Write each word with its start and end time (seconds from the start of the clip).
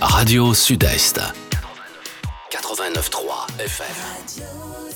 Radio 0.00 0.54
Sud-Est. 0.54 1.20
89.3 2.50 3.60
FM. 3.60 4.95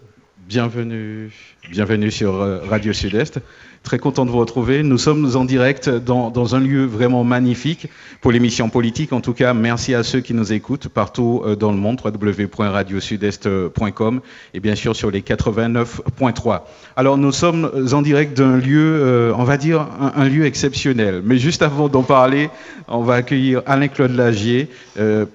Bienvenue, 0.51 1.31
bienvenue 1.69 2.11
sur 2.11 2.41
euh, 2.41 2.59
Radio 2.69 2.91
Sud-Est. 2.91 3.39
Très 3.83 3.99
content 3.99 4.25
de 4.25 4.31
vous 4.31 4.39
retrouver. 4.39 4.83
Nous 4.83 4.97
sommes 4.97 5.37
en 5.37 5.45
direct 5.45 5.87
dans, 5.87 6.55
un 6.55 6.59
lieu 6.59 6.83
vraiment 6.83 7.23
magnifique 7.23 7.87
pour 8.19 8.33
l'émission 8.33 8.67
politique. 8.67 9.13
En 9.13 9.21
tout 9.21 9.31
cas, 9.31 9.53
merci 9.53 9.95
à 9.95 10.03
ceux 10.03 10.19
qui 10.19 10.33
nous 10.33 10.51
écoutent 10.51 10.89
partout 10.89 11.41
euh, 11.45 11.55
dans 11.55 11.71
le 11.71 11.77
monde, 11.77 12.01
www.radiosudest.com 12.03 14.19
et 14.53 14.59
bien 14.59 14.75
sûr 14.75 14.93
sur 14.93 15.09
les 15.09 15.21
89.3. 15.21 16.63
Alors, 16.97 17.17
nous 17.17 17.31
sommes 17.31 17.71
en 17.93 18.01
direct 18.01 18.35
d'un 18.35 18.57
lieu, 18.57 18.99
euh, 19.01 19.31
on 19.37 19.45
va 19.45 19.55
dire, 19.55 19.87
un, 20.01 20.27
lieu 20.27 20.45
exceptionnel. 20.45 21.21
Mais 21.23 21.37
juste 21.37 21.61
avant 21.61 21.87
d'en 21.87 22.03
parler, 22.03 22.49
on 22.89 23.03
va 23.03 23.13
accueillir 23.13 23.61
Alain-Claude 23.67 24.17
Lagier 24.17 24.67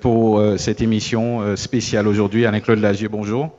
pour 0.03 0.43
cette 0.59 0.83
émission 0.83 1.57
spéciale 1.57 2.07
aujourd'hui. 2.07 2.45
Alain-Claude 2.45 2.81
Lagier, 2.81 3.09
bonjour. 3.09 3.51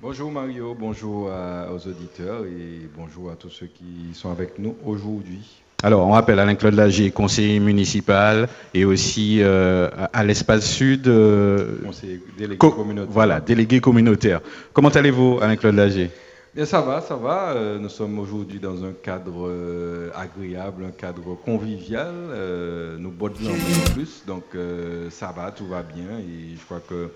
Bonjour 0.00 0.30
Mario, 0.30 0.76
bonjour 0.78 1.30
à- 1.30 1.72
aux 1.72 1.88
auditeurs 1.88 2.44
et 2.44 2.88
bonjour 2.96 3.30
à 3.30 3.34
tous 3.36 3.50
ceux 3.50 3.66
qui 3.66 4.14
sont 4.14 4.30
avec 4.30 4.58
nous 4.58 4.76
aujourd'hui. 4.84 5.40
Alors, 5.82 6.06
on 6.06 6.10
rappelle 6.12 6.38
Alain-Claude 6.40 6.74
Lagier, 6.74 7.10
conseiller 7.12 7.60
municipal 7.60 8.48
et 8.74 8.84
aussi 8.84 9.38
euh, 9.40 9.88
à, 10.12 10.24
l'espace 10.24 10.66
sud. 10.68 11.06
euh, 11.06 11.78
Conseiller 11.84 12.20
délégué 12.36 12.58
co- 12.58 12.70
communautaire. 12.72 13.12
voilà, 13.12 13.40
délégué 13.40 13.80
communautaire. 13.80 14.40
Comment 14.72 14.88
allez-vous, 14.88 15.38
Alain-Claude 15.40 15.76
Lagier? 15.76 16.10
Bien, 16.54 16.64
ça 16.64 16.80
va, 16.80 17.00
ça 17.00 17.14
va. 17.14 17.50
Euh, 17.52 17.78
nous 17.78 17.90
sommes 17.90 18.18
aujourd'hui 18.18 18.58
dans 18.58 18.82
un 18.84 18.92
cadre 18.92 19.46
euh, 19.46 20.10
agréable, 20.16 20.84
un 20.86 20.90
cadre 20.90 21.36
convivial. 21.44 22.10
Euh, 22.30 22.96
nous 22.98 23.10
bottons 23.10 23.44
en 23.50 23.92
plus, 23.92 24.24
donc 24.26 24.42
euh, 24.56 25.08
ça 25.10 25.32
va, 25.36 25.52
tout 25.52 25.66
va 25.66 25.82
bien. 25.84 26.18
Et 26.18 26.56
je 26.58 26.64
crois 26.64 26.80
que 26.88 27.10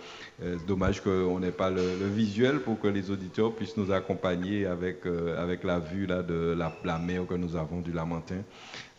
dommage 0.66 1.00
qu'on 1.02 1.38
n'ait 1.38 1.50
pas 1.50 1.70
le, 1.70 1.82
le 2.00 2.08
visuel 2.08 2.60
pour 2.60 2.80
que 2.80 2.88
les 2.88 3.10
auditeurs 3.10 3.52
puissent 3.52 3.76
nous 3.76 3.92
accompagner 3.92 4.66
avec, 4.66 5.06
euh, 5.06 5.42
avec 5.42 5.64
la 5.64 5.78
vue 5.78 6.06
là, 6.06 6.22
de 6.22 6.54
la, 6.56 6.72
la 6.84 6.98
mer 6.98 7.22
que 7.28 7.34
nous 7.34 7.56
avons 7.56 7.80
du 7.80 7.92
Lamentin. 7.92 8.42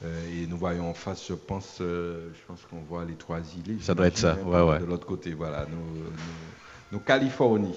Euh, 0.04 0.08
et 0.34 0.48
nous 0.48 0.58
voyons 0.58 0.90
en 0.90 0.94
face, 0.94 1.26
je 1.30 1.34
pense, 1.34 1.78
euh, 1.80 2.30
je 2.34 2.40
pense 2.48 2.62
qu'on 2.70 2.82
voit 2.90 3.06
les 3.06 3.16
trois 3.16 3.40
îles. 3.40 3.78
Ça 3.82 3.94
doit 3.94 4.08
être 4.08 4.18
ça, 4.18 4.38
ouais, 4.46 4.62
ouais. 4.62 4.80
De 4.80 4.86
l'autre 4.86 5.06
côté, 5.06 5.34
voilà, 5.34 5.66
nous, 5.72 6.02
nous, 6.02 6.10
nous 6.92 7.00
Californie. 7.00 7.76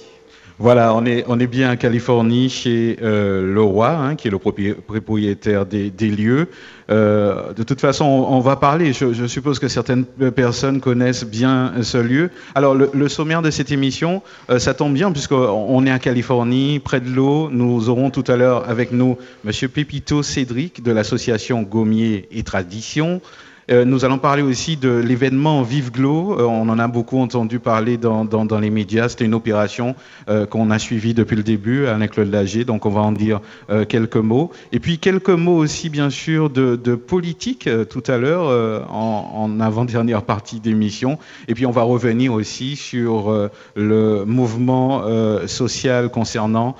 Voilà, 0.58 0.94
on 0.94 1.04
est, 1.04 1.24
on 1.28 1.38
est 1.38 1.46
bien 1.46 1.72
en 1.72 1.76
Californie 1.76 2.48
chez 2.48 2.98
euh, 3.02 3.54
Leroy, 3.54 3.90
hein, 3.90 4.16
qui 4.16 4.28
est 4.28 4.30
le 4.30 4.38
propri- 4.38 4.74
propriétaire 4.74 5.66
des, 5.66 5.90
des 5.90 6.10
lieux. 6.10 6.48
Euh, 6.88 7.52
de 7.52 7.62
toute 7.62 7.80
façon, 7.80 8.04
on, 8.04 8.40
va 8.40 8.56
parler. 8.56 8.92
Je, 8.92 9.26
suppose 9.26 9.58
que 9.58 9.68
certaines 9.68 10.04
personnes 10.04 10.80
connaissent 10.80 11.24
bien 11.24 11.72
ce 11.82 11.98
lieu. 11.98 12.30
Alors, 12.54 12.74
le, 12.74 13.08
sommaire 13.08 13.42
de 13.42 13.50
cette 13.50 13.72
émission, 13.72 14.22
euh, 14.50 14.58
ça 14.58 14.74
tombe 14.74 14.94
bien 14.94 15.10
puisqu'on 15.12 15.36
on 15.36 15.84
est 15.86 15.92
en 15.92 15.98
Californie, 15.98 16.78
près 16.78 17.00
de 17.00 17.08
l'eau. 17.08 17.48
Nous 17.50 17.88
aurons 17.88 18.10
tout 18.10 18.24
à 18.28 18.36
l'heure 18.36 18.68
avec 18.68 18.92
nous 18.92 19.18
Monsieur 19.44 19.68
Pépito 19.68 20.22
Cédric 20.22 20.82
de 20.82 20.92
l'association 20.92 21.62
Gommier 21.62 22.28
et 22.30 22.42
Tradition. 22.42 23.20
Euh, 23.68 23.84
nous 23.84 24.04
allons 24.04 24.18
parler 24.18 24.42
aussi 24.42 24.76
de 24.76 24.90
l'événement 24.90 25.62
Vive 25.62 25.90
Glow. 25.90 26.38
Euh, 26.38 26.44
on 26.44 26.68
en 26.68 26.78
a 26.78 26.86
beaucoup 26.86 27.18
entendu 27.18 27.58
parler 27.58 27.96
dans, 27.96 28.26
les 28.60 28.70
médias. 28.70 29.08
C'était 29.08 29.24
une 29.24 29.34
opération 29.34 29.96
euh, 30.28 30.46
qu'on 30.46 30.70
a 30.70 30.78
suivie 30.78 31.14
depuis 31.14 31.34
le 31.34 31.42
début, 31.42 31.86
Alain-Claude 31.86 32.30
Lager, 32.30 32.64
donc 32.64 32.86
on 32.86 32.90
va 32.90 33.00
en 33.00 33.12
dire 33.12 33.40
quelques 33.88 34.16
mots. 34.16 34.52
Et 34.72 34.78
puis 34.78 34.98
quelques 34.98 35.30
mots 35.30 35.56
aussi, 35.56 35.90
bien 35.90 36.10
sûr, 36.10 36.50
de, 36.50 36.76
politique 36.94 37.68
tout 37.90 38.02
à 38.06 38.16
l'heure, 38.16 38.88
en, 38.90 39.60
avant-dernière 39.60 40.22
partie 40.22 40.60
d'émission. 40.60 41.18
Et 41.48 41.54
puis 41.54 41.66
on 41.66 41.70
va 41.70 41.82
revenir 41.82 42.32
aussi 42.32 42.76
sur 42.76 43.50
le 43.74 44.24
mouvement 44.24 45.02
social 45.46 46.10
concernant 46.10 46.76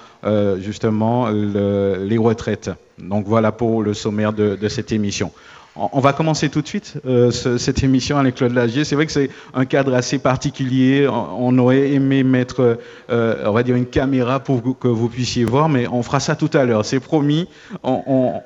justement 0.59 1.29
le- 1.29 2.05
les 2.05 2.19
retraites. 2.19 2.71
Donc 2.99 3.27
voilà 3.27 3.53
pour 3.53 3.83
le 3.83 3.95
sommaire 3.95 4.33
de 4.33 4.69
cette 4.69 4.93
émission. 4.93 5.33
On 5.79 6.01
va 6.01 6.15
commencer 6.15 6.49
tout 6.49 6.63
de 6.63 6.67
suite 6.67 6.95
euh, 7.07 7.31
ce- 7.31 7.59
cette 7.59 7.83
émission 7.83 8.17
avec 8.17 8.37
Claude 8.37 8.53
Lagier. 8.55 8.85
C'est 8.85 8.95
vrai 8.95 9.05
que 9.05 9.13
c'est 9.13 9.29
un 9.53 9.67
cadre 9.67 9.93
assez 9.95 10.19
particulier. 10.19 11.07
On, 11.09 11.57
aurait 11.59 11.91
aimé 11.93 12.23
mettre, 12.23 12.79
euh, 13.11 13.45
on 13.45 13.53
va 13.53 13.63
dire, 13.63 13.77
une 13.77 13.85
caméra 13.87 14.41
pour 14.41 14.63
que- 14.79 14.89
vous 14.89 15.09
puissiez 15.11 15.45
voir, 15.45 15.69
mais 15.69 15.87
on 15.89 16.03
fera 16.03 16.19
ça 16.21 16.35
tout 16.35 16.49
à 16.55 16.65
l'heure. 16.65 16.85
C'est 16.87 17.01
promis. 17.01 17.49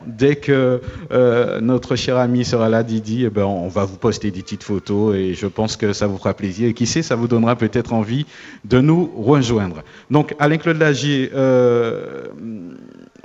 Dès 0.07 0.37
que 0.37 0.81
euh, 1.13 1.61
notre 1.61 1.95
cher 1.95 2.17
ami 2.17 2.45
sera 2.45 2.69
là, 2.69 2.83
Didi, 2.83 3.25
eh 3.27 3.31
ben, 3.31 3.45
on 3.45 3.69
va 3.69 3.85
vous 3.85 3.97
poster 3.97 4.31
des 4.33 4.43
petites 4.43 4.65
photos 4.65 5.15
et 5.15 5.35
je 5.35 5.47
pense 5.47 5.77
que 5.77 5.93
ça 5.93 6.09
vous 6.09 6.19
fera 6.19 6.35
plaisir. 6.35 6.69
Et 6.69 6.75
qui 6.75 6.87
sait, 6.87 7.03
ça 7.03 7.15
vous 7.15 7.29
donnera 7.29 7.55
peut-être 7.55 7.93
envie 7.93 8.27
de 8.65 8.81
nous 8.81 9.09
rejoindre. 9.17 9.83
Donc, 10.11 10.35
Alain-Claude 10.41 10.79
Lagier, 10.79 11.31
euh, 11.35 12.25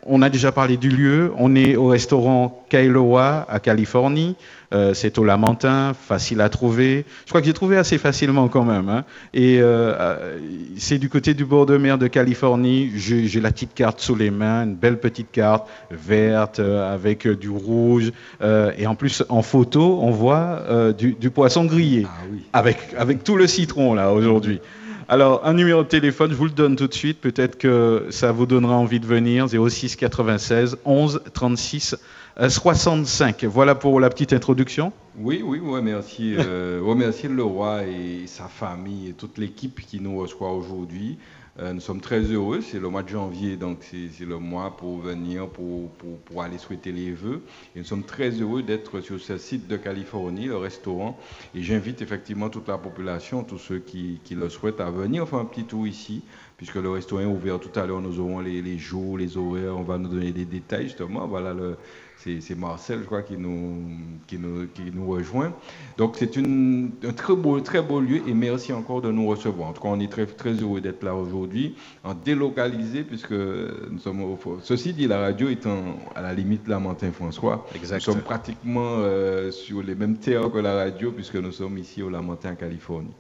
on 0.05 0.21
a 0.21 0.29
déjà 0.29 0.51
parlé 0.51 0.77
du 0.77 0.89
lieu. 0.89 1.31
On 1.37 1.55
est 1.55 1.75
au 1.75 1.87
restaurant 1.87 2.63
Kailoa 2.69 3.45
à 3.49 3.59
Californie. 3.59 4.35
Euh, 4.73 4.93
c'est 4.93 5.17
au 5.19 5.23
Lamentin, 5.23 5.93
facile 5.93 6.41
à 6.41 6.49
trouver. 6.49 7.05
Je 7.25 7.29
crois 7.31 7.39
que 7.41 7.47
j'ai 7.47 7.53
trouvé 7.53 7.77
assez 7.77 7.97
facilement 7.97 8.47
quand 8.47 8.63
même. 8.65 8.89
hein. 8.89 9.03
Et 9.33 9.59
euh, 9.61 9.93
euh, 9.99 10.39
c'est 10.77 10.97
du 10.97 11.07
côté 11.07 11.33
du 11.33 11.45
bord 11.45 11.65
de 11.65 11.77
mer 11.77 11.97
de 11.97 12.07
Californie. 12.07 12.91
J'ai 12.95 13.39
la 13.39 13.51
petite 13.51 13.73
carte 13.73 13.99
sous 14.01 14.15
les 14.15 14.31
mains, 14.31 14.63
une 14.63 14.75
belle 14.75 14.99
petite 14.99 15.31
carte 15.31 15.67
verte 15.91 16.59
avec 16.59 17.27
du 17.27 17.49
rouge. 17.49 18.11
Euh, 18.41 18.71
et 18.77 18.87
en 18.87 18.95
plus, 18.95 19.23
en 19.29 19.41
photo, 19.41 19.99
on 20.01 20.11
voit 20.11 20.61
du, 20.97 21.13
du 21.13 21.29
poisson 21.29 21.65
grillé 21.65 22.05
Ah 22.07 22.23
oui. 22.31 22.41
avec, 22.53 22.77
avec 22.97 23.23
tout 23.23 23.37
le 23.37 23.47
citron 23.47 23.93
là 23.93 24.11
aujourd'hui. 24.11 24.59
Alors, 25.07 25.45
un 25.45 25.53
numéro 25.53 25.83
de 25.83 25.87
téléphone, 25.87 26.31
je 26.31 26.35
vous 26.35 26.45
le 26.45 26.49
donne 26.49 26.75
tout 26.75 26.87
de 26.87 26.93
suite. 26.93 27.21
Peut-être 27.21 27.59
que 27.59 28.07
ça 28.09 28.31
vous 28.31 28.47
donnera 28.47 28.75
envie 28.75 28.99
de 28.99 29.05
venir. 29.05 29.47
06 29.47 29.95
96 29.97 30.77
11 30.83 31.21
36 31.31 31.95
euh, 32.39 32.49
65. 32.49 33.43
Voilà 33.43 33.75
pour 33.75 33.99
la 33.99 34.09
petite 34.09 34.33
introduction. 34.33 34.91
Oui, 35.19 35.43
oui, 35.45 35.61
oui, 35.63 35.79
merci. 35.83 36.35
Euh, 36.35 36.81
remercier 36.83 37.29
le 37.29 37.43
roi 37.43 37.83
et 37.83 38.23
sa 38.25 38.45
famille 38.45 39.09
et 39.09 39.13
toute 39.13 39.37
l'équipe 39.37 39.79
qui 39.79 39.99
nous 39.99 40.17
reçoit 40.17 40.51
aujourd'hui. 40.51 41.19
Euh, 41.57 41.71
nous 41.71 41.79
sommes 41.79 42.01
très 42.01 42.19
heureux. 42.19 42.59
C'est 42.59 42.79
le 42.79 42.89
mois 42.89 43.03
de 43.03 43.07
janvier, 43.09 43.55
donc 43.55 43.77
c'est 43.81 44.25
le 44.25 44.37
mois 44.39 44.75
pour 44.75 44.97
venir, 44.99 45.47
pour, 45.47 45.89
pour, 45.91 46.17
pour 46.19 46.41
aller 46.43 46.57
souhaiter 46.57 46.91
les 46.91 47.11
vœux. 47.11 47.43
Et 47.75 47.79
nous 47.79 47.85
sommes 47.85 48.03
très 48.03 48.29
heureux 48.31 48.61
d'être 48.61 48.99
sur 48.99 49.19
ce 49.21 49.37
site 49.37 49.67
de 49.67 49.77
Californie, 49.77 50.47
le 50.47 50.57
restaurant. 50.57 51.17
Et 51.53 51.61
j'invite 51.61 52.01
effectivement 52.01 52.49
toute 52.49 52.67
la 52.67 52.77
population, 52.77 53.43
tous 53.43 53.57
ceux 53.57 53.79
qui, 53.79 54.19
qui 54.25 54.35
le 54.35 54.49
souhaitent, 54.49 54.81
à 54.81 54.91
venir 54.91 55.27
faire 55.29 55.39
un 55.39 55.45
petit 55.45 55.63
tour 55.63 55.87
ici, 55.87 56.23
puisque 56.57 56.75
le 56.75 56.89
restaurant 56.89 57.21
est 57.21 57.25
ouvert 57.25 57.59
tout 57.59 57.79
à 57.79 57.85
l'heure. 57.85 58.01
Nous 58.01 58.19
aurons 58.19 58.41
les, 58.41 58.61
les 58.61 58.77
jours, 58.77 59.17
les 59.17 59.37
horaires. 59.37 59.77
On 59.77 59.83
va 59.83 59.97
nous 59.97 60.09
donner 60.09 60.33
des 60.33 60.45
détails 60.45 60.83
justement. 60.85 61.25
Voilà 61.25 61.53
le, 61.53 61.77
c'est 62.17 62.57
Marcel, 62.57 62.99
je 63.01 63.05
crois, 63.05 63.21
qui 63.21 63.37
nous, 63.37 63.83
qui 64.25 64.37
nous, 64.39 64.65
qui 64.73 64.81
nous 64.93 65.07
rejoint. 65.07 65.53
Donc, 65.97 66.15
c'est 66.17 66.35
un 66.37 66.89
très 67.15 67.35
beau, 67.35 67.59
très 67.59 67.81
beau 67.83 67.99
lieu 67.99 68.21
et 68.27 68.33
merci 68.33 68.73
encore 68.73 69.01
de 69.01 69.11
nous 69.11 69.27
recevoir. 69.27 69.69
En 69.69 69.73
tout 69.73 69.81
cas, 69.83 69.89
on 69.91 69.99
est 69.99 70.11
très, 70.11 70.25
très 70.25 70.53
heureux 70.53 70.81
d'être 70.81 71.03
là 71.03 71.13
aujourd'hui, 71.13 71.75
en 72.03 72.13
délocalisé, 72.15 73.03
puisque 73.03 73.31
nous 73.31 73.99
sommes 73.99 74.21
au, 74.23 74.39
Ceci 74.63 74.93
dit, 74.93 75.07
la 75.07 75.19
radio 75.19 75.49
est 75.49 75.65
en- 75.67 75.99
à 76.15 76.21
la 76.21 76.33
limite 76.33 76.67
Lamentin-François. 76.67 77.67
Exact. 77.75 77.97
Nous 77.97 78.13
sommes 78.13 78.21
pratiquement 78.23 78.95
euh, 78.99 79.51
sur 79.51 79.83
les 79.83 79.93
mêmes 79.93 80.17
terres 80.17 80.51
que 80.51 80.57
la 80.57 80.73
radio, 80.73 81.11
puisque 81.11 81.35
nous 81.35 81.51
sommes 81.51 81.77
ici 81.77 82.01
au 82.01 82.09
Lamentin, 82.09 82.53
en 82.53 82.55
Californie. 82.55 83.11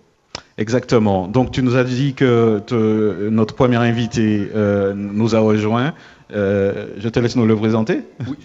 Exactement. 0.57 1.27
Donc, 1.27 1.51
tu 1.51 1.61
nous 1.61 1.75
as 1.75 1.83
dit 1.83 2.13
que 2.13 2.59
te- 2.59 3.29
notre 3.29 3.55
premier 3.55 3.75
invité 3.77 4.49
euh, 4.55 4.93
nous 4.95 5.35
a 5.35 5.39
rejoint. 5.39 5.93
Euh, 6.33 6.93
je 6.97 7.07
te 7.09 7.19
laisse 7.19 7.35
nous 7.35 7.45
le 7.45 7.55
présenter. 7.55 8.01
Oui, 8.27 8.35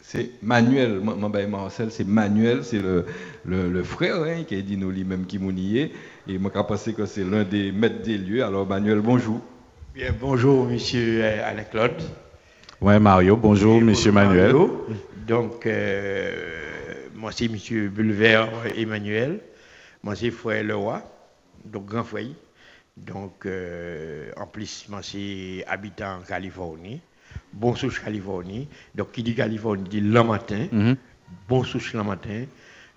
c'est- 0.00 0.30
Manuel, 0.42 1.00
moi, 1.00 1.28
ben, 1.28 1.50
Marcel, 1.50 1.90
c'est 1.90 2.06
Manuel, 2.06 2.64
c'est 2.64 2.80
le, 2.80 3.04
le, 3.44 3.68
le 3.70 3.82
frère 3.82 4.22
hein, 4.22 4.44
qui 4.46 4.54
a 4.54 4.62
dit 4.62 4.78
nous 4.78 4.90
lui-même 4.90 5.26
qui 5.26 5.38
m'ont 5.38 5.52
nié. 5.52 5.92
Et 6.26 6.38
moi, 6.38 6.50
je 6.54 6.60
pense 6.62 6.88
que 6.96 7.04
c'est 7.04 7.24
l'un 7.24 7.44
des 7.44 7.72
maîtres 7.72 8.00
des 8.02 8.16
lieux. 8.16 8.42
Alors, 8.42 8.66
Manuel, 8.66 9.00
bonjour. 9.00 9.40
Bien, 9.94 10.14
bonjour, 10.18 10.64
monsieur 10.64 11.20
euh, 11.22 11.50
Alain-Claude. 11.50 12.00
Ouais, 12.80 12.98
Mario. 12.98 13.36
Bonjour, 13.36 13.76
Et 13.76 13.80
Monsieur 13.82 14.12
bonjour, 14.12 14.28
Manuel. 14.30 14.52
Mario. 14.54 14.86
Donc, 15.26 15.66
euh, 15.66 16.32
moi 17.14 17.30
c'est 17.32 17.46
M. 17.46 17.88
Bulver 17.88 18.44
Emmanuel, 18.76 19.40
moi 20.02 20.14
c'est 20.14 20.30
Frère 20.30 20.64
Leroy, 20.64 21.02
donc 21.66 21.84
grand 21.86 22.04
frère. 22.04 22.24
Donc, 23.06 23.46
euh, 23.46 24.30
en 24.36 24.46
plus, 24.46 24.86
moi 24.88 25.00
c'est 25.02 25.64
habitant 25.66 26.16
en 26.18 26.20
Californie, 26.22 27.00
bon 27.52 27.74
souche 27.74 28.02
Californie. 28.02 28.68
Donc, 28.94 29.12
qui 29.12 29.22
dit 29.22 29.34
Californie 29.34 29.88
dit 29.88 30.00
le 30.00 30.22
matin, 30.22 30.66
Mhm. 30.72 30.96
bon 31.48 31.62
souche 31.64 31.94
le 31.94 32.02
matin. 32.02 32.44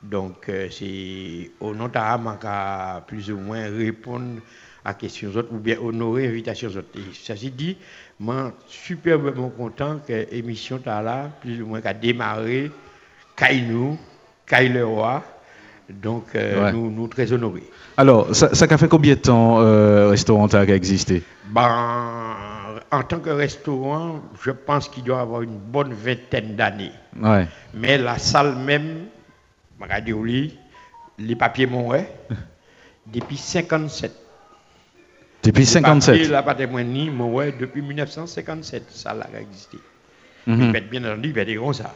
Donc, 0.02 0.50
euh, 0.50 0.68
c'est 0.72 1.52
au 1.60 1.76
nom 1.76 1.88
de 1.88 3.02
plus 3.06 3.32
ou 3.32 3.38
moins 3.38 3.70
répondre 3.70 4.42
à 4.84 4.94
questions 4.96 5.30
autres 5.36 5.54
ou 5.54 5.60
bien 5.60 5.78
honorer 5.80 6.28
invitations 6.28 6.70
autres. 6.70 6.90
Et 6.96 7.14
ça 7.14 7.36
s'est 7.36 7.52
dit, 7.52 7.78
moi, 8.20 8.52
superbement 8.68 9.50
content 9.50 10.00
que 10.00 10.26
l'émission 10.32 10.82
là, 10.86 11.30
plus 11.42 11.62
ou 11.62 11.68
moins, 11.68 11.82
a 11.86 11.94
démarré, 11.94 12.72
Kaïnou, 13.36 14.00
Kaï 14.48 14.82
Roi. 14.82 15.24
Donc, 16.02 16.36
euh, 16.36 16.64
Ouais. 16.66 16.72
nous, 16.72 16.92
nous 16.92 17.08
très 17.08 17.32
honorés. 17.32 17.64
Alors, 17.98 18.36
ça, 18.36 18.54
ça 18.54 18.66
a 18.70 18.78
fait 18.78 18.88
combien 18.88 19.16
de 19.16 19.20
temps 19.20 19.62
euh, 19.62 20.10
restaurant 20.10 20.48
a 20.48 20.64
existé? 20.64 21.24
Ben, 21.50 22.36
en 22.92 23.04
tant 23.04 23.20
que 23.20 23.30
restaurant, 23.30 24.22
je 24.44 24.52
pense 24.52 24.90
qu'il 24.90 25.04
doit 25.04 25.22
avoir 25.22 25.42
une 25.42 25.58
bonne 25.58 25.94
vingtaine 25.94 26.56
d'années. 26.56 26.92
Ouais. 27.22 27.48
Mais 27.74 27.98
la 27.98 28.18
salle 28.18 28.56
même, 28.58 29.06
oui, 30.14 30.58
les 31.18 31.36
papiers 31.36 31.66
m'ont 31.66 31.92
depuis 33.08 33.38
57. 33.38 34.12
Depuis 35.44 35.60
Les 35.62 35.66
57. 35.66 36.16
papiers, 36.16 36.28
La 36.32 36.44
patrimoine, 36.44 36.94
depuis 37.60 37.82
1957, 37.82 38.84
ça 38.90 39.12
a 39.12 39.40
existé. 39.40 39.78
Mais 40.48 40.82
bien 40.82 41.04
entendu, 41.06 41.30
il 41.30 41.38
y 41.38 41.40
a 41.40 41.46
des 41.46 41.56
gros 41.56 41.74
ça. 41.74 41.94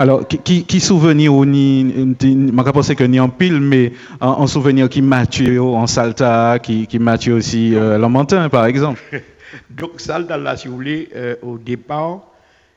Alors, 0.00 0.28
qui, 0.28 0.80
souvenir 0.80 1.34
ou 1.34 1.44
ni, 1.44 2.14
je 2.20 2.70
pense 2.70 2.94
que 2.94 3.02
ni 3.02 3.18
en 3.18 3.28
pile, 3.28 3.60
mais 3.60 3.92
en, 4.20 4.28
en 4.28 4.46
souvenir 4.46 4.88
qui 4.88 5.02
Mathieu 5.02 5.60
en 5.60 5.88
Salta, 5.88 6.60
qui, 6.60 6.86
qui 6.86 7.00
Mathieu 7.00 7.34
aussi 7.34 7.74
euh, 7.74 7.98
Lamentin, 7.98 8.48
par 8.48 8.66
exemple. 8.66 9.00
Donc, 9.70 10.00
dans 10.06 10.40
la, 10.40 10.56
si 10.56 10.68
vous 10.68 10.74
voulez, 10.76 11.08
euh, 11.16 11.34
au 11.42 11.58
départ, 11.58 12.20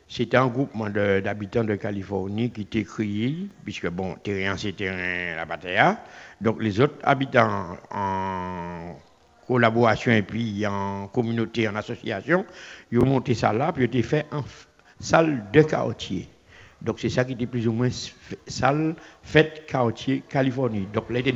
c'était 0.08 0.38
un 0.38 0.48
groupement 0.48 0.90
d'habitants 0.90 1.64
de, 1.64 1.76
Californie 1.76 2.50
qui 2.50 2.62
était 2.62 2.84
créé, 2.84 3.36
puisque 3.64 3.90
bon, 3.90 4.16
terrain 4.24 4.58
c'est 4.58 4.76
terrain 4.76 5.36
la 5.36 5.46
bataille. 5.46 5.96
Donc, 6.42 6.60
les 6.60 6.82
autres 6.82 6.96
habitants 7.04 7.78
en 7.92 8.96
collaboration 9.48 10.12
et 10.12 10.24
puis 10.24 10.66
en 10.66 11.08
communauté, 11.08 11.68
en 11.70 11.76
association, 11.76 12.46
ils 12.92 12.98
ont 12.98 13.06
monté 13.06 13.36
ça 13.36 13.54
là, 13.54 13.72
puis 13.72 13.88
ils 13.92 14.00
ont 14.00 14.04
fait 14.04 14.26
en 14.32 14.44
salle 15.00 15.44
de 15.54 15.62
quartier. 15.62 16.28
Donc, 16.82 16.98
c'est 17.00 17.10
ça 17.10 17.24
qui 17.24 17.34
était 17.34 17.46
plus 17.46 17.68
ou 17.68 17.74
moins 17.74 17.90
salle 18.48 18.96
fête 19.24 19.66
quartier 19.68 20.24
Californie. 20.28 20.88
Donc, 20.94 21.10
là, 21.10 21.20
il 21.20 21.26
y 21.28 21.30
a 21.30 21.32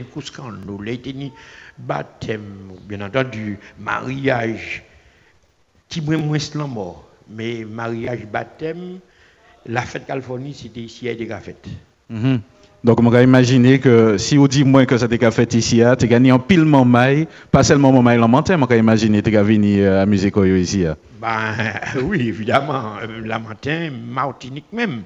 là, 0.81 0.91
il 0.91 1.07
y 1.07 1.09
a 1.09 1.13
des 1.13 1.31
baptême, 1.77 2.71
bien 2.87 3.01
entendu, 3.01 3.59
mariage, 3.79 4.83
qui 5.87 6.01
moins 6.01 6.17
moins 6.17 6.37
la 6.55 6.65
mort. 6.65 7.07
Mais 7.29 7.63
mariage, 7.65 8.25
baptême, 8.31 8.99
la 9.65 9.81
fête 9.81 10.05
Californie, 10.05 10.53
c'était 10.53 10.81
ici 10.81 11.09
à 11.09 11.15
des 11.15 11.27
fête. 11.27 11.67
Mhm. 12.09 12.41
Donc, 12.83 12.99
on 12.99 13.09
va 13.09 13.23
imaginer 13.23 13.79
que 13.79 14.15
si 14.19 14.37
on 14.37 14.45
dit 14.45 14.63
moins 14.63 14.85
que 14.85 14.95
ça 14.97 15.07
t'es 15.07 15.31
fait 15.31 15.51
ici, 15.55 15.77
tu 15.77 15.83
as 15.83 15.95
gagné 15.95 16.31
en 16.31 16.37
pile 16.37 16.65
maille, 16.65 17.27
pas 17.51 17.63
seulement 17.63 17.99
maille 18.03 18.19
Lamentin, 18.19 18.61
on 18.61 18.65
va 18.65 18.75
imaginer 18.75 19.23
que 19.23 19.29
tu 19.31 19.37
as 19.37 19.41
venu 19.41 19.83
amuser 19.87 20.29
quoi 20.29 20.47
ici. 20.47 20.85
hein. 20.85 20.95
Ben 21.19 21.55
oui, 22.03 22.27
évidemment, 22.27 22.97
euh, 23.01 23.21
Lamentin, 23.25 23.89
Martinique 23.91 24.71
même. 24.71 25.01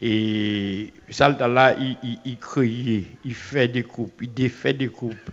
Et 0.00 0.92
là, 1.20 1.74
il, 1.78 1.96
il, 2.04 2.18
il 2.24 2.36
crée, 2.38 3.04
il 3.24 3.34
fait 3.34 3.68
des 3.68 3.82
coupes, 3.82 4.20
il 4.22 4.32
défait 4.32 4.72
des 4.72 4.88
coupes. 4.88 5.30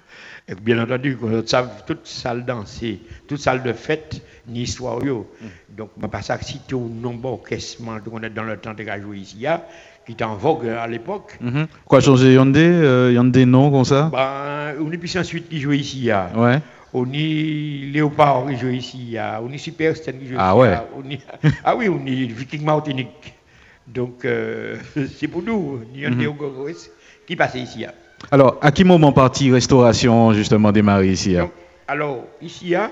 Et 0.48 0.54
bien 0.56 0.82
entendu, 0.84 1.18
toute 1.88 2.06
salle 2.08 2.46
dansée, 2.46 3.00
toute 3.28 3.40
salle 3.40 3.64
de 3.64 3.74
fête, 3.74 4.22
ni 4.48 4.62
histoire. 4.64 5.04
yo. 5.04 5.30
Donc, 5.76 5.90
je 5.98 6.04
ne 6.04 6.08
pas 6.08 6.22
ça 6.22 6.40
citer 6.40 6.76
au 6.76 6.88
nombre 6.88 7.32
orchestrement 7.32 8.00
qu'on 8.00 8.22
est 8.22 8.30
dans 8.30 8.44
le 8.44 8.58
temps 8.58 8.74
de 8.74 8.84
jouer 9.02 9.18
ici, 9.18 9.46
qui 10.06 10.12
était 10.12 10.24
en 10.24 10.36
vogue 10.36 10.68
à 10.68 10.86
l'époque. 10.88 11.38
Mhm. 11.42 11.68
Quoi 11.86 12.00
changer 12.00 12.34
Yandé 12.34 12.60
euh, 12.64 13.12
Yandé 13.12 13.46
non 13.46 13.72
comme 13.72 13.86
ça? 13.86 14.10
Ben, 14.12 14.76
on 14.80 14.92
est 14.92 14.98
puis 15.00 15.18
ensuite 15.18 15.50
qui 15.50 15.60
joue 15.60 15.74
ici. 15.74 16.12
hein. 16.12 16.30
Ouais. 16.36 16.60
On 16.94 17.12
est 17.12 17.90
Léopard 17.92 18.46
qui 18.48 18.56
joue 18.58 18.70
ici, 18.70 19.18
on 19.44 19.52
est 19.52 19.58
Superstar 19.58 20.14
qui 20.18 20.28
joue 20.28 20.36
Ah 20.38 20.52
ici. 20.54 20.60
ouais. 20.62 20.74
ah, 20.76 20.86
on 20.96 21.10
est- 21.10 21.22
ah 21.64 21.76
oui, 21.76 21.90
on 21.90 22.06
est 22.06 22.26
Viking 22.32 22.64
Martinique. 22.64 23.34
Donc, 23.88 24.26
euh, 24.26 24.78
c'est 25.16 25.28
pour 25.28 25.44
nous. 25.44 25.82
Nyon 25.94 26.18
Théogoros, 26.18 26.90
qui 27.28 27.36
passe 27.36 27.56
ici. 27.56 27.86
ah. 27.86 27.94
Alors, 28.32 28.58
à 28.62 28.72
quel 28.72 28.88
moment 28.88 29.12
partie 29.12 29.52
restauration 29.52 30.34
justement 30.34 30.72
démarrer 30.72 31.10
ici 31.10 31.38
hein? 31.38 31.44
Donc, 31.44 31.52
alors, 31.88 32.26
ici, 32.42 32.74
ah, 32.74 32.90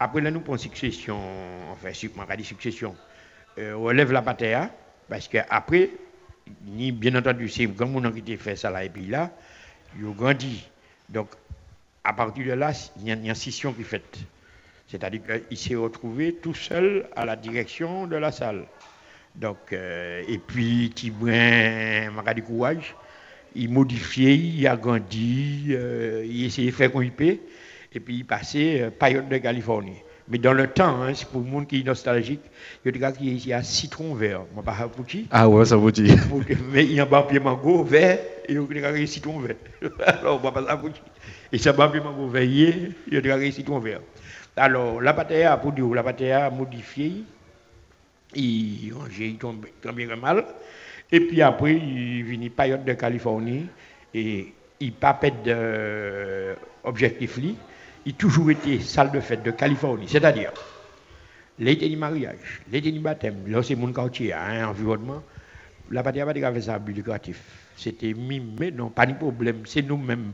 après 0.00 0.20
là, 0.20 0.30
nous 0.30 0.40
prenons 0.40 0.58
succession, 0.58 1.16
enfin, 1.72 1.90
on 2.18 2.36
dire 2.36 2.46
succession, 2.46 2.96
euh, 3.58 3.74
on 3.74 3.84
relève 3.84 4.10
la 4.10 4.20
bataille, 4.20 4.68
parce 5.08 5.28
qu'après, 5.28 5.90
ni 6.66 6.90
bien 6.90 7.14
entendu, 7.14 7.48
c'est 7.48 7.66
grand 7.66 7.86
monde 7.86 8.12
qui 8.12 8.32
a 8.32 8.36
fait 8.36 8.56
ça 8.56 8.70
là, 8.70 8.84
et 8.84 8.88
puis 8.88 9.06
là, 9.06 9.30
ils 9.96 10.04
ont 10.04 10.12
grandi. 10.12 10.66
Donc, 11.08 11.28
à 12.02 12.12
partir 12.12 12.46
de 12.46 12.52
là, 12.52 12.72
il 12.98 13.08
y 13.08 13.12
a 13.12 13.14
il 13.14 13.24
y 13.24 13.28
a 13.28 13.30
une 13.30 13.34
scission 13.34 13.72
qui 13.72 13.82
est 13.82 13.84
faite. 13.84 14.18
C'est-à-dire 14.88 15.20
qu'il 15.48 15.56
s'est 15.56 15.76
retrouvé 15.76 16.34
tout 16.34 16.54
seul 16.54 17.06
à 17.16 17.24
la 17.24 17.36
direction 17.36 18.06
de 18.06 18.16
la 18.16 18.32
salle. 18.32 18.64
Donc, 19.34 19.72
euh, 19.72 20.22
et 20.28 20.38
puis, 20.38 20.90
Tibouin 20.94 22.10
m'a 22.10 22.34
du 22.34 22.42
courage, 22.42 22.94
il 23.54 23.68
modifiait, 23.68 24.36
il 24.36 24.66
agrandit, 24.66 25.66
euh, 25.70 26.24
il 26.26 26.44
essayait 26.44 26.70
de 26.70 26.76
faire 26.76 26.92
qu'on 26.92 27.02
y 27.02 27.10
peut, 27.10 27.38
et 27.92 28.00
puis 28.00 28.16
il 28.16 28.24
passait 28.24 28.82
euh, 28.82 28.90
période 28.90 29.28
de 29.28 29.36
Californie. 29.38 30.02
Mais 30.28 30.38
dans 30.38 30.52
le 30.54 30.68
temps, 30.68 31.02
hein, 31.02 31.12
c'est 31.14 31.28
pour 31.28 31.42
le 31.42 31.46
monde 31.48 31.66
qui 31.66 31.80
est 31.80 31.84
nostalgique, 31.84 32.40
il 32.82 32.86
y 32.86 32.88
a 32.88 32.92
des 32.92 32.98
gars 32.98 33.12
qui 33.12 33.52
à 33.52 33.62
citron 33.62 34.14
vert. 34.14 34.42
Moi, 34.54 34.62
pas 34.62 34.88
pour 34.88 35.04
qui 35.04 35.26
Ah 35.30 35.48
ouais, 35.48 35.66
ça 35.66 35.76
vous 35.76 35.90
dit. 35.90 36.16
mais 36.72 36.84
il 36.84 36.94
y 36.94 37.00
a 37.00 37.02
un 37.02 37.06
papier 37.06 37.40
mango 37.40 37.84
vert 37.84 38.18
et 38.48 38.52
il 38.52 38.54
y 38.54 38.58
a 38.58 38.62
des 38.62 38.80
gars 38.80 38.94
qui 38.94 39.06
citron 39.06 39.38
vert. 39.40 39.56
Alors, 40.06 40.40
moi, 40.40 40.52
pas 40.52 40.64
ça 40.64 40.76
pour 40.78 40.90
qui 40.90 41.02
Et 41.52 41.58
ce 41.58 41.68
papier 41.70 42.00
mango 42.00 42.28
vert, 42.28 42.42
il 42.42 42.94
y 43.12 43.16
a 43.16 43.20
des 43.20 43.28
gars 43.28 43.38
qui 43.38 43.52
citron 43.52 43.80
vert. 43.80 44.00
Alors, 44.56 45.00
la 45.02 45.12
bataille 45.12 45.42
a, 45.42 45.56
pour 45.58 45.72
dire, 45.72 45.92
la 45.92 46.02
bataille 46.02 46.32
a 46.32 46.48
modifié, 46.48 47.24
il 48.34 48.92
tombé 49.38 49.72
tant 49.82 49.92
bien 49.92 50.14
mal. 50.16 50.44
Et 51.12 51.20
puis 51.20 51.42
après, 51.42 51.74
il 51.74 52.24
vient 52.24 52.48
période 52.48 52.84
de 52.84 52.92
Californie 52.94 53.66
et 54.12 54.52
il 54.80 54.92
pas 54.92 55.18
fait 55.20 55.34
d'objectif. 56.84 57.38
Il 57.38 58.12
a 58.12 58.12
toujours 58.16 58.50
été 58.50 58.80
salle 58.80 59.10
de 59.12 59.20
fête 59.20 59.42
de 59.42 59.50
Californie. 59.50 60.06
C'est-à-dire, 60.08 60.52
l'été 61.58 61.88
du 61.88 61.96
mariage, 61.96 62.62
l'été 62.70 62.90
du 62.90 63.00
baptême, 63.00 63.44
là 63.46 63.62
c'est 63.62 63.76
mon 63.76 63.92
quartier, 63.92 64.32
hein, 64.32 64.68
environnement. 64.68 65.22
La 65.90 66.02
partie 66.02 66.18
n'a 66.18 66.26
pas 66.26 66.60
ça 66.60 66.80
lucratif. 66.86 67.42
C'était 67.76 68.14
mimé, 68.14 68.70
non, 68.70 68.88
pas 68.88 69.06
de 69.06 69.14
problème. 69.14 69.62
C'est 69.66 69.82
nous-mêmes. 69.82 70.32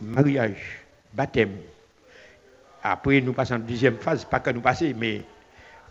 Mariage, 0.00 0.80
baptême. 1.12 1.56
Après, 2.82 3.20
nous 3.20 3.32
passons 3.32 3.54
en 3.54 3.58
deuxième 3.58 3.96
phase, 3.96 4.24
pas 4.24 4.40
que 4.40 4.50
nous 4.50 4.60
passer, 4.60 4.94
mais 4.96 5.22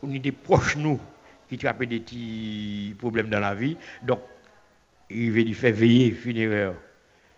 on 0.06 0.14
est 0.14 0.20
des 0.20 0.32
proches, 0.32 0.78
nous, 0.78 1.00
qui 1.50 1.58
trappent 1.58 1.84
des 1.84 2.00
petits 2.00 2.96
problèmes 2.98 3.30
dans 3.30 3.40
la 3.40 3.56
vie. 3.56 3.78
Donc, 4.04 4.20
il 5.10 5.32
veut 5.32 5.54
faire 5.54 5.74
veiller 5.74 6.12
funéraire. 6.12 6.74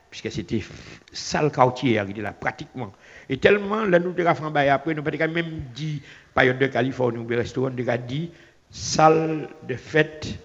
Puisque 0.10 0.32
c'était 0.32 0.64
ça 1.12 1.42
le 1.42 1.50
quartier, 1.50 2.02
il 2.02 2.12
était 2.12 2.22
là 2.22 2.32
pratiquement. 2.32 2.94
Et 3.28 3.38
tellement, 3.38 3.84
là, 3.84 4.00
nous 4.00 4.14
avons 4.26 4.54
fait 4.54 4.70
après, 4.70 4.94
nous 4.94 5.04
avons 5.06 5.34
même 5.34 5.64
dit, 5.76 6.02
période 6.34 6.60
de 6.60 6.68
Californie, 6.68 7.18
ou 7.18 7.28
restaurant, 7.28 7.70
nous 7.70 7.90
avons 7.90 8.04
dit, 8.08 8.32
salle 8.72 9.50
de 9.68 9.76
fête 9.76 10.40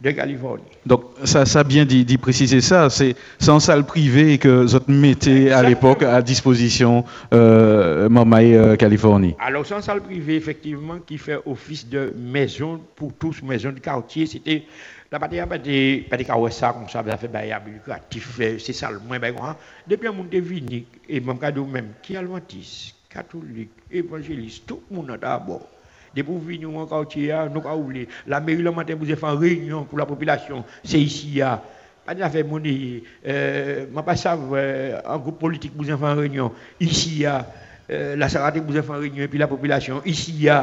de 0.00 0.10
Californie. 0.12 0.64
Donc, 0.86 1.04
ça, 1.24 1.44
ça 1.44 1.62
bien 1.62 1.84
dit, 1.84 2.04
dit 2.04 2.18
préciser 2.18 2.60
ça. 2.60 2.88
C'est 2.90 3.14
en 3.48 3.60
salle 3.60 3.84
privée 3.84 4.38
que 4.38 4.64
vous 4.66 4.92
mettez 4.92 5.52
à 5.52 5.62
l'époque 5.62 6.02
à 6.02 6.22
disposition 6.22 7.04
euh, 7.32 8.08
Mamaï 8.08 8.54
euh, 8.54 8.76
Californie. 8.76 9.34
Alors, 9.38 9.70
une 9.70 9.82
salle 9.82 10.00
privée, 10.00 10.36
effectivement, 10.36 10.98
qui 11.06 11.18
fait 11.18 11.38
office 11.46 11.88
de 11.88 12.14
maison 12.16 12.80
pour 12.96 13.12
tous, 13.12 13.42
maison 13.42 13.70
de 13.72 13.80
quartier. 13.80 14.26
C'était. 14.26 14.64
La 15.12 15.18
partie 15.18 15.38
pas 15.40 15.58
des 15.58 16.06
pas 16.08 16.16
des 16.16 16.24
ça 16.52 16.72
comme 16.72 16.88
ça, 16.88 17.02
ça 17.04 17.16
fait 17.16 17.26
bail 17.26 17.52
lucratif, 17.66 18.38
euh, 18.38 18.58
c'est 18.60 18.72
ça 18.72 18.92
le 18.92 19.00
moins 19.00 19.18
bien 19.18 19.32
grand. 19.32 19.56
Depuis 19.88 20.06
un 20.06 20.12
monde 20.12 20.32
vini 20.32 20.86
et 21.08 21.18
même 21.18 21.36
cadeau 21.36 21.64
même 21.64 21.94
qui 22.00 22.16
adventiste, 22.16 22.94
catholique, 23.08 23.72
évangéliste, 23.90 24.66
tout 24.68 24.82
le 24.88 24.96
monde 24.96 25.18
d'abord. 25.20 25.66
Depuis 26.14 26.32
que 26.32 26.38
venir 26.38 26.76
en 26.76 26.86
quartier, 26.86 27.34
nous 27.52 27.60
avons 27.60 27.80
oublié. 27.82 28.08
La 28.26 28.40
mairie 28.40 28.62
le 28.62 28.70
matin, 28.72 28.94
vous 28.98 29.04
avez 29.04 29.16
fait 29.16 29.26
une 29.26 29.38
réunion 29.38 29.84
pour 29.84 29.98
la 29.98 30.06
population. 30.06 30.64
C'est 30.84 31.00
ici, 31.00 31.40
à 31.40 31.62
pas 32.04 32.14
de 32.14 32.22
faire 32.24 32.46
monnaie. 32.46 33.02
Euh, 33.26 33.86
je 33.94 34.00
pas 34.00 34.16
savoir, 34.16 34.50
euh, 34.54 35.00
un 35.04 35.18
groupe 35.18 35.38
politique, 35.38 35.72
vous 35.76 35.88
avez 35.88 35.98
fait 35.98 36.12
une 36.12 36.18
réunion. 36.18 36.52
Ici, 36.80 37.24
à 37.26 37.46
euh, 37.90 38.16
la 38.16 38.28
Sarate, 38.28 38.56
vous 38.58 38.76
avez 38.76 38.86
fait 38.86 38.92
une 38.94 38.98
réunion, 39.00 39.22
et 39.24 39.28
puis 39.28 39.38
la 39.38 39.46
population. 39.48 40.02
Ici. 40.04 40.48
Euh, 40.48 40.62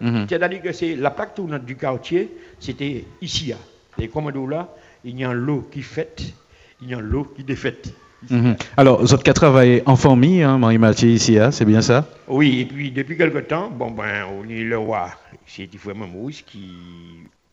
Mhm. 0.00 0.26
C'est-à-dire 0.28 0.62
que 0.62 0.72
c'est 0.72 0.94
la 0.96 1.10
plaque 1.10 1.34
tournante 1.34 1.64
du 1.64 1.76
quartier, 1.76 2.30
c'était 2.58 3.04
ici. 3.22 3.54
Les 3.98 4.08
commandos 4.08 4.46
là, 4.46 4.68
il 5.04 5.18
y 5.18 5.24
a 5.24 5.32
l'eau 5.32 5.68
qui 5.70 5.82
fait, 5.82 6.34
il 6.82 6.90
y 6.90 6.94
a 6.94 7.00
l'eau 7.00 7.24
qui 7.24 7.44
défaite. 7.44 7.92
Mhm. 8.28 8.56
Alors, 8.76 9.00
vous 9.00 9.14
avez 9.14 9.32
travaillé 9.32 9.82
en 9.86 9.96
famille, 9.96 10.42
hein, 10.42 10.58
Marie-Mathieu, 10.58 11.08
ici, 11.08 11.38
hein, 11.38 11.50
c'est 11.50 11.64
bien 11.64 11.80
ça? 11.80 12.06
Oui, 12.28 12.60
et 12.60 12.64
puis 12.66 12.90
depuis 12.90 13.16
quelque 13.16 13.38
temps, 13.38 13.70
bon, 13.70 13.90
ben, 13.90 14.26
on 14.30 14.48
est 14.48 14.62
le 14.62 14.76
roi, 14.76 15.10
c'est 15.46 15.74
frère 15.76 15.94
Maurice 15.94 16.42
qui 16.42 16.70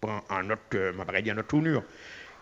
prend 0.02 0.22
en 0.30 0.44
notre, 0.44 0.62
euh, 0.76 0.92
en 0.92 1.36
notre 1.36 1.48
tournure, 1.48 1.84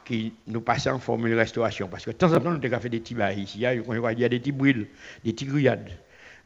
qui 0.04 0.34
nous 0.48 0.62
passe 0.62 0.88
en 0.88 1.00
formule 1.00 1.36
restauration. 1.36 1.88
Parce 1.88 2.06
que 2.06 2.12
de 2.12 2.16
temps 2.16 2.34
en 2.34 2.40
temps, 2.40 2.52
nous 2.52 2.66
avons 2.66 2.80
fait 2.80 2.90
des 2.90 3.00
petits 3.00 3.16
bails 3.16 3.42
ici, 3.42 3.60
il 3.60 3.62
y 3.62 3.66
a 3.68 4.30
des 4.30 4.40
petits 4.40 4.52
brûles, 4.52 4.88
des 5.24 5.34
petits 5.34 5.46
grillades. 5.46 5.92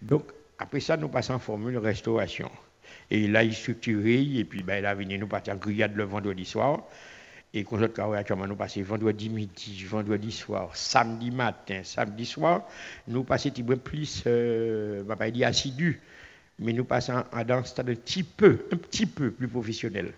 Donc, 0.02 0.26
après 0.58 0.82
ça, 0.82 0.98
nous 0.98 1.08
passons 1.08 1.34
en 1.34 1.40
formule 1.40 1.78
restauration. 1.78 2.50
Et 3.10 3.28
là, 3.28 3.44
il 3.44 3.54
structuré, 3.54 4.22
et 4.22 4.44
puis 4.44 4.64
ben, 4.64 4.80
il 4.80 4.86
a 4.86 4.94
venu 4.94 5.18
nous 5.18 5.28
partir 5.28 5.54
en 5.54 5.58
grillade 5.58 5.96
le 5.96 6.04
vendredi 6.04 6.46
soir. 6.46 6.84
Et 7.54 7.64
quand 7.64 7.82
actuellement, 7.82 8.46
nous 8.46 8.56
passons 8.56 8.84
vendredi 8.84 9.28
midi, 9.30 9.84
vendredi 9.90 10.32
soir, 10.32 10.70
samedi 10.76 11.32
matin, 11.32 11.82
samedi 11.84 12.26
soir, 12.26 12.68
nous 13.08 13.24
passons 13.24 13.50
un 13.50 13.78
plus, 13.78 14.24
euh, 14.28 15.02
va 15.06 15.16
pas 15.16 15.32
dire 15.32 15.48
assidu, 15.48 16.00
mais 16.60 16.74
nous 16.74 16.86
passons 16.86 17.24
dans 17.48 17.56
un 17.56 17.64
stade 17.64 17.90
un 17.90 17.96
petit 17.96 18.22
peu, 18.24 18.68
un 18.72 18.78
petit 18.78 19.08
peu 19.08 19.32
plus 19.32 19.48
professionnel. 19.48 20.12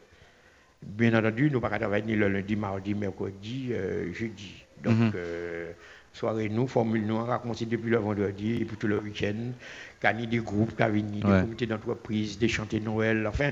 Bien 0.83 1.17
entendu, 1.17 1.49
nous 1.49 1.57
ne 1.57 1.61
pas 1.61 1.79
travailler 1.79 2.05
ni 2.05 2.15
le 2.15 2.27
lundi, 2.27 2.55
mardi, 2.57 2.95
mercredi, 2.95 3.69
euh, 3.71 4.11
jeudi. 4.11 4.65
Donc, 4.83 4.97
mm 4.97 5.09
-hmm. 5.09 5.11
euh, 5.15 5.71
soirée, 6.13 6.49
nous, 6.49 6.67
formule 6.67 7.05
nous, 7.05 7.15
on 7.15 7.25
raconte 7.25 7.63
depuis 7.63 7.89
le 7.89 7.97
vendredi 7.97 8.61
et 8.61 8.65
puis 8.65 8.77
tout 8.77 8.87
le 8.87 8.99
week-end. 8.99 9.53
Qu'il 10.01 10.19
y 10.19 10.23
a 10.23 10.25
des 10.25 10.37
groupes, 10.39 10.75
des 10.77 11.21
comités 11.21 11.67
d'entreprise, 11.67 12.39
des 12.39 12.47
chantiers 12.47 12.79
Noël, 12.79 13.25
enfin, 13.27 13.51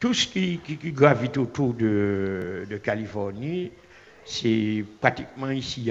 tout 0.00 0.14
ce 0.14 0.26
qui, 0.26 0.58
qui, 0.58 0.92
gravite 0.92 1.36
autour 1.38 1.74
de, 1.74 2.66
de 2.68 2.76
Californie, 2.78 3.70
c'est 4.24 4.84
pratiquement 5.00 5.50
ici. 5.50 5.90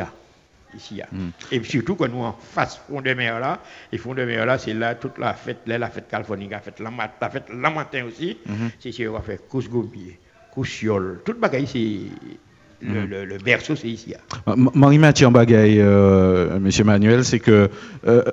Ici, 0.75 1.01
mm. 1.11 1.29
Et 1.51 1.63
surtout 1.63 1.95
quand 1.95 2.09
nous 2.09 2.23
en 2.23 2.33
face 2.33 2.77
fond 2.87 3.01
de 3.01 3.13
mer 3.13 3.39
là, 3.39 3.61
et 3.91 3.97
fond 3.97 4.13
de 4.13 4.23
mer 4.25 4.45
là, 4.45 4.57
c'est 4.57 4.73
là 4.73 4.95
toute 4.95 5.17
la 5.17 5.33
fête, 5.33 5.59
là, 5.65 5.77
la 5.77 5.89
fête 5.89 6.09
Californie, 6.09 6.49
la 6.49 6.59
fête 6.59 6.79
la, 6.79 6.91
la 7.21 7.29
fête 7.29 7.45
la 7.49 7.69
matin 7.69 8.03
aussi, 8.05 8.37
mm 8.45 8.53
-hmm. 8.53 8.69
c'est 8.79 8.91
ce 8.91 9.03
qu'on 9.03 9.13
va 9.13 9.21
faire 9.21 9.39
course 9.47 9.69
Gombier, 9.69 10.19
course 10.53 10.83
toute 11.23 11.39
bagaille 11.39 11.67
c'est 11.67 12.11
le, 12.81 13.05
le, 13.05 13.25
le, 13.25 13.37
berceau, 13.37 13.75
c'est 13.75 13.87
ici. 13.87 14.13
Marie-Mathieu 14.45 15.29
Bagaille, 15.29 15.79
euh, 15.79 16.59
Monsieur 16.59 16.83
Manuel, 16.83 17.23
c'est 17.23 17.39
que 17.39 17.69
euh, 18.07 18.23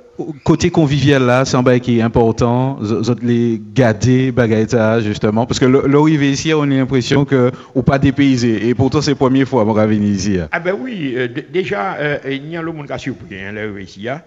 côté 0.44 0.70
convivial 0.70 1.22
là, 1.22 1.44
c'est 1.44 1.56
un 1.56 1.62
bail 1.62 1.80
qui 1.80 1.98
est 1.98 2.02
important. 2.02 2.76
Vous 2.80 3.02
les 3.22 3.60
garder 3.74 4.32
bagaille 4.32 4.66
justement, 5.02 5.46
parce 5.46 5.58
que 5.58 5.64
l'arrivée 5.64 6.30
ici, 6.30 6.52
on 6.52 6.62
a 6.62 6.66
l'impression 6.66 7.24
que 7.24 7.50
ou 7.74 7.82
pas 7.82 7.98
dépaysé. 7.98 8.68
Et 8.68 8.74
pourtant, 8.74 9.00
c'est 9.00 9.12
la 9.12 9.16
première 9.16 9.48
fois 9.48 9.64
qu'on 9.64 9.72
venir 9.72 10.14
ici. 10.14 10.38
Ah 10.52 10.60
ben 10.60 10.76
oui, 10.78 11.14
euh, 11.16 11.28
déjà, 11.50 11.94
euh, 11.94 12.18
il 12.26 12.48
y 12.48 12.56
a 12.56 12.62
le 12.62 12.72
monde 12.72 12.86
qui 12.86 12.92
a 12.92 12.98
surpris 12.98 13.40
hein, 13.40 13.52
l'arrivée 13.52 13.84
ici, 13.84 14.08
hein, 14.08 14.22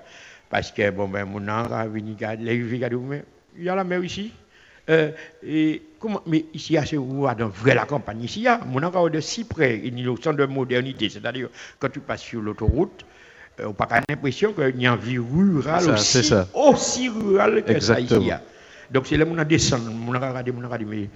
parce 0.50 0.72
que 0.72 0.90
bon 0.90 1.08
ben 1.08 1.26
mon 1.26 1.48
a 1.48 1.86
venu 1.86 2.16
l'arrivée, 2.20 2.82
il 3.58 3.64
y 3.64 3.70
a 3.70 3.76
la 3.76 3.84
mer 3.84 4.04
ici. 4.04 4.32
Euh, 4.90 5.12
et 5.46 5.82
comment, 6.00 6.22
mais 6.26 6.46
ici, 6.54 6.78
c'est 6.86 6.98
où 6.98 7.28
dans 7.38 7.50
vrai 7.50 7.76
la 7.76 7.86
campagne. 7.86 8.24
Ici, 8.24 8.40
il 8.40 8.44
y 8.44 8.48
a 8.48 8.60
mon 8.66 8.82
encore 8.84 9.10
de 9.10 9.20
si 9.20 9.44
près, 9.44 9.82
il 9.84 10.00
y 10.00 10.08
a 10.08 10.16
centre 10.22 10.38
de 10.38 10.46
modernité. 10.46 11.10
C'est-à-dire, 11.10 11.50
quand 11.80 11.90
tu 11.90 12.00
passes 12.00 12.22
sur 12.22 12.42
l'autoroute, 12.42 13.06
euh, 13.60 13.66
on 13.66 13.70
n'a 13.70 13.74
pas 13.74 14.02
l'impression 14.08 14.54
qu'il 14.54 14.82
y 14.82 14.88
a 14.88 14.94
une 14.94 15.00
vie 15.00 15.18
rurale 15.18 15.90
aussi, 15.90 16.24
ça. 16.24 16.48
aussi 16.54 17.10
rurale 17.10 17.64
que 17.64 17.72
Exactement. 17.72 18.10
ça 18.10 18.26
ici. 18.26 18.32
Donc, 18.90 19.08
c'est 19.08 19.18
là 19.18 19.26
qu'on 19.26 19.38
a 19.38 19.44
descendu, 19.44 19.90
on 20.08 20.14
a 20.14 20.20
regardé, 20.20 20.54
on 20.58 20.62
a 20.62 20.66
regardé, 20.66 20.86
mais 20.86 21.10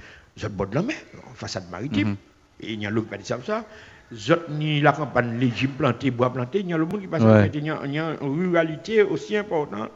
êtes 0.43 0.53
bord 0.53 0.67
de 0.67 0.75
la 0.75 0.81
mer, 0.81 0.97
en 1.29 1.33
façade 1.33 1.69
maritime. 1.71 2.09
Mhm. 2.09 2.17
Et 2.61 2.73
il 2.73 2.81
y 2.81 2.85
a 2.85 2.89
l'autre 2.89 3.15
qui 3.17 3.25
ça 3.25 3.39
ça. 3.45 3.63
Zot, 4.13 4.49
ni 4.49 4.81
la 4.81 4.91
campagne, 4.91 5.39
les 5.39 5.49
gyms 5.55 5.71
plantés, 5.71 6.11
bois 6.11 6.33
plantés, 6.33 6.59
il 6.59 6.69
y 6.69 6.73
a 6.73 6.77
le 6.77 6.85
monde 6.85 6.99
qui 6.99 7.07
passe. 7.07 7.23
Ouais. 7.23 7.49
Il 7.53 7.65
y 7.65 7.69
a 7.69 7.79
il 7.85 7.93
y 7.93 7.99
a 7.99 8.17
une 8.21 8.41
ruralité 8.41 9.03
aussi 9.03 9.37
importante 9.37 9.89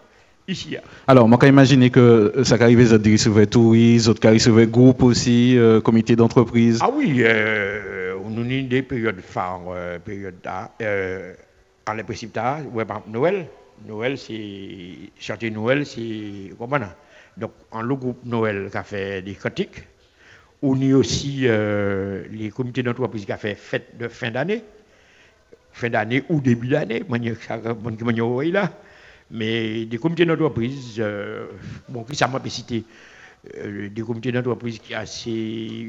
ici. 0.48 0.78
Alors, 1.08 1.28
moi, 1.28 1.38
quand 1.38 1.48
imaginer 1.48 1.90
que 1.90 2.42
ça 2.44 2.56
arrive, 2.56 2.80
les 2.80 2.94
autres 2.94 3.12
recevaient 3.12 3.48
touristes, 3.48 4.08
autres 4.08 4.20
qui 4.20 4.28
recevaient 4.28 4.68
groupe 4.68 5.04
aussi, 5.04 5.58
euh, 5.58 5.82
comité 5.82 6.16
d'entreprise. 6.16 6.80
Ah 6.82 6.90
oui, 6.94 7.18
euh, 7.20 8.16
on 8.24 8.38
a 8.38 8.62
des 8.62 8.82
périodes 8.82 9.22
phares, 9.22 9.62
euh, 9.70 10.00
périodes 10.00 10.36
euh, 10.82 11.34
en 11.88 11.94
les 11.94 12.04
principes 12.04 12.38
ouais, 12.74 12.86
par 12.86 12.98
exemple, 12.98 13.12
Noël. 13.12 13.48
Noël, 13.88 14.18
c'est, 14.18 15.12
chanter 15.20 15.52
Noël, 15.52 15.86
c'est, 15.86 16.54
comment 16.58 16.78
on 16.78 17.42
Donc, 17.42 17.52
en 17.72 17.82
le 17.82 17.96
groupe 17.96 18.20
Noël 18.25 18.70
qui 18.72 18.78
a 18.78 18.84
fait 18.84 19.22
des 19.22 19.34
critiques, 19.34 19.84
on 20.62 20.82
a 20.82 20.96
aussi 20.96 21.42
euh, 21.44 22.24
les 22.32 22.50
comités 22.50 22.82
d'entreprise 22.84 23.25
qui 23.25 23.32
a 23.32 23.38
fait 23.38 23.56
fête 23.56 23.98
de 24.00 24.08
fin 24.08 24.32
d'année, 24.32 24.64
fin 25.72 25.90
d'année 25.90 26.24
ou 26.30 26.40
début 26.40 26.70
d'année, 26.70 27.04
manière 27.08 27.36
manière 28.04 28.52
là. 28.52 28.72
Mais 29.36 29.86
des 29.86 29.98
comités 29.98 30.25
d'entreprise, 30.25 30.96
euh, 31.00 31.48
bon, 31.89 32.04
qui 32.04 32.15
ça 32.15 32.25
m'a 32.27 32.39
pas 32.39 32.50
cité, 32.50 32.86
euh, 33.58 33.89
des 33.89 34.01
comités 34.01 34.32
d'entreprise 34.32 34.80
qui 34.80 34.94
sont 34.94 35.00
assez 35.00 35.30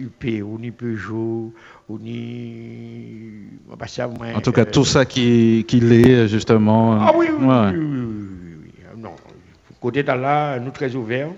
UP, 0.00 0.24
ou 0.42 0.58
ni 0.58 0.72
Peugeot, 0.72 1.52
ou 1.88 1.98
ni. 1.98 3.44
Pas 3.78 3.86
ça, 3.86 4.08
moi, 4.08 4.26
En 4.34 4.40
tout 4.40 4.50
cas, 4.50 4.62
euh, 4.62 4.70
tout 4.70 4.84
ça 4.84 5.04
qui, 5.04 5.64
qui 5.68 5.78
l'est, 5.78 6.26
justement. 6.26 7.00
Ah 7.00 7.12
oui, 7.16 7.28
oui, 7.38 7.44
Ouais. 7.46 7.70
oui, 7.70 7.78
oui, 7.78 7.86
oui, 7.86 8.34
oui, 8.42 8.54
oui. 8.64 9.00
Non, 9.00 9.14
côté 9.80 10.02
là, 10.02 10.58
nous 10.58 10.72
très 10.72 10.96
ouverts. 10.96 11.30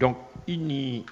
Donc, 0.00 0.16
il 0.48 0.72
y 0.72 0.98
a, 0.98 1.02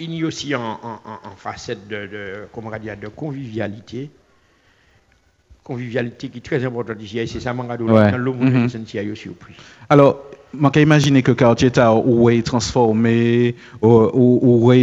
il 0.00 0.14
y 0.14 0.24
aussi 0.24 0.56
en, 0.56 0.60
en, 0.60 1.00
en- 1.04 1.28
en 1.30 1.36
facette 1.36 1.86
de, 1.86 2.06
de, 2.08 2.34
comment 2.52 2.70
on 2.70 2.96
de 2.96 3.08
convivialité. 3.08 4.10
Convivialité 5.64 6.28
qui 6.28 6.38
est 6.38 6.40
très 6.40 6.64
importante 6.64 7.00
ici. 7.00 7.18
Et 7.20 7.26
c'est 7.28 7.38
ça, 7.40 7.52
mon 7.54 7.64
gars, 7.64 7.76
Ouais. 7.80 8.10
dans 8.10 8.18
le 8.18 8.32
monde, 8.32 8.52
Mhm. 8.52 8.68
pas 8.68 9.14
surpris. 9.14 9.54
Alors, 9.88 10.24
imaginer 10.80 11.22
que 11.22 11.30
quartier 11.32 11.70
est 12.30 12.44
transformé, 12.44 13.54
ou, 13.80 13.86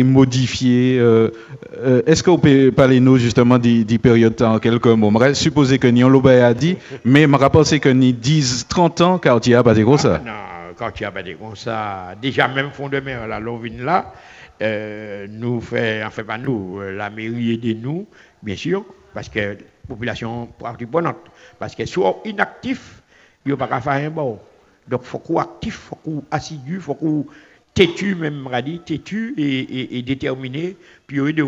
modifié, 0.03 0.97
euh, 0.99 1.29
euh, 1.77 2.01
est-ce 2.05 2.23
qu'on 2.23 2.39
peut 2.39 2.71
parler 2.71 2.99
nous 3.01 3.17
justement 3.17 3.57
des, 3.57 3.83
des 3.83 3.97
périodes 3.97 4.41
en 4.41 4.57
quelques 4.59 4.87
mots? 4.87 5.11
Je 5.33 5.33
que 5.79 5.87
Nyon 5.87 6.07
Lobay 6.09 6.39
a 6.41 6.53
dit, 6.53 6.77
mais 7.05 7.27
je 7.27 7.63
c'est 7.65 7.79
que 7.79 7.89
ni 7.89 8.13
10, 8.13 8.67
30 8.69 9.01
ans, 9.01 9.17
quartier 9.19 9.55
a 9.55 9.63
pas 9.63 9.75
comme 9.75 9.97
ça. 9.97 10.21
Ah, 10.25 10.25
non, 10.25 10.75
y 11.03 11.07
a 11.07 11.11
pas 11.11 11.23
comme 11.23 11.55
ça, 11.57 12.15
déjà 12.21 12.47
même 12.47 12.69
fond 12.71 12.87
de 12.87 12.99
mer, 13.01 13.27
la 13.27 13.39
Lovine 13.39 13.83
là, 13.83 14.13
euh, 14.61 15.27
nous 15.29 15.59
fait, 15.61 16.01
enfin 16.05 16.23
pas 16.23 16.37
nous, 16.37 16.79
la 16.95 17.09
mairie 17.09 17.53
aide 17.53 17.81
nous, 17.83 18.07
bien 18.41 18.55
sûr, 18.55 18.85
parce 19.13 19.29
que 19.29 19.57
la 19.89 19.95
population 19.95 20.47
prenante, 20.91 21.17
parce 21.57 21.75
que 21.75 21.85
soit 21.85 22.21
inactif, 22.25 23.01
il 23.45 23.53
n'y 23.53 23.61
a 23.61 23.67
pas 23.67 23.81
faire 23.81 23.93
un 23.93 24.09
bon. 24.09 24.39
Donc 24.87 25.03
faut 25.03 25.19
qu'on 25.19 25.39
actif, 25.39 25.75
faut 25.75 25.95
qu'on 25.95 26.23
assidu, 26.31 26.79
faut 26.79 26.95
qu'on 26.95 27.25
têtu 27.73 28.15
même, 28.15 28.45
on 28.45 28.53
a 28.53 28.61
dit, 28.61 28.79
têtu 28.79 29.33
et, 29.37 29.59
et, 29.59 29.97
et 29.97 30.01
déterminé, 30.01 30.77
puis 31.07 31.19
aide 31.19 31.43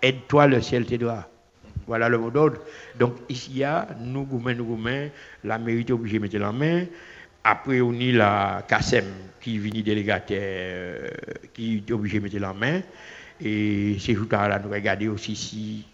Aide-toi, 0.00 0.46
le 0.46 0.60
ciel 0.62 0.86
t'aidera. 0.86 1.28
Voilà 1.88 2.08
le 2.08 2.18
mot 2.18 2.30
d'ordre. 2.30 2.58
Donc 3.00 3.14
ici, 3.28 3.50
il 3.54 3.58
y 3.58 3.66
nous, 4.00 4.22
gourmets, 4.22 4.54
nous, 4.54 4.78
la 5.42 5.58
mairie 5.58 5.80
est 5.80 5.90
obligée 5.90 6.18
de 6.18 6.22
mettre 6.22 6.38
la 6.38 6.52
main. 6.52 6.84
Après, 7.42 7.80
on 7.80 7.92
a 7.92 8.12
la 8.12 8.64
CASEM 8.68 9.06
qui 9.40 9.58
vient 9.58 9.82
délégataire, 9.82 10.38
euh, 10.40 11.08
qui 11.52 11.82
est 11.88 11.90
obligé 11.90 12.18
de 12.18 12.24
mettre 12.24 12.38
la 12.38 12.52
main. 12.52 12.80
Et 13.40 13.96
ces 13.98 14.14
jours-là, 14.14 14.46
là, 14.46 14.60
nous 14.60 14.70
regardons 14.70 15.14
aussi 15.14 15.34
si, 15.34 15.84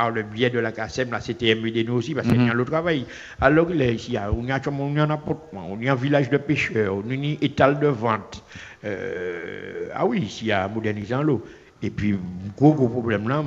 par 0.00 0.10
le 0.10 0.22
biais 0.22 0.48
de 0.48 0.58
la 0.58 0.72
CASEM, 0.72 1.10
la 1.10 1.20
CTM 1.20 1.66
aide 1.66 1.86
nous 1.86 1.96
aussi, 1.96 2.14
parce 2.14 2.26
qu'il 2.26 2.46
y 2.46 2.48
a 2.48 2.54
le 2.54 2.64
travail. 2.64 3.04
Alors, 3.38 3.68
là, 3.68 3.84
ici, 3.84 4.16
on 4.32 4.42
y 4.46 4.50
a 4.50 4.60
on 4.70 4.94
y 4.94 4.98
a 4.98 5.02
un 5.04 5.10
apportement, 5.10 5.68
on 5.70 5.78
y 5.78 5.90
a 5.90 5.92
un 5.92 5.94
village 5.94 6.30
de 6.30 6.38
pêcheurs, 6.38 6.94
on 6.96 7.10
y 7.10 7.14
a 7.14 7.32
un 7.32 7.36
étal 7.42 7.78
de 7.78 7.88
vente. 7.88 8.42
Euh, 8.82 9.88
ah 9.94 10.06
oui, 10.06 10.20
ici, 10.20 10.46
il 10.46 10.48
y 10.48 10.52
a 10.52 10.66
modernisant 10.68 11.22
l'eau. 11.22 11.44
Et 11.82 11.90
puis, 11.90 12.18
gros, 12.56 12.72
gros 12.72 12.88
problème 12.88 13.28
là, 13.28 13.42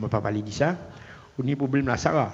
ne 0.00 0.06
pas 0.06 0.20
parler 0.20 0.42
de 0.42 0.50
ça, 0.50 0.76
on 1.42 1.48
a 1.48 1.50
un 1.50 1.56
problème 1.56 1.88
là, 1.88 1.96
Sarah. 1.96 2.32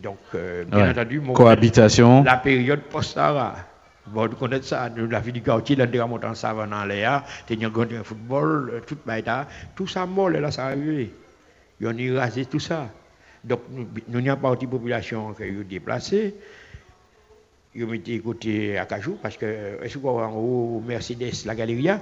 Donc, 0.00 0.18
euh, 0.36 0.64
bien 0.64 0.84
Ouais. 0.84 0.90
entendu, 0.90 1.18
mon 1.20 1.32
Cohabitation. 1.32 2.22
la 2.22 2.36
période 2.36 2.82
post-Sahara. 2.82 3.56
Bon, 4.06 4.28
vous 4.28 4.36
connaissez 4.36 4.68
ça, 4.68 4.88
la 4.96 5.20
vie 5.20 5.32
du 5.32 5.42
quartier, 5.42 5.74
là, 5.76 5.86
on 6.04 6.08
monte 6.08 6.24
en 6.24 6.34
savane 6.34 6.72
en 6.72 6.84
l'air, 6.84 7.22
t'es 7.46 7.58
un 7.64 8.02
football, 8.04 8.70
euh, 8.74 8.80
tout, 8.86 8.98
ça, 9.06 9.46
tout 9.76 9.86
ça 9.88 10.06
mort, 10.06 10.30
là, 10.30 10.50
ça 10.50 10.66
arrive. 10.66 11.10
Ils 11.82 12.12
ont 12.12 12.16
rasé 12.16 12.46
tout 12.46 12.60
ça. 12.60 12.88
Donc, 13.42 13.60
nous, 13.70 13.86
nous 14.08 14.20
n'y 14.20 14.28
a 14.28 14.36
pas 14.36 14.54
de 14.54 14.66
population 14.66 15.34
qui 15.34 15.42
est 15.42 15.64
déplacée. 15.64 16.34
Ils 17.74 17.84
ont 17.84 17.88
mis 17.88 18.20
côté 18.20 18.78
à 18.78 18.84
Cajou, 18.86 19.18
parce 19.20 19.36
que, 19.36 19.46
euh, 19.46 19.82
est-ce 19.82 19.98
qu'on 19.98 20.22
en 20.22 20.30
haut, 20.32 20.82
Mercedes, 20.86 21.44
la 21.44 21.54
Galeria, 21.54 22.00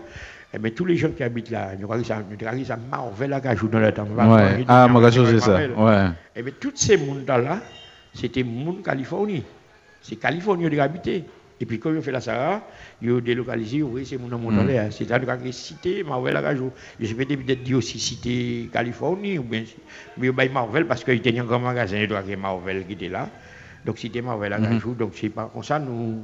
eh 0.53 0.59
bien, 0.59 0.71
tous 0.73 0.85
les 0.85 0.97
gens 0.97 1.11
qui 1.11 1.23
habitent 1.23 1.51
là, 1.51 1.71
nous 1.79 1.87
regardons 1.89 2.65
ça 2.65 2.77
Marvel 2.91 3.33
à 3.33 3.41
Cajou 3.41 3.69
dans 3.69 3.79
le 3.79 3.93
temps. 3.93 4.05
Ouais. 4.05 4.65
Ah, 4.69 4.87
moi, 4.89 5.09
je 5.11 5.25
sais 5.25 5.41
ça. 5.41 5.57
Ouais. 5.57 6.09
Eh 6.37 6.43
bien, 6.43 6.53
tous 6.61 6.73
ces 6.75 6.99
mondes-là, 6.99 7.61
c'était 8.13 8.43
monde 8.43 8.83
Californie. 8.83 9.45
C'est 10.03 10.17
Californie 10.17 10.69
qui 10.69 10.81
habité. 10.81 11.25
Et 11.63 11.67
puis 11.67 11.79
quand 11.79 11.93
je 11.93 12.01
fais 12.01 12.11
la 12.11 12.23
Sarah, 12.23 12.63
je 13.03 13.21
délocalisé, 13.21 13.83
oui, 13.83 14.07
c'est 14.07 14.17
mon 14.17 14.29
nom 14.29 14.51
dans 14.51 14.65
l'air. 14.65 14.91
C'est 14.91 15.11
à 15.13 15.19
dire 15.19 15.55
cité 15.55 16.03
Marvel 16.03 16.35
à 16.35 16.43
Gajou. 16.43 16.71
Je 16.99 17.15
vais 17.15 17.27
peut-être 17.27 17.63
dire 17.63 17.77
aussi 17.77 17.99
cité 17.99 18.71
Californie, 18.73 19.39
ou 19.39 19.43
bien, 19.43 19.65
mais 20.17 20.33
bah, 20.33 20.45
Marvel, 20.51 20.87
parce 20.87 21.05
qu'il 21.05 21.25
y 21.25 21.39
a 21.39 21.43
un 21.43 21.45
grand 21.45 21.59
magasin, 21.59 21.99
il 21.99 22.09
doit 22.09 22.23
Marvel 22.41 22.87
qui 22.87 22.95
était 22.95 23.09
là. 23.09 23.29
Donc 23.85 23.99
cité 23.99 24.23
Marvel 24.23 24.55
à 24.55 24.59
Gajou. 24.59 24.95
Donc 24.95 25.13
c'est 25.15 25.29
pas 25.29 25.51
comme 25.53 25.63
ça, 25.63 25.79
nous, 25.79 26.23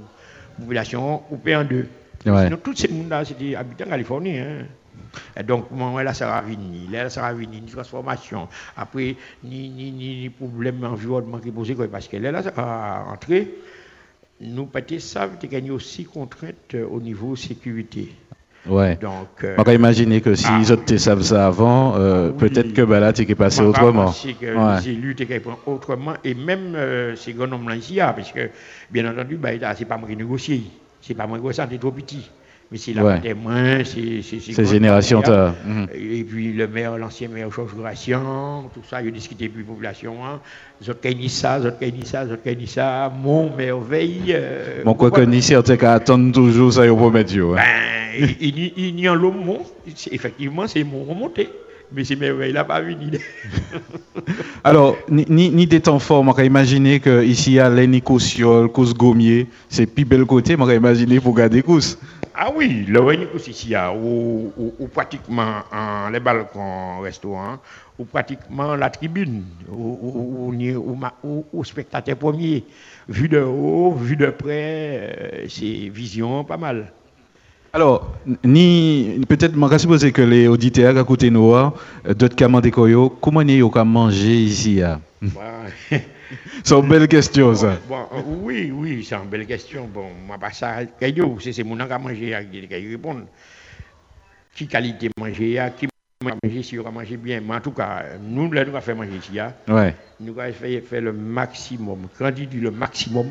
population, 0.58 1.18
coupée 1.18 1.54
en 1.54 1.64
deux. 1.64 1.86
Ouais. 2.24 2.44
Sinon, 2.44 2.56
tout 2.56 2.74
ce 2.74 2.88
monde-là, 2.88 3.24
c'était 3.24 3.54
habitant 3.54 3.84
en 3.84 3.90
Californie. 3.90 4.38
Hein. 4.38 4.64
Et 5.38 5.42
donc, 5.42 5.70
moi, 5.70 6.02
là. 6.02 6.04
Là, 6.04 6.14
ça 6.14 6.26
va 6.26 7.32
venir, 7.32 7.60
une 7.60 7.66
transformation. 7.66 8.48
Après, 8.76 9.16
ni, 9.44 9.68
ni, 9.68 9.92
ni, 9.92 10.20
ni 10.22 10.30
problème 10.30 10.82
environnement 10.84 11.38
qui 11.38 11.50
posé, 11.50 11.74
parce 11.74 12.08
que 12.08 12.16
là, 12.16 12.42
ça 12.42 12.50
va 12.50 13.04
entrer. 13.12 13.54
Nous, 14.40 14.66
peut-être, 14.66 15.00
ça, 15.00 15.28
y 15.50 15.70
a 15.70 15.72
aussi 15.72 16.04
contraintes 16.04 16.74
euh, 16.74 16.86
au 16.86 17.00
niveau 17.00 17.36
sécurité. 17.36 18.12
Ouais. 18.68 18.96
Donc, 18.96 19.44
euh, 19.44 19.54
On 19.58 19.62
va 19.62 19.74
imaginer 19.74 20.20
que 20.20 20.34
si 20.34 20.46
ah. 20.48 20.58
les 20.58 20.72
autres 20.72 20.96
savent 20.96 21.22
ça 21.22 21.46
avant, 21.46 21.94
euh, 21.96 22.30
oui. 22.30 22.36
peut-être 22.38 22.72
que 22.72 22.82
bah, 22.82 23.00
là, 23.00 23.12
tu 23.12 23.22
es 23.22 23.34
passé 23.34 23.62
autrement. 23.62 24.12
C'est 24.12 24.34
que 24.34 24.46
Ouais. 24.54 24.80
les 24.80 24.90
élus 24.90 25.16
autrement. 25.66 26.14
Et 26.24 26.34
même 26.34 26.74
euh, 26.74 27.16
ces 27.16 27.32
grands 27.32 27.50
hommes-là 27.52 27.76
ici, 27.76 27.98
parce 27.98 28.32
que, 28.32 28.50
bien 28.90 29.10
entendu, 29.10 29.36
bah, 29.36 29.50
ce 29.52 29.80
n'est 29.80 29.86
pas 29.86 29.96
moi 29.96 30.08
qui 30.08 30.16
négocie. 30.16 30.70
C'est 31.00 31.14
pas 31.14 31.26
moi 31.26 31.38
qui 31.38 31.54
c'est 31.54 31.78
trop 31.78 31.92
petit. 31.92 32.28
Mais 32.72 32.78
c'est 32.78 32.94
la 32.94 33.04
Ouais. 33.04 33.20
témoin, 33.20 33.84
c'est 33.84 34.22
c'est- 34.22 34.40
c'est 34.40 34.52
Ces 34.52 34.64
générations. 34.64 35.22
Mhm. 35.64 35.86
Et 35.94 36.24
puis 36.24 36.52
le 36.52 36.66
maire, 36.66 36.98
l'ancien 36.98 37.28
maire 37.28 37.48
Georges 37.52 37.76
Gration, 37.76 38.64
tout 38.74 38.80
ça, 38.90 39.00
il 39.02 39.08
a 39.08 39.10
discuté 39.12 39.44
avec 39.44 39.56
la 39.56 39.62
population. 39.64 40.14
Hein. 40.24 40.40
Ont 40.80 40.94
dit 42.56 42.66
ça. 42.66 43.12
Mon 43.22 43.54
merveille. 43.56 44.32
euh, 44.34 44.82
Bon, 44.84 44.94
quoi 44.94 45.12
que 45.12 45.20
ni 45.20 45.42
certains 45.42 45.76
qui 45.76 45.84
attendent 45.86 46.32
toujours 46.32 46.72
ça, 46.72 46.84
ils 46.84 46.90
Dieu. 47.22 47.44
hein. 47.52 47.56
ben, 47.56 48.26
il, 48.40 48.58
il, 48.58 48.72
il 48.76 48.94
n'y 48.96 49.06
a 49.06 49.14
l'homme, 49.14 49.58
effectivement, 50.10 50.66
c'est 50.66 50.82
mon 50.82 51.04
remonté. 51.04 51.48
Mais 51.92 52.04
c'est 52.04 52.16
merveille, 52.16 52.52
là, 52.52 52.64
pas 52.64 52.80
venu. 52.80 53.18
Alors, 54.64 54.96
ni, 55.08 55.24
ni, 55.28 55.50
ni 55.50 55.66
des 55.66 55.80
temps 55.80 55.98
forts, 56.00 56.20
on 56.26 56.32
va 56.32 56.44
imaginer 56.44 56.98
que 57.00 57.24
ici, 57.24 57.52
il 57.52 57.54
y 57.54 57.60
a 57.60 57.70
Lenny 57.70 58.02
Cossiol, 58.02 58.68
Cous 58.70 58.92
Gommier, 58.92 59.46
c'est 59.68 59.86
plus 59.86 60.04
bel 60.04 60.24
côté, 60.24 60.56
on 60.58 60.64
va 60.64 60.74
imaginer 60.74 61.20
pour 61.20 61.34
garder 61.34 61.62
Cous. 61.62 61.96
Ah 62.34 62.50
oui, 62.54 62.84
le 62.88 63.00
Renicus 63.00 63.46
ici, 63.48 63.74
ou, 63.76 64.52
ou, 64.58 64.74
ou 64.78 64.88
pratiquement 64.88 65.62
en, 65.72 66.10
les 66.10 66.20
balcons 66.20 67.00
restaurants, 67.00 67.58
ou 67.98 68.04
pratiquement 68.04 68.74
la 68.76 68.90
tribune, 68.90 69.44
ou- 69.70 70.52
ou 71.52 71.64
spectateur 71.64 72.16
premier. 72.16 72.64
Vu 73.08 73.28
de 73.28 73.40
haut, 73.40 73.92
vu 73.94 74.16
de 74.16 74.26
près, 74.26 75.16
euh, 75.16 75.46
c'est 75.48 75.88
vision 75.88 76.44
pas 76.44 76.56
mal. 76.58 76.92
Alors, 77.76 78.10
ni 78.42 79.20
peut-être, 79.28 79.52
je 79.54 79.66
vais 79.66 79.78
supposer 79.78 80.10
que 80.10 80.22
les 80.22 80.48
auditeurs 80.48 80.96
à 80.96 81.04
côté 81.04 81.28
nous, 81.28 81.52
euh, 81.52 81.68
d'autres 82.14 82.34
de 82.62 82.70
Koyo, 82.70 83.10
comment 83.10 83.42
ils 83.42 83.62
ont 83.62 83.84
manger 83.84 84.34
ici 84.34 84.80
ah? 84.80 84.98
C'est 86.64 86.74
une 86.74 86.88
belle 86.88 87.06
question, 87.06 87.54
ça. 87.54 87.76
Bon, 87.86 87.98
euh, 88.14 88.22
oui, 88.40 88.72
oui, 88.74 89.04
c'est 89.04 89.14
une 89.14 89.28
belle 89.28 89.44
question. 89.46 89.86
Bon, 89.92 90.06
moi, 90.26 90.38
pas 90.38 90.52
ça, 90.52 90.78
c'est 90.98 91.64
mon 91.64 91.76
qui 91.76 91.82
a 91.92 91.98
mangé, 91.98 92.34
qui 92.50 92.74
a 92.74 92.78
répondre. 92.78 93.26
Qui 94.54 94.66
qualité 94.66 95.10
manger, 95.18 95.58
ah, 95.58 95.68
qui 95.68 95.86
mange 96.22 96.32
manger, 96.42 96.62
si 96.62 96.78
on 96.78 96.86
a 96.86 96.90
mangé 96.90 97.18
bien. 97.18 97.42
Mais 97.46 97.56
en 97.56 97.60
tout 97.60 97.72
cas, 97.72 98.04
nous, 98.22 98.50
là, 98.52 98.64
nous 98.64 98.70
avons 98.70 98.80
fait 98.80 98.94
manger 98.94 99.18
ici, 99.18 99.38
ah, 99.38 99.52
Ouais. 99.68 99.94
nous 100.18 100.32
avons 100.40 100.50
fait, 100.54 100.80
fait 100.80 101.02
le 101.02 101.12
maximum. 101.12 102.08
Quand 102.18 102.32
il 102.38 102.48
dit 102.48 102.56
le 102.56 102.70
maximum, 102.70 103.26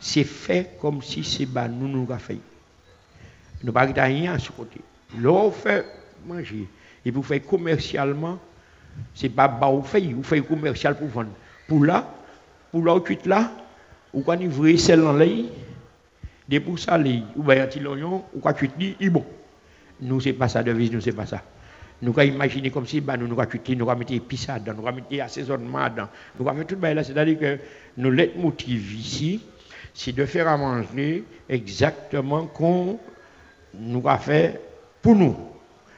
c'est 0.00 0.24
fait 0.24 0.78
comme 0.80 1.02
si 1.02 1.22
c'est 1.22 1.44
bah, 1.44 1.68
nous, 1.68 1.88
nous 1.88 2.04
avons 2.10 2.18
fait. 2.18 2.38
Nous 3.62 3.72
n'avons 3.72 3.92
pas 3.92 4.02
rien 4.02 4.34
à 4.34 4.38
ce 4.38 4.50
côté. 4.50 4.80
On 5.24 5.50
fait 5.50 5.84
manger. 6.26 6.66
Et 7.04 7.12
pour 7.12 7.24
faire 7.26 7.44
commercialement, 7.46 8.38
c'est 9.14 9.28
pas 9.28 9.48
bas 9.48 9.68
au 9.68 9.82
fait, 9.82 10.00
vous 10.00 10.22
faites 10.22 10.46
commercial 10.46 10.96
pour 10.96 11.08
vendre. 11.08 11.30
Pour 11.68 11.84
là, 11.84 12.12
pour 12.70 12.84
là, 12.84 12.98
cuite 13.00 13.26
là, 13.26 13.50
ou 14.12 14.22
quand 14.22 14.38
vous 14.40 14.50
voyez 14.50 14.78
celle 14.78 15.04
en 15.04 15.12
l'ail, 15.12 15.46
des 16.48 16.60
pour 16.60 16.78
salé, 16.78 17.22
ou 17.36 17.42
bien 17.42 17.64
un 17.64 17.80
l'oignon, 17.80 18.24
ou 18.34 18.40
quand 18.40 18.52
cuite 18.52 18.72
il 18.78 19.10
bon. 19.10 19.24
Nous, 20.00 20.20
c'est 20.20 20.32
pas 20.32 20.48
ça, 20.48 20.62
devise, 20.62 20.90
nous, 20.90 21.00
c'est 21.00 21.12
pas 21.12 21.26
ça. 21.26 21.42
Nous, 22.02 22.12
quand 22.12 22.22
imaginer 22.22 22.70
comme 22.70 22.86
si, 22.86 23.00
bah, 23.00 23.16
nous, 23.16 23.28
nous, 23.28 23.36
quand 23.36 23.46
cuite 23.46 23.68
li, 23.68 23.76
nous, 23.76 23.84
quand 23.84 23.96
mettre 23.96 24.12
épices 24.12 24.48
dedans, 24.48 24.74
nous, 24.76 24.82
quand 24.82 24.92
mettre 24.92 25.22
assaisonnement 25.22 25.88
dedans, 25.90 26.08
nous, 26.38 26.44
quand 26.44 26.54
faire 26.54 26.66
tout 26.66 26.78
là, 26.80 27.04
c'est-à-dire 27.04 27.38
que 27.38 27.58
nous, 27.98 28.10
leitmotiv 28.10 28.94
ici, 28.94 29.40
c'est 29.92 30.12
de 30.12 30.24
faire 30.24 30.48
à 30.48 30.56
manger 30.56 31.24
exactement 31.48 32.46
qu'on 32.46 32.98
nous 33.74 34.02
a 34.06 34.18
fait 34.18 34.60
pour 35.02 35.16
nous. 35.16 35.36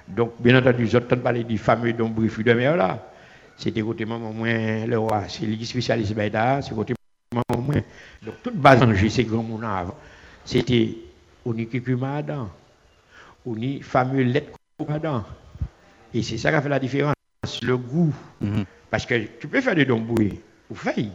Donc, 0.09 0.33
bien 0.41 0.59
entendu, 0.59 0.87
j'ai 0.87 0.99
entendu 0.99 1.23
parler 1.23 1.45
du 1.45 1.59
fameux 1.59 1.93
don 1.93 2.09
briefus 2.09 2.45
de 2.45 2.53
mer 2.53 2.77
là. 2.77 3.09
C'était 3.57 3.83
côté 3.83 4.05
maman 4.05 4.33
moins 4.33 4.87
le 4.87 4.99
roi, 4.99 5.25
c'est 5.29 5.47
lui 5.47 5.65
spécialiste 5.65 6.15
Baïda, 6.15 6.61
c'est 6.63 6.75
côté 6.75 6.95
maman 7.33 7.63
moins. 7.63 7.83
Donc, 8.23 8.35
toute 8.43 8.57
base 8.57 8.81
manger, 8.81 9.09
c'est 9.09 9.25
grand 9.25 9.43
monde 9.43 9.65
avant. 9.65 9.97
C'était 10.45 10.97
on 11.45 11.57
y 11.57 11.67
dedans, 11.67 12.51
on 13.47 13.57
y 13.57 13.81
fameux 13.81 14.23
lait 14.23 14.49
dedans. 14.81 15.25
Et 16.15 16.23
c'est 16.23 16.39
ça 16.39 16.51
qui 16.51 16.57
a 16.57 16.63
fait 16.63 16.69
la 16.69 16.79
différence, 16.79 17.15
le 17.63 17.77
goût. 17.77 18.13
Mhm. 18.41 18.65
Parce 18.91 19.07
que 19.07 19.15
tu 19.41 19.49
peux 19.49 19.61
faire 19.61 19.75
des 19.75 19.87
dons 19.87 20.01
bouillés, 20.01 20.41
ou 20.71 20.75
feuilles, 20.75 21.13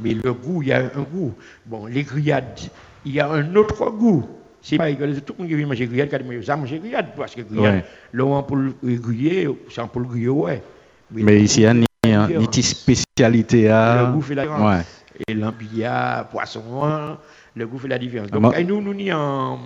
mais 0.00 0.14
le 0.14 0.32
goût, 0.32 0.62
il 0.62 0.68
y 0.68 0.72
a 0.72 0.90
un 0.94 1.02
goût. 1.02 1.34
Bon, 1.64 1.86
les 1.86 2.02
grillades, 2.02 2.60
il 3.04 3.12
y 3.12 3.20
a 3.20 3.30
un 3.30 3.54
autre 3.56 3.90
goût. 3.90 4.28
C'est 4.64 4.78
pas 4.78 4.90
que 4.90 5.20
tout 5.20 5.34
le 5.36 5.42
monde 5.42 5.48
qui 5.50 5.54
vient 5.56 5.66
manger 5.66 5.86
grillade, 5.86 6.10
ça, 6.42 6.56
grillade, 6.56 7.08
parce 7.14 7.34
que 7.34 7.42
grillade, 7.42 7.84
l'eau 8.12 8.42
pour 8.42 8.56
le 8.56 8.72
griller, 8.82 9.46
c'est 9.70 9.86
pour 9.88 10.00
le 10.00 10.08
griller, 10.08 10.28
ouais. 10.30 10.62
Mais 11.10 11.42
ici, 11.42 11.60
il 11.60 11.64
y 11.64 11.66
a 11.66 11.74
différence. 11.74 12.46
petite 12.46 12.64
spécialité 12.64 13.68
le 13.68 14.12
goût 14.12 14.22
fait 14.22 14.34
la 14.34 14.42
différence. 14.42 14.76
Ouais. 14.76 14.84
Et 15.28 15.34
l'embilla, 15.34 16.26
poisson, 16.30 17.18
le 17.54 17.66
goût 17.66 17.78
fait 17.78 17.88
la 17.88 17.98
différence. 17.98 18.28
Ah, 18.32 18.38
Donc, 18.38 18.58
nous, 18.60 18.80
nous, 18.80 18.94
ni 18.94 19.12
en, 19.12 19.58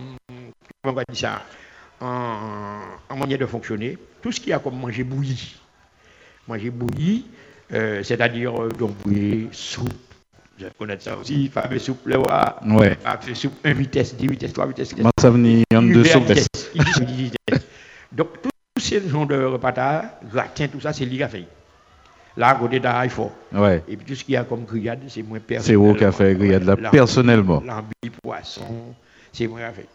comment 0.83 0.93
on 0.93 0.93
va 0.93 1.05
dire 1.09 1.17
ça, 1.17 1.43
en, 2.01 2.81
en 3.09 3.17
manière 3.17 3.39
de 3.39 3.47
fonctionner, 3.47 3.97
tout 4.21 4.33
ce 4.33 4.41
qu'il 4.41 4.51
y 4.51 4.53
a 4.53 4.59
comme 4.59 4.79
manger 4.79 5.05
bouilli, 5.05 5.57
manger 6.49 6.71
bouilli, 6.71 7.27
euh, 7.73 8.03
c'est-à-dire 8.03 8.61
euh, 8.61 8.69
donc 8.69 8.97
bouilli, 9.05 9.49
soupe, 9.53 9.93
je 10.59 10.67
connais 10.79 10.99
ça 10.99 11.17
aussi, 11.17 11.49
fameux 11.49 11.79
soupe, 11.79 12.01
le 12.07 12.17
roi, 12.19 12.57
Ouais. 12.67 12.97
fameux 13.03 13.35
soupe, 13.35 13.55
1 13.65 13.73
vitesse, 13.73 14.15
10 14.17 14.27
vitesses, 14.27 14.53
3 14.53 14.67
vitesses, 14.67 14.97
Moi, 14.97 15.11
ça 15.21 15.31
venait 15.31 15.63
en 15.75 15.83
deux 15.83 16.01
Hiver, 16.01 16.13
soupes. 16.13 16.27
vitesse, 16.29 16.47
il 16.75 16.85
dit, 16.85 16.91
il 17.01 17.07
dit 17.07 17.23
vitesse. 17.25 17.67
Donc, 18.13 18.29
tous 18.43 18.83
ces 18.83 19.09
genres 19.09 19.27
de 19.27 19.43
repas, 19.43 19.73
là, 19.73 20.19
gratin, 20.33 20.67
tout 20.69 20.81
ça, 20.81 20.93
c'est 20.93 21.05
lui 21.05 21.17
qui 21.17 21.23
a 21.23 21.29
fait. 21.29 21.45
Là, 22.37 22.51
à 22.51 22.55
côté 22.55 22.79
d'un 22.79 23.03
il 23.05 23.11
faut. 23.11 23.33
Ouais. 23.53 23.83
Et 23.89 23.97
puis 23.97 24.07
tout 24.07 24.15
ce 24.15 24.23
qu'il 24.23 24.35
y 24.35 24.37
a 24.37 24.45
comme 24.45 24.65
grillade, 24.65 25.01
c'est 25.09 25.23
moins 25.23 25.41
personnel. 25.41 25.67
C'est 25.67 25.75
vous 25.75 25.95
qui 25.95 26.05
a 26.05 26.13
fait 26.13 26.35
grillade 26.37 26.63
là, 26.65 26.77
personnellement. 26.91 27.61
Lambi, 27.67 28.11
poisson, 28.23 28.95
c'est 29.33 29.49
moi 29.49 29.59
qui 29.59 29.65
a 29.65 29.73
fait. 29.73 29.89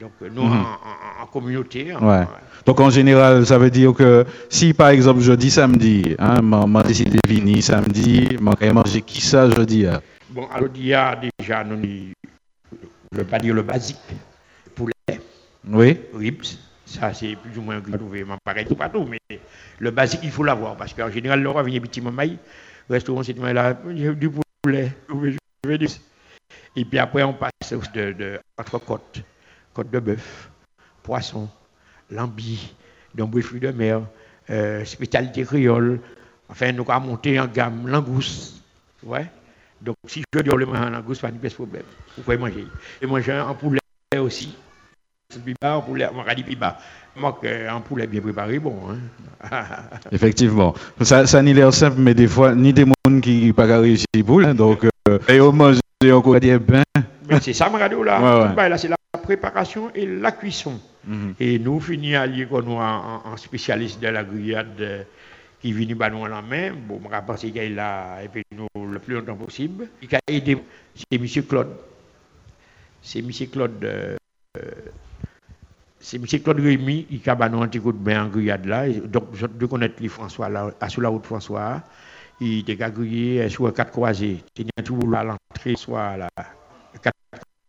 Donc 0.00 0.12
nous, 0.20 0.42
Mhm. 0.42 0.52
en, 0.52 0.62
en- 0.62 1.22
en 1.22 1.26
communauté, 1.26 1.94
en- 1.94 2.06
Ouais. 2.08 2.26
Donc 2.66 2.80
en 2.80 2.90
général, 2.90 3.44
ça 3.46 3.58
veut 3.58 3.70
dire 3.70 3.92
que 3.92 4.24
si 4.48 4.72
par 4.74 4.88
exemple 4.88 5.20
jeudi, 5.20 5.50
samedi, 5.50 6.14
hein, 6.18 6.40
m'a 6.42 6.82
décidé 6.82 7.18
de 7.22 7.28
venir 7.34 7.62
samedi, 7.62 8.36
m'a 8.40 8.54
manger 8.72 9.02
qui 9.02 9.20
ça 9.20 9.48
jeudi 9.50 9.86
hein? 9.86 10.00
bon, 10.30 10.46
alors 10.52 10.68
il 10.74 10.86
y 10.86 10.94
a 10.94 11.18
déjà, 11.38 11.64
nous, 11.64 11.80
je 11.82 12.12
ne 13.12 13.18
veux 13.18 13.24
pas 13.24 13.38
dire 13.38 13.54
le 13.54 13.62
basique, 13.62 13.98
poulet, 14.74 14.92
Oui. 15.68 15.98
ribs, 16.14 16.44
ça 16.86 17.12
c'est 17.12 17.36
plus 17.36 17.58
ou 17.58 17.62
moins 17.62 17.80
trouvé, 17.80 18.24
pareil 18.44 18.66
tout 18.66 18.74
partout, 18.76 19.06
mais 19.08 19.18
le 19.78 19.90
basique, 19.90 20.20
il 20.22 20.30
faut 20.30 20.44
l'avoir, 20.44 20.76
parce 20.76 20.92
qu'en 20.94 21.10
général, 21.10 21.42
le 21.42 21.48
roi 21.50 21.62
vient 21.62 21.80
petit 21.80 22.00
mamaï, 22.00 22.38
restaurant, 22.88 23.22
c'est 23.22 23.36
là, 23.38 23.74
du 23.74 24.30
poulet, 24.62 24.92
je 25.64 25.68
veux 25.68 25.78
dire. 25.78 25.90
Et 26.76 26.84
puis 26.84 26.98
après, 26.98 27.22
on 27.22 27.32
passe 27.32 27.50
de, 27.94 28.12
de 28.12 28.38
entrecôte, 28.58 29.22
côte 29.74 29.90
de 29.90 29.98
bœuf, 29.98 30.50
poisson, 31.02 31.48
lambi, 32.10 32.74
donc 33.14 33.38
fruits 33.40 33.60
de 33.60 33.70
mer, 33.70 34.02
euh, 34.50 34.84
spécialité 34.84 35.44
créole. 35.44 36.00
Enfin, 36.48 36.72
nous 36.72 36.84
avons 36.88 37.06
monté 37.06 37.38
en 37.38 37.46
gamme 37.46 37.86
langouste. 37.88 38.62
Ouais. 39.02 39.26
Donc, 39.80 39.96
si 40.06 40.22
je 40.34 40.40
dis 40.40 40.48
le 40.48 40.66
manger 40.66 40.82
en 40.82 40.90
langouste, 40.90 41.22
pas 41.22 41.30
de 41.30 41.48
problème. 41.48 41.82
Vous 42.16 42.22
pouvez 42.22 42.36
manger. 42.36 42.66
Et 43.00 43.06
manger 43.06 43.40
en 43.40 43.54
poulet 43.54 43.78
aussi. 44.18 44.54
Piba, 45.44 45.76
en 45.76 45.82
poulet, 45.82 46.08
on 46.12 46.20
en 47.70 47.80
poulet 47.80 48.06
bien 48.06 48.20
préparé, 48.20 48.58
bon. 48.58 48.76
Hein. 48.90 49.48
Effectivement. 50.12 50.74
Ça, 51.02 51.26
ça 51.26 51.42
n'y 51.42 51.54
l'air 51.54 51.72
simple, 51.72 51.96
mais 51.98 52.14
des 52.14 52.26
fois, 52.26 52.54
ni 52.54 52.72
des 52.72 52.84
monde 52.84 53.20
qui 53.20 53.46
n'ont 53.46 53.52
pas 53.52 53.66
réussi 53.66 54.06
pour 54.26 54.40
hein, 54.40 54.54
donc 54.54 54.84
euh, 55.08 55.18
et 55.28 55.38
au 55.40 55.52
manger 55.52 55.80
encore 56.12 56.40
dire 56.40 56.58
ben. 56.60 56.82
Mais 57.28 57.40
c'est 57.40 57.52
ça, 57.52 57.68
radio 57.68 58.02
là. 58.02 58.20
Ouais, 58.20 58.48
ouais. 58.48 58.54
Bas, 58.54 58.68
là, 58.68 58.78
c'est 58.78 58.88
la 58.88 58.96
préparation 59.30 59.90
et 59.94 60.06
la 60.06 60.32
cuisson. 60.32 60.80
Mhm. 61.06 61.34
Et 61.38 61.58
nous 61.58 61.78
finissons 61.80 62.18
à 62.20 62.26
nous 62.26 62.72
en, 62.74 63.22
en 63.32 63.36
spécialiste 63.36 64.00
de 64.02 64.08
la 64.08 64.24
grillade 64.24 64.80
euh, 64.80 65.02
qui 65.62 65.72
vient 65.72 65.94
bah, 65.94 66.10
nous 66.10 66.26
la 66.26 66.42
main. 66.42 66.72
Bon, 66.74 67.00
je 67.04 67.26
pense 67.26 67.40
qu'il 67.40 67.56
est 67.56 67.70
là 67.70 68.20
et 68.22 68.28
puis 68.28 68.42
nous 68.50 68.66
le 68.74 68.98
plus 68.98 69.14
longtemps 69.14 69.36
possible. 69.36 69.88
Il 70.02 70.14
a 70.14 70.20
aidé, 70.26 70.58
c'est 70.94 71.16
M. 71.16 71.26
Claude. 71.46 71.68
c'est 73.02 73.20
M. 73.20 73.30
Claude. 73.52 73.84
euh, 73.84 74.16
c'est 76.00 76.16
M. 76.16 76.26
Claude 76.42 76.60
Rémy 76.60 77.04
qui 77.04 77.30
a 77.30 77.36
un 77.40 77.68
petit 77.68 77.78
coup 77.80 77.92
de 77.92 77.98
bain 77.98 78.24
en 78.24 78.28
grillade 78.28 78.66
là. 78.66 78.88
Et 78.88 78.94
Donc, 79.00 79.28
je 79.34 79.46
dois 79.46 79.68
connaître 79.68 80.02
les 80.02 80.08
François 80.08 80.48
là, 80.48 80.70
à 80.80 80.88
sur 80.88 81.02
la 81.02 81.08
route 81.08 81.24
François. 81.24 81.82
Il 82.40 82.60
était 82.60 82.74
grillé 82.90 83.48
sur 83.48 83.72
quatre 83.72 83.92
croisés. 83.92 84.42
Il 84.56 84.66
y 84.66 84.70
a 84.76 84.82
tout 84.82 84.98
à 85.14 85.22
l'entrée, 85.24 85.76
soit 85.76 86.02
à 86.02 86.16
la 86.16 86.28
quatre 87.02 87.14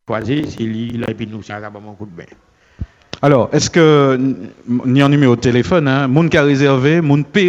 croisés. 0.05 0.43
C'est 0.47 0.63
lui, 0.63 0.91
a 1.07 1.11
et 1.11 1.13
puis 1.13 1.27
nous, 1.27 1.41
c'est 1.43 1.53
un 1.53 1.61
coup 1.97 2.05
de 2.05 2.15
bain. 2.15 2.23
Alors, 3.23 3.49
est-ce 3.51 3.69
que, 3.69 4.17
ni 4.67 5.03
en 5.03 5.09
numéro 5.09 5.35
de 5.35 5.41
téléphone, 5.41 5.87
hein, 5.87 6.07
moun 6.07 6.27
qui 6.27 6.37
a 6.37 6.43
réservé, 6.43 7.01
moun 7.01 7.23
peut 7.23 7.41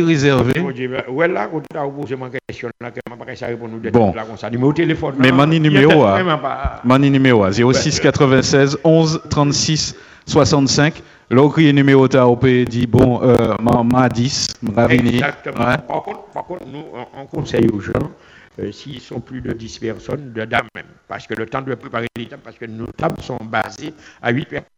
Dieu, 0.70 0.88
ben, 0.88 1.02
Ouais, 1.10 1.28
là, 1.28 1.48
quand 1.50 1.60
tu 1.60 1.78
as 1.78 1.84
posé 1.88 2.14
ma 2.14 2.28
question, 2.28 2.68
là, 2.78 2.90
que 2.90 3.00
ne 3.10 3.16
pas 3.16 3.24
répondre 3.46 3.80
de 3.80 3.88
Bon. 3.88 4.12
là 4.14 4.24
comme 4.24 4.36
ça. 4.36 4.50
Numéro 4.50 4.70
de 4.72 4.76
téléphone. 4.76 5.14
Mais 5.18 5.28
là, 5.30 5.34
a 5.34 5.60
numéro, 5.60 6.04
hein. 6.04 6.38
pas- 6.42 6.80
Mani 6.84 7.10
numéro 7.10 7.42
06 7.50 8.00
96 8.00 8.78
11 8.84 9.22
36 9.30 9.96
65. 10.26 11.02
Là, 11.30 11.42
où 11.42 11.54
il 11.56 11.64
y 11.64 11.70
a 11.70 11.72
numéro, 11.72 12.06
tu 12.06 12.18
as 12.18 12.26
dit, 12.66 12.86
bon, 12.86 13.22
euh, 13.22 13.54
ma, 13.62 13.82
ma 13.82 14.08
10, 14.10 14.48
ma 14.60 14.86
vini. 14.86 15.14
Exactement. 15.14 15.54
Par, 15.88 16.02
contre, 16.02 16.20
par 16.34 16.44
contre, 16.44 16.66
nous, 16.70 16.84
on 17.18 17.24
conseille 17.34 17.66
aux 17.72 17.80
gens, 17.80 17.92
euh, 18.58 18.72
s'ils 18.72 19.00
sont 19.00 19.20
plus 19.20 19.40
de 19.40 19.52
10 19.52 19.78
personnes, 19.78 20.32
de 20.32 20.44
dames 20.44 20.68
même. 20.74 20.86
Parce 21.08 21.26
que 21.26 21.34
le 21.34 21.46
temps 21.46 21.62
de 21.62 21.74
préparer 21.74 22.06
les 22.16 22.26
tables, 22.26 22.42
parce 22.42 22.56
que 22.58 22.66
nos 22.66 22.86
tables 22.86 23.20
sont 23.22 23.38
basées 23.42 23.94
à 24.20 24.30
8 24.30 24.44
personnes. 24.48 24.68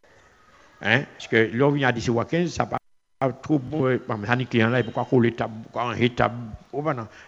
Hein? 0.82 1.02
Parce 1.16 1.28
que 1.28 1.50
là, 1.52 1.66
on 1.66 1.70
vient 1.70 1.88
à 1.88 1.92
10 1.92 2.08
ou 2.10 2.20
à 2.20 2.24
15, 2.24 2.50
ça 2.50 2.66
pas 2.66 2.78
pas 3.18 3.30
trop 3.32 3.58
bon. 3.58 3.87
euh, 3.87 3.94
exemple, 3.94 4.37
les 4.38 4.44
clients 4.46 4.70
là, 4.70 4.82
pourquoi 4.82 5.06
coller 5.08 5.32
table, 5.32 5.54
pourquoi 5.62 5.84
ranger 5.84 6.10
table. 6.10 6.34
oh. 6.72 6.82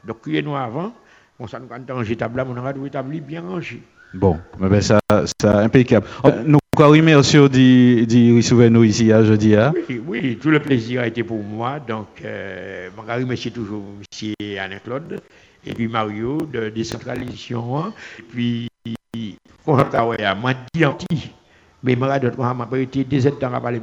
Donc, 0.04 0.20
criez-nous 0.22 0.56
avant. 0.56 0.92
Bon, 1.38 1.46
ça 1.46 1.58
nous 1.58 1.66
quand 1.66 1.78
on 1.90 1.94
range 1.96 2.16
table 2.16 2.38
là, 2.38 2.46
on 2.48 2.56
aura 2.56 2.72
deux 2.72 2.88
tables 2.88 3.20
bien 3.20 3.42
rangées. 3.42 3.82
Bon, 4.14 4.38
ben 4.58 4.80
ça, 4.80 4.98
ça 5.40 5.58
impeccable. 5.60 6.06
Euh, 6.24 6.42
Nous, 6.46 6.58
remercions 6.78 7.48
de, 7.48 8.04
de 8.04 8.36
recevoir 8.36 8.70
nous 8.70 8.84
ici 8.84 9.12
à 9.12 9.22
jeudi. 9.24 9.54
Hein? 9.54 9.72
Oui, 9.88 10.00
oui, 10.06 10.38
tout 10.40 10.50
le 10.50 10.60
plaisir 10.60 11.02
a 11.02 11.06
été 11.06 11.22
pour 11.22 11.42
moi. 11.42 11.78
Donc, 11.80 12.06
euh, 12.24 12.88
je 12.96 13.12
remercie 13.12 13.52
toujours 13.52 13.84
M. 14.22 14.34
Alain-Claude 14.58 15.20
et 15.64 15.72
puis 15.74 15.88
Mario 15.88 16.38
de 16.52 16.68
décentralisation. 16.70 17.78
hein. 17.78 17.92
Et 18.18 18.22
puis, 18.22 18.68
on 19.66 19.78
a 19.78 19.84
moi 20.34 20.52
dit 20.74 20.84
anti, 20.84 21.30
mais 21.82 21.94
je 22.52 22.58
m'a 22.58 22.66
pas 22.66 22.78
été 22.78 23.04
des 23.04 23.26
temps 23.38 23.52
à 23.54 23.60
parler 23.60 23.78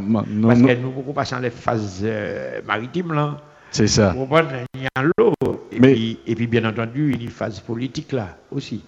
ma- 0.00 0.24
non, 0.28 0.48
Parce 0.48 0.62
que 0.62 0.74
nous, 0.80 0.90
beaucoup 0.90 1.12
passons 1.12 1.38
les 1.40 1.50
phases 1.50 2.00
euh, 2.04 2.60
maritimes 2.66 3.12
là. 3.12 3.36
C'est 3.70 3.86
ça. 3.86 4.12
Vous 4.16 4.20
comprenez 4.24 4.64
Il 4.74 4.82
y 4.84 4.86
a 4.96 5.02
l'eau. 5.02 5.32
Et, 5.70 5.78
Mais- 5.80 5.92
puis, 5.92 6.18
et 6.26 6.34
puis, 6.34 6.46
bien 6.46 6.64
entendu, 6.64 7.10
il 7.12 7.18
y 7.18 7.20
a 7.20 7.24
une 7.24 7.30
phase 7.30 7.60
politique 7.60 8.12
là 8.12 8.36
aussi. 8.50 8.82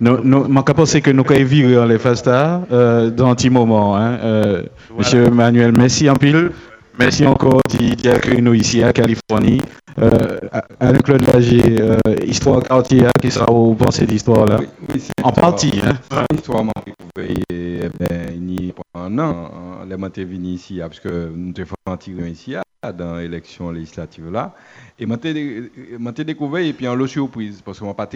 Nous, 0.00 0.22
nous, 0.22 0.46
moi, 0.48 0.62
je 0.66 0.72
pense 0.72 0.94
que 1.00 1.10
nous 1.10 1.24
avons 1.28 1.44
viré 1.44 1.76
en 1.78 1.84
les 1.84 1.98
Fasta 1.98 2.62
euh, 2.70 3.10
dans 3.10 3.28
un 3.30 3.34
petit 3.34 3.50
moment. 3.50 3.96
Hein, 3.96 4.18
euh, 4.22 4.62
Monsieur 4.96 5.28
Manuel, 5.30 5.72
merci 5.72 6.08
en 6.08 6.14
pile. 6.14 6.52
Merci 6.98 7.26
encore 7.26 7.60
d'y 7.68 8.08
accueillir 8.08 8.42
nous 8.42 8.54
ici 8.54 8.82
à 8.82 8.92
Californie. 8.92 9.60
Euh, 9.98 10.38
Alain-Claude 10.78 11.26
Lager, 11.32 11.80
euh, 11.80 11.96
Histoire 12.24 12.62
quartier, 12.62 13.04
qui 13.20 13.30
sera 13.30 13.50
au 13.50 13.74
pensée 13.74 14.06
d'histoire 14.06 14.46
là. 14.46 14.58
Oui, 14.60 14.66
oui, 14.94 15.02
En 15.22 15.32
partie, 15.32 15.80
hein. 15.84 15.98
C'est 16.10 16.32
l'histoire 16.32 16.64
m'a 16.64 16.72
découvert 16.84 17.36
eh 17.50 17.88
ben, 17.98 18.32
il 18.34 18.66
y 18.66 18.72
a 18.94 19.00
un 19.00 19.18
an, 19.18 19.50
hein, 19.52 19.86
les 19.88 19.96
m'ont 19.96 20.08
venu 20.08 20.48
ici, 20.48 20.80
hein, 20.80 20.88
parce 20.88 21.00
que 21.00 21.32
nous 21.34 21.52
un 21.86 21.96
tigre 21.96 22.26
ici, 22.26 22.54
hein, 22.56 22.92
dans 22.92 23.16
l'élection 23.16 23.70
législative 23.70 24.30
là. 24.30 24.54
Et 24.98 25.06
m'a 25.06 25.16
été 25.16 26.24
découvert, 26.24 26.64
et 26.64 26.72
puis 26.72 26.88
en 26.88 26.94
lot 26.94 27.06
surprise, 27.06 27.62
parce 27.64 27.78
que 27.78 27.84
m'a 27.84 27.94
pas 27.94 28.08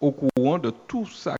au 0.00 0.12
courant 0.12 0.58
de 0.58 0.72
tout 0.86 1.06
ça 1.06 1.36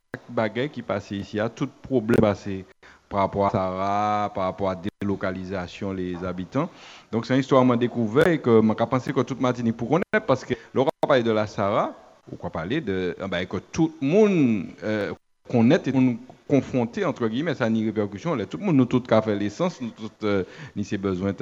qui 0.72 0.82
passait 0.82 1.16
ici, 1.16 1.40
hein, 1.40 1.50
tout 1.54 1.68
problème 1.82 2.20
passé 2.20 2.64
par 3.10 3.20
rapport 3.20 3.46
à 3.46 3.50
Sarah, 3.50 4.32
par 4.34 4.44
rapport 4.44 4.70
à 4.70 4.76
délocalisation 4.76 5.92
les 5.92 6.16
habitants. 6.24 6.70
Donc 7.10 7.26
c'est 7.26 7.34
une 7.34 7.40
histoire 7.40 7.64
m'a 7.64 7.76
découvert 7.76 8.28
et 8.28 8.38
que 8.38 8.60
m'a 8.60 8.74
pensé 8.74 9.12
que 9.12 9.20
toute 9.20 9.40
Martinique 9.40 9.76
pour 9.76 9.88
connaître 9.88 10.26
parce 10.26 10.44
que 10.44 10.54
Laurent 10.72 10.90
parler 11.06 11.24
de 11.24 11.32
la 11.32 11.46
Sarah, 11.48 11.92
ou 12.32 12.36
quoi 12.36 12.50
parler 12.50 12.80
de 12.80 13.16
ah 13.20 13.26
ben, 13.26 13.44
que 13.46 13.56
tout 13.56 13.92
le 14.00 14.06
monde 14.06 14.66
euh, 14.84 15.12
connaît 15.50 15.80
et 15.86 15.92
nous 15.92 16.18
confronté 16.48 17.04
entre 17.04 17.26
guillemets 17.26 17.54
ça 17.54 17.68
ni 17.68 17.84
répercussion 17.84 18.34
là 18.34 18.46
tout 18.46 18.58
le 18.58 18.64
monde 18.64 18.76
nous 18.76 18.84
tout 18.84 19.00
qu'a 19.00 19.22
fait 19.22 19.36
l'essence 19.36 19.80
nous 19.80 19.90
tout 19.90 20.10
euh, 20.24 20.44
ni 20.74 20.84
ses 20.84 20.98
besoins 20.98 21.32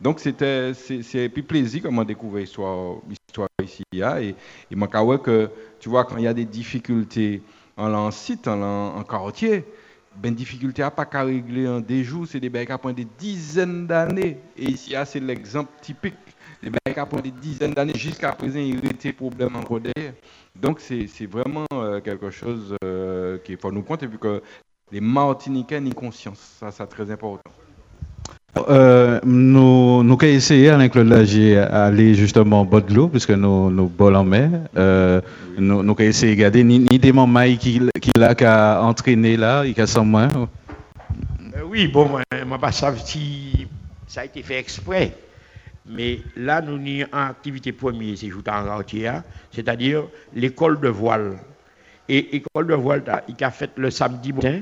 donc 0.00 0.18
c'était 0.18 0.72
c'est 0.74 1.28
puis 1.28 1.42
plaisir 1.42 1.82
comment 1.82 2.04
découvrir 2.04 2.42
l'histoire 2.42 2.96
histoire 3.28 3.48
ici 3.62 3.84
hein, 4.02 4.18
et 4.18 4.34
et 4.70 4.76
m'a 4.76 4.88
qu'à 4.88 5.04
ouais 5.04 5.18
que 5.18 5.50
tu 5.78 5.88
vois 5.88 6.04
quand 6.04 6.16
il 6.16 6.24
y 6.24 6.28
a 6.28 6.34
des 6.34 6.44
difficultés 6.44 7.42
en 7.76 7.92
en 7.94 8.10
site 8.10 8.48
en, 8.48 8.60
en, 8.60 8.96
en 8.96 9.04
quartier 9.04 9.64
ben 10.16 10.34
difficulté 10.34 10.82
à 10.82 10.90
pas 10.90 11.06
qu'à 11.06 11.22
régler 11.22 11.68
en 11.68 11.80
des 11.80 12.04
jours 12.04 12.26
c'est 12.26 12.40
des 12.40 12.48
bails 12.50 12.66
qui 12.66 12.76
prennent 12.78 12.94
des 12.94 13.06
dizaines 13.18 13.86
d'années. 13.86 14.38
Et 14.56 14.70
ici 14.70 14.94
ah, 14.94 15.04
c'est 15.04 15.20
l'exemple 15.20 15.70
typique. 15.80 16.14
Des 16.62 16.70
bails 16.70 16.94
qui 16.94 17.06
prennent 17.06 17.22
des 17.22 17.30
dizaines 17.30 17.72
d'années. 17.72 17.94
Jusqu'à 17.96 18.32
présent 18.32 18.58
il 18.58 18.84
y 18.84 18.88
a 18.88 18.92
des 18.92 19.12
problèmes 19.12 19.56
encore 19.56 19.80
derrière. 19.80 20.14
Donc 20.54 20.80
c'est 20.80 21.26
vraiment 21.26 21.66
euh, 21.72 22.00
quelque 22.00 22.30
chose 22.30 22.74
euh, 22.84 23.38
qu'il 23.38 23.56
faut 23.56 23.72
nous 23.72 23.82
compter 23.82 24.06
vu 24.06 24.18
que 24.18 24.42
les 24.92 25.00
Martiniquais 25.00 25.80
n'y 25.80 25.94
conscience 25.94 26.56
ça 26.58 26.70
c'est 26.72 26.86
très 26.86 27.10
important 27.10 27.50
Euh, 28.56 29.20
nous, 29.24 30.02
nous 30.02 30.14
avons 30.14 30.26
essayé 30.26 30.70
avec 30.70 30.92
Claude 30.92 31.08
Lager 31.08 31.58
à 31.58 31.84
aller 31.84 32.14
justement 32.14 32.64
de 32.64 32.94
l'eau, 32.94 33.08
puisque 33.08 33.30
nous, 33.30 33.70
nous 33.70 33.88
bol 33.88 34.16
en 34.16 34.24
mer. 34.24 34.50
Euh, 34.76 35.20
nous, 35.56 35.80
avons 35.80 35.94
essayé 35.98 36.34
de 36.34 36.38
regarder 36.38 36.64
ni, 36.64 36.78
ni 36.78 36.98
des 36.98 37.12
mamans 37.12 37.56
qui, 37.56 37.80
qui 38.00 38.10
l'a 38.18 38.34
qu'à 38.34 38.82
entraîner 38.82 39.36
là, 39.36 39.64
il 39.64 39.80
a 39.80 39.86
sans 39.86 40.04
moins. 40.04 40.28
Euh, 41.56 41.62
oui, 41.68 41.86
bon, 41.86 42.08
moi, 42.08 42.22
moi 42.46 42.58
pas 42.58 42.72
si 42.72 43.66
ça 44.06 44.22
a 44.22 44.24
été 44.24 44.42
fait 44.42 44.58
exprès. 44.58 45.14
Mais 45.86 46.20
là, 46.36 46.60
nous 46.60 46.74
avons 46.74 47.06
en 47.12 47.30
activité 47.30 47.72
première, 47.72 48.16
c'est 48.16 48.28
jouer 48.28 48.42
en 48.48 48.64
quartier, 48.64 49.08
hein, 49.08 49.24
c'est-à-dire 49.52 50.04
l'école 50.34 50.80
de 50.80 50.88
voile. 50.88 51.38
Et 52.08 52.28
l'école 52.32 52.66
de 52.66 52.74
voile, 52.74 53.02
il 53.28 53.44
a 53.44 53.50
fait 53.50 53.70
le 53.76 53.90
samedi 53.90 54.32
matin, 54.32 54.60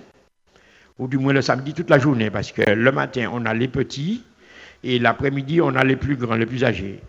ou 0.98 1.06
du 1.08 1.18
moins 1.18 1.32
le 1.32 1.42
samedi 1.42 1.74
toute 1.74 1.90
la 1.90 1.98
journée, 1.98 2.30
parce 2.30 2.52
que 2.52 2.62
le 2.62 2.92
matin, 2.92 3.30
on 3.32 3.44
a 3.46 3.54
les 3.54 3.68
petits, 3.68 4.24
et 4.82 4.98
l'après-midi, 4.98 5.60
on 5.60 5.74
a 5.74 5.84
les 5.84 5.96
plus 5.96 6.16
grands, 6.16 6.36
les 6.36 6.46
plus 6.46 6.64
âgés. 6.64 7.00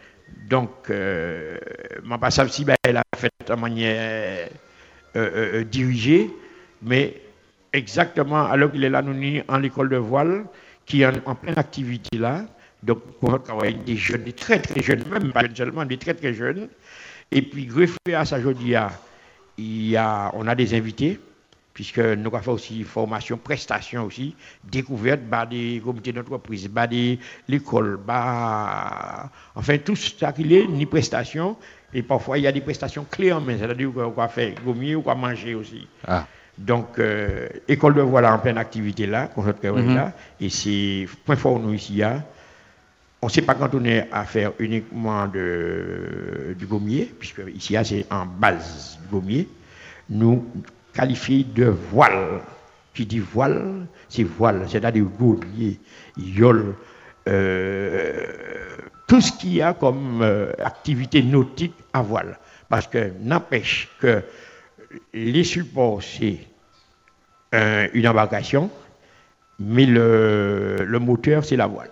Donc, 0.50 0.90
euh, 0.90 1.58
moi, 2.04 2.18
pas 2.18 2.32
savoir 2.32 2.54
si 2.54 2.66
ben, 2.66 2.76
elle 2.84 2.98
a 2.98 3.04
fait 3.16 3.32
de 3.48 3.54
manière 3.56 4.50
euh, 5.16 5.20
euh, 5.20 5.60
euh, 5.60 5.64
dirigée, 5.64 6.30
mais 6.82 7.16
exactement, 7.74 8.46
alors 8.46 8.72
qu'il 8.72 8.84
est 8.84 8.90
là, 8.90 9.02
nous 9.02 9.42
en 9.48 9.64
école 9.64 9.90
de 9.90 9.98
voile, 9.98 10.46
qui 10.86 11.02
est 11.02 11.06
en, 11.06 11.36
pleine 11.36 11.58
activité 11.58 12.18
là. 12.18 12.46
Donc, 12.82 13.02
avec 13.50 13.84
des 13.84 13.98
jeunes, 13.98 14.24
des 14.24 14.34
très 14.34 14.60
très 14.60 14.82
jeunes, 14.82 15.04
même 15.12 15.32
pas 15.34 15.44
seulement 15.54 15.84
des 15.84 15.98
très 15.98 16.14
très 16.14 16.34
jeunes. 16.34 16.70
Et 17.32 17.42
puis, 17.42 17.66
greffé 17.66 18.14
à 18.14 18.24
ça, 18.24 18.40
je 18.40 18.48
on 20.34 20.48
a 20.48 20.56
des 20.56 20.74
invités, 20.74 21.20
puisque 21.80 22.00
nous 22.00 22.28
avons 22.28 22.42
fait 22.42 22.52
aussi 22.52 22.84
formation, 22.84 23.38
prestation 23.38 24.04
aussi, 24.04 24.36
découverte 24.70 25.22
par 25.22 25.48
des 25.48 25.82
comités 25.82 26.12
d'entreprise, 26.12 26.68
par 26.68 26.90
des 26.90 27.18
l'école, 27.48 27.98
par, 28.06 29.30
enfin 29.56 29.78
tout 29.78 29.96
ça 29.96 30.34
qu'il 30.34 30.52
est, 30.52 30.68
ni 30.68 30.86
prestation. 30.86 31.56
Et 31.94 32.04
parfois, 32.04 32.38
il 32.38 32.42
y 32.44 32.48
a 32.48 32.52
des 32.52 32.60
prestations 32.60 33.06
clés 33.10 33.32
en 33.32 33.40
main, 33.40 33.56
c'est-à-dire 33.58 33.94
qu'on 33.94 34.10
va 34.10 34.28
faire 34.28 34.56
gommier 34.62 34.94
ou 34.96 35.02
quoi 35.04 35.16
manger 35.16 35.56
aussi. 35.56 35.88
Ah. 36.06 36.28
Donc, 36.58 37.00
euh, 37.00 37.48
école 37.70 37.94
de 37.94 38.02
voile 38.02 38.26
en 38.26 38.40
pleine 38.40 38.58
activité 38.58 39.08
là, 39.08 39.30
Mhm. 39.38 39.96
là, 39.96 40.12
et 40.42 40.50
c'est 40.50 41.08
point 41.24 41.38
fort 41.38 41.62
nous 41.62 41.72
ici. 41.76 41.96
Là. 41.96 42.22
On 43.22 43.28
ne 43.28 43.32
s'est 43.32 43.42
pas 43.44 43.56
cantonné 43.56 44.04
à 44.12 44.26
faire 44.26 44.52
uniquement 44.60 45.28
de, 45.28 46.54
du 46.60 46.66
gommier, 46.66 47.10
puisque 47.18 47.42
ici 47.56 47.72
là, 47.72 47.86
c'est 47.86 48.06
en 48.12 48.26
base 48.26 49.00
du 49.02 49.08
gommier. 49.16 49.48
Nous 50.10 50.44
qualifions 50.94 51.44
de 51.56 51.66
voile. 51.66 52.42
Qui 52.94 53.06
dit 53.06 53.20
voile, 53.20 53.86
c'est 54.10 54.24
voile, 54.24 54.66
c'est-à-dire 54.68 55.06
gommier, 55.06 55.80
yole, 56.18 56.76
euh, 57.28 58.26
tout 59.08 59.22
ce 59.22 59.32
qu'il 59.32 59.54
y 59.54 59.62
a 59.62 59.74
comme 59.74 60.22
euh, 60.22 60.52
activité 60.64 61.22
nautique 61.24 61.76
à 61.94 62.02
voile. 62.02 62.38
Parce 62.68 62.88
que 62.88 63.12
n'empêche 63.22 63.90
que 64.02 64.22
les 65.14 65.44
supports, 65.44 66.02
c'est 66.04 66.40
un- 67.54 67.88
une 67.94 68.08
embarcation, 68.08 68.70
mais 69.60 69.86
le 69.86 70.98
moteur, 71.00 71.46
c'est 71.46 71.56
la 71.56 71.68
voile. 71.68 71.92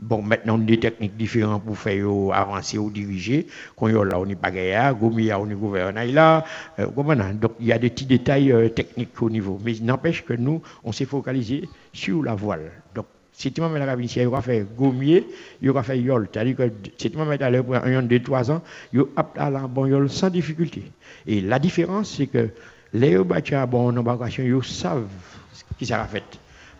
Bon, 0.00 0.22
maintenant, 0.22 0.56
on 0.58 0.62
a 0.62 0.64
des 0.64 0.80
techniques 0.80 1.16
différentes 1.16 1.62
pour 1.64 1.76
faire 1.76 2.06
euh, 2.06 2.30
avancer 2.32 2.78
ou 2.78 2.90
diriger. 2.90 3.46
Quand 3.76 3.86
on 3.86 3.88
est 3.88 4.10
là, 4.10 4.18
on 4.18 4.26
pas 4.34 4.50
gaillard, 4.50 4.94
Gomi, 4.94 5.30
on 5.32 5.48
est 5.50 5.54
gouvernement 5.54 6.12
là. 6.12 6.44
euh? 6.78 6.86
Donc, 7.34 7.52
il 7.60 7.66
y 7.66 7.72
a 7.72 7.78
des 7.78 7.90
petits 7.90 8.06
détails 8.06 8.50
euh, 8.52 8.68
techniques 8.70 9.20
au 9.22 9.28
niveau. 9.28 9.60
Mais 9.62 9.74
n'empêche 9.82 10.24
que 10.24 10.32
nous, 10.32 10.62
on 10.84 10.92
s'est 10.92 11.04
focalisé 11.04 11.68
sur 11.92 12.22
la 12.22 12.34
voile. 12.34 12.72
Donc, 12.94 13.06
si 13.32 13.52
tu 13.52 13.60
m'as 13.60 13.68
la 13.78 13.86
cabine, 13.86 14.08
il 14.14 14.26
aura 14.26 14.40
fait 14.42 14.66
gommier, 14.76 15.26
il 15.60 15.70
aura 15.70 15.82
fait 15.82 15.98
yol. 15.98 16.28
C'est-à-dire 16.32 16.56
que 16.56 16.72
si 16.96 17.10
tu 17.10 17.18
m'as 17.18 17.24
mis 17.26 17.42
à 17.42 17.50
l'heure 17.50 17.64
un 17.84 17.90
yon 17.90 18.02
de 18.02 18.18
3 18.18 18.50
ans, 18.50 18.62
il 18.92 19.00
a 19.16 19.26
à 19.36 19.50
la 19.50 19.66
bon 19.66 19.86
yol 19.86 20.08
sans 20.10 20.30
difficulté. 20.30 20.92
Et 21.26 21.40
la 21.42 21.58
différence, 21.58 22.14
c'est 22.16 22.26
que 22.26 22.50
Les 22.92 23.16
bâtiments, 23.18 23.66
bon, 23.66 23.92
nos 23.92 24.00
embarcation, 24.00 24.42
ils 24.44 24.64
savent 24.64 25.06
ce 25.52 25.62
qui 25.78 25.86
sera 25.86 26.06
fait. 26.06 26.24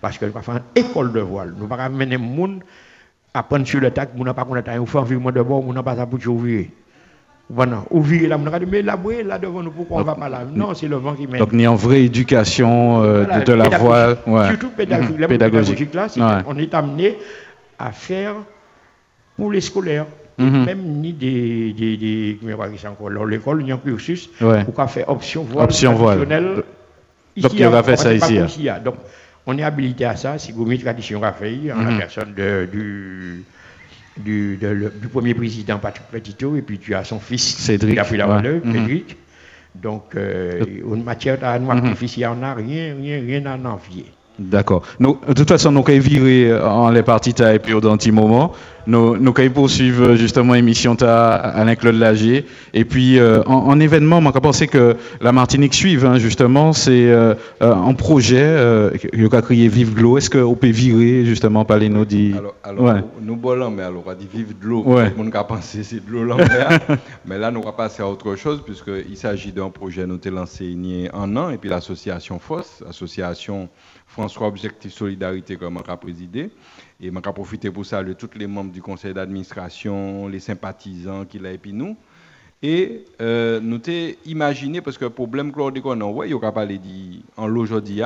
Parce 0.01 0.19
que 0.19 0.25
nous 0.27 0.33
pas 0.33 0.43
faire 0.43 0.57
une 0.57 0.83
école 0.83 1.13
de 1.13 1.21
voile. 1.21 1.55
Nous 1.57 1.69
pas 1.69 1.89
mener 1.89 2.17
les 2.19 2.25
gens 2.37 2.59
à 3.33 3.43
prendre 3.43 3.67
sur 3.67 3.81
le 3.81 3.91
tac, 3.91 4.11
nous 4.15 4.25
n'avons 4.25 4.35
pas 4.35 4.45
qu'on 4.45 4.55
a 4.55 4.63
fait 4.63 4.99
un 4.99 5.03
virement 5.05 5.31
de 5.31 5.43
bord, 5.43 5.63
nous 5.63 5.73
n'avons 5.73 5.85
pas 5.85 5.97
ça 5.97 6.07
pour 6.07 6.19
ouvrir. 6.27 6.67
Voilà, 7.53 7.83
ouvrir 7.91 8.29
là, 8.29 8.39
nous 8.39 8.51
mais 8.71 8.81
là, 8.83 8.97
là 9.25 9.39
devant 9.39 9.63
nous, 9.63 9.73
pourquoi 9.73 9.97
on 9.97 10.01
ne 10.01 10.05
va 10.05 10.15
pas 10.15 10.29
là? 10.29 10.43
Non, 10.55 10.73
c'est 10.73 10.87
le 10.87 10.97
vent 10.97 11.15
qui 11.15 11.27
mène. 11.27 11.41
Donc, 11.41 11.49
il 11.53 11.61
y 11.61 11.67
a 11.67 11.71
une 11.71 11.77
vraie 11.77 12.05
éducation 12.05 13.03
euh, 13.03 13.25
Voilà, 13.25 13.41
de, 13.41 13.45
de 13.45 13.53
la 13.55 13.69
voile. 13.77 14.19
Ouais. 14.27 14.49
Surtout 14.51 14.71
pédagogique. 14.71 15.19
La 15.19 15.27
pédagogique. 15.29 15.95
là, 15.95 16.07
Ouais. 16.17 16.45
qu'on 16.45 16.57
est 16.59 16.73
amené 16.75 17.19
à 17.77 17.91
faire 17.91 18.35
pour 19.37 19.51
les 19.51 19.61
scolaires. 19.61 20.07
Mhm. 20.39 20.65
Même 20.65 20.83
ni 21.01 21.13
des, 21.13 21.73
des, 21.73 21.97
des 21.97 22.39
on 22.45 22.57
va 22.57 22.69
encore, 22.89 23.11
l'école, 23.27 23.63
il 23.63 23.69
y 23.69 23.73
a 23.73 23.75
un 23.75 23.79
cursus 23.79 24.31
Ouais. 24.41 24.65
pour 24.65 24.73
qu'on 24.73 24.87
fait 24.87 25.05
option 25.09 25.43
voile 25.43 25.65
Option 25.65 25.93
voile. 25.95 26.19
Donc, 26.27 26.65
il 27.37 27.49
fait 27.59 27.67
on 27.67 27.97
ça 27.97 28.15
ici, 28.15 28.69
hein. 28.69 28.79
Donc, 28.85 28.95
on 29.47 29.57
est 29.59 29.63
habilité 29.63 30.05
à 30.05 30.17
ça, 30.17 30.39
si 30.39 30.53
vous 30.53 30.65
tradition 30.77 31.23
a 31.23 31.33
fait, 31.33 31.73
en 31.73 31.77
Mhm. 31.77 31.91
la 31.91 31.97
personne 31.99 32.35
de, 32.35 32.69
du, 32.71 33.45
du, 34.19 34.57
de- 34.57 34.67
le- 34.69 34.91
du 34.91 35.09
premier 35.09 35.35
président 35.35 35.79
Patrick 35.79 36.07
Petito, 36.09 36.57
et 36.57 36.63
puis 36.63 36.79
tu 36.79 36.95
as 36.95 37.05
son 37.05 37.21
fils 37.21 37.57
Cédric, 37.57 37.95
qui 37.95 37.99
a 38.01 38.05
pris 38.05 38.17
la 38.17 38.29
ouais. 38.29 38.35
valeur, 38.35 38.61
Mhm. 38.65 38.73
Cédric. 38.73 39.17
Donc, 39.75 40.17
euh, 40.17 40.65
en 40.85 40.97
matière 40.97 41.39
de 41.39 41.65
nous, 41.65 41.71
artificielle, 41.71 42.31
on 42.33 42.37
n'a 42.37 42.55
rien, 42.55 42.95
rien, 43.01 43.21
rien 43.21 43.47
à 43.47 43.57
envier. 43.57 44.07
D'accord. 44.41 44.83
Nous, 44.99 45.19
de 45.29 45.35
toute 45.35 45.49
façon, 45.49 45.71
nous 45.71 45.85
allons 45.87 46.01
virer 46.01 46.59
en 46.59 46.89
les 46.91 47.03
parties 47.03 47.35
ta 47.35 47.55
et 47.55 47.59
puis 47.59 47.79
dans 47.79 47.93
un 47.93 47.99
petit 47.99 48.11
moment. 48.11 48.53
Nous, 48.87 49.19
nous 49.19 49.35
allons 49.37 49.51
poursuivre 49.51 50.09
euh, 50.09 50.17
justement 50.17 50.55
l'émission 50.55 50.97
ta 50.97 51.35
Alain 51.35 51.75
Claude 51.75 51.97
Lagier. 51.97 52.47
Et 52.73 52.87
puis, 52.87 53.19
euh, 53.19 53.43
en, 53.45 53.69
en 53.69 53.79
événement, 53.79 54.23
moi, 54.23 54.33
je 54.35 54.41
pense 54.41 54.65
que 54.65 54.97
la 55.21 55.33
Martinique 55.33 55.75
suive, 55.75 56.07
hein, 56.07 56.19
justement, 56.19 56.73
c'est 56.73 57.11
euh, 57.11 57.35
euh, 57.63 57.75
un 57.75 57.93
projet, 57.93 58.41
euh, 58.41 58.91
qui 58.97 59.37
a 59.37 59.43
crié 59.43 59.69
Vive 59.69 59.93
Glo. 59.95 60.17
Est-ce 60.17 60.31
qu'on 60.31 60.55
peut 60.55 60.71
virer, 60.71 61.27
justement, 61.27 61.67
par 61.67 61.77
les 61.77 61.91
nous 61.91 62.07
dit 62.07 62.35
Alors, 62.37 62.55
alors 62.65 62.85
Ouais. 62.85 63.01
nous 63.21 63.37
bolons, 63.37 63.71
mais 63.71 63.83
alors 63.83 64.03
on 64.07 64.11
a 64.11 64.15
dit 64.15 64.27
vive 64.33 64.59
de 64.59 64.67
l'eau. 64.67 64.83
Ouais. 64.87 65.11
Tout 65.11 65.19
le 65.19 65.25
monde 65.25 65.37
a 65.37 65.45
pensé 65.45 65.83
c'est 65.85 66.05
de 66.05 66.11
l'eau 66.11 66.25
l'envers. 66.25 66.81
mais 67.27 67.37
là, 67.39 67.51
nous 67.51 67.63
va 67.63 67.73
passer 67.73 68.03
à 68.03 68.09
autre 68.09 68.35
chose, 68.37 68.63
puisqu'il 68.65 69.17
s'agit 69.19 69.53
d'un 69.53 69.69
projet 69.69 70.07
nous 70.07 70.19
avons 70.25 70.37
lancé 70.37 70.65
il 70.65 70.87
y 70.87 71.07
a 71.07 71.15
un 71.15 71.37
an, 71.37 71.51
et 71.51 71.59
puis 71.59 71.69
l'association 71.69 72.39
FOS, 72.39 72.83
association 72.89 73.69
François 74.11 74.49
Objectif 74.49 74.93
Solidarité, 74.93 75.57
comme 75.57 75.77
a 75.77 75.97
présidé. 75.97 76.51
Et 77.01 77.11
on 77.13 77.17
a 77.17 77.33
profité 77.33 77.71
pour 77.71 77.87
saluer 77.87 78.17
tous 78.17 78.31
les 78.37 78.49
membres 78.49 78.73
du 78.73 78.83
conseil 78.83 79.15
d'administration, 79.15 80.27
les 80.27 80.41
sympathisants 80.41 81.25
qu'il 81.25 81.47
a 81.47 81.53
et 81.53 81.59
puis 81.59 81.73
nous. 81.73 81.97
Et 82.61 83.05
euh, 83.21 83.61
nous 83.61 83.79
t'ai 83.79 84.19
imaginé, 84.27 84.81
parce 84.81 84.99
que 84.99 85.05
le 85.05 85.11
problème 85.11 85.53
que 85.53 85.95
nous 85.95 86.07
ouais, 86.09 86.29
il 86.29 86.37
y 86.37 86.45
a 86.45 86.67
dit 86.67 87.25
en 87.37 87.47
l'aujourd'hui, 87.47 88.03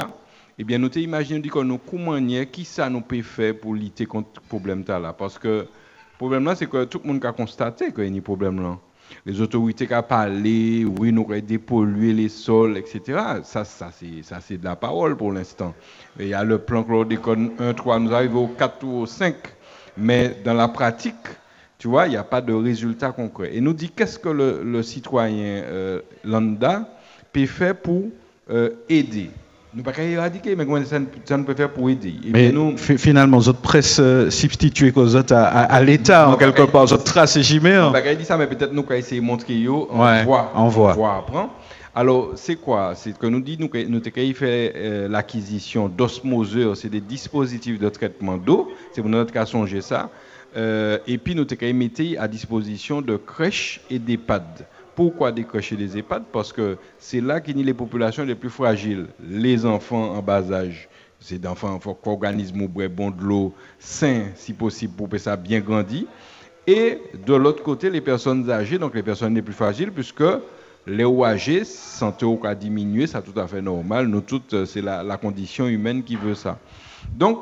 eh 0.58 0.62
bien, 0.62 0.78
nous 0.78 0.90
t'ai 0.90 1.00
imaginé 1.00 1.42
nous, 1.64 1.78
comment 1.78 2.20
nier, 2.20 2.46
qui 2.46 2.64
ça 2.64 2.90
nous 2.90 3.00
peut 3.00 3.22
faire 3.22 3.58
pour 3.58 3.74
lutter 3.74 4.04
contre 4.04 4.28
ce 4.34 4.40
problème 4.46 4.84
là 4.86 5.14
Parce 5.14 5.38
que 5.38 5.48
le 5.48 5.68
problème 6.18 6.44
là, 6.44 6.54
c'est 6.54 6.68
que 6.68 6.84
tout 6.84 7.00
le 7.02 7.12
monde 7.12 7.24
a 7.24 7.32
constaté 7.32 7.92
qu'il 7.92 8.04
y 8.04 8.14
a 8.14 8.18
un 8.18 8.20
problème 8.20 8.62
là. 8.62 8.78
Les 9.26 9.40
autorités 9.40 9.86
qui 9.86 9.94
ont 9.94 10.02
parlé, 10.02 10.84
oui, 10.84 11.12
nous 11.12 11.26
avons 11.30 11.40
dépollué 11.40 12.12
les 12.12 12.28
sols, 12.28 12.76
etc. 12.76 13.18
Ça, 13.42 13.64
ça 13.64 13.90
c'est 13.92 14.58
de 14.58 14.64
la 14.64 14.76
parole 14.76 15.16
pour 15.16 15.32
l'instant. 15.32 15.74
Il 16.18 16.28
y 16.28 16.34
a 16.34 16.44
le 16.44 16.58
plan 16.58 16.82
chlordécone 16.84 17.52
1, 17.58 17.74
3, 17.74 17.98
nous 18.00 18.12
arrivons 18.12 18.44
au 18.44 18.48
4 18.48 18.84
ou 18.84 19.00
au 19.00 19.06
5. 19.06 19.34
Mais 19.96 20.36
dans 20.44 20.54
la 20.54 20.68
pratique, 20.68 21.14
tu 21.78 21.88
vois, 21.88 22.06
il 22.06 22.10
n'y 22.10 22.16
a 22.16 22.24
pas 22.24 22.40
de 22.40 22.52
résultat 22.52 23.12
concret. 23.12 23.50
Et 23.54 23.60
nous 23.60 23.72
dit 23.72 23.90
qu'est-ce 23.90 24.18
que 24.18 24.28
le, 24.28 24.62
le 24.64 24.82
citoyen 24.82 25.62
euh, 25.64 26.00
lambda 26.24 26.88
peut 27.32 27.46
faire 27.46 27.76
pour 27.76 28.04
euh, 28.50 28.70
aider? 28.88 29.30
Nous 29.74 29.80
ne 29.80 29.84
pouvons 29.84 29.96
pas 29.96 30.02
éradiquer, 30.02 30.54
mais 30.54 30.64
comment 30.64 30.84
ça, 30.84 30.98
ça 31.24 31.36
nous 31.36 31.42
peut 31.44 31.54
faire 31.54 31.70
pour 31.72 31.90
aider. 31.90 32.14
Et 32.24 32.30
Mais 32.30 32.52
nous, 32.52 32.76
fi- 32.76 32.96
finalement, 32.96 33.38
votre 33.38 33.58
presse 33.60 33.98
euh, 34.00 34.30
substituée 34.30 34.92
qu'aux 34.92 35.16
autres 35.16 35.34
à, 35.34 35.46
à, 35.46 35.62
à 35.64 35.82
l'État, 35.82 36.28
en 36.28 36.36
quelque 36.36 36.62
part, 36.62 36.86
votre 36.86 37.02
trace 37.02 37.36
et 37.36 37.42
chimère. 37.42 37.88
On 37.88 37.90
va 37.90 38.14
dit 38.14 38.24
ça, 38.24 38.36
mais 38.36 38.46
peut-être 38.46 38.72
nous 38.72 38.84
allons 38.88 38.96
essayer 38.96 39.20
de 39.20 39.26
montrer 39.26 39.66
on 39.68 40.00
Ouais, 40.00 40.24
on 40.54 40.68
voit. 40.68 41.16
apprend. 41.18 41.50
Alors, 41.92 42.32
c'est 42.36 42.56
quoi? 42.56 42.92
C'est 42.94 43.16
que 43.18 43.26
nous 43.26 43.40
dit 43.40 43.56
nous 43.58 43.68
nous 43.88 43.98
avons 43.98 44.34
fait 44.34 44.72
euh, 44.76 45.08
l'acquisition 45.08 45.88
d'osmoseurs, 45.88 46.76
c'est 46.76 46.88
des 46.88 47.00
dispositifs 47.00 47.78
de 47.80 47.88
traitement 47.88 48.36
d'eau, 48.36 48.70
c'est 48.92 49.00
pour 49.00 49.10
notre 49.10 49.32
cas 49.32 49.44
songer 49.46 49.80
ça. 49.80 50.08
Euh, 50.56 50.98
et 51.08 51.18
puis 51.18 51.34
nous 51.34 51.42
avons 51.50 51.74
mis 51.74 52.16
à 52.18 52.28
disposition 52.28 53.00
de 53.02 53.16
crèches 53.16 53.80
et 53.90 53.98
d'EHPAD. 53.98 54.66
Pourquoi 54.94 55.30
et 55.30 55.76
des 55.76 55.98
EHPAD? 55.98 56.24
Parce 56.32 56.52
que 56.52 56.76
c'est 56.98 57.20
là 57.20 57.40
qu'il 57.40 57.58
y 57.58 57.62
a 57.62 57.64
les 57.64 57.74
populations 57.74 58.24
les 58.24 58.34
plus 58.34 58.50
fragiles, 58.50 59.06
les 59.28 59.66
enfants 59.66 60.12
en 60.16 60.22
bas 60.22 60.52
âge. 60.52 60.88
C'est 61.20 61.38
d'enfants, 61.38 61.78
qu'organisme 61.78 62.62
ou 62.62 62.68
bon 62.68 63.10
de 63.10 63.22
l'eau 63.22 63.54
sain, 63.78 64.26
si 64.34 64.52
possible, 64.52 64.92
pour 64.94 65.08
que 65.08 65.16
ça 65.16 65.36
bien 65.36 65.60
grandi. 65.60 66.06
Et 66.66 67.00
de 67.26 67.34
l'autre 67.34 67.62
côté, 67.62 67.90
les 67.90 68.00
personnes 68.00 68.50
âgées, 68.50 68.78
donc 68.78 68.94
les 68.94 69.02
personnes 69.02 69.34
les 69.34 69.42
plus 69.42 69.54
fragiles, 69.54 69.90
puisque 69.90 70.24
les 70.86 71.04
âgés, 71.22 71.64
santé 71.64 72.26
au 72.26 72.36
cas 72.36 72.54
diminuer, 72.54 73.06
c'est 73.06 73.22
tout 73.22 73.38
à 73.38 73.46
fait 73.46 73.62
normal. 73.62 74.06
Nous 74.06 74.20
toutes, 74.20 74.52
euh, 74.52 74.66
c'est 74.66 74.82
la, 74.82 75.02
la 75.02 75.16
condition 75.16 75.66
humaine 75.66 76.02
qui 76.02 76.16
veut 76.16 76.34
ça. 76.34 76.58
Donc, 77.14 77.38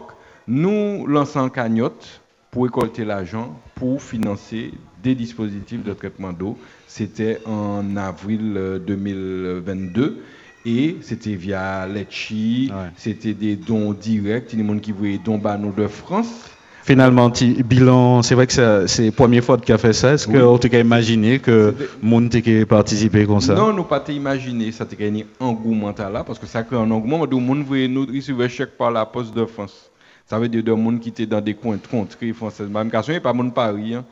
nous 0.47 1.07
lançons 1.07 1.49
cagnotte 1.49 2.21
pour 2.53 2.65
récolter 2.65 3.05
l'argent 3.05 3.59
pour 3.75 4.01
financer 4.03 4.73
des 5.03 5.15
dispositifs 5.15 5.83
de 5.83 5.93
traitement 5.93 6.33
d'eau. 6.33 6.57
C'était 6.87 7.39
en 7.47 7.97
avril 7.97 8.55
euh, 8.57 8.79
2022 8.79 10.23
et 10.65 10.97
c'était 11.03 11.35
via 11.35 11.87
Letchi, 11.87 12.71
Ouais. 12.73 12.91
c'était 12.97 13.35
des 13.35 13.57
dons 13.57 13.93
directs, 13.93 14.53
il 14.53 14.59
y 14.61 14.63
a 14.63 14.65
des 14.65 14.73
gens 14.73 14.79
qui 14.79 14.93
voulaient 14.93 15.13
des 15.13 15.19
dons 15.19 15.39
banos 15.39 15.75
de 15.75 15.87
France. 15.89 16.29
Finalement, 16.85 17.31
bilan, 17.65 18.23
c'est 18.23 18.35
vrai 18.35 18.47
que 18.49 18.53
c'est 18.89 19.05
la 19.07 19.13
première 19.13 19.45
fois 19.45 19.57
qu'il 19.57 19.73
a 19.73 19.79
fait 19.79 19.93
ça. 19.93 20.15
Est-ce 20.15 20.29
Oui. 20.29 20.39
qu'on 20.41 20.59
t'a 20.59 20.79
imaginé 20.81 21.39
que 21.39 21.75
monde 22.03 22.29
t'a 22.29 22.41
participé 22.67 23.25
comme 23.25 23.41
ça? 23.41 23.55
Non, 23.55 23.73
nous 23.73 23.85
pas 23.85 24.03
imaginer 24.09 24.73
ça 24.73 24.85
te 24.85 24.97
gagné 24.97 25.25
engouement 25.39 25.95
là 25.97 26.25
parce 26.25 26.41
que 26.41 26.47
ça 26.47 26.65
crée 26.65 26.77
un 26.77 26.91
engouement 26.91 27.25
de 27.25 27.37
monde 27.37 27.63
voyez 27.65 27.87
nous 27.87 28.05
recevoir 28.07 28.51
chèque 28.51 28.77
par 28.77 28.91
la 28.91 29.07
poste 29.07 29.33
de 29.35 29.45
France. 29.45 29.91
Ça 30.27 30.41
veut 30.41 30.49
dire 30.49 30.65
de 30.65 30.73
monde 30.73 30.99
qui 30.99 31.11
était 31.11 31.27
dans 31.27 31.41
des 31.41 31.55
coins 31.55 31.77
de 31.77 31.87
contrées 31.89 32.33
françaises. 32.33 32.69
Même 32.69 32.91
pas 32.91 33.33
monde 33.33 33.55
Paris, 33.55 33.95
hein, 33.95 34.05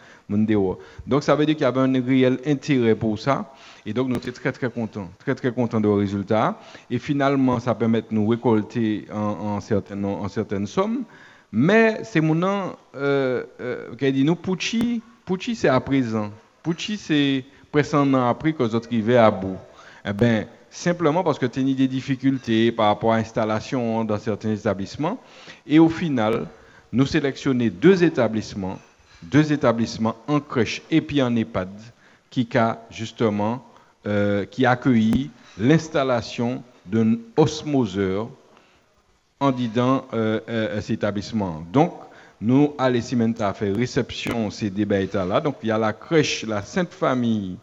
Donc 1.06 1.22
ça 1.22 1.34
veut 1.34 1.46
dire 1.46 1.56
qu'il 1.56 1.64
y 1.64 1.66
avait 1.66 1.80
un 1.80 2.02
réel 2.02 2.38
intérêt 2.46 2.94
pour 2.94 3.18
ça. 3.18 3.52
Et 3.84 3.92
donc 3.92 4.08
nous 4.08 4.16
étions 4.16 4.32
très 4.32 4.52
très 4.52 4.70
contents, 4.70 5.10
très 5.18 5.34
très 5.34 5.52
contents 5.52 5.80
du 5.80 5.88
résultat. 5.88 6.58
Et 6.90 6.98
finalement, 6.98 7.58
ça 7.58 7.74
permet 7.74 8.02
de 8.02 8.06
nous 8.10 8.26
récolter 8.28 9.06
en, 9.12 9.60
certaines, 9.60 10.66
sommes. 10.66 11.04
Mais 11.52 12.00
c'est 12.04 12.20
mon 12.20 12.34
nom, 12.34 12.76
euh, 12.94 13.44
euh, 13.60 14.10
dit 14.12 14.24
nous, 14.24 14.36
Pucci, 14.36 15.02
Pucci 15.24 15.56
c'est 15.56 15.68
à 15.68 15.80
présent. 15.80 16.30
Pucci 16.62 16.96
c'est 16.96 17.44
presque 17.72 17.94
un 17.94 18.14
an 18.14 18.28
après 18.28 18.52
que 18.52 18.62
autres 18.62 18.88
arrivaient 18.88 19.16
à 19.16 19.30
bout. 19.30 19.56
Eh 20.04 20.12
bien, 20.12 20.46
simplement 20.70 21.24
parce 21.24 21.38
que 21.38 21.46
tu 21.46 21.60
as 21.60 21.62
des 21.62 21.88
difficultés 21.88 22.70
par 22.70 22.86
rapport 22.86 23.12
à 23.12 23.18
l'installation 23.18 24.04
dans 24.04 24.18
certains 24.18 24.54
établissements. 24.54 25.18
Et 25.66 25.78
au 25.78 25.88
final, 25.88 26.46
nous 26.92 27.06
sélectionnons 27.06 27.70
deux 27.72 28.02
établissements, 28.04 28.78
deux 29.22 29.52
établissements 29.52 30.16
en 30.26 30.40
crèche 30.40 30.82
et 30.90 31.00
puis 31.00 31.22
en 31.22 31.34
EHPAD, 31.36 31.70
qui 32.30 32.48
a 32.56 32.80
justement 32.90 33.64
euh, 34.06 34.46
accueilli 34.64 35.30
l'installation 35.58 36.62
d'un 36.86 37.16
osmoseur 37.36 38.28
en 39.40 39.50
disant 39.52 40.06
euh, 40.12 40.40
euh, 40.48 40.80
cet 40.80 40.90
établissement. 40.90 41.64
Donc, 41.72 41.94
nous, 42.40 42.74
à 42.78 42.88
l'Essimenta, 42.88 43.52
fait 43.52 43.72
réception 43.72 44.50
ces 44.50 44.70
débats 44.70 45.00
là. 45.26 45.40
Donc, 45.40 45.56
il 45.62 45.68
y 45.68 45.72
a 45.72 45.78
la 45.78 45.92
crèche, 45.92 46.44
la 46.46 46.62
Sainte 46.62 46.92
Famille 46.92 47.56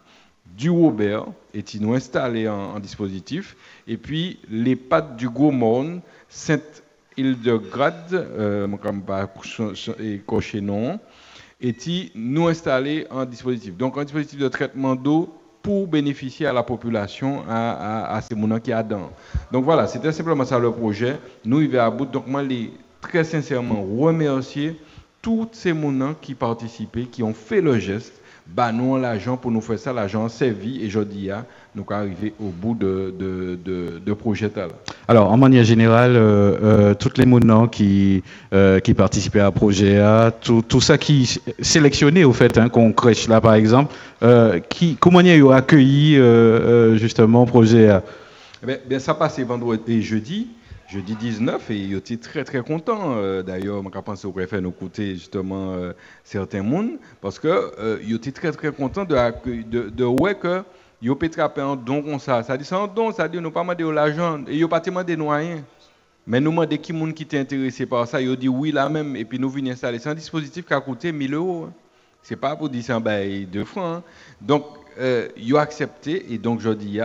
du 0.55 0.69
Robert, 0.69 1.25
et 1.53 1.61
qui 1.63 1.79
nous 1.79 1.93
installé 1.93 2.47
en, 2.47 2.79
dispositif. 2.79 3.55
Et 3.87 3.97
puis, 3.97 4.39
les 4.49 4.75
pattes 4.75 5.15
du 5.15 5.29
Gaumont, 5.29 6.01
Sainte-Hildegrade, 6.29 8.13
euh, 8.13 8.67
comme 8.77 9.03
pas 9.03 9.29
non, 10.61 10.99
et 11.59 11.73
qui 11.73 12.11
nous 12.15 12.47
installé 12.47 13.07
en 13.09 13.25
dispositif. 13.25 13.75
Donc, 13.75 13.97
un 13.97 14.03
dispositif 14.03 14.39
de 14.39 14.47
traitement 14.47 14.95
d'eau 14.95 15.33
pour 15.61 15.87
bénéficier 15.87 16.45
à 16.45 16.53
la 16.53 16.63
population, 16.63 17.43
à, 17.49 18.21
ces 18.21 18.35
moulins 18.35 18.59
qui 18.59 18.71
a 18.71 18.81
dedans. 18.81 19.11
Donc 19.51 19.65
voilà, 19.65 19.85
c'était 19.87 20.13
simplement 20.13 20.45
ça 20.45 20.59
le 20.59 20.71
projet. 20.71 21.17
Nous, 21.43 21.61
il 21.61 21.69
va 21.69 21.85
à 21.85 21.89
bout. 21.89 22.05
Donc 22.05 22.25
moi, 22.25 22.41
les 22.41 22.71
très 23.01 23.25
sincèrement 23.25 23.83
remercier 23.83 24.79
tous 25.21 25.49
ces 25.51 25.73
moulins 25.73 26.15
qui 26.21 26.35
participaient, 26.35 27.03
qui 27.03 27.21
ont 27.21 27.33
fait 27.33 27.59
le 27.59 27.79
geste. 27.79 28.13
Bah, 28.55 28.71
nous, 28.71 28.93
on 28.93 28.97
l'argent 28.97 29.38
pour 29.38 29.51
nous 29.51 29.62
faire 29.62 29.77
ça, 29.77 29.93
l'argent 29.93 30.25
a 30.25 30.29
servi 30.29 30.83
et 30.83 30.89
je 30.89 30.99
dis, 30.99 31.29
ah, 31.29 31.45
nous 31.75 31.86
arriver 31.89 32.33
au 32.39 32.49
bout 32.49 32.73
de, 32.73 33.13
de, 33.17 33.57
de, 33.63 34.01
de 34.03 34.13
projet 34.13 34.49
là. 34.55 34.67
Alors, 35.07 35.31
en 35.31 35.38
manière 35.38 35.63
générale, 35.63 36.15
euh, 36.15 36.57
euh, 36.63 36.93
toutes 36.93 37.17
les 37.17 37.25
mounants 37.25 37.67
qui, 37.67 38.23
euh, 38.53 38.79
qui 38.79 38.93
participaient 38.93 39.41
à 39.41 39.51
projet 39.51 39.99
A, 39.99 40.31
tout, 40.31 40.63
tout 40.67 40.81
ça 40.81 40.97
qui 40.97 41.39
sélectionné 41.60 42.25
au 42.25 42.33
fait, 42.33 42.57
hein, 42.57 42.69
qu'on 42.69 42.91
crèche 42.93 43.27
là 43.27 43.41
par 43.41 43.53
exemple, 43.53 43.93
qui, 44.69 44.95
comment 44.95 45.19
ils 45.19 45.43
ont 45.43 45.51
accueilli 45.51 46.19
justement 46.95 47.45
projet 47.45 47.89
A? 47.89 48.03
Ben, 48.65 48.79
ben, 48.89 48.99
ça 48.99 49.13
passait 49.13 49.43
vendredi 49.43 49.93
et 49.93 50.01
jeudi, 50.01 50.47
jeudi 50.88 51.15
19, 51.15 51.69
et 51.71 51.78
ils 51.78 51.95
étaient 51.95 52.17
très 52.17 52.43
très 52.43 52.62
contents. 52.62 53.15
Euh, 53.17 53.43
d'ailleurs, 53.43 53.84
je 53.84 54.00
pense 54.00 54.21
qu'on 54.21 54.34
faire 54.47 54.62
nous 54.62 54.69
écouter 54.69 55.15
justement 55.15 55.73
euh, 55.73 55.93
certains 56.23 56.63
mondes, 56.63 56.97
parce 57.21 57.39
que 57.39 57.47
euh, 57.47 58.00
ils 58.04 58.15
étaient 58.15 58.32
très 58.32 58.52
très 58.52 58.71
contents 58.71 59.06
de, 59.06 59.15
de, 59.63 59.89
de 59.89 60.06
ouais 60.06 60.36
que 60.36 60.63
ont 61.08 61.15
trapper 61.15 61.62
un 61.62 61.76
don 61.76 62.02
comme 62.02 62.19
ça. 62.19 62.41
Ça 62.43 62.58
dit 62.58 62.65
c'est 62.65 62.76
un 62.76 62.88
don, 62.88 63.12
ça 63.12 63.28
dit 63.28 63.39
nous 63.39 63.52
pas 63.52 63.62
demander 63.62 63.91
l'argent, 63.93 64.39
et 64.47 64.60
n'ont 64.60 64.67
pas 64.67 64.80
demandé 64.80 65.15
nous 65.17 65.30
rien. 65.30 65.63
Mais 66.26 66.41
nous 66.41 66.52
demandons 66.52 66.78
qui 66.78 66.91
monde 66.91 67.13
qui 67.13 67.23
était 67.23 67.39
intéressé 67.39 67.86
par 67.86 68.08
ça, 68.08 68.19
ont 68.19 68.36
dit 68.36 68.50
oui 68.50 68.71
là 68.71 68.89
même, 68.89 69.15
et 69.15 69.26
puis 69.26 69.39
nous 69.39 69.50
venons 69.50 69.71
installer. 69.71 70.00
C'est 70.00 70.10
un 70.10 70.15
dispositif 70.15 70.65
qui 70.65 70.73
a 70.73 70.82
coûté 70.82 71.12
1000 71.12 71.34
euros. 71.34 71.65
Hein. 71.67 71.73
C'est 72.21 72.36
pas 72.36 72.56
pour 72.56 72.69
dire 72.69 72.84
c'est 72.84 73.00
bail 73.00 73.45
de 73.45 73.63
francs. 73.63 73.97
Hein. 74.00 74.04
Donc, 74.41 74.65
euh, 75.00 75.28
ils 75.38 75.54
ont 75.54 75.60
accepté, 75.60 76.34
et 76.34 76.38
donc 76.38 76.60
je 76.60 76.69
dis, 76.71 77.00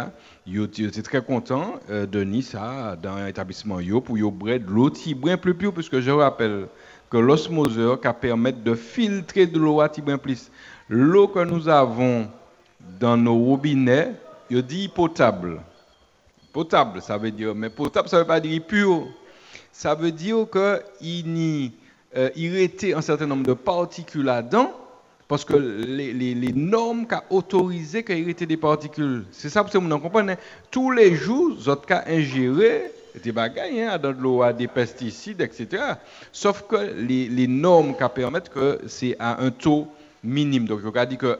ils 0.47 0.85
étaient 0.85 1.03
très 1.03 1.23
contents 1.23 1.75
euh, 1.91 2.07
de 2.07 2.25
Nice 2.25 2.55
dans 3.03 3.25
l'établissement 3.25 3.81
yo 3.81 4.01
pour 4.01 4.19
yo 4.19 4.31
de 4.31 4.65
l'eau 4.69 4.91
bien 5.17 5.37
plus 5.37 5.55
pure, 5.55 5.73
puisque 5.73 6.01
je 6.01 6.11
rappelle 6.11 6.67
que 7.11 7.17
l'osmoseur 7.17 8.01
qui 8.01 8.09
permet 8.21 8.53
de 8.53 8.75
filtrer 8.75 9.47
de 9.47 9.59
l'eau 9.59 9.81
à 9.81 9.89
bien 9.89 10.19
plus. 10.19 10.51
L'eau 10.89 11.29
que 11.29 11.45
nous 11.45 11.69
avons 11.69 12.29
dans 12.99 13.17
nos 13.17 13.39
robinets, 13.39 14.15
il 14.51 14.63
dit 14.63 14.89
potable. 14.89 15.61
Potable, 16.53 17.01
ça 17.01 17.17
veut 17.17 17.31
dire, 17.31 17.55
mais 17.55 17.71
potable, 17.71 18.09
ça 18.09 18.17
ne 18.17 18.23
veut 18.23 18.27
pas 18.27 18.41
dire 18.41 18.63
pur. 18.67 19.07
Ça 19.71 19.95
veut 19.95 20.13
dire 20.13 20.47
qu'il 20.51 21.37
y 21.39 21.73
euh, 22.17 22.31
il 22.37 22.95
un 22.95 23.01
certain 23.01 23.27
nombre 23.27 23.47
de 23.47 23.55
particules 23.55 24.25
là-dedans 24.25 24.73
parce 25.33 25.47
que 25.47 25.57
les, 25.57 26.13
les, 26.13 26.53
normes 26.53 27.07
qui 27.07 27.15
autorisé 27.31 28.05
qu'il 28.05 28.29
y 28.29 28.35
des 28.35 28.59
particules, 28.59 29.25
c'est 29.31 29.49
ça 29.49 29.63
parce 29.63 29.73
que 29.73 29.79
vous 29.79 29.99
comprenez. 29.99 30.35
Tous 30.71 30.91
les 30.91 31.15
jours, 31.15 31.57
vous 31.57 31.71
avez 31.71 32.19
ingérer 32.19 32.93
des 33.25 33.33
bagages 33.33 33.71
hein, 33.79 33.97
dans 33.97 34.13
de 34.13 34.21
l'eau, 34.21 34.45
des 34.53 34.69
pesticides, 34.69 35.41
etc. 35.41 35.85
Sauf 36.33 36.65
que 36.69 36.77
les, 36.99 37.31
les 37.31 37.47
normes 37.47 37.97
qui 37.97 38.05
permettent 38.15 38.51
que 38.51 38.81
c'est 38.87 39.17
à 39.19 39.43
un 39.43 39.51
taux 39.51 39.89
minime. 40.23 40.67
Donc, 40.67 40.81
je 40.85 41.05
dit 41.07 41.17
que 41.17 41.39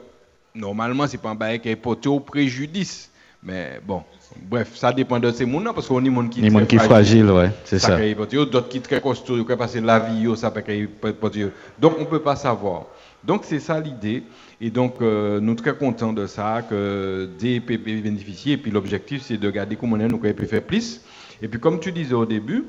normalement, 0.55 1.05
ce 1.05 1.11
n'est 1.11 1.19
pas 1.19 1.29
un 1.29 1.35
bagage 1.35 1.61
qui 1.61 1.69
est 1.69 1.75
porté 1.75 2.09
au 2.09 2.19
préjudice. 2.19 3.11
Mais 3.43 3.79
bon, 3.85 4.01
bref, 4.49 4.71
ça 4.73 4.91
dépend 4.91 5.19
de 5.19 5.29
ces 5.29 5.45
gens 5.45 5.71
parce 5.71 5.87
qu'on 5.87 5.99
a 5.99 6.01
des 6.01 6.09
gens 6.49 6.65
qui 6.65 6.79
sont 6.79 6.83
fragiles, 6.85 7.29
ouais, 7.29 7.51
c'est 7.63 7.77
ça. 7.77 7.95
D'autres 7.95 8.69
qui 8.69 8.77
sont 8.77 8.83
très 8.85 9.01
costauds, 9.01 9.45
qui 9.45 9.55
passer 9.55 9.81
la 9.81 9.99
vie, 9.99 10.35
ça 10.35 10.49
peut 10.49 10.63
Donc, 11.77 11.93
on 11.99 12.01
ne 12.01 12.05
peut 12.05 12.23
pas 12.23 12.35
savoir. 12.35 12.87
Donc 13.25 13.43
c'est 13.45 13.59
ça 13.59 13.79
l'idée. 13.79 14.23
Et 14.59 14.69
donc 14.69 14.95
euh, 15.01 15.39
nous 15.39 15.49
sommes 15.49 15.55
très 15.57 15.75
contents 15.75 16.13
de 16.13 16.27
ça, 16.27 16.61
que 16.61 17.29
des 17.39 17.59
PPP 17.59 18.03
bénéficient. 18.03 18.53
Et 18.53 18.57
puis 18.57 18.71
l'objectif 18.71 19.21
c'est 19.23 19.37
de 19.37 19.49
garder 19.49 19.75
comment 19.75 19.97
nous 19.97 20.17
pouvons 20.17 20.47
faire 20.47 20.63
plus. 20.63 21.01
Et 21.41 21.47
puis 21.47 21.59
comme 21.59 21.79
tu 21.79 21.91
disais 21.91 22.13
au 22.13 22.25
début, 22.25 22.65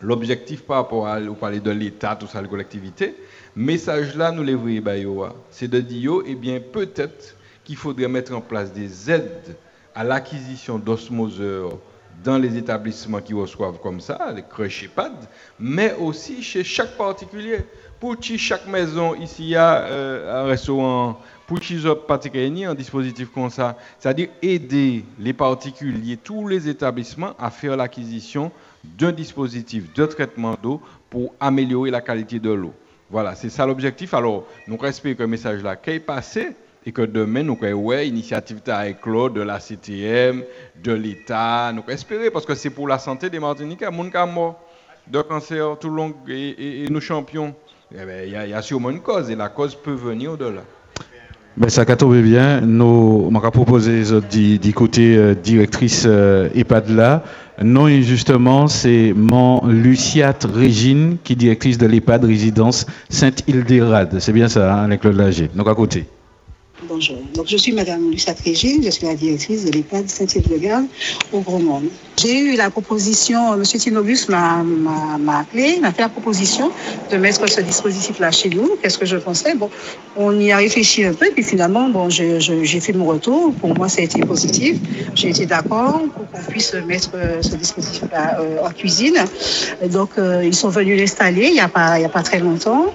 l'objectif 0.00 0.62
par 0.62 0.78
rapport 0.78 1.06
à 1.06 1.20
de 1.20 1.70
l'État, 1.70 2.16
tout 2.16 2.26
ça, 2.26 2.40
la 2.40 2.48
collectivité, 2.48 3.14
message 3.56 4.16
là 4.16 4.30
nous 4.30 4.42
les 4.42 4.54
voyons, 4.54 5.32
c'est 5.50 5.68
de 5.68 5.80
dire, 5.80 6.22
eh 6.26 6.34
bien 6.34 6.60
peut-être 6.60 7.36
qu'il 7.64 7.76
faudrait 7.76 8.08
mettre 8.08 8.34
en 8.34 8.40
place 8.40 8.72
des 8.72 9.10
aides 9.10 9.56
à 9.94 10.04
l'acquisition 10.04 10.78
d'osmoseurs 10.78 11.78
dans 12.22 12.38
les 12.38 12.56
établissements 12.56 13.20
qui 13.20 13.34
reçoivent 13.34 13.78
comme 13.80 14.00
ça, 14.00 14.32
les 14.34 14.42
crèches 14.42 14.84
EHPAD, 14.84 15.12
mais 15.58 15.94
aussi 15.94 16.42
chez 16.42 16.64
chaque 16.64 16.96
particulier. 16.96 17.58
Pour 18.00 18.14
chaque 18.20 18.68
maison, 18.68 19.16
ici, 19.16 19.56
a 19.56 19.80
euh, 19.80 20.44
un 20.44 20.46
restaurant, 20.46 21.20
pour 21.48 21.60
chaque 21.60 22.06
particulier, 22.06 22.64
un 22.64 22.74
dispositif 22.74 23.28
comme 23.34 23.50
ça, 23.50 23.76
c'est-à-dire 23.98 24.28
aider 24.40 25.04
les 25.18 25.32
particuliers, 25.32 26.16
tous 26.16 26.46
les 26.46 26.68
établissements 26.68 27.34
à 27.40 27.50
faire 27.50 27.76
l'acquisition 27.76 28.52
d'un 28.84 29.10
dispositif 29.10 29.92
de 29.94 30.06
traitement 30.06 30.56
d'eau 30.62 30.80
pour 31.10 31.34
améliorer 31.40 31.90
la 31.90 32.00
qualité 32.00 32.38
de 32.38 32.50
l'eau. 32.50 32.72
Voilà, 33.10 33.34
c'est 33.34 33.50
ça 33.50 33.66
l'objectif. 33.66 34.14
Alors, 34.14 34.46
nous 34.68 34.76
respectons 34.76 35.18
que 35.18 35.22
le 35.22 35.28
message 35.28 35.62
là 35.64 35.74
qui 35.74 35.90
est 35.90 36.00
passé 36.00 36.50
et 36.86 36.92
que 36.92 37.02
demain, 37.02 37.42
nous 37.42 37.58
avons 37.60 37.80
ouais, 37.80 38.06
initiative 38.06 38.62
de 38.64 39.40
la 39.40 39.58
CTM, 39.58 40.44
de 40.84 40.92
l'État, 40.92 41.72
nous 41.72 41.82
espérer 41.88 42.30
parce 42.30 42.46
que 42.46 42.54
c'est 42.54 42.70
pour 42.70 42.86
la 42.86 43.00
santé 43.00 43.28
des 43.28 43.40
Martiniquais, 43.40 43.90
mon 43.90 44.08
de 45.10 45.22
cancer 45.22 45.78
tout 45.80 45.88
long 45.88 46.14
et, 46.28 46.84
et, 46.84 46.88
nous 46.88 47.00
champions. 47.00 47.54
Eh 47.90 48.04
ben, 48.04 48.26
il 48.26 48.50
y, 48.50 48.54
a 48.54 48.62
sûrement 48.62 48.90
une 48.90 49.00
cause 49.00 49.30
et 49.30 49.34
la 49.34 49.48
cause 49.48 49.74
peut 49.74 49.94
venir 49.94 50.32
au-delà. 50.32 50.60
Ben, 51.56 51.70
ça 51.70 51.86
tombe 51.86 52.16
bien. 52.18 52.60
Nous, 52.60 53.24
on 53.26 53.30
m'a 53.30 53.40
proposé 53.50 54.02
d'écouter 54.58 55.16
euh, 55.16 55.34
directrice 55.34 56.04
euh, 56.06 56.50
EHPAD 56.54 56.90
là. 56.90 57.24
Non, 57.62 57.88
justement, 57.88 58.68
c'est 58.68 59.14
mon 59.16 59.66
Luciate 59.66 60.44
Régine, 60.44 61.16
qui 61.24 61.32
est 61.32 61.36
directrice 61.36 61.78
de 61.78 61.86
l'EHPAD 61.86 62.24
résidence 62.24 62.86
Sainte-Hilderade. 63.08 64.18
C'est 64.20 64.32
bien 64.32 64.48
ça, 64.48 64.74
hein, 64.74 64.84
avec 64.84 65.00
Claude 65.00 65.16
Lager. 65.16 65.50
Donc 65.54 65.66
à 65.66 65.74
côté. 65.74 66.06
Bonjour. 66.88 67.18
Donc, 67.34 67.46
je 67.48 67.56
suis 67.58 67.72
Madame 67.72 68.10
Lucette 68.10 68.40
Régine, 68.40 68.82
je 68.82 68.88
suis 68.88 69.06
la 69.06 69.14
directrice 69.14 69.64
de 69.66 69.70
l'EHPAD 69.72 70.08
Saint-Yves-de-Garde 70.08 70.86
au 71.32 71.40
Gros 71.40 71.58
Monde. 71.58 71.88
J'ai 72.16 72.38
eu 72.38 72.56
la 72.56 72.70
proposition, 72.70 73.52
M. 73.54 73.62
Tinobus 73.62 74.28
m'a 74.28 74.64
appelé, 75.38 75.78
m'a 75.80 75.92
fait 75.92 76.02
la 76.02 76.08
proposition 76.08 76.70
de 77.10 77.16
mettre 77.18 77.46
ce 77.48 77.60
dispositif-là 77.60 78.30
chez 78.30 78.48
nous. 78.48 78.70
Qu'est-ce 78.80 78.96
que 78.96 79.04
je 79.04 79.18
pensais? 79.18 79.54
Bon, 79.54 79.68
on 80.16 80.40
y 80.40 80.50
a 80.50 80.56
réfléchi 80.56 81.04
un 81.04 81.12
peu, 81.12 81.26
puis 81.34 81.44
finalement, 81.44 81.90
bon, 81.90 82.08
j'ai 82.08 82.80
fait 82.80 82.94
mon 82.94 83.04
retour. 83.04 83.52
Pour 83.54 83.76
moi, 83.76 83.88
ça 83.90 84.00
a 84.00 84.04
été 84.04 84.20
positif. 84.20 84.78
J'ai 85.14 85.28
été 85.28 85.44
d'accord 85.44 86.00
pour 86.14 86.30
qu'on 86.30 86.50
puisse 86.50 86.72
mettre 86.74 87.10
euh, 87.14 87.42
ce 87.42 87.54
dispositif-là 87.54 88.40
euh, 88.40 88.66
en 88.66 88.70
cuisine. 88.70 89.18
donc, 89.90 90.10
euh, 90.16 90.42
ils 90.42 90.54
sont 90.54 90.70
venus 90.70 90.98
l'installer 90.98 91.48
il 91.48 91.52
n'y 91.52 91.60
a, 91.60 91.68
pas, 91.68 92.00
il 92.00 92.04
a 92.04 92.08
pas 92.08 92.22
très 92.22 92.40
longtemps 92.40 92.86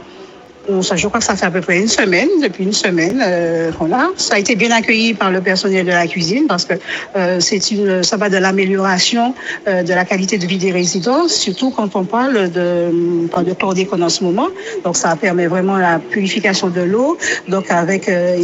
je 0.67 1.07
crois 1.07 1.19
que 1.19 1.25
ça 1.25 1.35
fait 1.35 1.45
à 1.45 1.51
peu 1.51 1.61
près 1.61 1.79
une 1.79 1.87
semaine, 1.87 2.29
depuis 2.41 2.63
une 2.63 2.73
semaine 2.73 3.21
euh. 3.25 3.71
Ça 4.17 4.35
a 4.35 4.39
été 4.39 4.55
bien 4.55 4.71
accueilli 4.71 5.13
par 5.13 5.31
le 5.31 5.41
personnel 5.41 5.85
de 5.85 5.91
la 5.91 6.07
cuisine 6.07 6.45
parce 6.47 6.65
que 6.65 6.75
euh, 7.15 7.39
c'est 7.39 7.71
une, 7.71 8.03
ça 8.03 8.17
va 8.17 8.29
de 8.29 8.37
l'amélioration 8.37 9.33
euh, 9.67 9.83
de 9.83 9.93
la 9.93 10.05
qualité 10.05 10.37
de 10.37 10.45
vie 10.45 10.57
des 10.57 10.71
résidents, 10.71 11.27
surtout 11.27 11.71
quand 11.71 11.95
on 11.95 12.05
parle 12.05 12.49
de, 12.49 12.91
de 13.43 13.53
chlordécone 13.53 14.03
en 14.03 14.09
ce 14.09 14.23
moment. 14.23 14.47
Donc 14.83 14.95
ça 14.95 15.15
permet 15.15 15.47
vraiment 15.47 15.77
la 15.77 15.99
purification 15.99 16.69
de 16.69 16.81
l'eau. 16.81 17.17
Donc 17.47 17.69
avec, 17.69 18.07
euh, 18.07 18.37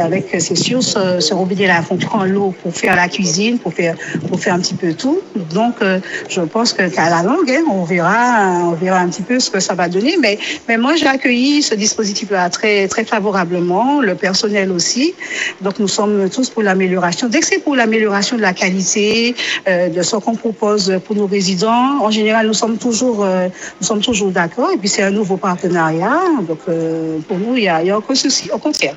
avec 0.00 0.36
c'est 0.38 0.56
sûr, 0.56 0.82
ce, 0.82 1.20
ce 1.20 1.34
robinet-là, 1.34 1.82
on 1.90 1.96
prend 1.96 2.24
l'eau 2.24 2.54
pour 2.62 2.74
faire 2.74 2.96
la 2.96 3.08
cuisine, 3.08 3.58
pour 3.58 3.72
faire, 3.72 3.94
pour 4.28 4.40
faire 4.40 4.54
un 4.54 4.60
petit 4.60 4.74
peu 4.74 4.92
tout. 4.94 5.20
Donc 5.52 5.74
euh, 5.82 6.00
je 6.28 6.40
pense 6.40 6.72
que 6.72 6.88
qu'à 6.88 7.10
la 7.10 7.22
longue, 7.22 7.50
hein, 7.50 7.64
on 7.70 7.84
verra, 7.84 8.60
on 8.64 8.72
verra 8.72 8.98
un 8.98 9.08
petit 9.08 9.22
peu 9.22 9.38
ce 9.38 9.50
que 9.50 9.60
ça 9.60 9.74
va 9.74 9.88
donner. 9.88 10.16
Mais, 10.20 10.38
mais 10.68 10.76
moi 10.76 10.96
j'ai 10.96 11.06
accueilli 11.06 11.43
ce 11.62 11.74
dispositif-là 11.74 12.50
très, 12.50 12.88
très 12.88 13.04
favorablement, 13.04 14.00
le 14.00 14.14
personnel 14.14 14.70
aussi. 14.70 15.14
Donc 15.60 15.78
nous 15.78 15.88
sommes 15.88 16.28
tous 16.30 16.50
pour 16.50 16.62
l'amélioration. 16.62 17.28
Dès 17.28 17.40
que 17.40 17.46
c'est 17.46 17.62
pour 17.62 17.76
l'amélioration 17.76 18.36
de 18.36 18.42
la 18.42 18.52
qualité, 18.52 19.34
euh, 19.68 19.88
de 19.88 20.02
ce 20.02 20.16
qu'on 20.16 20.36
propose 20.36 20.92
pour 21.04 21.16
nos 21.16 21.26
résidents, 21.26 22.02
en 22.06 22.10
général, 22.10 22.46
nous 22.46 22.54
sommes 22.54 22.78
toujours, 22.78 23.24
euh, 23.24 23.48
nous 23.80 23.86
sommes 23.86 24.00
toujours 24.00 24.30
d'accord. 24.30 24.70
Et 24.72 24.78
puis 24.78 24.88
c'est 24.88 25.02
un 25.02 25.10
nouveau 25.10 25.36
partenariat. 25.36 26.20
Donc 26.48 26.60
euh, 26.68 27.18
pour 27.28 27.38
nous, 27.38 27.56
il 27.56 27.62
n'y 27.62 27.68
a, 27.68 27.76
a, 27.76 27.98
aucun 27.98 28.14
souci, 28.14 28.50
au 28.52 28.58
contraire. 28.58 28.96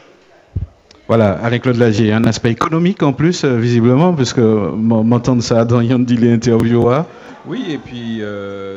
Voilà, 1.07 1.39
avec 1.41 1.63
Claude 1.63 1.77
Lagier, 1.77 2.11
un 2.11 2.25
aspect 2.25 2.51
économique 2.51 3.01
en 3.01 3.13
plus, 3.13 3.45
visiblement, 3.45 4.13
puisque 4.13 4.39
m'entendre 4.39 5.41
ça 5.41 5.63
dans 5.63 5.79
Yandy 5.79 6.17
l'interviewer. 6.17 7.03
Oui, 7.45 7.63
et 7.69 7.77
puis 7.77 8.21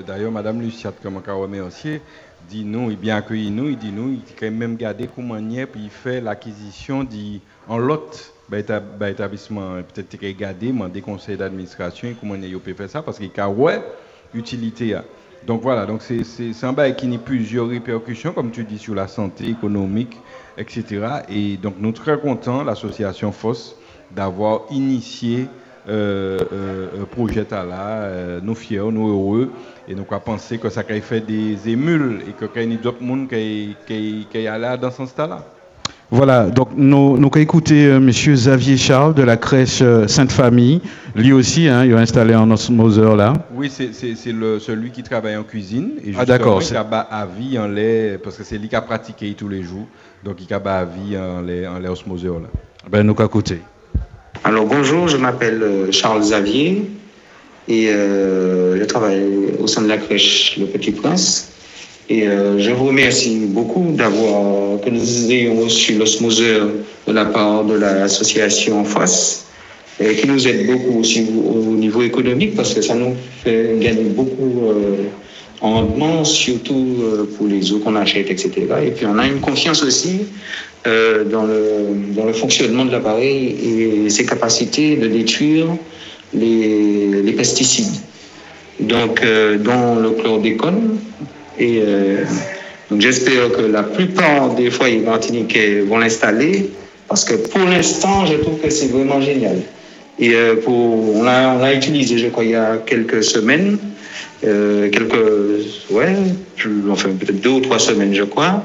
d'ailleurs, 0.07 0.31
Madame 0.31 0.61
Luciat, 0.61 0.93
comme 1.03 1.17
on 1.17 1.41
remercier, 1.41 2.01
dit 2.51 2.65
nous, 2.65 2.91
il 2.91 2.97
bien 2.97 3.17
accueilli 3.17 3.51
il 3.69 3.79
dit 3.79 3.93
nous, 3.93 4.11
il 4.11 4.23
quand 4.39 4.51
même 4.51 4.77
gardé 4.77 5.09
comment 5.15 5.37
est, 5.37 5.67
puis 5.67 5.83
il 5.85 5.91
fait 5.91 6.21
l'acquisition 6.21 7.07
en 7.69 7.79
lot 7.79 8.35
bah, 8.49 8.59
bah, 8.99 9.11
établissement, 9.11 9.77
peut-être 9.95 10.19
qu'il 10.19 10.37
gardé, 10.37 10.69
demander 10.69 11.01
conseil 11.01 11.37
d'administration, 11.37 12.15
comment 12.19 12.35
il 12.35 12.59
peut 12.59 12.75
faire 12.75 12.91
ça, 12.91 13.03
parce 13.03 13.19
qu'il 13.19 13.31
a 13.37 13.49
ouais, 13.49 13.81
utilité. 14.35 14.99
Donc 15.47 15.63
voilà, 15.63 15.87
donc 15.87 16.03
c'est 16.03 16.65
un 16.65 16.73
bail 16.73 16.97
qui 16.97 17.15
a 17.15 17.19
plusieurs 17.19 17.69
répercussions, 17.69 18.33
comme 18.33 18.51
tu 18.51 18.65
dis, 18.65 18.79
sur 18.79 18.95
la 18.95 19.07
santé 19.07 19.49
économique, 19.49 20.17
etc. 20.59 21.23
Et 21.29 21.57
donc 21.57 21.77
nous 21.79 21.95
sommes 21.95 22.05
très 22.05 22.19
contents, 22.19 22.65
l'association 22.65 23.31
FOS, 23.31 23.77
d'avoir 24.11 24.63
initié 24.71 25.47
projet 27.11 27.47
là, 27.51 28.03
euh, 28.03 28.41
nous 28.43 28.55
fiers, 28.55 28.91
nous 28.93 29.09
heureux, 29.09 29.51
et 29.89 29.95
nous 29.95 30.05
avons 30.11 30.21
pensé 30.21 30.59
que 30.59 30.69
ça 30.69 30.83
a 30.89 31.01
fait 31.01 31.21
des 31.21 31.69
émules 31.69 32.23
et 32.29 32.33
que 32.33 32.61
y 32.61 32.75
a 32.75 32.77
d'autres 32.77 33.03
monde 33.03 33.29
qui 33.29 33.77
qui 33.87 34.27
qui 34.31 34.43
là 34.45 34.77
dans 34.77 34.91
ce 34.91 35.07
stade-là. 35.07 35.45
Voilà, 36.13 36.51
donc 36.51 36.71
nous, 36.75 37.17
nous 37.19 37.29
avons 37.29 37.41
écouté 37.41 37.85
M. 37.85 38.11
Xavier 38.11 38.77
Charles 38.77 39.15
de 39.15 39.23
la 39.23 39.37
crèche 39.37 39.81
Sainte-Famille. 40.09 40.81
Lui 41.15 41.33
aussi, 41.33 41.69
hein, 41.69 41.85
il 41.85 41.95
a 41.95 41.99
installé 41.99 42.35
un 42.35 42.51
osmoseur 42.51 43.15
là. 43.15 43.33
Oui, 43.55 43.71
c'est 43.71 43.93
celui 43.93 44.91
qui 44.91 45.05
travaille 45.05 45.37
en 45.37 45.45
cuisine. 45.45 45.93
Et 46.05 46.13
ah 46.19 46.25
d'accord. 46.25 46.63
Il 46.69 46.77
a 46.77 46.81
à 46.81 47.27
vie 47.27 47.57
en 47.59 47.69
lait, 47.69 48.19
parce 48.23 48.37
que 48.37 48.43
c'est 48.43 48.59
lui 48.59 48.69
qui 48.69 48.75
a 48.75 48.83
pratiqué 48.83 49.33
tous 49.35 49.49
les 49.49 49.63
jours. 49.63 49.87
Donc 50.25 50.37
il 50.41 50.53
a 50.53 50.57
à 50.57 50.85
vie 50.85 51.17
en 51.17 51.43
lait, 51.43 51.67
en 51.67 51.79
lait 51.79 51.89
osmoseur 51.89 52.41
là. 52.41 52.49
Ben 52.91 53.05
nous 53.05 53.13
avons 53.13 53.27
écouté. 53.27 53.61
Alors 54.43 54.65
bonjour, 54.65 55.07
je 55.07 55.19
m'appelle 55.19 55.63
euh, 55.63 55.93
Charles 55.93 56.21
Xavier 56.23 56.83
et 57.69 57.89
euh, 57.91 58.79
je 58.81 58.85
travaille 58.85 59.23
au 59.59 59.67
sein 59.67 59.83
de 59.83 59.89
la 59.89 59.99
crèche 59.99 60.57
Le 60.59 60.65
Petit 60.65 60.93
Prince. 60.93 61.53
Et 62.09 62.27
euh, 62.27 62.59
je 62.59 62.71
vous 62.71 62.87
remercie 62.87 63.37
beaucoup 63.49 63.93
d'avoir 63.93 64.81
que 64.81 64.89
nous 64.89 65.31
ayons 65.31 65.61
reçu 65.61 65.93
l'osmoseur 65.99 66.69
de 67.07 67.13
la 67.13 67.27
part 67.27 67.65
de 67.65 67.75
l'association 67.75 68.83
FAS 68.83 69.45
et 70.03 70.15
qui 70.17 70.27
nous 70.27 70.49
aide 70.49 70.67
beaucoup 70.67 71.01
aussi 71.01 71.27
au, 71.47 71.77
niveau 71.77 72.01
économique 72.03 72.57
parce 72.57 72.73
que 72.73 72.81
ça 72.81 72.95
nous 72.95 73.15
fait 73.45 73.77
gagner 73.79 74.05
beaucoup 74.05 74.73
en 75.61 75.73
rendement, 75.75 76.25
surtout 76.25 76.97
pour 77.37 77.47
les 77.47 77.73
eaux 77.73 77.81
qu'on 77.81 77.97
achète, 77.97 78.31
etc. 78.31 78.51
Et 78.87 78.91
puis 78.93 79.07
on 79.07 79.19
a 79.19 79.27
une 79.27 79.41
confiance 79.41 79.83
aussi 79.83 80.21
dans, 80.85 81.45
le, 81.45 82.15
dans 82.17 82.25
le 82.25 82.33
fonctionnement 82.33 82.87
de 82.87 82.93
l'appareil 82.93 83.57
et 83.63 84.09
ses 84.11 84.25
capacités 84.25 84.97
de 84.97 85.07
détruire 85.07 85.67
les, 86.33 87.23
les 87.23 87.33
pesticides. 87.33 88.01
Donc, 88.81 89.23
dans 89.63 89.97
le 89.97 90.11
chlordécone, 90.13 90.99
et 91.61 91.83
euh, 91.85 92.25
donc 92.91 93.03
j'espère 93.03 93.53
que 93.53 93.61
la 93.61 93.83
plupart 93.83 94.55
des 94.55 94.71
foyers 94.71 95.01
martiniquais 95.01 95.81
vont 95.81 95.99
l'installer 95.99 96.71
parce 97.07 97.25
que 97.25 97.35
pour 97.35 97.61
l'instant, 97.69 98.25
je 98.25 98.37
trouve 98.37 98.59
que 98.61 98.71
c'est 98.71 98.87
vraiment 98.87 99.21
génial. 99.21 99.59
Et 100.19 100.35
euh, 100.35 100.57
pour, 100.57 101.17
on 101.17 101.23
l'a 101.23 101.57
on 101.61 101.67
utilisé, 101.71 102.19
je 102.19 102.29
crois, 102.29 102.45
il 102.45 102.51
y 102.51 102.55
a 102.55 102.79
quelques 102.87 103.23
semaines, 103.23 103.79
euh, 104.45 104.89
quelques, 104.91 105.91
ouais, 105.91 106.17
enfin 106.91 107.11
peut-être 107.19 107.41
deux 107.41 107.51
ou 107.51 107.61
trois 107.61 107.79
semaines, 107.79 108.15
je 108.15 108.25
crois. 108.25 108.65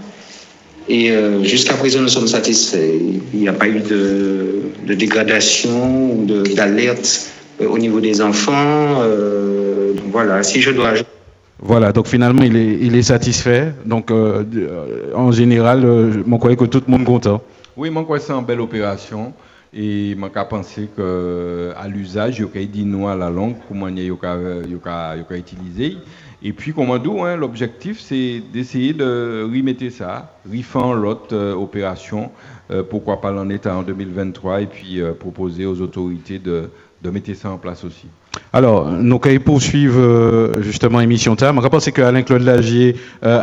Et 0.87 1.11
euh, 1.11 1.43
jusqu'à 1.43 1.73
présent, 1.73 2.01
nous 2.01 2.07
sommes 2.07 2.27
satisfaits. 2.27 2.93
Il 3.33 3.39
n'y 3.39 3.47
a 3.47 3.53
pas 3.53 3.67
eu 3.67 3.79
de, 3.79 4.61
de 4.85 4.93
dégradation 4.93 6.11
ou 6.13 6.25
d'alerte 6.55 7.31
euh, 7.61 7.67
au 7.67 7.77
niveau 7.77 7.99
des 7.99 8.21
enfants. 8.21 9.01
Euh, 9.01 9.93
donc 9.93 10.05
voilà, 10.11 10.43
si 10.43 10.61
je 10.61 10.71
dois 10.71 10.93
voilà, 11.59 11.91
donc 11.93 12.07
finalement, 12.07 12.43
il 12.43 12.55
est, 12.57 12.77
il 12.81 12.95
est 12.95 13.01
satisfait. 13.01 13.73
Donc, 13.85 14.11
euh, 14.11 14.43
en 15.15 15.31
général, 15.31 15.85
euh, 15.85 16.11
mon 16.25 16.37
croyais 16.37 16.57
que 16.57 16.65
tout 16.65 16.81
le 16.85 16.91
monde 16.91 17.01
est 17.01 17.05
content. 17.05 17.41
Oui, 17.77 17.89
mon 17.89 18.03
croyais 18.03 18.21
que 18.21 18.27
c'est 18.27 18.33
une 18.33 18.45
belle 18.45 18.61
opération. 18.61 19.33
Et 19.77 20.15
je 20.17 20.43
pense 20.49 20.79
qu'à 20.95 21.87
l'usage, 21.87 22.39
il 22.39 22.61
y 22.61 22.63
a 22.63 22.67
dit 22.67 22.85
nous 22.85 23.07
à 23.07 23.15
la 23.15 23.29
langue, 23.29 23.55
comment 23.67 23.89
il 23.89 23.99
y 23.99 24.09
a 24.09 25.37
utilisé. 25.37 25.97
Et 26.41 26.53
puis, 26.53 26.73
comme 26.73 26.97
dit, 26.99 27.09
hein, 27.19 27.35
l'objectif, 27.35 27.99
c'est 27.99 28.41
d'essayer 28.53 28.93
de 28.93 29.43
remettre 29.43 29.89
ça, 29.91 30.33
refaire 30.49 30.93
l'autre 30.93 31.35
opération, 31.53 32.31
pourquoi 32.89 33.19
pas 33.19 33.33
en 33.33 33.49
état 33.49 33.75
en 33.75 33.83
2023, 33.83 34.61
et 34.61 34.67
puis 34.67 35.01
proposer 35.19 35.65
aux 35.65 35.81
autorités 35.81 36.39
de, 36.39 36.69
de 37.05 37.09
mettre 37.09 37.35
ça 37.35 37.49
en 37.51 37.57
place 37.57 37.83
aussi. 37.83 38.07
Alors, 38.53 38.89
nous 38.89 39.19
allons 39.23 39.39
poursuivre 39.39 39.99
euh, 39.99 40.61
justement 40.61 40.99
l'émission 40.99 41.35
TAM. 41.35 41.59
Je 41.61 41.67
pense 41.67 41.89
que 41.89 42.01
Alain-Claude 42.01 42.41
Lagier, 42.41 42.95
euh, 43.23 43.41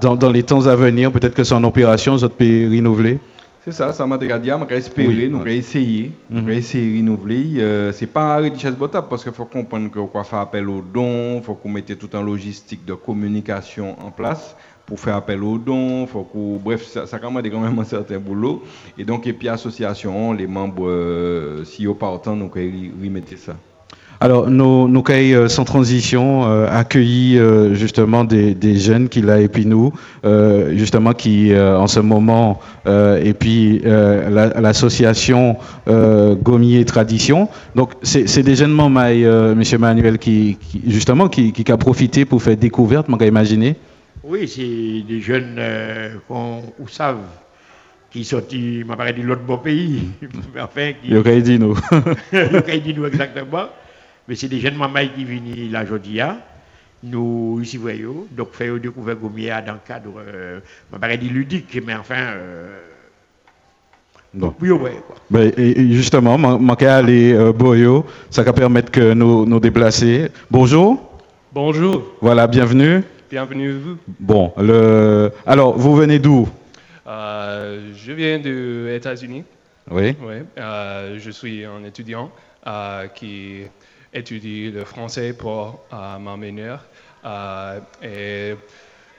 dans, 0.00 0.16
dans, 0.16 0.30
les 0.30 0.42
temps 0.42 0.66
à 0.66 0.76
venir, 0.76 1.10
peut-être 1.12 1.34
que 1.34 1.44
son 1.44 1.62
opération, 1.64 2.16
vous 2.16 2.28
peut 2.28 2.68
renouveler 2.70 3.18
c'est 3.62 3.72
ça, 3.72 3.92
ça 3.92 4.06
m'a 4.06 4.16
dit, 4.16 4.26
on 4.32 4.58
va 4.58 4.74
espérer, 4.74 5.28
nous 5.28 5.40
allons 5.40 5.46
essayer, 5.46 6.12
nous 6.30 6.38
allons 6.38 6.48
essayer 6.48 6.92
de 6.92 6.98
renouveler. 6.98 7.60
Euh, 7.60 7.92
c'est 7.92 8.06
pas 8.06 8.36
un 8.36 8.38
richesse 8.38 8.74
botable 8.74 9.08
parce 9.10 9.22
qu'il 9.22 9.32
faut 9.32 9.44
comprendre 9.44 9.90
qu'on 9.90 10.24
faire 10.24 10.38
appel 10.38 10.66
aux 10.68 10.80
dons, 10.80 11.36
il 11.36 11.42
faut 11.42 11.54
qu'on 11.54 11.68
mette 11.68 11.98
tout 11.98 12.14
en 12.16 12.22
logistique 12.22 12.86
de 12.86 12.94
communication 12.94 13.96
en 14.00 14.10
place 14.10 14.56
pour 14.86 14.98
faire 14.98 15.16
appel 15.16 15.42
aux 15.44 15.58
dons, 15.58 16.06
faut 16.06 16.22
que, 16.22 16.58
bref, 16.58 16.86
ça, 16.86 17.06
ça 17.06 17.18
quand 17.18 17.30
même 17.30 17.78
un 17.78 17.84
certain 17.84 18.18
boulot. 18.18 18.64
Et 18.98 19.04
donc, 19.04 19.26
et 19.26 19.32
puis 19.34 19.48
association, 19.48 20.32
les 20.32 20.46
membres, 20.46 20.88
euh, 20.88 21.64
si 21.64 21.86
au 21.86 21.94
partant, 21.94 22.34
nous 22.34 22.48
remettre 22.48 23.36
ça. 23.38 23.54
Alors, 24.22 24.50
nos, 24.50 24.86
nos 24.86 25.02
euh, 25.08 25.48
sans 25.48 25.64
transition 25.64 26.44
euh, 26.44 26.68
accueilli 26.70 27.38
euh, 27.38 27.72
justement 27.72 28.24
des, 28.24 28.54
des, 28.54 28.76
jeunes 28.76 29.08
qui 29.08 29.22
là 29.22 29.40
et 29.40 29.48
puis 29.48 29.64
nous, 29.64 29.94
euh, 30.26 30.76
justement 30.76 31.14
qui 31.14 31.56
en 31.56 31.86
ce 31.86 32.00
moment 32.00 32.60
et 32.86 33.32
puis 33.32 33.80
l'association 33.84 35.56
Gommier 35.86 36.84
Tradition. 36.84 37.48
Donc, 37.74 37.92
c'est 38.02 38.42
des 38.42 38.56
jeunes 38.56 38.72
membres, 38.72 39.54
Monsieur 39.54 39.78
Manuel, 39.78 40.18
qui, 40.18 40.58
qui 40.60 40.82
justement 40.86 41.28
qui, 41.28 41.52
qui, 41.52 41.72
a 41.72 41.78
profité 41.78 42.26
pour 42.26 42.42
faire 42.42 42.56
découverte, 42.56 43.08
m'a 43.08 43.16
imaginer. 43.24 43.76
Oui, 44.22 44.46
c'est 44.48 45.06
des 45.08 45.20
jeunes 45.20 45.58
qu'on 46.28 46.62
savent 46.88 47.24
qui 48.10 48.24
sont 48.24 48.38
sortis, 48.38 48.82
m'a 48.84 48.96
parlé 48.96 49.12
de 49.12 49.22
l'autre 49.22 49.42
beau 49.42 49.58
pays. 49.58 50.10
enfin, 50.60 50.92
qui. 51.00 51.12
Yokai 51.12 51.40
Dino, 51.42 51.74
exactement. 53.06 53.68
Mais 54.30 54.36
c'est 54.36 54.46
des 54.46 54.60
jeunes 54.60 54.76
mamans 54.76 55.00
qui 55.12 55.24
viennent 55.24 55.72
là 55.72 55.82
aujourd'hui. 55.82 56.20
Nous, 57.02 57.58
ici, 57.60 57.76
voyons, 57.78 58.26
donc, 58.30 58.52
faire 58.52 58.78
découvrir 58.78 59.16
Gomia 59.16 59.60
dans 59.60 59.72
le 59.72 59.80
cadre, 59.84 60.22
euh, 60.24 60.60
m'a 60.96 61.16
dit 61.16 61.28
ludique, 61.28 61.76
mais 61.84 61.96
enfin. 61.96 62.14
Euh, 62.36 62.78
donc, 64.32 64.54
oui, 64.60 64.70
ouais, 64.70 65.02
quoi. 65.04 65.16
Ben, 65.28 65.52
et 65.56 65.92
justement, 65.94 66.38
manquer 66.38 66.86
aller 66.86 67.32
euh, 67.32 67.52
Boyo, 67.52 68.06
ça 68.30 68.44
va 68.44 68.52
permettre 68.52 68.92
que 68.92 69.14
nous 69.14 69.44
nous 69.46 69.58
déplacer. 69.58 70.28
Bonjour. 70.48 71.10
Bonjour. 71.52 72.04
Voilà, 72.20 72.46
bienvenue. 72.46 73.02
Bienvenue 73.28 73.72
vous. 73.72 73.96
Bon, 74.20 74.52
le... 74.58 75.32
alors, 75.44 75.76
vous 75.76 75.96
venez 75.96 76.20
d'où? 76.20 76.48
Euh, 77.04 77.90
Je 77.96 78.12
viens 78.12 78.38
des 78.38 78.94
États-Unis. 78.94 79.42
Oui. 79.90 80.14
oui. 80.22 80.34
Euh, 80.56 81.18
je 81.18 81.30
suis 81.32 81.64
un 81.64 81.82
étudiant 81.82 82.30
euh, 82.64 83.08
qui 83.08 83.62
étudier 84.12 84.70
le 84.70 84.84
français 84.84 85.32
pour 85.32 85.80
euh, 85.92 86.18
ma 86.18 86.36
mineure. 86.36 86.80
Euh, 87.24 87.78
et 88.02 88.54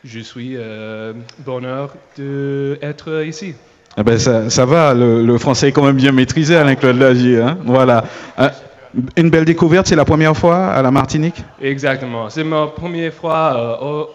je 0.04 0.20
suis 0.20 0.56
euh, 0.58 1.14
bonheur 1.40 1.94
d'être 2.18 3.24
ici. 3.26 3.56
Eh 3.98 4.04
ben 4.04 4.18
ça, 4.18 4.50
ça 4.50 4.66
va, 4.66 4.94
le, 4.94 5.26
le, 5.26 5.38
français 5.38 5.70
est 5.70 5.72
quand 5.72 5.84
même 5.86 5.98
bien 5.98 6.12
maîtrisé, 6.12 6.56
Alain-Claude 6.56 6.98
Lagier. 6.98 7.42
Hein 7.42 7.58
voilà. 7.66 8.06
Une 9.18 9.30
belle 9.30 9.46
découverte, 9.46 9.88
c'est 9.88 9.96
la 9.96 10.06
première 10.06 10.36
fois 10.36 10.68
à 10.68 10.82
la 10.82 10.92
Martinique? 10.92 11.44
Exactement. 11.62 12.30
C'est 12.30 12.44
ma 12.44 12.68
première 12.68 13.14
fois 13.14 13.80
au, 13.82 14.10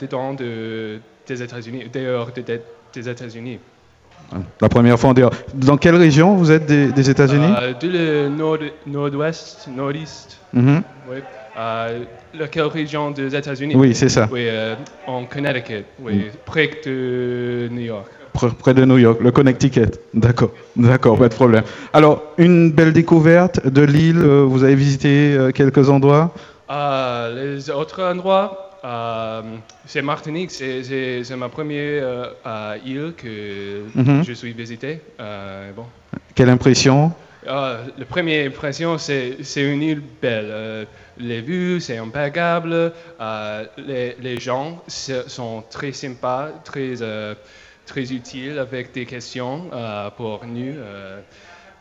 dedans 0.00 0.34
de, 0.34 1.00
des 1.26 1.42
États-Unis, 1.42 1.84
dehors 1.92 2.30
des 2.92 3.08
États-Unis. 3.08 3.58
La 4.60 4.68
première 4.68 4.98
fois 4.98 5.10
en 5.10 5.14
dehors. 5.14 5.32
Dans 5.54 5.76
quelle 5.76 5.96
région 5.96 6.36
vous 6.36 6.50
êtes 6.50 6.66
des, 6.66 6.92
des 6.92 7.10
États-Unis 7.10 7.52
euh, 7.84 8.28
nord, 8.28 8.58
nord-ouest, 8.86 9.68
nord-est. 9.74 10.38
Mm-hmm. 10.54 10.82
Oui. 11.10 11.16
Euh, 11.56 12.04
quelle 12.50 12.64
région 12.64 13.10
des 13.10 13.34
États-Unis 13.34 13.74
Oui, 13.76 13.94
c'est 13.94 14.08
ça. 14.08 14.28
Oui, 14.32 14.46
euh, 14.48 14.74
en 15.06 15.24
Connecticut, 15.24 15.84
oui, 16.00 16.14
mm. 16.14 16.22
près 16.44 16.70
de 16.84 17.68
New 17.70 17.82
York. 17.82 18.10
Près 18.58 18.74
de 18.74 18.84
New 18.84 18.98
York, 18.98 19.20
le 19.22 19.30
Connecticut. 19.30 19.92
D'accord, 20.12 20.50
d'accord, 20.74 21.16
pas 21.16 21.28
de 21.28 21.34
problème. 21.34 21.62
Alors, 21.92 22.24
une 22.36 22.72
belle 22.72 22.92
découverte 22.92 23.64
de 23.64 23.82
l'île. 23.82 24.18
Euh, 24.18 24.44
vous 24.44 24.64
avez 24.64 24.74
visité 24.74 25.38
quelques 25.54 25.88
endroits? 25.88 26.34
Les 26.68 27.70
autres 27.70 28.02
endroits? 28.02 28.63
C'est 29.86 30.02
Martinique, 30.02 30.50
c'est 30.50 31.36
ma 31.36 31.48
première 31.48 32.34
euh, 32.46 32.76
île 32.84 33.14
que 33.16 33.84
mhm. 33.94 34.24
je 34.24 34.32
suis 34.32 34.52
visité. 34.52 35.00
Euh, 35.20 35.72
bon. 35.72 35.86
Quelle 36.34 36.50
impression? 36.50 37.12
La 37.46 37.82
première 38.08 38.46
impression, 38.46 38.96
c'est 38.96 39.36
une 39.56 39.82
île 39.82 40.02
belle. 40.20 40.86
les 41.18 41.40
vues, 41.42 41.80
c'est 41.80 41.98
impeccable. 41.98 42.92
Les, 43.76 44.16
les, 44.20 44.40
gens 44.40 44.82
sont 44.88 45.62
très 45.70 45.92
sympas, 45.92 46.48
très, 46.64 46.94
très 47.86 48.12
utiles 48.12 48.58
avec 48.58 48.92
des 48.92 49.04
questions 49.04 49.70
pour 50.16 50.44
nous. 50.46 50.74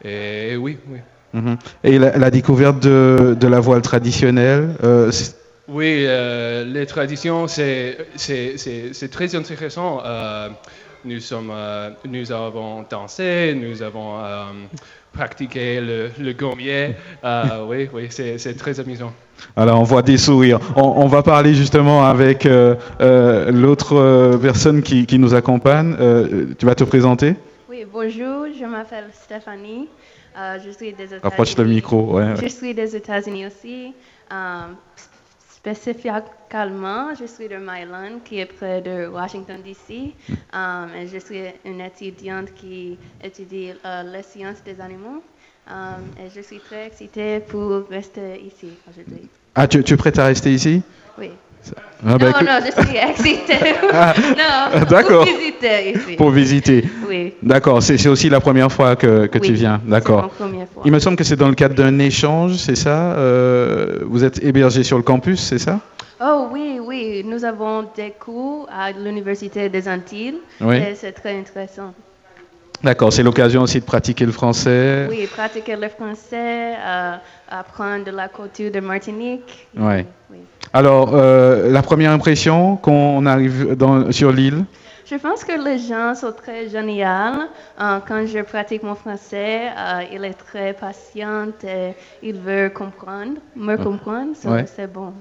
Et, 0.03 0.57
oui, 0.57 0.77
oui. 0.89 0.99
Mhm. 1.33 1.57
Et 1.83 1.97
la, 1.97 2.29
découverte 2.29 2.79
de, 2.79 3.35
de, 3.39 3.47
la 3.47 3.61
voile 3.61 3.81
traditionnelle, 3.81 4.75
oui, 5.69 6.03
euh, 6.05 6.65
les 6.65 6.85
traditions, 6.85 7.47
c'est 7.47 7.97
très 9.11 9.35
intéressant. 9.35 10.01
Euh, 10.05 10.49
nous, 11.05 11.21
sommes, 11.21 11.51
euh, 11.53 11.91
nous 12.05 12.31
avons 12.33 12.83
dansé, 12.89 13.55
nous 13.55 13.81
avons 13.81 14.17
pratiqué 15.13 15.79
le, 15.79 16.09
le 16.19 16.33
gommier. 16.33 16.95
oui, 17.67 17.89
oui, 17.93 18.07
c'est 18.09 18.57
très 18.57 18.79
amusant. 18.81 19.13
Alors, 19.55 19.79
on 19.79 19.83
voit 19.83 20.01
des 20.01 20.17
sourires. 20.17 20.59
On, 20.75 21.07
va 21.07 21.23
parler 21.23 21.53
justement 21.53 22.05
avec 22.05 22.45
l'autre 22.99 24.37
personne 24.41 24.81
qui, 24.81 25.05
qui, 25.05 25.17
nous 25.17 25.33
accompagne. 25.33 25.95
tu 26.59 26.65
vas 26.65 26.75
te 26.75 26.83
présenter? 26.83 27.35
Oui, 27.69 27.85
bonjour, 27.89 28.47
je 28.59 28.65
m'appelle 28.65 29.05
Stéphanie. 29.13 29.87
je 30.35 30.71
suis 30.71 30.91
des 30.91 31.05
États-Unis. 31.05 31.21
Approche 31.23 31.55
le 31.57 31.63
micro, 31.63 32.17
ouais. 32.17 32.33
Je 32.41 32.47
suis 32.47 32.73
des 32.73 32.97
États-Unis 32.97 33.45
aussi 33.47 33.93
spécifiquement, 35.63 37.15
je 37.15 37.25
suis 37.25 37.47
de 37.47 37.55
Maryland, 37.57 38.19
qui 38.25 38.39
est 38.39 38.45
près 38.45 38.81
de 38.81 39.07
Washington, 39.07 39.61
D.C. 39.63 40.13
Um, 40.53 40.89
et 40.93 41.07
je 41.07 41.17
suis 41.19 41.41
une 41.63 41.79
étudiante 41.79 42.53
qui 42.53 42.97
étudie 43.23 43.71
euh, 43.85 44.03
les 44.03 44.23
sciences 44.23 44.61
des 44.65 44.79
animaux. 44.81 45.23
Um, 45.69 46.03
et 46.19 46.29
je 46.35 46.41
suis 46.41 46.59
très 46.59 46.87
excitée 46.87 47.39
pour 47.39 47.87
rester 47.89 48.41
ici 48.41 48.67
aujourd'hui. 48.89 49.29
Ah, 49.55 49.65
tu, 49.67 49.81
tu 49.83 49.93
es 49.93 49.97
prête 49.97 50.19
à 50.19 50.25
rester 50.25 50.53
ici? 50.53 50.81
Oui. 51.17 51.29
Ah, 52.05 52.17
bah, 52.17 52.31
non, 52.31 52.45
non, 52.45 52.59
je 52.65 52.83
suis 52.85 52.97
excitée. 53.09 53.73
Ah, 53.93 54.13
non, 54.77 54.85
d'accord. 54.89 55.25
pour 55.25 55.33
visiter 55.37 55.91
ici. 55.91 56.15
Pour 56.17 56.29
visiter. 56.31 56.83
Oui. 57.07 57.33
D'accord, 57.41 57.81
c'est 57.81 58.07
aussi 58.07 58.29
la 58.29 58.39
première 58.41 58.71
fois 58.71 58.95
que, 58.95 59.27
que 59.27 59.37
tu 59.37 59.53
viens. 59.53 59.79
D'accord. 59.85 60.29
Il 60.83 60.91
me 60.91 60.99
semble 60.99 61.15
que 61.15 61.23
c'est 61.23 61.35
dans 61.37 61.47
le 61.47 61.55
cadre 61.55 61.75
d'un 61.75 61.97
échange, 61.99 62.55
c'est 62.55 62.75
ça 62.75 63.13
Euh, 63.17 63.99
Vous 64.05 64.23
êtes 64.23 64.43
hébergé 64.43 64.83
sur 64.83 64.97
le 64.97 65.03
campus, 65.03 65.39
c'est 65.41 65.59
ça? 65.59 65.79
Oh 66.21 66.47
oui, 66.51 66.79
oui, 66.81 67.23
nous 67.25 67.43
avons 67.43 67.85
des 67.95 68.13
cours 68.19 68.67
à 68.71 68.91
l'Université 68.91 69.67
des 69.69 69.87
Antilles 69.87 70.35
Oui. 70.61 70.77
et 70.77 70.95
c'est 70.95 71.11
très 71.11 71.37
intéressant. 71.37 71.93
D'accord, 72.83 73.13
c'est 73.13 73.23
l'occasion 73.23 73.61
aussi 73.61 73.79
de 73.79 73.85
pratiquer 73.85 74.25
le 74.25 74.33
français. 74.33 75.07
Oui, 75.09 75.25
pratiquer 75.27 75.77
le 75.77 75.87
français, 75.87 76.73
euh, 76.77 77.15
apprendre 77.49 78.03
de 78.03 78.11
la 78.11 78.27
culture 78.27 78.69
de 78.71 78.81
Martinique. 78.81 79.67
Ouais. 79.77 80.05
Oui. 80.29 80.39
Alors, 80.73 81.11
euh, 81.13 81.71
la 81.71 81.81
première 81.81 82.11
impression 82.11 82.75
qu'on 82.75 83.25
arrive 83.25 83.75
dans, 83.75 84.11
sur 84.11 84.33
l'île? 84.33 84.65
Je 85.05 85.15
pense 85.15 85.43
que 85.45 85.53
les 85.63 85.77
gens 85.79 86.13
sont 86.15 86.33
très 86.33 86.67
géniaux. 86.67 87.05
Euh, 87.79 87.99
quand 88.07 88.25
je 88.25 88.39
pratique 88.41 88.83
mon 88.83 88.95
français, 88.95 89.67
euh, 89.77 90.01
il 90.11 90.23
est 90.25 90.33
très 90.33 90.73
patient 90.73 91.47
et 91.63 91.93
il 92.21 92.35
veut 92.35 92.69
comprendre, 92.69 93.33
me 93.55 93.77
comprendre, 93.77 94.31
Ouais. 94.45 94.65
c'est 94.75 94.91
bon. 94.91 95.13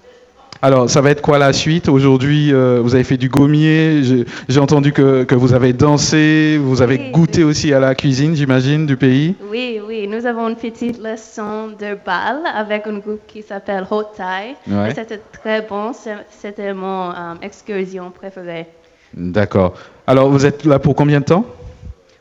Alors, 0.64 0.88
ça 0.88 1.00
va 1.00 1.10
être 1.10 1.22
quoi 1.22 1.38
la 1.38 1.52
suite 1.52 1.88
Aujourd'hui, 1.88 2.52
euh, 2.52 2.78
vous 2.80 2.94
avez 2.94 3.02
fait 3.02 3.16
du 3.16 3.28
gommier. 3.28 4.24
J'ai 4.48 4.60
entendu 4.60 4.92
que, 4.92 5.24
que 5.24 5.34
vous 5.34 5.54
avez 5.54 5.72
dansé. 5.72 6.56
Vous 6.62 6.82
avez 6.82 6.98
Oui, 6.98 7.10
goûté 7.10 7.42
aussi 7.42 7.72
à 7.72 7.80
la 7.80 7.96
cuisine, 7.96 8.36
j'imagine, 8.36 8.86
du 8.86 8.96
pays. 8.96 9.34
Oui, 9.50 9.80
oui, 9.84 10.06
nous 10.06 10.24
avons 10.24 10.48
une 10.48 10.54
petite 10.54 11.02
leçon 11.02 11.70
de 11.76 11.98
bal 12.06 12.42
avec 12.54 12.86
un 12.86 12.98
groupe 12.98 13.22
qui 13.26 13.42
s'appelle 13.42 13.84
Hot 13.90 14.04
Thai. 14.16 14.54
Ouais. 14.70 14.94
C'était 14.94 15.20
très 15.32 15.62
bon, 15.62 15.90
c'était 16.30 16.72
mon 16.72 17.10
euh, 17.10 17.34
excursion 17.42 18.12
préférée. 18.12 18.68
D'accord. 19.14 19.74
Alors, 20.06 20.30
vous 20.30 20.46
êtes 20.46 20.64
là 20.64 20.78
pour 20.78 20.94
combien 20.94 21.18
de 21.18 21.24
temps? 21.24 21.44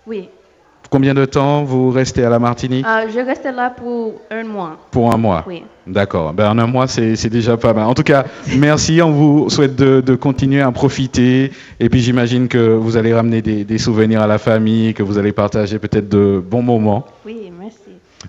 Oui, 0.08 0.30
Combien 0.92 1.14
de 1.14 1.24
temps 1.24 1.64
vous 1.64 1.90
restez 1.90 2.22
à 2.26 2.30
la 2.30 2.38
Martinique 2.38 2.86
Euh, 2.86 3.08
je 3.10 3.20
restais 3.26 3.54
là 3.54 3.70
pour 3.70 4.16
un 4.30 4.44
mois. 4.44 4.76
Pour 4.92 5.14
un 5.14 5.16
mois. 5.16 5.46
Oui. 5.48 5.64
D'accord. 5.88 6.34
Ben, 6.34 6.50
en 6.50 6.58
un 6.60 6.68
mois, 6.68 6.86
c'est 6.86 7.30
déjà 7.30 7.56
pas 7.56 7.72
mal. 7.74 7.86
En 7.86 7.94
tout 7.94 8.04
cas, 8.04 8.26
merci. 8.58 9.02
On 9.02 9.12
vous 9.12 9.50
souhaite 9.50 9.78
de, 9.78 10.02
de 10.02 10.16
continuer 10.16 10.60
à 10.60 10.68
en 10.68 10.74
profiter. 10.74 11.54
Et 11.80 11.88
puis, 11.88 12.02
j'imagine 12.02 12.50
que 12.50 12.58
vous 12.76 12.98
allez 12.98 13.14
ramener 13.14 13.42
des, 13.42 13.64
des 13.64 13.78
souvenirs 13.78 14.22
à 14.22 14.28
la 14.28 14.38
famille, 14.38 14.94
que 14.94 15.02
vous 15.02 15.18
allez 15.18 15.32
partager 15.32 15.80
peut-être 15.80 16.10
de 16.10 16.44
bons 16.46 16.62
moments. 16.62 17.06
Oui, 17.26 17.50
merci. 17.58 17.78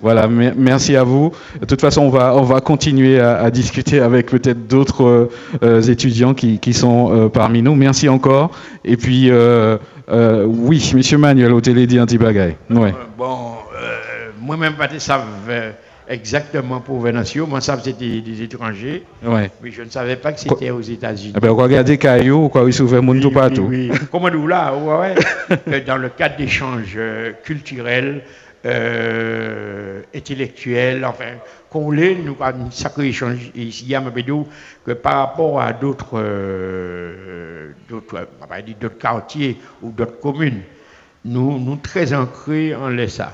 Voilà, 0.01 0.27
me- 0.27 0.55
merci 0.57 0.97
à 0.97 1.03
vous. 1.05 1.33
De 1.61 1.67
toute 1.67 1.81
façon, 1.83 2.03
on 2.03 2.09
va, 2.11 2.35
on 2.35 2.43
va 2.43 2.61
continuer 2.61 3.21
à, 3.21 3.39
à 3.43 3.51
discuter 3.51 4.01
avec 4.01 4.27
peut-être 4.31 4.67
d'autres 4.67 5.05
euh, 5.05 5.31
euh, 5.63 5.83
étudiants 5.83 6.33
qui, 6.33 6.59
qui 6.61 6.73
sont 6.73 7.11
euh, 7.13 7.29
parmi 7.29 7.61
nous. 7.61 7.75
Merci 7.75 8.09
encore. 8.09 8.53
Et 8.85 8.97
puis, 8.97 9.31
euh, 10.11 10.45
oui, 10.47 10.93
Monsieur 10.95 11.19
Manuel, 11.19 11.53
au 11.53 11.61
télé 11.61 11.87
dit 11.87 12.01
anti-bagaille. 12.01 12.57
Ouais. 12.71 12.89
Euh, 12.91 13.05
Bon, 13.17 13.53
euh, 13.81 14.31
moi-même, 14.41 14.75
pas 14.75 14.89
savais 14.99 15.25
euh, 15.49 15.71
exactement 16.09 16.81
pour 16.81 17.01
Venancio. 17.01 17.47
Moi, 17.47 17.61
ça 17.61 17.79
c'était 17.83 18.21
des 18.21 18.43
étrangers. 18.43 19.05
Ouais. 19.25 19.51
Mais 19.63 19.71
je 19.71 19.83
ne 19.83 19.91
savais 19.91 20.17
pas 20.17 20.33
que 20.33 20.41
c'était 20.41 20.71
aux 20.71 20.81
États-Unis. 20.81 21.35
Eh 21.37 21.41
ben, 21.41 21.51
on 21.51 21.55
va 21.55 21.65
regarder 21.65 21.99
Caillou, 21.99 22.49
quoi, 22.49 22.65
il 22.67 22.73
s'ouvre 22.73 23.01
monde 23.01 23.21
tout 23.21 23.31
partout. 23.31 23.67
Oui, 23.69 23.91
oui. 23.93 23.99
Comment 24.11 24.31
nous 24.31 24.47
là, 24.47 24.75
ouais, 24.75 25.15
dans 25.87 25.97
le 25.99 26.09
cadre 26.09 26.37
d'échanges 26.37 26.99
culturels, 27.45 28.23
euh, 28.65 30.03
intellectuels, 30.15 31.05
enfin, 31.05 31.35
qu'on 31.69 31.91
l'ait, 31.91 32.15
nous 32.15 32.37
avons 32.41 32.67
un 32.67 32.71
sacré 32.71 33.09
échange 33.09 33.51
ici 33.55 33.95
à 33.95 34.01
Mabédou, 34.01 34.47
que 34.85 34.93
par 34.93 35.17
rapport 35.17 35.61
à 35.61 35.73
d'autres, 35.73 36.15
euh, 36.15 37.73
quartiers 39.01 39.59
ou 39.83 39.91
d'autres 39.91 40.21
communes, 40.21 40.63
nous, 41.25 41.59
nous 41.59 41.77
très 41.77 42.15
ancrés 42.15 42.75
en 42.75 42.89
laissa. 42.89 43.33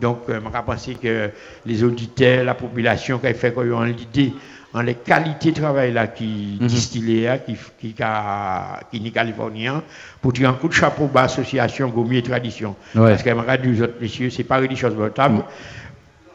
Donc, 0.00 0.22
euh, 0.28 0.40
je 0.42 0.60
pense 0.62 0.88
que 1.02 1.30
les 1.66 1.84
auditeurs, 1.84 2.44
la 2.44 2.54
population, 2.54 3.18
qui 3.18 3.32
fait 3.34 3.52
qu'on 3.52 3.80
a 3.80 3.86
l'idée, 3.86 4.32
en 4.74 4.80
les 4.82 4.94
qualités 4.94 5.50
de 5.52 5.60
travail 5.60 5.92
là 5.92 6.06
qui 6.06 6.56
distillées, 6.60 7.24
là, 7.24 7.38
qui 7.38 7.56
qui 7.78 7.94
ca- 7.96 8.80
qui 8.90 9.00
ni 9.00 9.12
californien, 9.12 9.82
pour 10.20 10.32
tirer 10.32 10.48
un 10.48 10.54
coup 10.54 10.68
de 10.68 10.72
chapeau 10.72 11.06
bas 11.06 11.22
association 11.24 11.88
Gommier 11.88 12.18
et 12.18 12.22
Tradition. 12.22 12.74
Ouais. 12.94 13.10
Parce 13.10 13.22
que 13.22 13.30
je 13.30 13.56
dis 13.68 13.80
aux 13.80 13.84
autres 13.84 13.94
messieurs, 14.00 14.30
c'est 14.30 14.44
pas 14.44 14.60
des 14.60 14.74
choses 14.76 14.96
notables. 14.96 15.42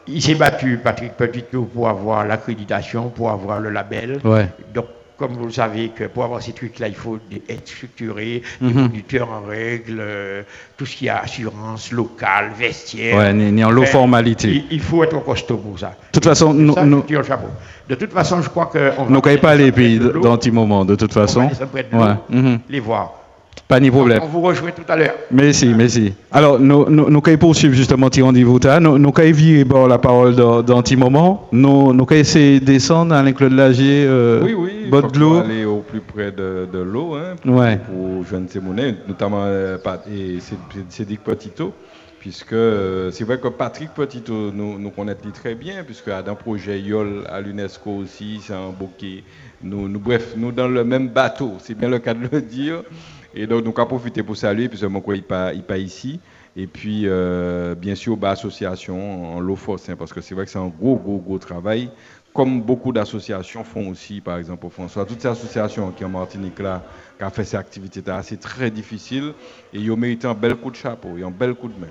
Il 0.09 0.21
s'est 0.21 0.35
battu, 0.35 0.77
Patrick 0.81 1.13
Petitot, 1.13 1.63
pour 1.63 1.89
avoir 1.89 2.25
l'accréditation, 2.25 3.09
pour 3.09 3.29
avoir 3.29 3.59
le 3.59 3.69
label. 3.71 4.19
Ouais. 4.23 4.47
Donc, 4.73 4.85
comme 5.18 5.34
vous 5.34 5.45
le 5.45 5.51
savez, 5.51 5.89
que 5.89 6.05
pour 6.05 6.24
avoir 6.24 6.41
ces 6.41 6.53
trucs-là, 6.53 6.88
il 6.88 6.95
faut 6.95 7.18
être 7.49 7.68
structuré, 7.68 8.43
des 8.61 8.72
producteurs 8.74 9.30
en 9.32 9.41
règle, 9.47 9.97
euh, 9.99 10.43
tout 10.78 10.86
ce 10.86 10.95
qui 10.95 11.07
est 11.07 11.09
assurance 11.09 11.91
locale, 11.91 12.51
vestiaire. 12.57 13.18
Ouais, 13.18 13.34
ni- 13.34 13.51
ni 13.51 13.63
en 13.63 13.72
Enfin, 13.84 13.91
formalité. 13.93 14.49
Il, 14.49 14.65
il 14.72 14.80
faut 14.82 15.03
être 15.03 15.24
costaud 15.24 15.57
pour 15.57 15.80
ça. 15.80 15.88
De 15.88 16.11
toute 16.13 16.26
façon, 16.26 16.53
nous, 16.53 16.74
Ça, 16.74 16.86
nous, 16.86 17.03
je 17.09 17.15
le 17.15 17.24
chapeau. 17.24 17.47
De 17.89 17.95
toute 17.95 18.11
façon, 18.13 18.41
je 18.41 18.49
crois 18.49 18.68
que. 18.68 18.91
on 18.97 19.05
va 19.05 19.22
caille 19.22 19.39
pas 19.39 19.55
les 19.55 19.72
pays 19.72 19.99
dans 19.99 20.38
petit 20.38 20.51
moment, 20.51 20.86
de 20.86 20.95
toute 20.95 21.15
on 21.15 21.20
va 21.20 21.28
façon. 21.28 21.41
l'eau, 21.41 21.99
Ouais. 21.99 22.13
mhm. 22.30 22.59
Les 22.70 22.80
voir. 22.80 23.13
Pas 23.67 23.79
ni 23.79 23.91
problème. 23.91 24.19
On 24.23 24.27
vous 24.27 24.41
rejoint 24.41 24.71
tout 24.71 24.83
à 24.87 24.95
l'heure. 24.95 25.13
Merci, 25.31 25.67
merci. 25.75 26.13
Alors, 26.31 26.59
nous, 26.59 26.89
nous, 26.89 27.09
nous 27.09 27.21
allons 27.25 27.37
poursuivre 27.37 27.73
justement 27.73 28.09
petit 28.09 28.21
rendez-vous. 28.21 28.59
Nous, 28.81 28.97
nous 28.97 29.11
allons 29.15 29.31
virer 29.33 29.63
bon, 29.65 29.87
la 29.87 29.97
parole 29.97 30.35
dans, 30.35 30.61
dans 30.63 30.77
un 30.77 30.81
petit 30.81 30.95
moment. 30.95 31.47
Nous, 31.51 31.91
nous 31.93 32.05
allons 32.09 32.19
essayer 32.19 32.59
de 32.59 32.65
descendre 32.65 33.13
à 33.13 33.21
l'inclus 33.21 33.49
de 33.49 33.55
l'AG, 33.55 33.79
euh, 33.81 34.41
Oui, 34.43 34.53
oui, 34.53 34.71
faut 34.89 35.01
de 35.01 35.19
l'eau. 35.19 35.37
aller 35.39 35.65
au 35.65 35.79
plus 35.79 35.99
près 35.99 36.31
de, 36.31 36.67
de 36.71 36.79
l'eau 36.79 37.15
hein, 37.15 37.35
pour, 37.41 37.55
Ouais. 37.55 37.77
pour 37.77 38.23
joindre 38.25 38.47
ces 38.49 38.59
monnaies, 38.61 38.95
notamment 39.07 39.43
euh, 39.45 39.77
et 40.09 40.37
Cédric 40.89 41.23
Petito, 41.23 41.73
puisque 42.19 42.53
euh, 42.53 43.11
c'est 43.11 43.25
vrai 43.25 43.37
que 43.39 43.49
Patrick 43.49 43.89
Petito 43.93 44.51
nous, 44.53 44.79
nous 44.79 44.91
très 45.33 45.55
bien, 45.55 45.83
puisque 45.85 46.09
dans 46.09 46.23
le 46.31 46.35
projet 46.35 46.79
YOL 46.79 47.23
à 47.29 47.41
l'UNESCO 47.41 47.89
aussi, 48.03 48.39
c'est 48.41 48.53
un 48.53 48.69
bouquet. 48.77 49.23
Nous, 49.61 49.89
nous, 49.89 49.99
bref, 49.99 50.35
nous 50.37 50.51
dans 50.51 50.67
le 50.67 50.83
même 50.83 51.09
bateau, 51.09 51.53
c'est 51.59 51.77
bien 51.77 51.89
le 51.89 51.99
cas 51.99 52.13
de 52.13 52.27
le 52.31 52.41
dire. 52.41 52.83
Et 53.39 53.45
donc, 53.45 53.63
nous 53.63 53.73
avons 53.77 53.85
profité 53.85 54.23
pour 54.23 54.35
saluer, 54.35 54.67
puisque 54.67 54.85
mon 54.85 54.99
coin, 54.99 55.15
il 55.15 55.21
pas, 55.23 55.77
ici. 55.77 56.19
Et 56.55 56.65
puis, 56.65 57.03
euh, 57.05 57.75
bien 57.75 57.93
sûr, 57.93 58.17
bah, 58.17 58.31
association 58.31 59.35
en 59.35 59.39
l'OFOS, 59.39 59.89
hein, 59.89 59.95
parce 59.95 60.11
que 60.11 60.21
c'est 60.21 60.33
vrai 60.33 60.45
que 60.45 60.51
c'est 60.51 60.57
un 60.57 60.69
gros, 60.69 60.95
gros, 60.95 61.19
gros 61.19 61.38
travail. 61.38 61.91
Comme 62.33 62.61
beaucoup 62.63 62.91
d'associations 62.91 63.63
font 63.63 63.89
aussi, 63.89 64.21
par 64.21 64.39
exemple, 64.39 64.65
au 64.65 64.69
François. 64.69 65.05
Toutes 65.05 65.21
ces 65.21 65.27
associations 65.27 65.91
qui 65.91 66.03
en 66.03 66.09
Martinique 66.09 66.57
là, 66.57 66.83
qui 67.19 67.23
ont 67.23 67.29
fait 67.29 67.43
ces 67.43 67.57
activités, 67.57 68.01
c'est 68.23 68.39
très 68.39 68.71
difficile. 68.71 69.33
Et 69.74 69.80
ils 69.80 69.91
ont 69.91 69.97
mérité 69.97 70.28
un 70.28 70.34
bel 70.34 70.55
coup 70.55 70.72
de 70.72 70.76
chapeau 70.78 71.09
et 71.20 71.24
un 71.24 71.32
bel 71.32 71.53
coup 71.53 71.68
de 71.68 71.74
main. 71.80 71.88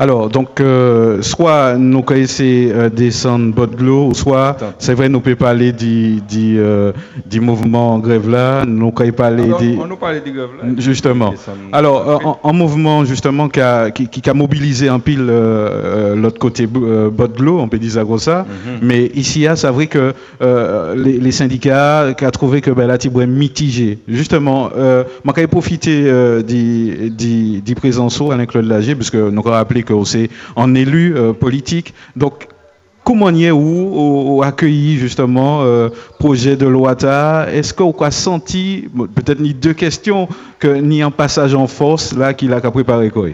Alors, 0.00 0.28
donc, 0.28 0.60
euh, 0.60 1.20
soit 1.22 1.74
nous 1.76 2.04
allons 2.08 2.16
essayer 2.20 2.72
de 2.72 2.86
descendre 2.86 3.52
bas 3.52 3.66
de 3.66 4.14
soit, 4.14 4.56
c'est 4.78 4.94
vrai, 4.94 5.08
nous 5.08 5.18
pouvons 5.18 5.34
parler 5.34 5.72
du, 5.72 6.20
du, 6.20 6.60
euh, 6.60 6.92
du 7.26 7.40
mouvement 7.40 7.98
grève 7.98 8.30
là, 8.30 8.64
nous 8.64 8.92
allons 8.96 9.10
parler 9.10 9.42
Alors, 9.42 9.58
des... 9.58 9.76
on 9.76 9.88
nous 9.88 9.96
parlait 9.96 10.20
des 10.20 10.30
grèves 10.30 10.50
là. 10.56 10.68
Justement. 10.76 11.34
Alors, 11.72 12.08
euh, 12.08 12.16
en, 12.24 12.38
en 12.44 12.52
mouvement 12.52 13.04
justement 13.04 13.48
qui 13.48 13.60
a, 13.60 13.90
qui, 13.90 14.06
qui 14.06 14.30
a 14.30 14.34
mobilisé 14.34 14.88
un 14.88 15.00
pile 15.00 15.26
euh, 15.28 15.32
euh, 15.32 16.14
l'autre 16.14 16.38
côté 16.38 16.68
euh, 16.76 17.10
l'eau, 17.42 17.58
on 17.58 17.66
peut 17.68 17.78
dire 17.80 17.90
ça 17.90 18.04
comme 18.04 18.20
ça. 18.20 18.46
Mais 18.80 19.06
ici, 19.16 19.48
ah, 19.48 19.56
c'est 19.56 19.66
vrai 19.70 19.88
que 19.88 20.14
euh, 20.40 20.94
les, 20.94 21.18
les 21.18 21.32
syndicats 21.32 22.14
qui 22.16 22.24
a 22.24 22.30
trouvé 22.30 22.60
que 22.60 22.70
ben, 22.70 22.86
la 22.86 22.98
Tiboué 22.98 23.26
mitigé. 23.26 23.98
Justement, 24.06 24.70
euh, 24.76 25.02
profité 25.48 26.04
euh, 26.06 26.40
du, 26.40 27.10
du, 27.18 27.60
du 27.60 27.74
présent 27.74 28.08
saut 28.08 28.30
Alain 28.30 28.46
Claude 28.46 28.66
Lagier, 28.66 28.94
parce 28.94 29.10
que 29.10 29.30
nous 29.30 29.40
avons 29.40 29.50
rappelé 29.50 29.82
que 29.82 29.92
c'est 30.04 30.30
en 30.56 30.74
élu 30.74 31.16
euh, 31.16 31.32
politique. 31.32 31.92
Donc, 32.16 32.48
Comment 33.08 33.30
y 33.30 33.46
est 33.46 33.50
ou 33.50 34.42
accueilli 34.44 34.98
justement 34.98 35.62
euh, 35.62 35.88
projet 36.18 36.56
de 36.56 36.66
loi 36.66 36.94
ta 36.94 37.50
Est-ce 37.50 37.72
qu'on 37.72 37.90
a 37.92 38.10
senti 38.10 38.86
peut-être 39.14 39.40
ni 39.40 39.54
deux 39.54 39.72
questions 39.72 40.28
que 40.58 40.68
ni 40.68 41.00
un 41.00 41.10
passage 41.10 41.54
en 41.54 41.66
force 41.66 42.12
là 42.12 42.34
qu'il 42.34 42.52
a 42.52 42.60
qu'à 42.60 42.70
préparer 42.70 43.08
quoi? 43.08 43.28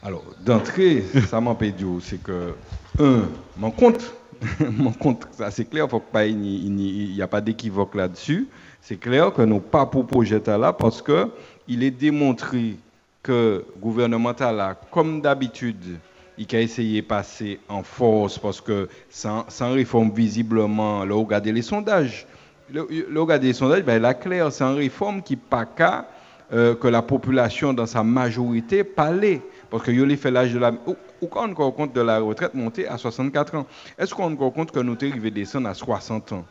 Alors, 0.00 0.22
d'entrée, 0.46 1.02
ça 1.28 1.40
m'empêche 1.40 1.72
de 1.72 1.78
dire, 1.78 1.88
c'est 2.02 2.22
que, 2.22 2.54
un, 3.00 3.22
mon 3.56 3.72
compte, 3.72 4.14
mon 4.78 4.92
compte, 4.92 5.26
ça 5.32 5.50
c'est 5.50 5.68
clair, 5.68 5.88
faut 5.90 5.98
pas, 5.98 6.26
il 6.26 6.36
n'y 6.38 7.20
a 7.20 7.26
pas 7.26 7.40
d'équivoque 7.40 7.96
là-dessus. 7.96 8.46
C'est 8.80 9.00
clair 9.00 9.32
que 9.32 9.42
nous 9.42 9.58
pas 9.58 9.86
pour 9.86 10.06
projet 10.06 10.40
là 10.46 10.72
parce 10.72 11.02
que 11.02 11.26
il 11.68 11.82
est 11.82 11.90
démontré 11.90 12.76
que 13.22 13.64
le 13.66 13.80
gouvernement 13.80 14.34
là, 14.38 14.74
comme 14.90 15.20
d'habitude, 15.20 15.98
il 16.38 16.56
a 16.56 16.60
essayé 16.60 17.02
de 17.02 17.06
passer 17.06 17.60
en 17.68 17.82
force 17.82 18.38
parce 18.38 18.60
que 18.60 18.88
sans, 19.10 19.44
réforme 19.60 20.10
visiblement, 20.10 21.04
là, 21.04 21.14
regardez 21.14 21.52
les 21.52 21.62
sondages. 21.62 22.26
le, 22.72 22.86
le 22.90 23.38
des 23.38 23.52
sondages, 23.52 23.84
ben, 23.84 24.00
la 24.00 24.14
claire, 24.14 24.50
c'est 24.52 24.64
une 24.64 24.76
réforme 24.76 25.22
qui 25.22 25.36
pas 25.36 25.66
qu'à 25.66 26.08
euh, 26.52 26.74
que 26.74 26.88
la 26.88 27.02
population 27.02 27.74
dans 27.74 27.84
sa 27.86 28.02
majorité 28.02 28.82
parlait. 28.82 29.42
Parce 29.70 29.82
que 29.82 29.90
yo 29.90 30.08
fait 30.16 30.30
l'âge 30.30 30.54
de 30.54 30.58
la... 30.58 30.72
Ou, 31.20 31.26
quand 31.26 31.46
on 31.58 31.70
compte 31.70 31.92
de 31.92 32.00
la 32.00 32.20
retraite 32.20 32.54
montée 32.54 32.88
à 32.88 32.96
64 32.96 33.54
ans, 33.56 33.66
est-ce 33.98 34.14
qu'on 34.14 34.34
compte 34.34 34.70
que 34.70 34.80
nous 34.80 34.94
arrivés 34.94 35.30
descendre 35.30 35.68
à 35.68 35.74
60 35.74 36.32
ans? 36.32 36.44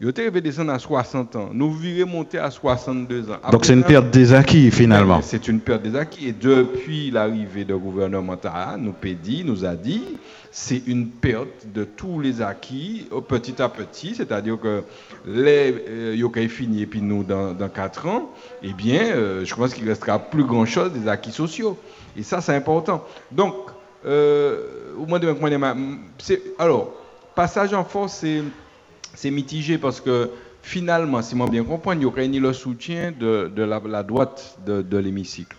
Yo 0.00 0.10
t'es 0.10 0.22
arrivé 0.22 0.40
descendre 0.40 0.72
à 0.72 0.78
60 0.80 1.36
ans. 1.36 1.50
Nous 1.52 1.70
virons 1.72 2.10
monter 2.10 2.38
à 2.38 2.50
62 2.50 3.30
ans. 3.30 3.36
Donc 3.52 3.64
c'est 3.64 3.74
une 3.74 3.84
perte 3.84 4.10
des 4.10 4.32
acquis 4.34 4.72
finalement. 4.72 5.22
C'est 5.22 5.46
une 5.46 5.60
perte 5.60 5.82
des 5.82 5.94
acquis. 5.94 6.28
Et 6.28 6.32
depuis 6.32 7.12
l'arrivée 7.12 7.64
du 7.64 7.76
gouvernement 7.76 8.36
Taha, 8.36 8.76
nous 8.76 8.92
dit, 9.22 9.44
nous 9.44 9.64
a 9.64 9.76
dit, 9.76 10.02
c'est 10.50 10.82
une 10.88 11.06
perte 11.08 11.72
de 11.72 11.84
tous 11.84 12.20
les 12.20 12.42
acquis 12.42 13.06
petit 13.28 13.62
à 13.62 13.68
petit. 13.68 14.16
C'est-à-dire 14.16 14.58
que 14.58 14.82
les 15.28 15.72
euh, 15.88 16.48
fini 16.48 16.82
et 16.82 16.86
puis 16.86 17.00
nous 17.00 17.22
dans, 17.22 17.52
dans 17.52 17.68
4 17.68 18.08
ans, 18.08 18.30
eh 18.64 18.72
bien, 18.72 19.00
euh, 19.00 19.44
je 19.44 19.54
pense 19.54 19.74
qu'il 19.74 19.88
restera 19.88 20.18
plus 20.18 20.44
grand 20.44 20.66
chose 20.66 20.90
des 20.92 21.06
acquis 21.06 21.30
sociaux. 21.30 21.78
Et 22.16 22.24
ça, 22.24 22.40
c'est 22.40 22.54
important. 22.54 23.04
Donc, 23.30 23.54
euh, 24.04 24.92
au 24.98 25.06
moins 25.06 25.20
de 25.20 25.32
alors, 26.58 26.92
passage 27.36 27.72
en 27.72 27.84
force, 27.84 28.14
c'est 28.14 28.42
c'est 29.14 29.30
mitigé 29.30 29.78
parce 29.78 30.00
que 30.00 30.30
finalement, 30.62 31.22
si 31.22 31.36
moi 31.36 31.48
bien 31.48 31.64
comprends, 31.64 31.92
il 31.92 32.02
y 32.02 32.04
aurait 32.04 32.28
ni 32.28 32.40
le 32.40 32.52
soutien 32.52 33.12
de, 33.12 33.50
la, 33.56 34.02
droite 34.02 34.58
de, 34.66 34.96
l'hémicycle. 34.96 35.56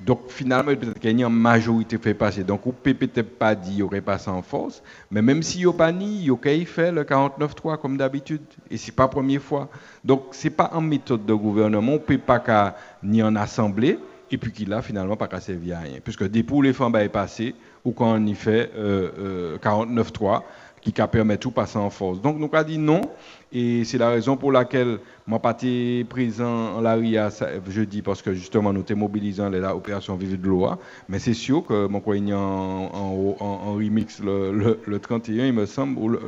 Donc 0.00 0.28
finalement, 0.28 0.74
peut-être 0.74 0.98
qu'il 0.98 1.18
y 1.18 1.22
a 1.22 1.26
une 1.26 1.32
majorité 1.32 1.98
fait 1.98 2.14
passer. 2.14 2.44
Donc, 2.44 2.66
on 2.66 2.72
peut-être 2.72 3.38
pas 3.38 3.54
dire 3.54 3.74
qu'il 3.74 3.82
aurait 3.84 4.00
passé 4.00 4.28
en 4.28 4.42
force, 4.42 4.82
mais 5.10 5.22
même 5.22 5.42
si 5.42 5.58
n'y 5.58 5.66
a 5.66 5.72
pas 5.72 5.92
ni, 5.92 6.24
il 6.24 6.30
aurait 6.30 6.64
fait 6.64 6.90
le 6.90 7.04
49-3 7.04 7.78
comme 7.78 7.96
d'habitude. 7.96 8.42
Et 8.70 8.76
ce 8.76 8.86
n'est 8.86 8.92
pas 8.92 9.04
la 9.04 9.08
première 9.08 9.42
fois. 9.42 9.68
Donc, 10.04 10.26
ce 10.32 10.44
n'est 10.44 10.54
pas 10.54 10.70
en 10.72 10.80
méthode 10.80 11.24
de 11.26 11.34
gouvernement, 11.34 11.92
on 11.92 11.94
ne 11.94 11.98
peut 11.98 12.18
pas 12.18 12.74
ni 13.02 13.22
en 13.22 13.36
assemblée, 13.36 13.98
et 14.30 14.38
puis 14.38 14.52
qu'il 14.52 14.72
a 14.72 14.82
finalement 14.82 15.16
pas 15.16 15.28
qu'à 15.28 15.40
servir 15.40 15.78
à 15.78 15.80
rien. 15.80 15.98
Puisque 16.02 16.28
des 16.28 16.42
pour 16.42 16.62
les 16.62 16.72
femmes 16.72 16.96
est 16.96 17.08
passé, 17.08 17.54
ou 17.84 17.92
quand 17.92 18.14
on 18.14 18.26
y 18.26 18.34
fait 18.34 18.70
euh, 18.76 19.58
49-3, 19.58 20.36
euh, 20.36 20.38
qui 20.92 21.00
a 21.00 21.06
permis 21.06 21.38
tout 21.38 21.50
passer 21.50 21.78
en 21.78 21.90
force. 21.90 22.20
Donc 22.20 22.38
nous 22.38 22.48
avons 22.52 22.68
dit 22.68 22.78
non, 22.78 23.00
et 23.52 23.84
c'est 23.84 23.98
la 23.98 24.10
raison 24.10 24.36
pour 24.36 24.52
laquelle 24.52 24.98
moi 25.26 25.38
pas 25.38 25.52
été 25.52 26.04
présent 26.04 26.76
en 26.76 26.80
la 26.80 26.94
RIA 26.94 27.30
jeudi, 27.68 28.02
parce 28.02 28.20
que 28.20 28.34
justement 28.34 28.72
nous 28.72 28.80
étions 28.80 28.96
mobilisant 28.96 29.48
l'opération 29.48 30.16
Vive 30.16 30.40
de 30.40 30.46
loi, 30.46 30.78
mais 31.08 31.18
c'est 31.18 31.34
sûr 31.34 31.64
que 31.64 31.86
mon 31.86 32.00
coin 32.00 32.20
en, 32.32 32.90
en, 33.40 33.74
remix 33.74 34.20
le, 34.20 34.78
le, 34.86 34.98
31, 34.98 35.46
il 35.46 35.52
me 35.52 35.66
semble, 35.66 35.98
ou 35.98 36.08
le, 36.08 36.20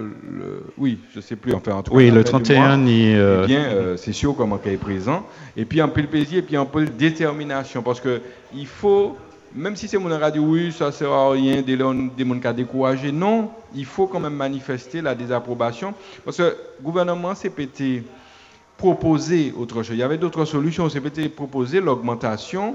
oui, 0.78 0.98
je 1.12 1.18
ne 1.18 1.22
sais 1.22 1.36
plus, 1.36 1.52
enfin 1.52 1.72
en 1.72 1.82
tout 1.82 1.90
cas. 1.90 1.96
Oui, 1.96 2.10
le 2.10 2.24
31, 2.24 2.78
ni, 2.78 3.14
euh... 3.14 3.42
eh 3.44 3.46
bien, 3.46 3.64
euh, 3.64 3.96
c'est 3.96 4.12
sûr 4.12 4.36
que 4.36 4.42
mon 4.42 4.58
est 4.64 4.76
présent, 4.76 5.26
et 5.56 5.64
puis 5.64 5.80
un 5.80 5.88
peu 5.88 6.00
le 6.00 6.08
plaisir, 6.08 6.38
et 6.38 6.42
puis 6.42 6.56
un 6.56 6.64
peu 6.64 6.84
de 6.86 6.90
détermination, 6.90 7.82
parce 7.82 8.00
que 8.00 8.20
il 8.54 8.66
faut 8.66 9.16
même 9.56 9.74
si 9.74 9.88
c'est 9.88 9.98
mon 9.98 10.10
radio, 10.16 10.42
oui, 10.42 10.72
ça 10.72 10.86
ne 10.86 10.90
sert 10.90 11.10
à 11.10 11.30
rien, 11.30 11.62
des 11.62 11.76
gens 11.78 11.94
qui 11.94 12.52
découragé. 12.52 13.10
Non, 13.10 13.50
il 13.74 13.86
faut 13.86 14.06
quand 14.06 14.20
même 14.20 14.34
manifester 14.34 15.00
la 15.00 15.14
désapprobation. 15.14 15.94
Parce 16.24 16.36
que 16.36 16.42
le 16.42 16.56
gouvernement 16.82 17.34
s'est 17.34 17.50
pété 17.50 18.04
proposer 18.76 19.54
autre 19.56 19.82
chose. 19.82 19.96
Il 19.96 19.98
y 19.98 20.02
avait 20.02 20.18
d'autres 20.18 20.44
solutions. 20.44 20.88
C'est 20.88 21.00
peut-être 21.00 21.34
proposer 21.34 21.80
l'augmentation 21.80 22.74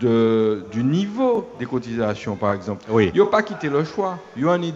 du 0.00 0.84
niveau 0.84 1.48
des 1.58 1.64
cotisations, 1.64 2.36
par 2.36 2.52
exemple. 2.52 2.84
Oui. 2.90 3.10
Il 3.14 3.20
a 3.20 3.26
pas 3.26 3.42
quitté 3.42 3.68
le 3.70 3.84
choix. 3.84 4.18
Il 4.36 4.46
a 4.46 4.58
dit, 4.58 4.74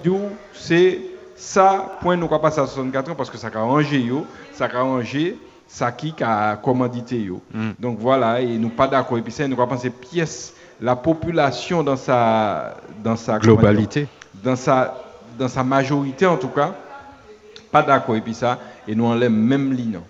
c'est 0.54 1.00
ça, 1.36 1.98
point, 2.00 2.16
nous 2.16 2.28
ne 2.30 2.38
pas 2.38 2.48
à 2.48 2.50
64 2.66 3.10
ans 3.10 3.14
parce 3.14 3.28
que 3.28 3.36
ça 3.36 3.48
a 3.48 3.58
arrangé, 3.58 4.10
ça 4.52 4.66
a 4.66 4.76
arrangé 4.76 5.36
ça 5.66 5.92
qui 5.92 6.14
a 6.20 6.56
commandité. 6.56 7.30
Mm. 7.52 7.70
Donc 7.78 7.98
voilà, 7.98 8.40
et 8.40 8.58
nous 8.58 8.68
pas 8.70 8.88
d'accord. 8.88 9.18
Et 9.18 9.22
puis 9.22 9.32
ça, 9.32 9.46
nous 9.48 9.56
pas 9.56 9.66
penser 9.66 9.90
pièce 9.90 10.54
la 10.82 10.96
population 10.96 11.84
dans 11.84 11.96
sa, 11.96 12.74
dans 13.02 13.16
sa 13.16 13.38
globalité, 13.38 14.08
dans 14.42 14.56
sa, 14.56 15.00
dans 15.38 15.48
sa 15.48 15.62
majorité 15.62 16.26
en 16.26 16.36
tout 16.36 16.48
cas, 16.48 16.74
pas 17.70 17.82
d'accord 17.82 18.16
et 18.16 18.20
puis 18.20 18.34
ça, 18.34 18.58
et 18.86 18.94
nous 18.94 19.06
en 19.06 19.14
l'aime 19.14 19.36
même 19.36 19.72
ligne. 19.72 20.00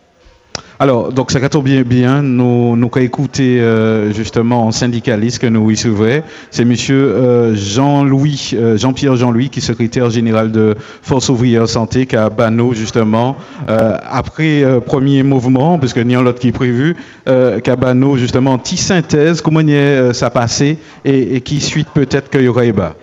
Alors, 0.82 1.12
donc 1.12 1.30
ça 1.30 1.48
tombe 1.48 1.66
bien, 1.66 1.82
bien. 1.82 2.22
Nous, 2.22 2.76
nous 2.76 2.90
avons 2.92 3.04
écouté 3.04 3.60
euh, 3.60 4.12
justement 4.12 4.66
un 4.66 4.72
syndicaliste 4.72 5.38
que 5.38 5.46
nous 5.46 5.70
y 5.70 5.76
souverains. 5.76 6.22
C'est 6.50 6.64
monsieur 6.64 6.96
euh, 6.96 7.54
Jean-Louis, 7.54 8.50
euh, 8.54 8.76
Jean-Pierre 8.76 9.14
Jean-Louis, 9.14 9.48
qui 9.48 9.60
est 9.60 9.62
secrétaire 9.62 10.10
général 10.10 10.50
de 10.50 10.74
Force 11.02 11.28
ouvrière 11.28 11.68
santé, 11.68 12.06
qui 12.06 12.16
a 12.16 12.28
Bano 12.30 12.74
justement, 12.74 13.36
après 13.68 14.64
premier 14.84 15.22
mouvement, 15.22 15.78
parce 15.78 15.92
qu'il 15.92 16.10
y 16.10 16.14
a 16.16 16.18
un 16.18 16.26
autre 16.26 16.40
qui 16.40 16.48
est 16.48 16.52
prévu, 16.52 16.96
Bano 17.26 18.16
justement, 18.16 18.58
petit 18.58 18.76
synthèse, 18.76 19.40
comment 19.40 19.60
est 19.60 20.12
ça 20.12 20.30
passé 20.30 20.78
et, 21.04 21.40
qui 21.42 21.60
suite 21.60 21.88
peut-être 21.94 22.28
qu'il 22.28 22.42
y 22.42 22.48
aura 22.48 22.70
bas. 22.72 22.96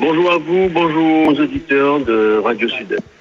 Bonjour 0.00 0.32
à 0.32 0.38
vous, 0.38 0.68
bonjour 0.72 1.28
aux 1.28 1.40
auditeurs 1.40 2.00
de 2.00 2.40
Radio 2.42 2.68
Sud-Est. 2.68 3.17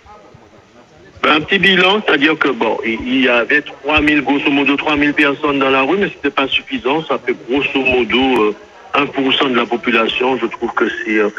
Un 1.24 1.42
petit 1.42 1.60
bilan, 1.60 2.02
c'est-à-dire 2.06 2.38
que 2.38 2.48
bon, 2.50 2.78
il 2.86 3.24
y 3.24 3.28
avait 3.28 3.62
3000, 3.62 4.22
grosso 4.22 4.50
modo 4.50 4.76
3000 4.78 5.14
personnes 5.14 5.60
dans 5.60 5.70
la 5.70 5.82
rue, 5.82 5.98
mais 5.98 6.08
ce 6.08 6.14
n'était 6.16 6.30
pas 6.30 6.48
suffisant. 6.48 7.04
Ça 7.04 7.20
fait 7.24 7.36
grosso 7.50 7.80
modo 7.80 8.56
1% 8.94 9.46
euh, 9.46 9.50
de 9.50 9.56
la 9.56 9.66
population. 9.66 10.38
Je 10.38 10.46
trouve 10.46 10.74
que 10.74 10.86
c'est 10.90 11.18
euh, 11.18 11.30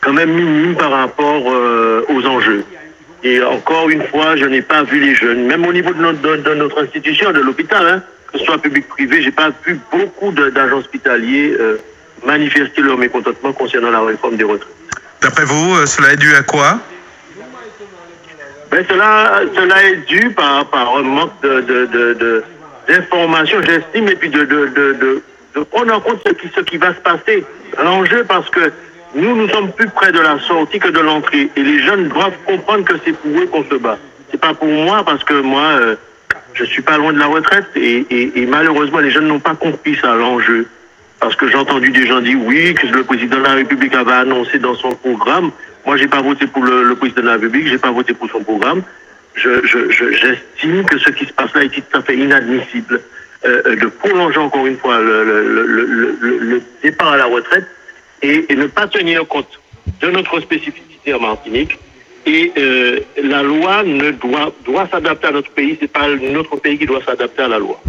quand 0.00 0.12
même 0.12 0.30
minime 0.32 0.76
par 0.76 0.90
rapport 0.90 1.44
euh, 1.50 2.04
aux 2.10 2.26
enjeux. 2.26 2.64
Et 3.24 3.42
encore 3.42 3.88
une 3.88 4.02
fois, 4.08 4.36
je 4.36 4.44
n'ai 4.44 4.62
pas 4.62 4.82
vu 4.82 5.00
les 5.00 5.14
jeunes, 5.14 5.46
même 5.46 5.64
au 5.64 5.72
niveau 5.72 5.92
de 5.92 6.54
notre, 6.54 6.82
institution, 6.82 7.32
de 7.32 7.40
l'hôpital, 7.40 7.86
hein, 7.86 8.02
que 8.30 8.38
ce 8.38 8.44
soit 8.44 8.58
public-privé, 8.58 9.22
j'ai 9.22 9.30
pas 9.30 9.50
vu 9.64 9.78
beaucoup 9.92 10.32
d'agents 10.32 10.78
hospitaliers 10.78 11.56
manifester 12.26 12.82
leur 12.82 12.98
mécontentement 12.98 13.52
concernant 13.52 13.90
la 13.90 14.00
réforme 14.00 14.36
des 14.36 14.44
retraites. 14.44 14.68
D'après 15.20 15.44
vous, 15.44 15.86
cela 15.86 16.12
est 16.12 16.16
dû 16.16 16.34
à 16.34 16.42
quoi? 16.42 16.80
Mais 18.72 18.84
cela, 18.88 19.42
cela 19.54 19.84
est 19.84 20.06
dû 20.06 20.30
par, 20.30 20.64
par 20.66 20.96
un 20.96 21.02
manque 21.02 21.32
d'informations, 22.88 23.60
de, 23.60 23.66
de, 23.66 23.70
j'estime, 23.70 24.08
et 24.08 24.16
puis 24.16 24.30
de, 24.30 24.44
de, 24.44 25.22
prendre 25.70 25.94
en 25.94 26.00
compte 26.00 26.20
ce 26.26 26.32
qui, 26.32 26.48
ce 26.54 26.60
qui 26.62 26.78
va 26.78 26.94
se 26.94 27.00
passer. 27.00 27.44
L'enjeu, 27.82 28.24
parce 28.26 28.48
que 28.48 28.72
nous, 29.14 29.36
nous 29.36 29.48
sommes 29.50 29.70
plus 29.72 29.88
près 29.88 30.10
de 30.10 30.20
la 30.20 30.38
sortie 30.40 30.78
que 30.78 30.88
de 30.88 31.00
l'entrée. 31.00 31.50
Et 31.54 31.62
les 31.62 31.80
jeunes 31.80 32.08
doivent 32.08 32.36
comprendre 32.46 32.84
que 32.84 32.94
c'est 33.04 33.12
pour 33.12 33.38
eux 33.38 33.46
qu'on 33.46 33.64
se 33.64 33.74
bat. 33.74 33.98
C'est 34.30 34.40
pas 34.40 34.54
pour 34.54 34.68
moi, 34.68 35.04
parce 35.04 35.22
que 35.22 35.34
moi, 35.34 35.62
euh, 35.62 35.96
je 36.54 36.64
suis 36.64 36.80
pas 36.82 36.96
loin 36.96 37.12
de 37.12 37.18
la 37.18 37.26
retraite. 37.26 37.66
Et, 37.76 38.06
et, 38.10 38.42
et 38.42 38.46
malheureusement, 38.46 39.00
les 39.00 39.10
jeunes 39.10 39.28
n'ont 39.28 39.40
pas 39.40 39.54
compris 39.54 39.96
ça, 40.00 40.14
l'enjeu. 40.14 40.66
Parce 41.20 41.36
que 41.36 41.46
j'ai 41.46 41.56
entendu 41.56 41.90
des 41.90 42.06
gens 42.06 42.20
dire 42.20 42.38
oui, 42.46 42.74
que 42.74 42.86
le 42.86 43.04
président 43.04 43.36
de 43.36 43.44
la 43.44 43.52
République 43.52 43.94
avait 43.94 44.12
annoncé 44.12 44.58
dans 44.58 44.74
son 44.74 44.92
programme. 44.92 45.50
Moi, 45.84 45.96
j'ai 45.96 46.08
pas 46.08 46.22
voté 46.22 46.46
pour 46.46 46.62
le, 46.62 46.94
président 46.94 47.22
de 47.22 47.26
la 47.26 47.32
République, 47.34 47.66
j'ai 47.66 47.78
pas 47.78 47.90
voté 47.90 48.14
pour 48.14 48.30
son 48.30 48.42
programme. 48.42 48.82
J'estime 49.34 50.84
que 50.84 50.98
ce 50.98 51.10
qui 51.10 51.24
se 51.24 51.32
passe 51.32 51.54
là 51.54 51.64
est 51.64 51.70
tout 51.70 51.98
à 51.98 52.02
fait 52.02 52.16
inadmissible. 52.16 53.00
Euh, 53.44 53.60
euh, 53.66 53.74
de 53.74 53.86
prolonger 53.86 54.38
encore 54.38 54.66
une 54.66 54.76
fois 54.76 55.00
le, 55.00 56.62
départ 56.80 57.08
à 57.08 57.16
la 57.16 57.24
retraite 57.24 57.66
et, 58.22 58.46
ne 58.54 58.68
pas 58.68 58.86
tenir 58.86 59.26
compte 59.26 59.58
de 60.00 60.10
notre 60.10 60.38
spécificité 60.40 61.12
en 61.12 61.20
Martinique. 61.20 61.76
Et 62.24 62.52
euh, 62.56 63.00
la 63.20 63.42
loi 63.42 63.82
ne 63.82 64.12
doit, 64.12 64.54
doit 64.64 64.86
s'adapter 64.88 65.26
à 65.26 65.32
notre 65.32 65.50
pays, 65.50 65.76
c'est 65.80 65.90
pas 65.90 66.06
notre 66.08 66.54
pays 66.56 66.78
qui 66.78 66.86
doit 66.86 67.02
s'adapter 67.02 67.42
à 67.42 67.48
la 67.48 67.58
loi 67.58 67.82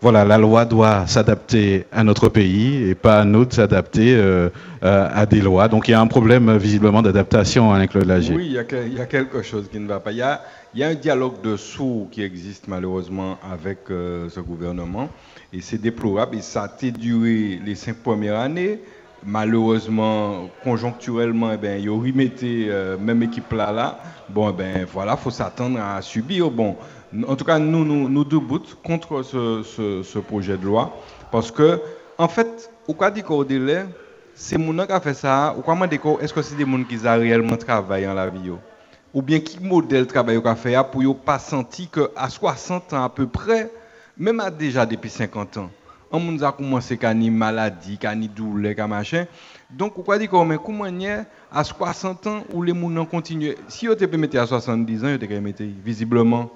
voilà, 0.00 0.24
la 0.24 0.38
loi 0.38 0.64
doit 0.64 1.06
s'adapter 1.06 1.84
à 1.92 2.02
notre 2.02 2.28
pays 2.30 2.88
et 2.88 2.94
pas 2.94 3.20
à 3.20 3.24
nous 3.24 3.44
de 3.44 3.52
s'adapter 3.52 4.14
euh, 4.14 4.48
euh, 4.82 5.08
à 5.12 5.26
des 5.26 5.40
lois. 5.40 5.68
Donc 5.68 5.88
il 5.88 5.90
y 5.90 5.94
a 5.94 6.00
un 6.00 6.06
problème 6.06 6.56
visiblement 6.56 7.02
d'adaptation 7.02 7.72
avec 7.72 7.92
le 7.92 8.02
Lagier. 8.02 8.34
Oui, 8.34 8.46
il 8.46 8.52
y, 8.52 8.58
a, 9.00 9.06
quelque 9.06 9.42
chose 9.42 9.68
qui 9.70 9.78
ne 9.78 9.86
va 9.86 10.00
pas. 10.00 10.12
Il 10.12 10.18
y 10.18 10.22
a, 10.22 10.88
un 10.88 10.94
dialogue 10.94 11.42
de 11.42 11.56
sourds 11.56 12.08
qui 12.10 12.22
existe 12.22 12.66
malheureusement 12.66 13.36
avec 13.52 13.78
euh, 13.90 14.30
ce 14.30 14.40
gouvernement 14.40 15.10
et 15.52 15.60
c'est 15.60 15.78
déplorable 15.78 16.36
et 16.36 16.42
ça 16.42 16.62
a 16.62 16.90
duré 16.90 17.60
les 17.64 17.74
cinq 17.74 17.96
premières 17.96 18.38
années. 18.38 18.80
Malheureusement, 19.22 20.48
conjoncturellement, 20.64 21.52
eh 21.52 21.58
ben, 21.58 21.78
ils 21.78 21.90
remetté 21.90 22.70
même 22.98 23.22
équipe 23.22 23.52
là 23.52 23.70
là. 23.70 23.98
Bon, 24.30 24.48
eh 24.48 24.52
ben 24.54 24.86
voilà, 24.90 25.14
faut 25.18 25.28
s'attendre 25.28 25.78
à 25.78 26.00
subir. 26.00 26.50
Bon, 26.50 26.76
en 27.26 27.36
tout 27.36 27.44
cas, 27.44 27.58
nous, 27.58 27.84
nous, 27.84 28.08
nous 28.08 28.24
debout 28.24 28.62
contre 28.84 29.22
ce, 29.22 29.62
ce, 30.02 30.18
projet 30.18 30.56
de 30.56 30.64
loi. 30.64 30.96
Parce 31.32 31.50
que, 31.50 31.80
en 32.18 32.28
fait, 32.28 32.70
au 32.86 32.94
cas 32.94 33.10
du 33.10 33.22
délai, 33.46 33.84
c'est 34.34 34.58
gens 34.58 34.86
qui 34.86 34.92
ont 34.92 35.00
fait 35.00 35.14
ça, 35.14 35.54
ou 35.58 35.62
comment 35.62 35.86
est-ce 35.86 36.32
que 36.32 36.42
c'est 36.42 36.54
des 36.56 36.64
gens 36.64 36.84
qui 36.84 36.96
ont 36.96 37.18
réellement 37.18 37.56
travaillé 37.56 38.06
dans 38.06 38.14
la 38.14 38.28
vie 38.28 38.50
Ou 39.12 39.22
bien 39.22 39.40
qui 39.40 39.60
modèle 39.60 40.06
de 40.06 40.08
travail 40.08 40.38
ont 40.38 40.54
fait 40.54 40.76
pour 40.90 41.02
ne 41.02 41.12
pas 41.12 41.38
sentir 41.38 41.88
qu'à 41.90 42.28
60 42.28 42.92
ans 42.92 43.04
à 43.04 43.08
peu 43.08 43.26
près, 43.26 43.70
même 44.16 44.40
à 44.40 44.50
déjà 44.50 44.86
depuis 44.86 45.10
50 45.10 45.56
ans, 45.56 45.70
on 46.12 46.20
nous 46.20 46.44
a 46.44 46.52
commencé 46.52 46.98
à 47.02 47.12
une 47.12 47.34
maladie, 47.34 47.98
à 48.04 48.14
une 48.14 48.26
douleur, 48.26 48.74
à 48.78 48.86
machin. 48.86 49.26
Donc, 49.70 49.94
pourquoi 49.94 50.18
dire 50.18 50.44
mais 50.44 50.58
comment 50.64 50.86
à 51.52 51.64
60 51.64 52.26
ans 52.26 52.44
où 52.52 52.62
les 52.62 52.74
gens 52.74 53.04
continuent? 53.04 53.54
Si 53.68 53.88
on 53.88 53.94
te 53.94 54.04
mettre 54.16 54.38
à 54.38 54.46
70 54.46 55.04
ans, 55.04 55.08
on 55.14 55.18
te 55.18 55.32
mettre 55.34 55.62
visiblement. 55.84 56.50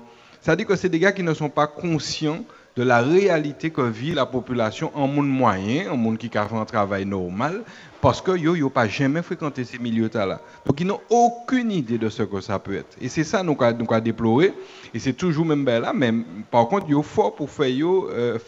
Dit 0.46 0.66
que 0.66 0.76
c'est 0.76 0.90
des 0.90 0.98
gars 0.98 1.12
qui 1.12 1.22
ne 1.22 1.32
sont 1.32 1.48
pas 1.48 1.66
conscients 1.66 2.44
de 2.76 2.82
la 2.82 3.00
réalité 3.00 3.70
que 3.70 3.80
vit 3.80 4.12
la 4.12 4.26
population 4.26 4.90
en 4.94 5.06
monde 5.06 5.28
moyen, 5.28 5.90
en 5.90 5.96
monde 5.96 6.18
qui 6.18 6.30
a 6.36 6.46
fait 6.46 6.56
un 6.56 6.64
travail 6.64 7.06
normal, 7.06 7.62
parce 8.00 8.20
que 8.20 8.36
yo 8.36 8.54
yo 8.54 8.68
pas 8.68 8.88
jamais 8.88 9.22
fréquenté 9.22 9.64
ces 9.64 9.78
milieux 9.78 10.10
là. 10.12 10.40
Donc 10.66 10.80
ils 10.80 10.86
n'ont 10.86 11.00
aucune 11.08 11.70
idée 11.70 11.98
de 11.98 12.08
ce 12.08 12.24
que 12.24 12.40
ça 12.40 12.58
peut 12.58 12.74
être. 12.74 12.96
Et 13.00 13.08
c'est 13.08 13.24
ça 13.24 13.42
nous 13.42 13.56
nous 13.56 13.94
a 13.94 14.00
déplorer 14.00 14.52
et 14.92 14.98
c'est 14.98 15.14
toujours 15.14 15.46
même 15.46 15.64
ben 15.64 15.80
là 15.80 15.92
mais 15.94 16.12
par 16.50 16.68
contre 16.68 16.90
yo 16.90 17.02
fort 17.02 17.34
pour 17.34 17.48
faire 17.48 17.68
yo 17.68 18.10
euh, 18.10 18.38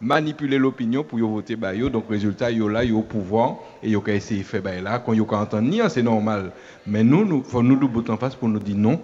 manipuler 0.00 0.58
l'opinion 0.58 1.04
pour 1.04 1.18
yo 1.18 1.28
voter 1.28 1.56
bah 1.56 1.72
yo 1.72 1.88
donc 1.88 2.04
résultat 2.10 2.50
yo 2.50 2.68
là 2.68 2.84
yo 2.84 2.98
au 2.98 3.02
pouvoir 3.02 3.56
et 3.82 3.90
yo 3.90 4.00
ka 4.00 4.12
essayer 4.12 4.42
faire 4.42 4.60
bah 4.60 4.80
là 4.80 4.98
quand 4.98 5.14
yo 5.14 5.24
ka 5.24 5.36
entendre 5.36 5.88
c'est 5.88 6.02
normal. 6.02 6.52
Mais 6.86 7.02
nous 7.02 7.24
nous 7.24 7.42
faut 7.42 7.62
nous 7.62 7.88
bout 7.88 8.10
en 8.10 8.18
face 8.18 8.34
pour 8.34 8.48
nous 8.48 8.58
dire 8.58 8.76
non 8.76 9.00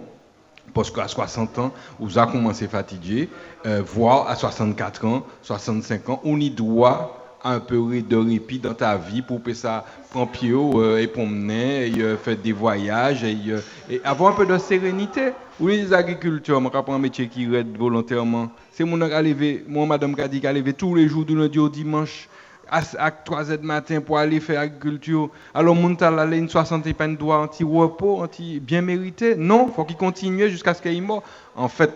parce 0.73 0.91
qu'à 0.91 1.07
60 1.07 1.59
ans, 1.59 1.71
vous 1.99 2.17
avez 2.17 2.31
commencé 2.31 2.67
fatigué, 2.67 3.29
euh, 3.65 3.81
voire 3.85 4.27
à 4.27 4.35
64 4.35 5.05
ans, 5.05 5.23
65 5.41 6.09
ans, 6.09 6.21
on 6.23 6.39
y 6.39 6.49
doit 6.49 7.21
un 7.43 7.59
peu 7.59 7.77
de 8.01 8.15
répit 8.15 8.59
dans 8.59 8.73
ta 8.73 8.97
vie 8.97 9.21
pour 9.21 9.41
que 9.41 9.53
ça 9.53 9.85
prend 10.11 10.27
pied 10.27 10.51
euh, 10.51 11.01
et 11.01 11.07
promener, 11.07 11.91
euh, 11.97 12.17
faire 12.17 12.37
des 12.37 12.51
voyages 12.51 13.23
et, 13.23 13.37
euh, 13.49 13.59
et, 13.89 14.01
avoir 14.03 14.33
un 14.33 14.35
peu 14.35 14.45
de 14.45 14.57
sérénité. 14.57 15.31
Oui, 15.59 15.77
les 15.77 15.93
agriculteurs, 15.93 16.61
moi, 16.61 16.71
un 16.87 16.99
métier 16.99 17.27
qui 17.27 17.43
aide 17.53 17.77
volontairement. 17.77 18.49
C'est 18.71 18.83
mon 18.83 18.97
levé, 18.97 19.63
moi, 19.67 19.85
madame 19.85 20.15
qui 20.15 20.47
a 20.47 20.73
tous 20.73 20.95
les 20.95 21.07
jours 21.07 21.25
du 21.25 21.35
lundi 21.35 21.59
au 21.59 21.69
dimanche 21.69 22.29
à, 22.71 23.11
3 23.11 23.43
h 23.43 23.57
du 23.57 23.67
matin 23.67 24.01
pour 24.01 24.17
aller 24.17 24.39
faire 24.39 24.61
agriculture. 24.61 25.29
Alors, 25.53 25.75
mon 25.75 25.93
aller 25.95 26.37
une 26.37 26.49
60 26.49 26.93
pas 26.93 27.07
droit 27.07 27.37
anti-repos, 27.37 28.21
anti 28.21 28.59
bien 28.59 28.81
mérité. 28.81 29.35
Non, 29.35 29.67
faut 29.67 29.83
qu'il 29.83 29.97
continue 29.97 30.49
jusqu'à 30.49 30.73
ce 30.73 30.81
qu'il 30.81 31.01
meure. 31.01 31.21
En 31.55 31.67
fait, 31.67 31.91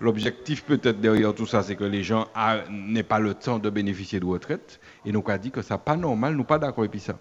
l'objectif 0.00 0.64
peut-être 0.64 1.00
derrière 1.00 1.34
tout 1.34 1.46
ça, 1.46 1.62
c'est 1.62 1.76
que 1.76 1.84
les 1.84 2.04
gens 2.04 2.28
n'aient 2.70 3.02
pas 3.02 3.18
le 3.18 3.34
temps 3.34 3.58
de 3.58 3.68
bénéficier 3.68 4.20
de 4.20 4.26
retraite. 4.26 4.80
Et 5.04 5.12
nous 5.12 5.24
a 5.26 5.38
dit 5.38 5.50
que 5.50 5.62
ça 5.62 5.78
pas 5.78 5.96
normal, 5.96 6.34
nous 6.34 6.44
pas 6.44 6.58
d'accord 6.58 6.84
avec 6.84 7.00
ça. 7.00 7.18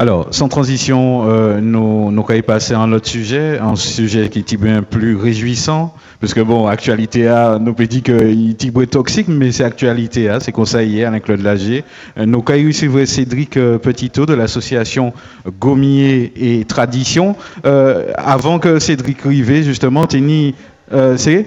Alors, 0.00 0.28
sans 0.30 0.48
transition, 0.48 1.28
euh, 1.28 1.60
nous, 1.60 2.12
allons 2.28 2.42
passer 2.42 2.72
à 2.72 2.78
un 2.78 2.92
autre 2.92 3.08
sujet, 3.08 3.58
un 3.58 3.74
sujet 3.74 4.28
qui 4.28 4.38
est 4.38 4.56
bien 4.56 4.84
plus 4.84 5.16
réjouissant, 5.16 5.92
parce 6.20 6.34
que 6.34 6.40
bon, 6.40 6.68
actualité 6.68 7.26
A, 7.26 7.58
nous 7.58 7.74
peut 7.74 7.88
dire 7.88 8.04
qu'il 8.04 8.52
est 8.52 8.86
toxique, 8.86 9.26
mais 9.26 9.50
c'est 9.50 9.64
actualité 9.64 10.28
A, 10.28 10.38
c'est 10.38 10.52
conseillé 10.52 11.04
Alain 11.04 11.18
Claude 11.18 11.42
Lager. 11.42 11.82
Euh, 12.16 12.26
nous 12.26 12.44
allons 12.46 12.70
suivre 12.70 13.04
Cédric 13.06 13.56
euh, 13.56 13.78
Petitot 13.78 14.24
de 14.24 14.34
l'association 14.34 15.12
Gommier 15.58 16.32
et 16.36 16.64
Tradition. 16.64 17.34
Avant 17.64 18.60
que 18.60 18.78
Cédric 18.78 19.22
Rivet, 19.22 19.64
justement, 19.64 20.06
euh, 20.92 21.16
c'est 21.16 21.46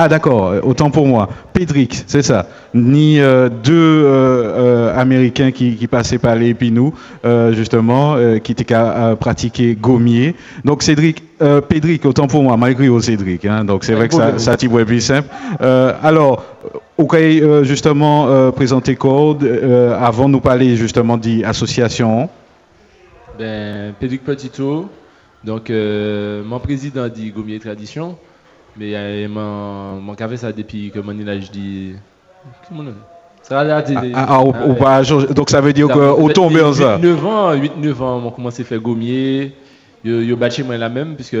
ah 0.00 0.06
d'accord, 0.06 0.46
euh, 0.46 0.60
autant 0.62 0.92
pour 0.92 1.08
moi. 1.08 1.28
Pédric, 1.52 2.04
c'est 2.06 2.22
ça. 2.22 2.46
Ni 2.72 3.18
euh, 3.18 3.48
deux 3.48 4.04
euh, 4.04 4.96
Américains 4.96 5.50
qui, 5.50 5.74
passaient 5.88 6.18
par 6.18 6.36
les 6.36 6.54
justement, 7.50 8.16
qui 8.44 8.52
étaient 8.52 8.74
à 8.74 9.16
pratiquer 9.18 9.74
gommier. 9.74 10.36
Donc 10.64 10.84
Cédric, 10.84 11.24
Pédric, 11.68 12.04
autant 12.04 12.28
pour 12.28 12.44
moi, 12.44 12.56
malgré 12.56 12.88
au 12.88 13.00
Cédric. 13.00 13.44
Hein, 13.44 13.64
donc 13.64 13.82
c'est 13.82 13.94
vrai 13.94 14.06
que 14.06 14.14
ça, 14.14 14.38
ça 14.38 14.56
t'y 14.56 14.68
plus 14.68 15.00
simple. 15.00 15.28
alors, 15.60 16.44
ok, 16.96 17.16
justement, 17.62 18.52
présenter 18.52 18.94
Code, 18.94 19.42
avant 20.00 20.26
de 20.26 20.34
nous 20.34 20.40
parler 20.40 20.76
justement 20.76 21.16
d'association. 21.16 22.28
Ben, 23.36 23.94
Pédric 23.98 24.22
Petito, 24.24 24.88
donc 25.42 25.70
mon 25.70 26.60
président 26.60 27.08
dit 27.08 27.32
Gommier 27.32 27.58
Tradition. 27.58 28.16
Mais 28.78 28.92
euh, 28.94 29.28
mon, 29.28 30.00
mon 30.00 30.14
café, 30.14 30.36
ça 30.36 30.52
depuis 30.52 30.90
que 30.90 31.00
mon 31.00 31.26
âge 31.26 31.50
dit. 31.50 31.94
Ça 33.42 33.60
a 33.60 33.78
ah, 33.78 33.82
ah, 34.14 34.44
ah, 34.84 35.02
donc 35.32 35.48
ça 35.48 35.60
veut 35.62 35.72
dire 35.72 35.88
qu'au 35.88 36.28
tomber 36.28 36.60
en 36.60 36.74
ça 36.74 36.98
9 36.98 37.26
ans, 37.26 37.54
8-9 37.54 38.02
ans, 38.02 38.22
on 38.26 38.30
commencé 38.30 38.60
à 38.60 38.64
faire 38.66 38.80
gommier. 38.80 39.54
Yo 40.04 40.36
bâti 40.36 40.62
moi 40.62 40.76
la 40.76 40.90
même, 40.90 41.14
puisque 41.14 41.36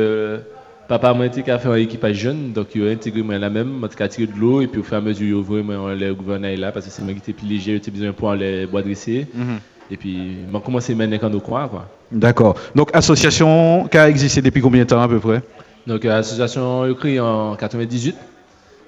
papa 0.88 1.12
m'a 1.12 1.26
été 1.26 1.42
fait 1.42 1.66
un 1.66 1.74
équipage 1.74 2.16
jeune, 2.16 2.52
donc 2.52 2.68
il 2.74 2.88
a 2.88 2.90
intégré 2.90 3.22
moi 3.22 3.36
la 3.36 3.50
même, 3.50 3.68
m'a 3.68 3.88
tiré 3.88 4.26
de 4.26 4.38
l'eau, 4.38 4.62
et 4.62 4.66
puis 4.66 4.80
au 4.80 4.84
fur 4.84 4.94
et 4.94 4.96
à 4.96 5.00
mesure, 5.02 5.26
il 5.26 5.34
a 5.34 5.36
ouvert 5.36 5.94
le 5.94 6.14
gouvernement 6.14 6.58
là, 6.58 6.72
parce 6.72 6.86
que 6.86 6.90
c'est 6.90 7.02
moi 7.02 7.12
qui 7.12 7.18
était 7.18 7.34
plus 7.34 7.46
léger, 7.46 7.80
j'ai 7.84 7.90
besoin 7.90 8.12
pour 8.12 8.32
les 8.32 8.66
bois 8.66 8.82
dressés. 8.82 9.26
Mhm. 9.34 9.58
Et 9.90 9.96
puis, 9.96 10.36
m'a 10.50 10.60
commencé 10.60 10.92
à 10.92 10.96
mener 10.96 11.18
quand 11.18 11.30
nous 11.30 11.40
croit, 11.40 11.68
quoi. 11.68 11.88
D'accord. 12.12 12.56
Donc, 12.74 12.90
association 12.94 13.88
qui 13.90 13.96
a 13.96 14.08
existé 14.08 14.42
depuis 14.42 14.60
combien 14.60 14.82
de 14.82 14.88
temps 14.88 15.00
à 15.00 15.08
peu 15.08 15.18
près? 15.18 15.42
Donc 15.88 16.04
l'association 16.04 16.84
est 16.84 16.94
créée 16.94 17.18
en 17.18 17.56
98. 17.56 18.14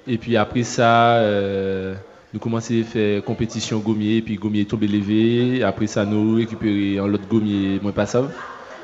Et 0.07 0.17
puis 0.17 0.37
après 0.37 0.63
ça, 0.63 1.15
euh, 1.15 1.95
nous 2.31 2.39
commençons 2.39 2.75
à 2.79 2.83
faire 2.83 3.23
compétition 3.23 3.79
gommier, 3.79 4.21
puis 4.21 4.35
gommier 4.35 4.65
tombé 4.65 4.87
levé. 4.87 5.63
Après 5.63 5.87
ça, 5.87 6.05
nous 6.05 6.35
récupérons 6.35 7.07
un 7.07 7.13
autre 7.13 7.27
gommier 7.27 7.79
moins 7.81 7.91
passable. 7.91 8.29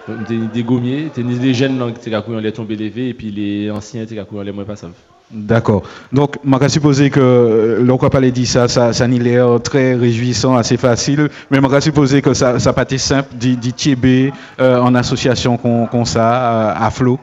Donc 0.08 0.52
des 0.52 0.64
gommiers, 0.64 1.12
des 1.16 1.54
jeunes 1.54 1.94
qui 1.94 2.10
ont 2.16 2.38
les 2.40 2.52
tombés 2.52 2.76
levés 2.76 3.10
et 3.10 3.14
puis 3.14 3.30
les 3.30 3.70
anciens 3.70 4.06
qui 4.06 4.18
ont 4.20 4.42
les 4.42 4.52
moins 4.52 4.64
passables. 4.64 4.94
D'accord. 5.30 5.84
Donc, 6.14 6.38
je 6.42 6.58
vais 6.58 6.70
supposer 6.70 7.10
que 7.10 7.20
euh, 7.20 7.84
l'on 7.84 8.00
n'a 8.02 8.10
pas 8.10 8.22
dit 8.22 8.46
ça, 8.46 8.70
ça, 8.70 8.94
ça 8.94 9.08
n'a 9.10 9.18
l'air 9.18 9.62
très 9.62 9.94
réjouissant, 9.94 10.56
assez 10.56 10.78
facile, 10.78 11.30
mais 11.52 11.60
je 11.62 11.68
vais 11.68 11.82
supposer 11.82 12.22
que 12.22 12.34
ça 12.34 12.54
n'a 12.54 12.74
pas 12.74 12.84
été 12.84 12.98
simple 12.98 13.36
d'y 13.36 14.32
euh, 14.62 14.80
en 14.80 14.96
association 14.96 15.58
comme 15.58 16.06
ça, 16.06 16.72
à 16.72 16.90
flot. 16.92 17.20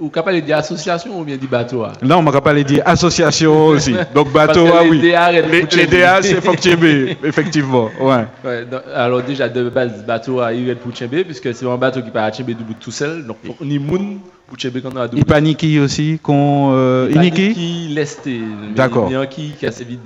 Ou 0.00 0.08
capable 0.08 0.40
de 0.40 0.46
dire 0.46 0.58
association 0.58 1.18
ou 1.18 1.24
bien 1.24 1.36
dit 1.36 1.46
bateau 1.46 1.84
hein? 1.84 1.92
Non, 2.02 2.18
on 2.18 2.22
m'a 2.22 2.32
capable 2.32 2.58
de 2.58 2.62
dire 2.64 2.82
association 2.84 3.66
aussi. 3.66 3.94
Donc 4.14 4.32
bateau, 4.32 4.66
ah 4.72 4.82
oui. 4.88 5.00
Les 5.00 5.86
DA, 5.86 6.22
c'est 6.22 6.40
Fokchembe, 6.40 6.84
effectivement. 7.24 7.90
Ouais. 8.00 8.26
ouais 8.44 8.66
alors 8.94 9.22
déjà, 9.22 9.48
de 9.48 9.68
base, 9.68 10.04
bateau, 10.06 10.40
il 10.50 10.68
est 10.68 10.74
pour 10.74 10.92
Tchembe, 10.92 11.22
puisque 11.24 11.52
c'est 11.54 11.66
un 11.66 11.76
bateau 11.76 12.02
qui 12.02 12.10
part 12.10 12.24
à 12.24 12.30
debout 12.30 12.74
tout 12.78 12.90
seul. 12.90 13.26
Donc 13.26 13.38
on 13.60 13.68
y 13.68 13.78
moun 13.78 14.18
pour 14.46 14.56
Tchembe 14.56 14.80
quand 14.82 14.90
on 14.94 15.00
a. 15.00 15.08
Il 15.12 15.24
panique 15.24 15.66
aussi, 15.82 16.20
qu'on. 16.22 16.70
Euh, 16.72 17.10
Iniki? 17.12 17.52
qui 17.54 17.88
lesté. 17.88 18.40
D'accord. 18.76 19.08
Il 19.10 19.14
y 19.14 19.16
a 19.16 19.26
qui 19.26 19.50
qui 19.58 19.66
a 19.66 19.70
vite 19.70 20.00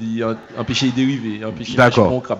empêcher 0.58 0.86
de 0.88 0.94
dériver, 0.94 1.44
empêcher 1.44 1.76
de 1.76 2.20
crabe. 2.20 2.38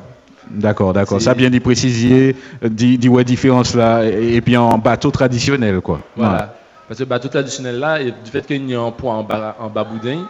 D'accord, 0.51 0.93
d'accord. 0.93 1.21
Ça 1.21 1.35
bien 1.35 1.51
dit 1.51 1.61
préciser, 1.61 2.37
dit 2.63 3.09
ouais 3.09 3.25
différence 3.25 3.75
là, 3.75 4.05
et 4.05 4.41
puis 4.41 4.57
en 4.57 4.79
bateau 4.79 5.11
traditionnel 5.11 5.81
quoi. 5.81 6.01
Voilà. 6.17 6.55
Parce 6.87 6.99
que 6.99 7.05
le 7.05 7.09
bateau 7.09 7.29
traditionnel 7.29 7.79
là, 7.79 8.03
du 8.03 8.31
fait 8.31 8.47
qu'il 8.47 8.69
y 8.69 8.75
a 8.75 8.81
un 8.81 8.93
poids 8.93 9.15
en 9.15 9.25
bas, 9.25 9.57
en 9.59 9.69
bas 9.71 9.85
boudin, 9.85 10.25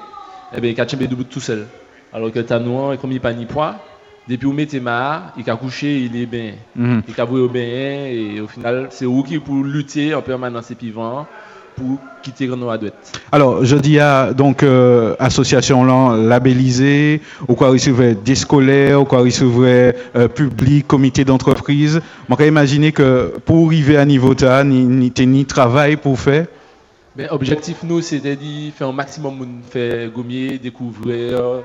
eh 0.55 0.61
bien, 0.61 0.71
il 0.71 0.81
a 0.81 0.85
debout 0.85 1.25
tout 1.25 1.41
seul. 1.41 1.67
Alors 2.13 2.33
que 2.33 2.39
le 2.39 2.47
tanouan, 2.47 2.97
comme 2.97 3.11
il 3.11 3.15
n'y 3.15 3.19
a 3.19 3.23
pas 3.23 3.35
ni 3.35 3.45
poids, 3.45 3.85
depuis 4.27 4.47
où 4.47 4.53
mettez 4.53 4.81
ma, 4.81 5.33
il 5.37 5.49
a 5.51 5.57
couché, 5.57 6.01
il 6.01 6.17
est 6.17 6.27
bien. 6.27 6.55
Mhm. 6.75 7.03
Il 7.07 7.21
a 7.21 7.25
au 7.25 7.49
bien, 7.49 8.07
et 8.07 8.41
au 8.41 8.47
final, 8.47 8.89
c'est 8.91 9.07
où 9.07 9.23
qui 9.23 9.39
pour 9.39 9.63
lutter 9.63 10.15
en 10.15 10.23
permanence 10.23 10.71
et 10.71 10.75
vivant 10.75 11.29
pour 11.77 11.99
quitter 12.23 12.47
Grenoble 12.47 12.93
Alors, 13.31 13.65
je 13.65 13.77
dis 13.77 14.01
à 14.01 14.33
donc 14.33 14.63
euh, 14.63 15.15
association 15.19 15.85
là 15.85 16.17
labellisée, 16.17 17.21
au 17.47 17.55
quoi 17.55 17.69
recevait 17.69 18.15
des 18.15 18.35
scolaires, 18.35 19.03
au 19.03 19.05
quoi 19.05 19.21
recevait 19.21 19.95
euh, 20.17 20.29
public, 20.29 20.87
comité 20.87 21.25
d'entreprise. 21.25 22.01
On 22.29 22.37
peut 22.37 22.47
imaginer 22.47 22.93
que 22.93 23.35
pour 23.45 23.67
arriver 23.67 23.97
à 23.97 24.05
niveau 24.05 24.35
ta, 24.35 24.65
ni, 24.65 24.85
ni, 24.85 25.13
ni 25.27 25.45
travail 25.45 25.97
pour 25.97 26.19
faire. 26.19 26.47
Ben, 27.15 27.29
objectif 27.31 27.79
nous, 27.83 28.01
c'était 28.01 28.37
de 28.37 28.71
faire 28.75 28.89
un 28.89 28.93
maximum 28.93 29.39
de 29.39 29.71
faire 29.71 30.11
gommier, 30.11 30.59
découvrir 30.59 31.63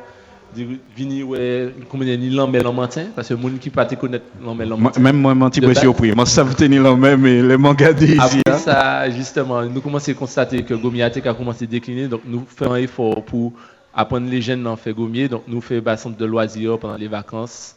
venir 0.97 1.29
ouais 1.29 1.73
comment 1.89 2.03
dire 2.03 2.19
l'emmène 2.31 2.67
en 2.67 2.73
matin 2.73 3.05
parce 3.15 3.29
que 3.29 3.33
monde 3.35 3.59
qui 3.59 3.69
pas 3.69 3.85
te 3.85 3.95
connaître 3.95 4.25
l'emmène 4.43 4.73
en 4.73 4.77
matin 4.77 4.99
même 4.99 5.17
moi 5.17 5.33
petit 5.49 5.61
peu 5.61 5.73
surpris 5.73 6.11
moi 6.13 6.25
ça 6.25 6.45
tenir 6.45 6.83
l'emmène 6.83 7.19
mais 7.19 7.41
les 7.41 7.57
mangas 7.57 7.91
ici 8.01 8.17
après 8.19 8.41
hein. 8.47 8.57
ça 8.57 9.09
justement 9.09 9.63
nous 9.63 9.81
commençons 9.81 10.11
à 10.11 10.13
constater 10.13 10.63
que 10.63 10.73
Gomiatek 10.73 11.25
a 11.27 11.33
commencé 11.33 11.65
à 11.65 11.67
décliner. 11.67 12.07
Donc 12.07 12.21
nous 12.25 12.45
faisons 12.47 12.73
un 12.73 12.77
effort 12.77 13.23
pour 13.23 13.53
apprendre 13.93 14.29
les 14.29 14.41
jeunes 14.41 14.65
à 14.67 14.75
faire 14.75 14.93
Gomier 14.93 15.27
donc 15.27 15.43
nous 15.47 15.61
faisons 15.61 15.87
un 15.87 15.97
centre 15.97 16.17
de 16.17 16.25
loisirs 16.25 16.79
pendant 16.79 16.97
les 16.97 17.07
vacances 17.07 17.75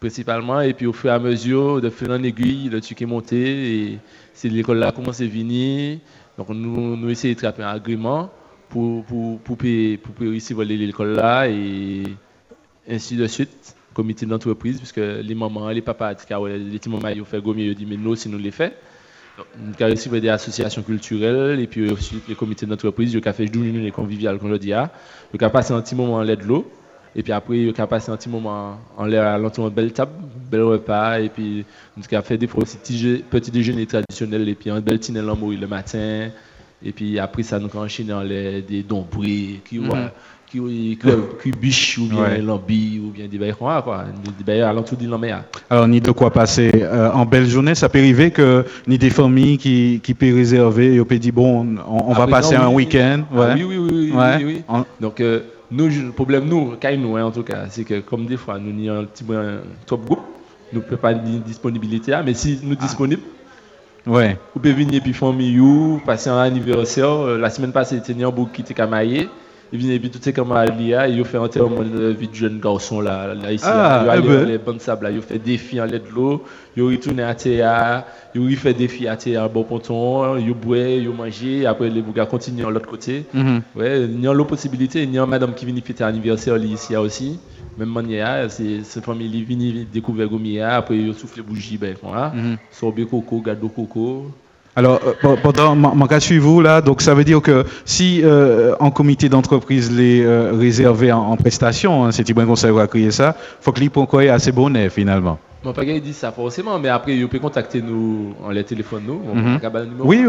principalement. 0.00 0.60
Et 0.60 0.74
puis 0.74 0.86
au 0.86 0.92
fur 0.92 1.10
et 1.10 1.14
à 1.14 1.18
mesure 1.18 1.80
de 1.80 1.90
faire 1.90 2.10
en 2.10 2.22
aiguille 2.22 2.68
le 2.68 2.80
truc 2.80 3.00
est 3.02 3.06
monté 3.06 3.74
et 3.74 3.98
c'est 4.34 4.48
l'école 4.48 4.78
là 4.78 4.92
commence 4.92 5.20
à 5.20 5.26
venir. 5.26 5.98
Donc 6.38 6.48
nous 6.50 6.96
nous 6.96 7.10
essayons 7.10 7.34
de 7.34 7.38
trapper 7.38 7.62
un 7.62 7.68
agrément 7.68 8.30
pour, 8.72 9.04
pour, 9.04 9.38
pour, 9.40 9.56
payer, 9.58 9.98
pour 9.98 10.14
réussir 10.18 10.58
à 10.58 10.64
l'école 10.64 11.14
là 11.14 11.46
et 11.46 12.04
ainsi 12.88 13.16
de 13.16 13.26
suite, 13.26 13.76
comité 13.92 14.24
d'entreprise, 14.24 14.78
puisque 14.78 14.96
les 14.96 15.34
mamans, 15.34 15.68
les 15.68 15.82
papas, 15.82 16.12
les 16.12 16.78
petits 16.78 16.88
mamans, 16.88 17.08
ils 17.08 17.24
font 17.24 17.38
gommier, 17.38 17.66
ils 17.66 17.74
disent 17.74 17.86
mais 17.86 17.98
nous, 17.98 18.16
si 18.16 18.30
nous 18.30 18.38
les 18.38 18.50
fait. 18.50 18.74
Donc, 19.36 19.46
nous 19.58 19.84
avons 19.84 20.18
des 20.18 20.28
associations 20.28 20.82
culturelles 20.82 21.60
et 21.60 21.66
puis 21.66 21.90
ensuite 21.90 22.26
les 22.28 22.34
comités 22.34 22.64
d'entreprise, 22.64 23.12
ils 23.12 23.18
ont 23.18 23.32
fait 23.32 23.54
nous 23.54 23.62
les 23.62 23.90
conviviales, 23.90 24.38
comme 24.38 24.50
je 24.52 24.56
dis, 24.56 24.70
ils 24.70 25.44
ont 25.44 25.50
passé 25.50 25.74
un 25.74 25.82
petit 25.82 25.94
moment 25.94 26.14
en 26.14 26.22
l'air 26.22 26.38
de 26.38 26.44
l'eau. 26.44 26.70
Et 27.14 27.22
puis 27.22 27.32
après, 27.32 27.58
ils 27.58 27.70
ont 27.78 27.86
passé 27.86 28.10
un 28.10 28.16
petit 28.16 28.30
moment 28.30 28.78
en 28.96 29.04
l'air 29.04 29.26
à 29.26 29.36
l'entour 29.36 29.70
belle 29.70 29.92
table, 29.92 30.12
bel 30.50 30.62
repas. 30.62 31.20
Et 31.20 31.28
puis, 31.28 31.66
nous 31.94 32.02
avons 32.10 32.24
fait 32.24 32.38
des 32.38 32.46
petits, 32.46 33.50
déjeuners 33.50 33.84
traditionnels 33.84 34.48
et 34.48 34.54
puis 34.54 34.70
un 34.70 34.80
bel 34.80 34.98
tiner 34.98 35.20
le 35.20 35.66
matin. 35.66 36.30
Et 36.84 36.92
puis 36.92 37.18
après 37.18 37.42
ça, 37.42 37.58
nous 37.58 37.68
enchaîner 37.74 38.10
dans 38.10 38.22
les, 38.22 38.62
des 38.62 38.82
dombrés, 38.82 39.60
qui, 39.64 39.78
ouais, 39.78 39.88
qui, 40.46 40.58
qui, 40.60 40.98
qui, 41.42 41.50
biche 41.52 41.98
ou 41.98 42.06
bien 42.06 42.22
Ouais. 42.22 42.42
lambi 42.42 43.00
ou 43.02 43.10
bien 43.10 43.26
des 43.28 43.38
bails 43.38 43.54
comme 43.58 43.68
ça, 43.68 43.80
quoi. 43.82 44.04
Des 44.38 44.44
bails 44.44 44.62
à 44.62 44.72
l'entour. 44.72 44.98
Alors, 45.70 45.88
ni 45.88 46.00
de 46.00 46.10
quoi 46.10 46.30
passer 46.30 46.70
euh, 46.74 47.10
en 47.12 47.24
belle 47.24 47.46
journée. 47.46 47.74
Ça 47.74 47.88
peut 47.88 47.98
arriver 48.00 48.30
que 48.30 48.64
ni 48.86 48.98
des 48.98 49.10
familles 49.10 49.58
qui, 49.58 50.00
qui 50.02 50.12
peuvent 50.14 50.34
réserver, 50.34 50.94
ils 50.96 51.04
peuvent 51.04 51.18
dire, 51.18 51.32
bon, 51.32 51.76
on, 51.88 52.10
on 52.10 52.12
va 52.12 52.26
passer 52.26 52.56
un 52.56 52.68
week-end. 52.68 53.22
Ah 53.32 53.38
ouais. 53.38 53.54
oui, 53.54 53.64
oui, 53.64 53.76
oui, 53.78 53.88
oui, 53.92 54.12
Ouais. 54.12 54.36
oui, 54.38 54.44
oui. 54.44 54.62
En- 54.68 54.84
Donc, 55.00 55.20
euh, 55.20 55.40
nous, 55.70 55.86
le 55.88 56.10
problème, 56.12 56.44
nous, 56.48 56.74
quand 56.82 56.94
nous, 56.98 57.16
hein, 57.16 57.24
en 57.24 57.30
tout 57.30 57.42
cas, 57.44 57.64
c'est 57.70 57.84
que 57.84 58.00
comme 58.00 58.26
des 58.26 58.36
fois, 58.36 58.58
nous 58.58 58.90
avons 58.90 59.00
un 59.00 59.04
petit 59.04 59.24
peu 59.24 59.36
un 59.36 59.60
top 59.86 60.04
groupe, 60.04 60.20
nous 60.72 60.80
ne 60.80 60.84
pouvons 60.84 61.00
pas 61.00 61.14
disponibilité, 61.14 62.12
hein, 62.12 62.22
mais 62.26 62.34
si 62.34 62.58
nous 62.62 62.74
disponibles, 62.74 63.22
Ouais. 64.06 64.36
vous 64.54 64.60
pouvez 64.60 64.74
venir 64.74 65.00
puis 65.02 65.12
famille 65.12 65.60
ou 65.60 66.00
passer 66.04 66.28
un 66.30 66.38
anniversaire. 66.38 67.08
Euh, 67.08 67.38
La 67.38 67.50
semaine 67.50 67.72
passée, 67.72 68.00
c'était 68.04 68.14
beaucoup 68.32 68.50
qui 68.52 68.62
était 68.62 68.74
camaillé. 68.74 69.28
Il 69.72 69.80
venait 69.80 69.98
puis 69.98 70.10
tout 70.10 70.18
ces 70.20 70.34
camarades 70.34 70.78
là, 70.78 71.08
il 71.08 71.18
a 71.18 71.24
fait 71.24 71.38
un 71.38 71.42
enterrement 71.42 71.82
de 71.82 72.08
vie 72.08 72.28
de 72.28 72.34
jeune 72.34 72.60
garçon 72.60 73.00
là, 73.00 73.34
là 73.34 73.52
ici. 73.52 73.64
Ah, 73.66 74.04
là. 74.06 74.16
Il 74.18 74.22
a 74.22 74.24
eh 74.26 74.28
allé 74.28 74.42
dans 74.42 74.48
les 74.50 74.58
bancs 74.58 74.76
de 74.76 74.80
sable 74.80 75.04
là, 75.04 75.10
il 75.10 75.18
a 75.18 75.22
fait 75.22 75.38
des 75.38 75.56
filles 75.56 75.80
en 75.80 75.86
lait 75.86 75.98
de 75.98 76.08
l'eau, 76.14 76.44
il 76.76 76.82
a 76.82 76.86
retourné 76.90 77.22
à 77.22 77.34
Théa, 77.34 78.06
il 78.34 78.52
a 78.52 78.56
fait 78.56 78.74
des 78.74 78.88
filles 78.88 79.08
à 79.08 79.16
Théa, 79.16 79.48
bon 79.48 79.64
ponton, 79.64 80.36
il 80.36 80.50
a 80.50 80.54
boit, 80.54 80.76
il 80.76 81.08
a 81.08 81.12
mangé, 81.12 81.64
après 81.64 81.88
les 81.88 82.02
bougas 82.02 82.26
continuent 82.26 82.66
de 82.66 82.68
l'autre 82.68 82.88
côté. 82.88 83.24
Mhm. 83.32 83.62
Ouais, 83.74 84.02
il 84.02 84.20
y 84.20 84.28
a 84.28 84.34
l'autre 84.34 84.50
possibilité, 84.50 85.04
il 85.04 85.14
y 85.14 85.18
a 85.18 85.24
madame 85.24 85.54
qui 85.54 85.64
vient 85.64 85.74
fêter 85.82 86.04
anniversaire 86.04 86.58
ici 86.58 86.94
aussi. 86.94 87.38
Même 87.78 87.88
manière, 87.88 88.50
c'est 88.50 88.82
cette 88.84 89.06
famille 89.06 89.30
qui 89.30 89.44
vient 89.44 89.84
découvrir 89.90 90.28
Gomia, 90.28 90.76
après 90.76 90.98
il 90.98 91.10
a 91.10 91.14
soufflé 91.14 91.42
bougie, 91.42 91.78
ben 91.78 91.96
voilà. 92.02 92.30
Mhm. 92.34 92.58
Sorbet 92.70 93.06
coco, 93.06 93.40
gâteau 93.40 93.68
coco. 93.68 94.26
Alors, 94.74 95.00
euh, 95.06 95.12
pe- 95.20 95.40
pendant 95.42 95.74
mon 95.76 96.06
cas 96.06 96.18
suivant 96.20 96.60
là, 96.62 96.80
donc 96.80 97.02
ça 97.02 97.12
veut 97.14 97.24
dire 97.24 97.42
que 97.42 97.64
si 97.84 98.22
euh, 98.24 98.74
en 98.80 98.90
comité 98.90 99.28
d'entreprise 99.28 99.94
les 99.94 100.22
euh, 100.24 100.52
réservé 100.58 101.12
en, 101.12 101.20
en 101.20 101.36
prestation, 101.36 102.04
hein, 102.06 102.12
c'est 102.12 102.24
bien 102.32 102.46
qu'on 102.46 102.54
va 102.72 102.86
créer 102.86 103.10
ça, 103.10 103.36
faut 103.60 103.72
que 103.72 103.80
l'hypocrisie 103.80 104.26
est 104.28 104.30
assez 104.30 104.50
bonnet 104.52 104.88
finalement. 104.88 105.38
Mon 105.64 105.72
il 105.94 106.02
dit 106.02 106.12
ça 106.14 106.32
forcément, 106.32 106.76
mais 106.80 106.88
après, 106.88 107.14
il 107.16 107.28
peut 107.28 107.38
contacter 107.38 107.80
nous 107.82 108.34
en 108.42 108.50
les 108.50 108.64
téléphones 108.64 109.04
nous. 109.06 109.20
On 109.30 109.34
Mhm. 109.36 109.60
peut 109.60 109.66
avoir 109.66 109.84
le 109.84 109.90
numéro. 109.90 110.08
Oui, 110.08 110.26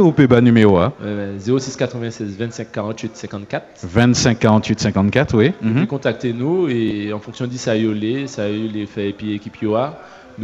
hein. 0.77 0.91
06 1.39 1.75
96 1.75 2.35
25 2.37 2.71
48 2.71 3.15
54. 3.15 3.63
25 3.83 4.37
48 4.39 4.79
54, 4.81 5.35
oui. 5.37 5.53
Vous 5.59 5.67
Mhm. 5.69 5.73
pouvez 5.73 5.87
contacter 5.87 6.33
nous 6.33 6.67
et 6.69 7.11
en 7.13 7.19
fonction 7.19 7.47
de 7.47 7.53
ça, 7.53 7.75
il 7.75 8.27
ça 8.27 8.47
il 8.47 8.85
fait 8.85 9.09
et 9.09 9.13
puis 9.13 9.33
équipe 9.33 9.55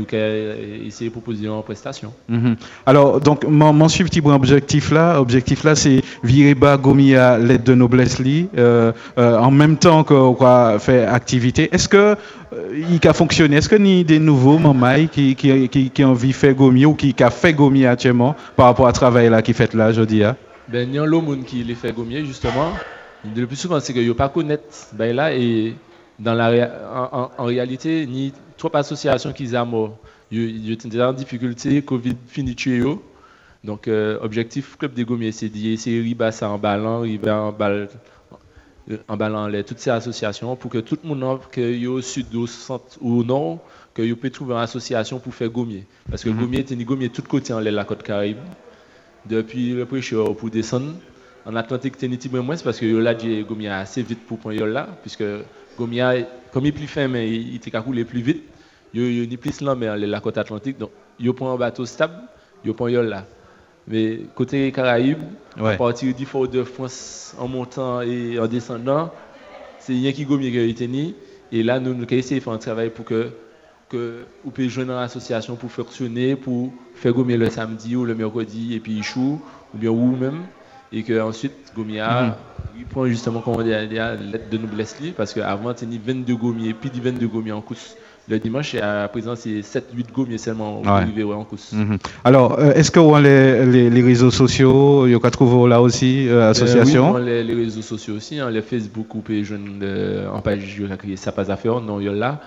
Qu'à 0.07 0.17
essayer 0.85 1.09
de 1.09 1.11
proposer 1.11 1.49
en 1.49 1.61
prestation. 1.61 2.13
Mhm. 2.27 2.55
Alors, 2.85 3.19
donc, 3.19 3.43
mon, 3.45 3.73
mon 3.73 3.87
petit 3.87 4.21
objectif 4.23 4.91
là, 4.91 5.19
objectif 5.19 5.63
là, 5.63 5.75
c'est 5.75 6.01
virer 6.23 6.55
bas 6.55 6.77
Gomia 6.77 7.37
l'aide 7.37 7.63
de 7.63 7.73
noblesse 7.73 8.19
li, 8.19 8.47
euh, 8.57 8.91
euh, 9.17 9.37
en 9.37 9.51
même 9.51 9.77
temps 9.77 10.03
qu'on 10.03 10.33
va 10.33 10.77
faire 10.79 11.13
activité. 11.13 11.69
Est-ce 11.71 11.89
que 11.89 12.15
euh, 12.53 12.83
il 13.01 13.07
a 13.07 13.13
fonctionné? 13.13 13.57
Est-ce 13.57 13.69
que 13.69 13.75
ni 13.75 14.03
des 14.03 14.19
nouveaux 14.19 14.59
mamans 14.59 15.07
qui 15.11 15.35
qui 15.35 15.67
qui 15.69 15.89
qui 15.89 16.03
ont 16.03 16.11
envie 16.11 16.29
de 16.29 16.33
faire 16.33 16.53
Gomia 16.53 16.87
ou 16.87 16.93
qui 16.93 17.13
qui 17.13 17.23
a 17.23 17.29
fait 17.31 17.53
Gomia 17.53 17.91
actuellement 17.91 18.35
par 18.55 18.67
rapport 18.67 18.87
à 18.87 18.93
travail 18.93 19.29
là 19.29 19.41
qui 19.41 19.53
fait 19.53 19.73
là, 19.73 19.91
je 19.91 20.01
dis 20.03 20.23
hein? 20.23 20.35
Ben, 20.71 20.87
il 20.87 20.95
y 20.95 20.99
a 20.99 21.05
l'homme 21.05 21.43
qui 21.43 21.63
les 21.63 21.73
fait 21.73 21.91
gommier, 21.91 22.23
justement. 22.25 22.73
Le 23.35 23.47
plus 23.47 23.55
souvent, 23.55 23.79
c'est 23.79 23.91
que 23.93 23.99
ne 23.99 24.13
pas 24.13 24.29
connaître 24.29 24.63
ben 24.93 25.15
là 25.15 25.33
et 25.33 25.73
dans 26.19 26.35
la 26.35 26.69
en, 26.93 27.17
en- 27.21 27.31
en 27.39 27.45
réalité, 27.45 28.05
ni 28.05 28.31
trop 28.59 28.75
associations 28.75 29.33
qui 29.33 29.47
sont 29.47 29.93
en 30.99 31.13
difficulté, 31.13 31.81
Covid 31.81 32.15
fini 32.27 32.55
tuer 32.55 32.79
eux. 32.79 32.97
Donc, 33.63 33.87
euh, 33.87 34.19
objectif 34.21 34.77
Club 34.77 34.93
des 34.93 35.03
Gommiers, 35.03 35.31
c'est 35.31 35.49
d'essayer 35.49 36.13
de 36.13 36.31
ça 36.31 36.49
en 36.49 36.59
ballant, 36.59 37.03
en 37.03 37.51
balle, 37.51 37.89
euh, 38.91 38.97
en 39.07 39.17
ballant 39.17 39.47
les, 39.47 39.63
toutes 39.63 39.79
ces 39.79 39.89
associations 39.89 40.55
pour 40.55 40.69
que 40.71 40.77
tout 40.77 40.97
le 41.03 41.09
monde, 41.09 41.39
que 41.51 41.87
au 41.87 42.01
sud, 42.01 42.33
au 42.35 42.47
centre 42.47 42.97
ou 43.01 43.19
au 43.19 43.23
nord, 43.23 43.59
que 43.93 44.13
peut 44.13 44.29
trouver 44.29 44.53
une 44.53 44.61
association 44.61 45.19
pour 45.19 45.33
faire 45.33 45.49
Gommier. 45.49 45.85
Parce 46.09 46.23
que 46.23 46.29
Mhm. 46.29 46.39
Gommier, 46.39 46.65
c'est 46.67 46.75
ni 46.75 46.85
Gommier 46.85 47.09
tout 47.09 47.23
côté 47.23 47.51
en 47.53 47.59
l'air 47.59 47.73
la 47.73 47.83
côte 47.85 48.03
Caraïbe 48.03 48.37
depuis 49.25 49.73
le 49.73 49.85
prêcheur 49.85 50.35
pour 50.35 50.49
descendre 50.49 50.93
en 51.45 51.55
Atlantique 51.55 51.97
t'es 51.97 52.07
petit 52.07 52.29
peu 52.29 52.39
moins 52.39 52.55
c'est 52.55 52.63
parce 52.63 52.79
que 52.79 52.85
là 52.85 53.13
Gomia 53.13 53.77
assez 53.79 54.01
vite 54.01 54.25
pour 54.25 54.37
prendre 54.39 54.65
là 54.65 54.87
puisque 55.01 55.23
Gomia 55.77 56.13
comme 56.51 56.65
il 56.65 56.69
est 56.69 56.71
plus 56.71 56.87
fin 56.87 57.07
mais 57.07 57.29
il 57.29 57.59
couler 57.59 58.05
plus 58.05 58.21
vite 58.21 58.43
yo 58.93 59.03
ni 59.03 59.37
plus 59.37 59.61
lent 59.61 59.75
mais 59.75 59.95
la 59.97 60.19
côte 60.19 60.37
Atlantique 60.37 60.77
donc 60.77 60.91
yo 61.19 61.33
prend 61.33 61.53
un 61.53 61.57
bateau 61.57 61.85
stable 61.85 62.15
yo 62.65 62.73
prend 62.73 62.87
yo 62.87 63.01
là. 63.01 63.25
Mais 63.87 64.19
côté 64.35 64.71
Caraïbes 64.71 65.23
Ouais. 65.59 65.73
à 65.73 65.77
partir 65.77 66.15
du 66.15 66.25
fort 66.25 66.47
de 66.47 66.63
France 66.63 67.35
en 67.37 67.47
montant 67.47 68.01
et 68.01 68.39
en 68.39 68.47
descendant 68.47 69.11
c'est 69.79 69.93
rien 69.93 70.11
qui 70.11 70.25
Gomia 70.25 70.49
qui 70.51 71.15
et 71.51 71.63
là 71.63 71.79
nous 71.79 71.93
nous 71.93 72.03
avons 72.03 72.15
essayé 72.15 72.39
de 72.39 72.43
faire 72.43 72.53
un 72.53 72.57
travail 72.59 72.91
pour 72.91 73.05
que 73.05 73.31
que 73.89 74.27
vous 74.43 74.51
pouvez 74.51 74.69
joindre 74.69 74.93
une 74.93 74.99
association 74.99 75.55
pour 75.55 75.71
fonctionner, 75.71 76.35
pour 76.35 76.71
faire 76.93 77.11
gommer 77.11 77.37
le 77.37 77.49
samedi 77.49 77.95
ou 77.95 78.05
le 78.05 78.13
mercredi 78.13 78.75
et 78.75 78.79
puis 78.79 79.01
chou, 79.01 79.41
ou 79.73 79.77
bien 79.77 79.89
ou 79.89 80.15
même, 80.15 80.45
et 80.91 81.03
que 81.03 81.19
ensuite 81.21 81.53
Gomia, 81.75 82.21
Mhm. 82.23 82.33
il 82.79 82.85
prend 82.85 83.05
justement 83.05 83.41
comme 83.41 83.55
on 83.55 83.61
dit, 83.63 83.69
la 83.69 83.85
lettre 84.15 84.49
de 84.51 84.57
noblesse 84.57 84.95
parce 85.15 85.33
qu'avant 85.33 85.73
il 85.81 85.93
y 85.93 85.97
a 85.97 85.99
22 86.05 86.35
gommiers, 86.35 86.73
puis 86.73 86.89
du 86.89 87.01
22 87.01 87.27
gommiers 87.27 87.51
en 87.51 87.61
course. 87.61 87.95
Le 88.27 88.37
dimanche, 88.37 88.75
et 88.75 88.81
à 88.81 89.07
présent, 89.07 89.33
c'est 89.35 89.63
7-8 89.63 90.11
gommiers 90.13 90.37
seulement 90.37 90.81
Ouais. 90.81 90.87
arrivés 90.87 91.23
ouais, 91.23 91.33
en 91.33 91.43
course. 91.45 91.71
Mhm. 91.73 91.97
Alors, 92.23 92.59
euh, 92.59 92.73
est-ce 92.73 92.91
que 92.91 92.99
on 92.99 93.17
les, 93.17 93.65
les, 93.65 93.89
les 93.89 94.01
réseaux 94.03 94.29
sociaux, 94.29 95.07
il 95.07 95.13
y 95.13 95.15
a 95.15 95.31
trouver 95.31 95.67
là 95.67 95.81
aussi 95.81 96.27
euh, 96.27 96.41
Euh, 96.41 96.49
association? 96.51 97.05
oui, 97.09 97.15
on 97.15 97.25
les, 97.25 97.43
les 97.43 97.55
réseaux 97.55 97.81
sociaux 97.81 98.13
aussi, 98.17 98.37
hein, 98.39 98.51
les 98.51 98.61
Facebook, 98.61 99.07
vous 99.15 99.21
pouvez 99.21 99.43
joindre 99.43 99.65
euh, 99.81 100.29
en 100.29 100.41
page, 100.41 100.79
ça 101.15 101.31
pas 101.31 101.51
à 101.51 101.55
faire, 101.57 101.81
non, 101.81 101.99
il 101.99 102.05
y 102.05 102.09
a 102.09 102.11
là. 102.13 102.39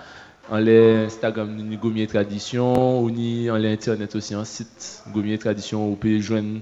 En 0.53 0.59
les 0.59 1.07
Instagram, 1.07 1.49
ni 1.57 1.77
Gommier 1.77 2.07
Tradition, 2.07 3.01
ou 3.03 3.11
ni 3.11 3.51
en 3.51 3.57
les 3.57 3.73
Internet 3.73 4.15
aussi, 4.15 4.35
un 4.35 4.45
site 4.45 5.03
Gommier 5.13 5.39
Tradition, 5.39 5.89
vous 5.89 5.97
pouvez 5.97 6.21
joindre, 6.21 6.61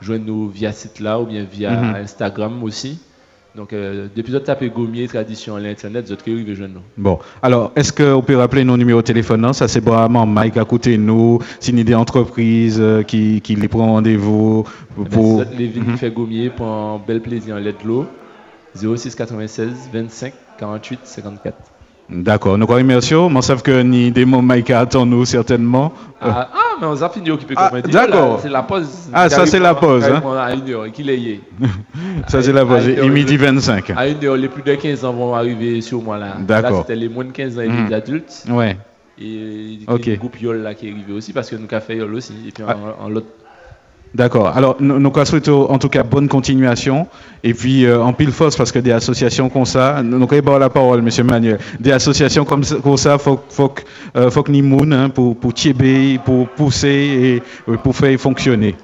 joindre 0.00 0.24
nous 0.26 0.48
via 0.48 0.72
site 0.72 1.00
là, 1.00 1.20
ou 1.20 1.26
bien 1.26 1.44
via 1.44 1.70
Mhm. 1.70 1.94
Instagram 1.96 2.62
aussi. 2.62 2.98
Donc, 3.56 3.72
euh, 3.72 4.06
depuis 4.14 4.32
que 4.32 4.38
vous 4.38 4.44
tapez 4.44 4.70
Gommier 4.70 5.08
Tradition 5.08 5.54
en 5.54 5.58
l'Internet, 5.58 6.06
vous 6.06 6.14
arriver 6.14 6.54
joindre 6.54 6.74
nous. 6.74 6.80
Bon, 6.96 7.18
alors, 7.42 7.72
est-ce 7.74 7.92
qu'on 7.92 8.22
peut 8.22 8.36
rappeler 8.36 8.62
nos 8.62 8.76
numéros 8.76 9.00
de 9.00 9.06
téléphone 9.06 9.40
non? 9.40 9.52
Ça, 9.52 9.66
c'est 9.66 9.84
vraiment 9.84 10.24
Mike 10.24 10.56
à 10.56 10.64
côté 10.64 10.96
de 10.96 11.02
nous. 11.02 11.40
C'est 11.58 11.72
une 11.72 11.82
des 11.82 11.94
entreprises 11.96 12.78
euh, 12.80 13.02
qui, 13.02 13.40
qui 13.40 13.56
les 13.56 13.66
prend 13.66 13.86
rendez-vous 13.88 14.64
Eh 14.96 15.02
ben, 15.02 15.08
pour. 15.10 15.44
les 15.58 15.66
venir 15.66 15.96
faire 15.98 16.12
Gommier 16.12 16.48
pour 16.50 16.66
un 16.68 17.00
bel 17.04 17.20
plaisir 17.20 17.56
en 17.56 17.58
l'aide 17.58 17.74
de 17.82 17.88
l'eau, 17.88 18.06
06 18.76 19.16
96 19.16 19.72
25 19.92 20.32
48 20.58 21.00
54. 21.02 21.56
D'accord, 22.10 22.58
nous 22.58 22.66
remercions. 22.66 23.30
Mais 23.30 23.38
on 23.38 23.42
sait 23.42 23.56
que 23.56 23.82
ni 23.82 24.10
des 24.10 24.24
mots 24.24 24.42
Mike 24.42 24.70
attend 24.70 25.06
nous 25.06 25.24
certainement. 25.24 25.92
Ah, 26.20 26.48
ah, 26.52 26.58
mais 26.80 26.86
on 26.86 27.00
a 27.02 27.08
fini 27.08 27.30
occupé 27.30 27.54
Ah, 27.56 27.70
d'accord. 27.80 28.40
C'est 28.42 28.48
la 28.48 28.62
pause. 28.62 29.08
Ah, 29.12 29.28
ça, 29.28 29.46
c'est 29.46 29.58
la 29.60 29.74
pause, 29.74 30.04
hein. 30.04 30.20
À 30.38 30.52
une 30.54 30.68
heure, 30.70 30.90
qu'il 30.92 31.08
est. 31.08 31.40
Ça, 32.28 32.42
c'est 32.42 32.52
la 32.52 32.66
pause. 32.66 32.86
Et 32.88 33.08
midi 33.08 33.36
le- 33.36 33.44
25. 33.46 33.90
À 33.96 34.08
une 34.08 34.22
heure, 34.24 34.36
les 34.36 34.48
plus 34.48 34.62
de 34.62 34.74
15 34.74 35.04
ans 35.04 35.12
vont 35.12 35.34
arriver 35.34 35.80
sur 35.80 36.02
moi 36.02 36.18
là. 36.18 36.36
D'accord. 36.40 36.70
Là, 36.72 36.76
c'était 36.82 36.96
les 36.96 37.08
moins 37.08 37.24
de 37.24 37.30
15 37.32 37.58
ans 37.58 37.62
et 37.62 37.68
les 37.68 37.94
adultes. 37.94 38.44
Ouais. 38.50 38.76
Et 39.18 39.24
il 39.24 39.82
y 39.82 39.86
a 39.86 39.92
Ok. 39.92 40.06
le 40.06 40.16
groupe 40.16 40.40
YOL 40.40 40.58
là 40.62 40.74
qui 40.74 40.88
est 40.88 40.92
arrivé 40.92 41.12
aussi 41.12 41.32
parce 41.32 41.48
que 41.50 41.56
nous 41.56 41.66
avons 41.70 41.80
fait 41.84 41.96
YOL 41.96 42.14
aussi. 42.14 42.34
Et 42.48 42.52
puis 42.52 42.64
Ah. 42.66 42.76
en, 43.00 43.04
en 43.06 43.08
l'autre. 43.08 43.26
D'accord. 44.12 44.48
Alors, 44.48 44.76
nous, 44.80 44.98
nous 44.98 45.24
souhaitons 45.24 45.70
en 45.70 45.78
tout 45.78 45.88
cas 45.88 46.02
bonne 46.02 46.26
continuation. 46.28 47.06
Et 47.44 47.54
puis, 47.54 47.84
euh, 47.84 48.02
en 48.02 48.12
pile 48.12 48.32
force, 48.32 48.56
parce 48.56 48.72
que 48.72 48.80
des 48.80 48.90
associations 48.90 49.48
comme 49.48 49.64
ça, 49.64 50.02
nous 50.02 50.18
nous 50.18 50.26
avons 50.30 50.58
la 50.58 50.68
parole, 50.68 51.00
monsieur 51.00 51.22
Manuel. 51.22 51.58
Des 51.78 51.92
associations 51.92 52.44
comme, 52.44 52.64
ça- 52.64 52.76
comme 52.82 52.96
ça, 52.96 53.18
faut, 53.18 53.38
faut, 53.48 53.68
que, 53.68 53.82
euh, 54.16 54.30
faut 54.30 54.42
que 54.42 54.50
nous 54.50 54.92
hein, 54.92 55.10
pour, 55.10 55.36
pour 55.36 55.54
tiéber, 55.54 56.18
pour 56.24 56.48
pousser 56.48 57.42
et 57.68 57.70
euh, 57.70 57.76
pour 57.76 57.94
faire 57.94 58.18
fonctionner. 58.18 58.74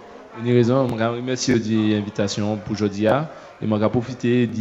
Une 0.44 0.52
raison, 0.52 0.86
je 0.96 1.04
remercie 1.04 1.52
de 1.58 1.94
l'invitation 1.94 2.56
pour 2.64 2.74
aujourd'hui. 2.74 3.06
Et 3.06 3.66
je 3.66 3.86
profiter 3.88 4.46
de 4.46 4.52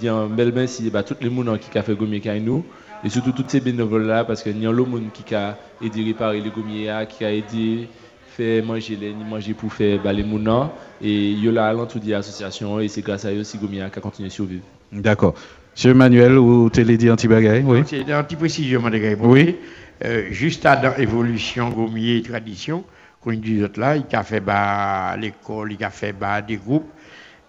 dire 0.00 0.14
un 0.14 0.26
bel 0.26 0.52
merci 0.54 0.90
à 0.92 1.02
tous 1.02 1.14
les 1.20 1.30
gens 1.30 1.56
qui 1.56 1.78
ont 1.78 1.82
fait 1.82 1.94
Gomier 1.94 2.20
avec 2.26 2.44
nous. 2.44 2.62
Et 3.02 3.08
surtout 3.08 3.32
tous 3.32 3.44
ces 3.46 3.60
bénévoles 3.60 4.06
là, 4.06 4.24
parce 4.24 4.42
qu'il 4.42 4.60
y 4.62 4.66
a 4.66 4.70
le 4.72 4.84
monde 4.84 5.04
qui 5.14 5.34
a 5.34 5.56
aidé 5.82 6.02
à 6.02 6.04
réparer 6.04 6.40
les 6.40 6.50
Gomiers, 6.50 7.06
qui 7.08 7.24
a 7.24 7.32
aidé 7.32 7.88
faire 8.30 8.64
manger 8.64 8.96
les 8.96 9.12
ni 9.12 9.24
manger 9.24 9.54
pour 9.54 9.72
faire 9.72 10.00
bah, 10.02 10.12
les 10.12 10.22
mounans. 10.22 10.72
Et 11.02 11.30
il 11.30 11.44
y 11.44 11.48
a 11.48 11.52
là 11.52 11.72
l'entour 11.72 12.00
de 12.00 12.10
l'association 12.10 12.80
et 12.80 12.88
c'est 12.88 13.02
grâce 13.02 13.24
à 13.24 13.32
eux 13.32 13.40
aussi 13.40 13.58
Gomier 13.58 13.86
qui 13.92 13.98
a 13.98 14.02
continué 14.02 14.28
à 14.28 14.30
survivre. 14.30 14.64
D'accord. 14.92 15.34
Monsieur 15.74 15.94
Manuel, 15.94 16.36
ou 16.36 16.68
t'es 16.68 16.84
dit 16.84 17.10
anti-bagaille, 17.10 17.62
oui. 17.64 17.82
C'est 17.86 18.10
un 18.12 18.22
petit 18.24 18.36
précision, 18.36 18.82
madame 18.82 19.16
Oui. 19.20 19.56
Euh, 20.04 20.28
juste 20.30 20.64
à 20.66 20.76
dans 20.76 20.96
évolution 20.96 21.68
Gommier 21.68 22.16
et 22.16 22.22
tradition, 22.22 22.84
qu'on 23.20 23.32
dit 23.32 23.62
autres 23.62 23.78
là, 23.78 23.96
il 23.96 24.04
a 24.16 24.22
fait 24.22 24.40
bah, 24.40 25.16
l'école, 25.18 25.72
il 25.72 25.84
a 25.84 25.90
fait 25.90 26.12
bah, 26.12 26.40
des 26.40 26.56
groupes. 26.56 26.90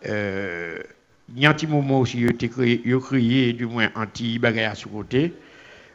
Euh, 0.07 0.77
il 1.33 1.41
y 1.41 1.45
a 1.45 1.49
un 1.49 1.53
petit 1.53 1.67
moment 1.67 2.01
aussi, 2.01 2.19
il 2.19 2.29
a 2.29 2.97
créé, 2.99 3.53
du 3.53 3.65
moins 3.65 3.87
anti 3.95 4.37
bagaille 4.37 4.65
à 4.65 4.75
ce 4.75 4.87
côté. 4.87 5.33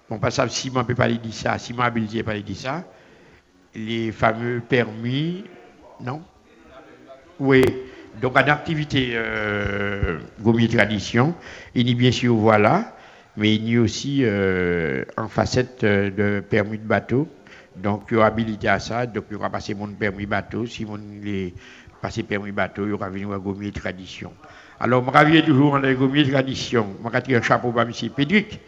Bon, 0.08 0.18
pas 0.18 0.30
ça, 0.30 0.48
si 0.48 0.70
je 0.72 0.78
ne 0.78 0.82
peux 0.82 0.94
pas 0.94 1.08
dire 1.08 1.20
ça, 1.32 1.58
si 1.58 1.74
ma 1.74 1.84
habilité 1.84 2.22
pas 2.22 2.38
dire 2.38 2.56
ça, 2.56 2.84
les 3.76 4.10
fameux 4.10 4.60
permis, 4.60 5.44
non? 6.00 6.22
Oui, 7.38 7.62
Donc, 8.20 8.36
en 8.36 8.48
activité 8.48 9.10
euh, 9.12 10.18
Tradition, 10.72 11.34
il 11.74 11.88
y 11.88 11.92
a 11.92 11.94
bien 11.94 12.10
sûr 12.10 12.34
voilà, 12.34 12.96
mais 13.36 13.54
il 13.54 13.70
y 13.70 13.76
a 13.76 13.82
aussi 13.82 14.20
euh, 14.22 15.04
en 15.18 15.28
facette 15.28 15.84
euh, 15.84 16.10
de 16.10 16.40
permis 16.40 16.78
de 16.78 16.86
bateau. 16.86 17.28
Donc, 17.76 18.04
il 18.10 18.16
y 18.16 18.20
a 18.20 18.24
habilité 18.24 18.68
à 18.68 18.78
ça, 18.78 19.04
donc 19.04 19.24
il 19.30 19.34
y 19.34 19.36
aura 19.36 19.50
passé 19.50 19.74
mon 19.74 19.88
permis 19.88 20.24
bateau. 20.24 20.64
Si 20.64 20.86
mon 20.86 20.98
est 21.22 21.52
passé 22.00 22.22
permis 22.22 22.52
bateau, 22.52 22.86
il 22.86 22.90
y 22.90 22.92
aura 22.92 23.10
venu 23.10 23.34
à 23.34 23.38
Gommier 23.38 23.70
Tradition. 23.70 24.32
Alors, 24.80 25.04
je 25.04 25.18
reviens 25.18 25.42
toujours 25.42 25.74
en 25.74 25.92
Gommier 25.92 26.26
Tradition. 26.26 26.86
Je 27.04 27.20
vais 27.28 27.36
un 27.36 27.42
chapeau 27.42 27.70
pour 27.70 27.82
M. 27.82 27.92
Pédric. 28.16 28.60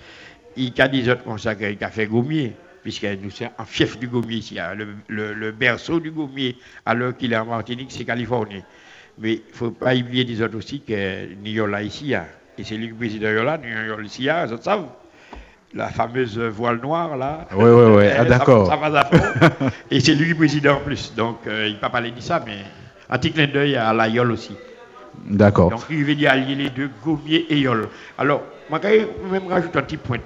Il 0.59 0.79
a 0.79 0.89
des 0.89 1.09
autres 1.09 1.25
consacrés 1.25 1.77
qui 1.77 1.85
a 1.85 1.91
fait 1.91 2.07
Gommier 2.07 2.55
puisque 2.83 3.05
nous 3.05 3.31
sommes 3.31 3.49
en 3.59 3.65
fief 3.65 3.99
du 3.99 4.09
Gommier 4.09 4.37
ici, 4.37 4.59
hein. 4.59 4.75
le, 4.75 5.33
le, 5.35 5.53
berceau 5.53 6.01
du 6.01 6.11
Gommier, 6.11 6.57
alors 6.87 7.17
qu'il 7.17 7.33
est 7.33 7.37
en 7.37 7.47
Martinique, 7.47 7.91
c'est 7.91 8.05
Californie. 8.05 8.63
Mais 9.19 9.35
il 9.35 9.43
ne 9.51 9.57
faut 9.57 9.71
pas 9.71 9.95
oublier 9.95 10.25
des 10.25 10.41
autres 10.43 10.57
aussi 10.57 10.81
que 10.81 11.67
là 11.67 11.83
ici, 11.83 12.15
hein. 12.15 12.27
et 12.57 12.65
c'est 12.65 12.77
lui 12.77 12.89
le 12.89 12.95
président 12.95 13.29
nous 13.31 13.95
sommes 13.95 14.05
ici, 14.05 14.29
hein, 14.29 14.47
vous 14.47 14.63
savez 14.63 14.85
la 15.75 15.89
fameuse 15.89 16.39
voile 16.39 16.81
noire 16.81 17.17
là. 17.17 17.47
Oui, 17.55 17.69
oui, 17.69 17.97
oui, 17.97 18.05
ah, 18.19 18.25
d'accord. 18.25 18.73
et 19.91 20.01
c'est 20.01 20.15
lui 20.15 20.31
le 20.31 20.35
président 20.35 20.77
en 20.77 20.81
plus, 20.81 21.13
donc 21.15 21.39
euh, 21.47 21.67
il 21.67 21.71
ne 21.71 21.75
peut 21.75 21.83
pas 21.83 21.91
parler 21.91 22.11
de 22.11 22.21
ça, 22.21 22.43
mais 22.45 22.59
un 23.11 23.19
petit 23.19 23.33
clin 23.33 23.47
d'œil 23.47 23.77
à 23.77 23.93
la 23.93 24.09
Yole 24.09 24.33
aussi. 24.33 24.55
D'accord. 25.27 25.71
Donc 25.71 25.83
il 25.91 26.05
veut 26.05 26.15
dire 26.15 26.33
allier 26.33 26.55
les 26.55 26.71
deux, 26.71 26.91
Gommier 27.05 27.47
et 27.51 27.59
Yole. 27.59 27.89
Alors, 28.17 28.43
je 28.71 28.77
vais 28.77 29.09
même 29.31 29.49
rajouter 29.49 29.79
un 29.79 29.83
petit 29.83 29.97
point 29.97 30.19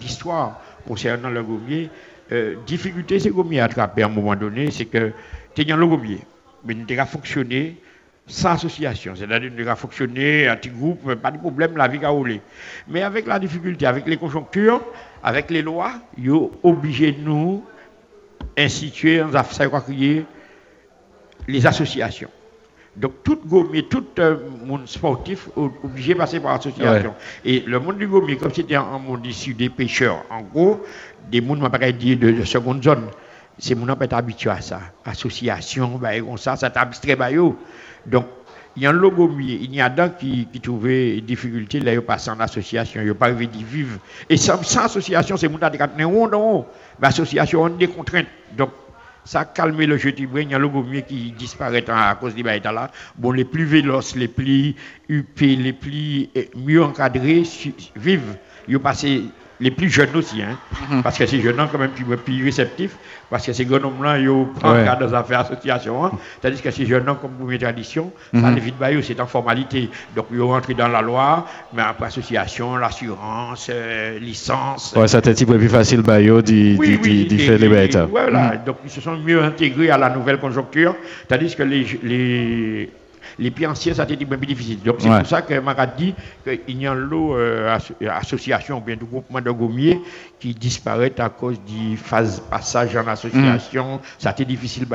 d'histoire 0.00 0.60
concernant 0.86 1.30
le 1.30 1.42
gommier, 1.42 1.90
euh, 2.32 2.56
difficulté, 2.66 3.18
c'est 3.18 3.30
gommier 3.30 3.60
attrapé 3.60 4.02
à 4.02 4.06
un 4.06 4.10
moment 4.10 4.36
donné, 4.36 4.70
c'est 4.70 4.84
que 4.84 5.12
tu 5.54 5.64
le 5.64 5.86
gommier, 5.86 6.20
mais 6.64 6.74
il 6.74 6.86
ne 6.86 7.04
fonctionner 7.04 7.76
sans 8.26 8.52
association, 8.52 9.14
c'est-à-dire 9.16 9.50
qu'il 9.50 9.66
ne 9.66 9.74
fonctionner 9.74 10.46
un 10.46 10.56
petit 10.56 10.70
groupe, 10.70 11.14
pas 11.14 11.32
de 11.32 11.38
problème, 11.38 11.76
la 11.76 11.88
vie 11.88 12.04
a 12.04 12.10
roulé. 12.10 12.40
Mais 12.88 13.02
avec 13.02 13.26
la 13.26 13.38
difficulté, 13.40 13.86
avec 13.86 14.06
les 14.06 14.16
conjonctures, 14.16 14.80
avec 15.22 15.50
les 15.50 15.62
lois, 15.62 15.94
ils 16.16 16.28
sont 16.28 16.50
obligés 16.62 17.12
de 17.12 17.20
nous 17.20 17.64
instituer, 18.56 19.20
les 21.48 21.66
associations. 21.66 22.30
Donc, 22.96 23.22
tout 23.22 23.38
gommier, 23.46 23.84
tout 23.84 24.04
euh, 24.18 24.36
monde 24.64 24.86
sportif 24.86 25.48
obligé 25.56 26.14
de 26.14 26.18
passer 26.18 26.40
par 26.40 26.54
l'association. 26.54 27.14
Et 27.44 27.60
le 27.60 27.78
monde 27.78 27.98
du 27.98 28.08
gommier, 28.08 28.36
comme 28.36 28.52
c'était 28.52 28.74
un 28.74 28.98
monde 28.98 29.24
issu 29.24 29.54
des 29.54 29.68
pêcheurs, 29.68 30.24
en 30.28 30.42
gros, 30.42 30.80
des 31.30 31.40
mondes, 31.40 31.62
on 31.62 31.92
dire, 31.92 32.18
de, 32.18 32.44
seconde 32.44 32.82
zone, 32.82 33.06
c'est 33.58 33.74
mon 33.74 33.86
pas 33.94 34.06
habitué 34.16 34.50
à 34.50 34.60
ça. 34.60 34.80
Association, 35.04 35.98
bah, 35.98 36.10
ça, 36.36 36.56
ça 36.56 36.72
abstrait 36.74 37.14
bah, 37.14 37.28
Donc, 38.06 38.26
il 38.76 38.82
y 38.82 38.86
a 38.86 38.90
un 38.90 38.92
logo 38.92 39.30
il 39.38 39.74
y 39.74 39.80
a 39.80 39.88
d'un 39.88 40.08
qui, 40.10 40.46
qui 40.52 40.60
trouvait 40.60 41.14
des 41.16 41.20
difficultés, 41.20 41.80
là, 41.80 41.92
il 41.92 42.00
passe 42.00 42.28
en 42.28 42.38
association, 42.40 43.02
il 43.04 43.14
pas 43.14 43.26
arrivé 43.26 43.46
d'y 43.46 43.64
vivre. 43.64 43.98
Et 44.28 44.36
sans, 44.36 44.60
association, 44.78 45.36
c'est 45.36 45.48
mon 45.48 45.58
non, 46.28 46.66
L'association 47.00 47.64
a 47.64 47.70
des 47.70 47.88
contraintes. 47.88 48.26
Donc, 48.56 48.70
ça 49.30 49.42
a 49.42 49.44
calmé 49.44 49.86
le 49.86 49.96
jeu 49.96 50.12
Il 50.18 50.50
y 50.50 50.54
a 50.54 50.58
le 50.58 50.68
gommier 50.68 51.02
qui 51.02 51.30
disparaît 51.30 51.88
à 51.88 52.16
cause 52.16 52.34
des 52.34 52.42
là. 52.42 52.90
Bon, 53.16 53.30
les 53.30 53.44
plus 53.44 53.64
véloces, 53.64 54.16
les 54.16 54.26
plus 54.26 54.74
huppés, 55.08 55.54
les 55.54 55.72
plus 55.72 56.28
eh, 56.34 56.50
mieux 56.56 56.82
encadrés 56.82 57.44
vivent. 57.94 58.36
Ils 58.66 58.80
passé 58.80 59.22
les 59.60 59.70
plus 59.70 59.90
jeunes 59.90 60.14
aussi, 60.14 60.42
hein, 60.42 60.58
mhm. 60.90 61.02
parce 61.02 61.18
que 61.18 61.26
ces 61.26 61.40
jeunes 61.40 61.56
quand 61.70 61.78
même 61.78 61.90
sont 61.96 62.16
plus 62.16 62.44
réceptifs, 62.44 62.96
parce 63.28 63.46
que 63.46 63.52
ces 63.52 63.66
jeunes 63.66 63.82
là 64.02 64.18
ils 64.18 64.28
prennent 64.58 64.88
ouais. 64.88 64.98
dans 64.98 65.14
affaires 65.14 65.40
association, 65.40 66.04
hein, 66.04 66.12
tandis 66.40 66.60
que 66.60 66.70
ces 66.70 66.86
jeunes 66.86 67.04
comme 67.04 67.32
pour 67.32 67.46
mes 67.46 67.58
traditions, 67.58 68.10
ça 68.32 68.38
mhm. 68.38 68.56
évite 68.56 68.74
c'est 69.02 69.20
en 69.20 69.26
formalité. 69.26 69.90
Donc 70.16 70.26
ils 70.32 70.40
rentrent 70.40 70.72
dans 70.74 70.88
la 70.88 71.02
loi, 71.02 71.46
mais 71.74 71.82
après 71.82 72.06
association, 72.06 72.76
l'assurance, 72.76 73.68
euh, 73.70 74.18
licence. 74.18 74.94
Ouais, 74.96 75.08
ça 75.08 75.20
type 75.20 75.52
plus 75.52 75.68
facile 75.68 76.02
bah, 76.02 76.20
d'y 76.20 77.38
faire 77.38 77.58
les 77.58 77.68
bêtes? 77.68 77.98
Voilà, 78.10 78.56
donc 78.56 78.76
ils 78.84 78.90
se 78.90 79.00
sont 79.00 79.16
mieux 79.16 79.42
intégrés 79.42 79.90
à 79.90 79.98
la 79.98 80.10
nouvelle 80.10 80.38
conjoncture, 80.38 80.96
tandis 81.28 81.54
que 81.54 81.62
les, 81.62 81.86
les 82.02 82.90
les 83.40 83.50
pieds 83.50 83.66
anciens, 83.66 83.94
ça 83.94 84.02
a 84.02 84.10
été 84.10 84.24
plus 84.24 84.46
difficile. 84.46 84.78
Donc 84.84 84.96
c'est 84.98 85.08
pour 85.08 85.26
ça 85.26 85.42
que 85.42 85.58
m'a 85.58 85.86
dit 85.86 86.14
qu'il 86.44 86.80
y 86.80 86.86
a 86.86 86.92
un 86.92 86.94
lot 86.94 87.36
d'associations 88.00 88.78
ou 88.78 88.80
bien 88.80 88.96
de 88.96 89.04
groupement 89.04 89.40
de 89.40 89.50
gommiers 89.50 90.00
qui 90.38 90.54
disparaît 90.54 91.12
à 91.18 91.28
cause 91.28 91.60
du 91.66 91.96
phase 91.96 92.42
passage 92.50 92.96
en 92.96 93.06
association. 93.06 93.96
Mm. 93.96 93.98
Ça 94.18 94.30
a 94.30 94.32
été 94.32 94.44
difficile. 94.44 94.86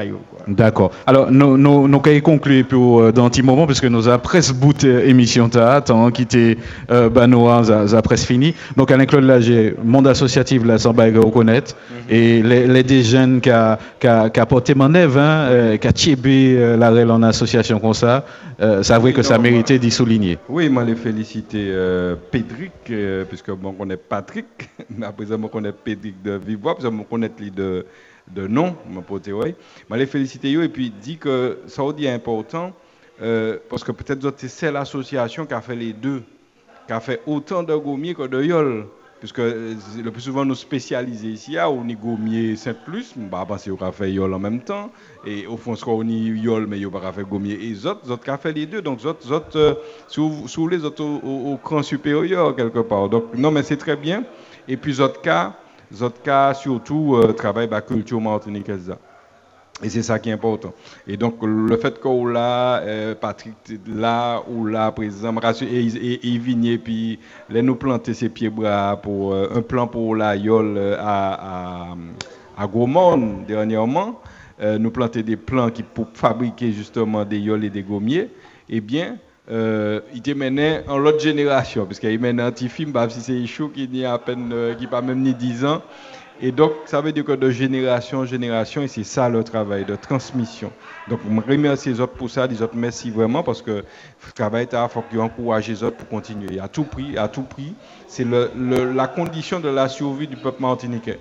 D'accord. 0.48 0.92
Alors, 1.06 1.32
nous, 1.32 1.58
nous, 1.58 1.88
nous 1.88 2.00
conclure 2.00 2.66
pour, 2.68 3.02
euh, 3.02 3.12
dans 3.12 3.26
un 3.26 3.30
petit 3.30 3.44
moment, 3.44 3.66
parce 3.66 3.82
que 3.82 3.88
nous 3.88 4.08
avons 4.08 4.20
presque 4.20 4.56
bouté 4.56 5.10
émission 5.10 5.50
théâtre, 5.50 5.94
hein, 5.94 6.12
qui 6.12 6.24
était 6.24 6.58
euh, 6.92 7.10
Banois, 7.10 7.88
ça 7.88 8.02
presque 8.02 8.28
fini. 8.28 8.54
Donc, 8.76 8.92
Alain-Claude 8.92 9.24
Lager, 9.24 9.76
monde 9.84 10.08
associatif, 10.08 10.66
là, 10.66 10.78
sans 10.78 10.92
reconnaître. 10.92 11.76
Mm-hmm. 11.76 12.14
Et 12.14 12.44
les, 12.44 12.68
les 12.68 12.84
des 12.84 13.04
jeunes 13.04 13.42
qui 13.42 13.52
ont 13.52 14.46
porté 14.48 14.76
mon 14.76 14.94
œuvre, 14.94 15.20
hein, 15.20 15.48
euh, 15.50 15.78
qui 15.78 15.88
a 15.88 15.94
tiébé 15.94 16.56
euh, 16.58 16.78
la 16.78 16.96
en 17.14 17.24
association 17.24 17.80
comme 17.80 17.94
ça, 17.94 18.26
euh, 18.60 18.84
c'est 18.84 18.98
vrai 18.98 19.14
que 19.14 19.22
ça 19.22 19.38
méritait 19.38 19.80
d'y 19.80 19.92
souligner. 19.92 20.38
Oui, 20.50 20.70
moi, 20.70 20.84
les 20.84 20.96
féliciter 20.96 21.68
euh, 21.70 22.16
Pédric, 22.16 22.72
puisque 23.30 23.52
bon, 23.52 23.70
on 23.70 23.74
connaît 23.74 23.98
Patrick, 23.98 24.70
mais 24.90 25.06
après 25.06 25.28
ça, 25.28 25.36
on 25.36 25.48
connaît 25.48 25.72
Pédric 25.72 26.22
de 26.22 26.34
Vivois, 26.34 26.76
que 26.76 26.86
on 26.86 27.04
connaît 27.04 27.32
lui 27.40 27.52
de, 27.52 27.86
de 28.34 28.48
nom, 28.48 28.76
mon 28.90 29.04
oui. 29.10 29.56
Je 29.90 29.96
les 29.96 30.06
féliciter 30.06 30.52
et 30.52 30.70
puis 30.70 30.92
dit 31.02 31.18
que 31.18 31.60
ça 31.68 31.84
aussi 31.84 32.08
important, 32.08 32.74
parce 33.70 33.84
que 33.84 33.92
peut-être 33.92 34.34
c'est 34.48 34.72
l'association 34.72 35.46
qui 35.46 35.54
a 35.54 35.62
fait 35.62 35.76
les 35.76 35.94
deux, 35.94 36.24
qui 36.88 36.94
a 36.94 37.00
fait 37.00 37.22
autant 37.26 37.64
de 37.64 37.76
gommiers 37.76 38.14
que 38.14 38.28
de 38.28 38.44
yol 38.44 38.86
puisque 39.26 39.40
euh, 39.40 39.74
le 40.04 40.12
plus 40.12 40.22
souvent 40.22 40.46
nous 40.46 40.54
spécialisons 40.54 41.28
ici, 41.28 41.58
au 41.68 41.84
Gommier 41.96 42.56
Saint-Plus, 42.56 43.16
on 43.20 43.36
va 43.36 43.44
au 43.72 43.76
café 43.76 44.12
Yol 44.12 44.32
en 44.32 44.38
même 44.38 44.60
temps, 44.60 44.92
et 45.26 45.48
au 45.48 45.58
fond, 45.58 45.74
on 45.88 46.04
ni 46.04 46.28
Yol, 46.28 46.68
mais 46.68 46.78
il 46.78 46.82
n'y 46.82 46.86
a 46.86 47.00
pas 47.00 47.12
fait 47.12 47.24
Gommier, 47.24 47.54
et 47.54 47.70
autres, 47.88 48.02
les 48.06 48.12
autres 48.12 48.24
fait 48.38 48.54
les 48.54 48.68
deux, 48.68 48.84
donc 48.84 49.00
autres, 49.04 49.32
autres 49.32 49.58
euh, 49.58 49.74
sous, 50.08 50.68
les 50.68 50.86
autres 50.86 51.04
au, 51.04 51.58
cran 51.58 51.82
supérieur 51.82 52.56
quelque 52.56 52.78
part. 52.78 53.10
Donc, 53.10 53.34
non, 53.36 53.50
mais 53.50 53.64
c'est 53.64 53.78
très 53.78 53.96
bien. 53.96 54.26
Et 54.68 54.78
puis, 54.78 55.02
cas, 55.22 55.54
les 55.92 56.04
autres 56.04 56.22
cas 56.22 56.54
surtout, 56.54 57.16
euh, 57.16 57.34
travaillent 57.34 57.70
la 57.72 57.82
culture 57.82 58.22
martiniquaise. 58.22 58.94
Et 59.84 59.90
c'est 59.90 60.04
ça 60.04 60.20
qui 60.20 60.30
est 60.30 60.34
important. 60.34 60.74
Et 61.06 61.18
donc, 61.18 61.36
le 61.42 61.76
fait 61.76 62.00
qu'on 62.00 62.26
l'a, 62.26 62.78
euh, 62.80 63.14
Patrick, 63.14 63.56
là 63.86 64.42
ou 64.48 64.66
là, 64.66 64.90
président, 64.92 65.36
et, 65.62 65.66
et, 65.66 66.36
et 66.36 66.78
puis 66.78 67.20
nous 67.50 67.76
planter 67.76 68.14
ses 68.14 68.30
pieds-bras 68.30 69.02
pour 69.02 69.34
euh, 69.34 69.50
un 69.54 69.62
plan 69.62 69.86
pour 69.86 70.16
la 70.16 70.38
YOL 70.38 70.78
euh, 70.78 70.96
à, 70.98 71.90
à, 71.92 71.96
à 72.58 72.68
dernièrement, 73.46 74.22
nous 74.80 74.92
planter 74.92 75.24
des 75.24 75.36
plans 75.36 75.70
qui, 75.70 75.84
pour 75.84 76.08
fabriquer 76.14 76.72
justement 76.72 77.26
des 77.26 77.40
YOL 77.40 77.66
et 77.66 77.70
des 77.70 77.84
gommiers, 77.84 78.30
eh 78.70 78.80
bien, 78.80 79.18
il 79.50 80.22
te 80.22 80.32
mené 80.32 80.80
en 80.88 80.98
l'autre 80.98 81.20
génération, 81.20 81.86
parce 81.86 82.00
qu'il 82.00 82.18
mène 82.22 82.40
un 82.40 82.50
petit 82.54 82.70
film, 82.70 82.94
bah, 82.94 83.10
si 83.10 83.20
c'est 83.20 83.46
chaud, 83.46 83.68
qui 83.68 83.90
n'y 83.90 84.06
a 84.06 84.14
à 84.14 84.20
peine, 84.20 84.54
qui 84.80 84.88
pas 84.88 85.02
même 85.02 85.20
ni 85.20 85.34
10 85.34 85.66
ans, 85.66 85.82
et 86.42 86.52
donc, 86.52 86.74
ça 86.86 87.00
veut 87.00 87.14
dire 87.14 87.24
que 87.24 87.32
de 87.32 87.50
génération 87.50 88.20
en 88.20 88.26
génération, 88.26 88.82
et 88.82 88.88
c'est 88.88 89.06
ça 89.06 89.30
le 89.30 89.44
travail 89.44 89.86
de 89.86 89.96
transmission. 89.96 90.72
Donc, 91.10 91.20
je 91.26 91.52
remercie 91.52 91.90
les 91.90 92.02
autres 92.02 92.14
pour 92.14 92.30
ça, 92.30 92.46
les 92.46 92.62
autres 92.62 92.76
merci 92.76 93.10
vraiment, 93.10 93.42
parce 93.42 93.62
que 93.62 93.72
le 93.72 94.32
travail, 94.34 94.68
il 94.70 94.90
faut 94.90 95.02
qu'ils 95.10 95.20
encouragent 95.20 95.70
les 95.70 95.82
autres 95.82 95.96
pour 95.96 96.10
continuer. 96.10 96.60
À 96.60 96.68
tout 96.68 96.84
prix, 96.84 97.18
à 97.18 97.30
tout 97.30 97.44
prix, 97.44 97.74
c'est 98.08 98.26
la 98.26 99.08
condition 99.08 99.62
de 99.62 99.70
la 99.70 99.88
survie 99.88 100.28
du 100.28 100.36
peuple 100.36 100.62
martiniquais. 100.62 101.20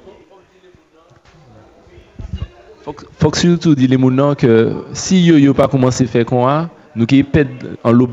Faut, 2.83 2.95
faut 3.19 3.35
surtout 3.35 3.75
dire 3.75 3.89
les 3.89 4.17
gens 4.17 4.35
que 4.35 4.85
si 4.93 5.25
yo 5.25 5.39
yo 5.39 5.55
pas 5.55 5.69
commencé 5.69 6.05
à 6.05 6.07
faire 6.07 6.27
quoi, 6.27 6.69
nous 6.95 7.07
qui 7.07 7.23
pète 7.23 7.49
en 7.83 7.93
l'eau 7.93 8.07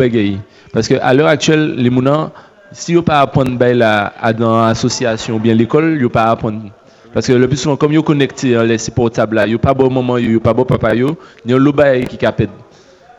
Parce 0.72 0.88
qu'à 0.88 1.14
l'heure 1.14 1.28
actuelle, 1.28 1.76
les 1.76 1.91
gens, 1.91 2.32
si 2.72 2.93
yo 2.93 3.02
pas 3.02 3.20
apprendre 3.20 3.58
dans 3.58 4.68
l'association 4.68 5.36
ou 5.36 5.39
bien 5.39 5.56
l'école, 5.56 5.99
yo 5.99 6.08
pas 6.08 6.26
apprendre 6.26 6.72
parce 7.14 7.28
que 7.28 7.34
le 7.34 7.47
plus 7.47 7.57
souvent, 7.57 7.76
comme 7.76 7.91
ils 7.91 7.97
sont 7.97 8.03
connectés 8.03 8.55
à 8.55 8.64
les 8.64 8.78
portables 8.95 9.36
là, 9.36 9.47
ils 9.47 9.59
pas 9.59 9.74
bon 9.74 9.89
maman, 9.89 10.18
ils 10.18 10.39
pas 10.39 10.53
bon 10.53 10.64
papa, 10.64 10.95
il 10.95 11.01
y 11.45 11.53
a 11.53 11.55
un 11.55 11.59
lobaï 11.59 12.05
qui 12.05 12.18
capte. 12.18 12.49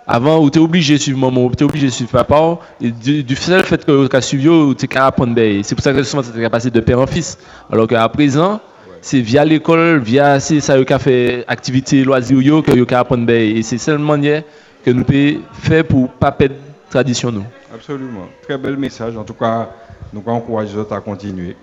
Avant, 0.07 0.49
tu 0.49 0.59
es 0.59 0.63
obligé 0.63 0.95
de 0.95 0.99
suivre 0.99 1.19
maman, 1.19 1.51
tu 1.51 1.63
es 1.63 1.67
obligé 1.67 1.87
de 1.87 1.93
suivre 1.93 2.11
papa, 2.11 2.59
et 2.81 2.91
du, 2.91 3.37
seul 3.37 3.63
fait 3.63 3.85
que 3.85 4.07
tu 4.07 4.17
as 4.17 4.21
suivi, 4.21 4.49
tu 4.77 4.85
es 4.85 4.89
capable 4.89 5.35
C'est 5.63 5.75
pour 5.75 5.85
ça 5.85 5.93
que 5.93 6.03
souvent, 6.03 6.23
es 6.23 6.49
passé 6.51 6.71
de 6.71 6.81
père 6.81 7.01
en 7.01 7.07
fils. 7.07 7.39
Alors 7.71 7.87
qu'à 7.87 8.09
présent, 8.09 8.61
c'est 9.01 9.21
via 9.21 9.45
l'école, 9.45 9.99
via 9.99 10.41
ça 10.41 10.83
qui 10.83 10.95
fait 10.99 11.45
activité 11.47 12.05
loisir 12.05 12.63
que 12.63 12.73
es 12.73 12.95
apprendre. 12.95 13.31
Et 13.31 13.63
c'est 13.63 13.79
seule 13.79 13.99
manière 13.99 14.43
que 14.85 14.91
nous 14.91 15.05
pouvons 15.05 15.41
faire 15.53 15.85
pour 15.85 16.03
ne 16.03 16.07
pas 16.07 16.33
perdre 16.33 16.55
tradition. 16.91 17.33
Absolument. 17.75 18.29
Très 18.43 18.59
bel 18.59 18.77
message. 18.77 19.17
En 19.17 19.25
tout 19.25 19.35
cas, 19.35 19.71
nous 20.13 20.23
encourageons 20.27 20.87
à 20.91 21.01
continuer. 21.01 21.57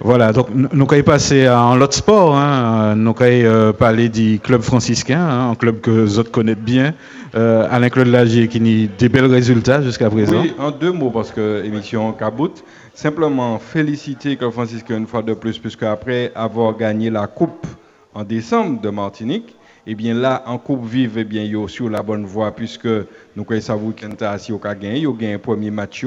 Voilà, 0.00 0.32
donc 0.32 0.46
nous 0.54 0.68
allons 0.70 1.02
passer 1.02 1.48
en 1.48 1.74
l'autre 1.74 1.94
sport, 1.94 2.36
hein, 2.36 2.94
nous 2.94 3.14
allons 3.18 3.72
parler 3.72 4.08
du 4.08 4.38
club 4.38 4.60
franciscain, 4.60 5.20
hein, 5.20 5.50
un 5.50 5.54
club 5.56 5.80
que 5.80 5.90
vous 5.90 6.22
connaissez 6.24 6.60
bien, 6.60 6.94
euh, 7.34 7.66
Alain-Claude 7.68 8.06
Lagier 8.06 8.46
qui 8.46 8.58
a 8.58 8.96
des 8.96 9.08
bels 9.08 9.26
résultats 9.26 9.82
jusqu'à 9.82 10.08
présent. 10.08 10.40
Oui, 10.40 10.54
en 10.56 10.70
deux 10.70 10.92
mots, 10.92 11.10
parce 11.10 11.32
que 11.32 11.64
émission 11.64 12.12
Kabout, 12.12 12.62
simplement 12.94 13.58
féliciter 13.58 14.30
le 14.30 14.36
club 14.36 14.52
franciscain 14.52 14.98
une 14.98 15.08
fois 15.08 15.22
de 15.22 15.34
plus, 15.34 15.58
puisque 15.58 15.82
après 15.82 16.30
avoir 16.36 16.76
gagné 16.76 17.10
la 17.10 17.26
coupe 17.26 17.66
en 18.14 18.22
décembre 18.22 18.80
de 18.80 18.90
Martinique, 18.90 19.56
eh 19.84 19.96
bien 19.96 20.14
là, 20.14 20.44
en 20.46 20.58
Coupe 20.58 20.86
Vive, 20.86 21.18
eh 21.18 21.24
bien, 21.24 21.42
yo 21.42 21.66
sur 21.66 21.90
la 21.90 22.02
bonne 22.02 22.24
voie, 22.24 22.52
puisque 22.52 22.88
nous 23.34 23.42
connaissons 23.42 23.68
savoir 23.68 23.94
qu'il 23.96 24.08
si 24.38 24.52
a 24.52 24.74
gagné, 24.76 25.00
il 25.00 25.08
a 25.08 25.12
gagné 25.12 25.34
un 25.34 25.38
premier 25.38 25.72
match. 25.72 26.06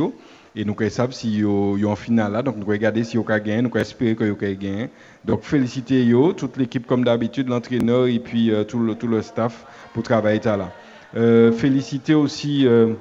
Et 0.56 0.66
nous 0.66 0.76
savons 0.89 1.14
si 1.14 1.38
yo 1.38 1.78
en 1.88 1.95
finale 1.95 2.34
là, 2.34 2.41
donc 2.41 2.58
nous 2.58 2.66
regarder 2.66 3.06
si 3.06 3.16
yo 3.16 3.26
a 3.30 3.39
gagné, 3.39 3.62
nous 3.62 3.78
espérer 3.78 4.16
que 4.16 4.26
yo 4.26 4.36
a 4.41 4.54
gagné. 4.54 4.89
Donc 5.24 5.43
féliciter 5.43 6.04
yo, 6.04 6.34
toute 6.34 6.58
l'équipe 6.58 6.86
comme 6.86 7.06
d'habitude, 7.06 7.47
l'entraîneur 7.47 8.08
et 8.08 8.20
puis 8.20 8.52
euh, 8.52 8.66
tout, 8.66 8.80
le, 8.80 8.95
tout 8.95 9.08
le 9.08 9.22
staff 9.22 9.66
pour 9.93 10.04
travailler 10.04 10.41
là. 10.43 10.72
Euh, 11.16 11.52
féliciter 11.52 12.14
aussi 12.14 12.66
euh, 12.68 12.93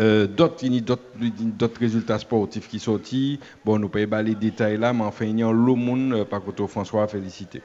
euh, 0.00 0.26
d'autres 0.26 1.80
résultats 1.80 2.18
sportifs 2.18 2.68
qui 2.68 2.78
sont 2.78 2.92
sortis. 2.92 3.40
Bon, 3.64 3.78
nous 3.78 3.88
pouvons 3.88 4.06
pas 4.06 4.22
les 4.22 4.34
détails 4.34 4.76
là, 4.76 4.92
mais 4.92 5.04
enfin, 5.04 5.24
il 5.24 5.38
y 5.38 5.42
a 5.42 5.50
le 5.50 5.74
monde 5.74 6.24
par 6.24 6.42
contre 6.42 6.66
François 6.66 7.06
féliciter. 7.06 7.62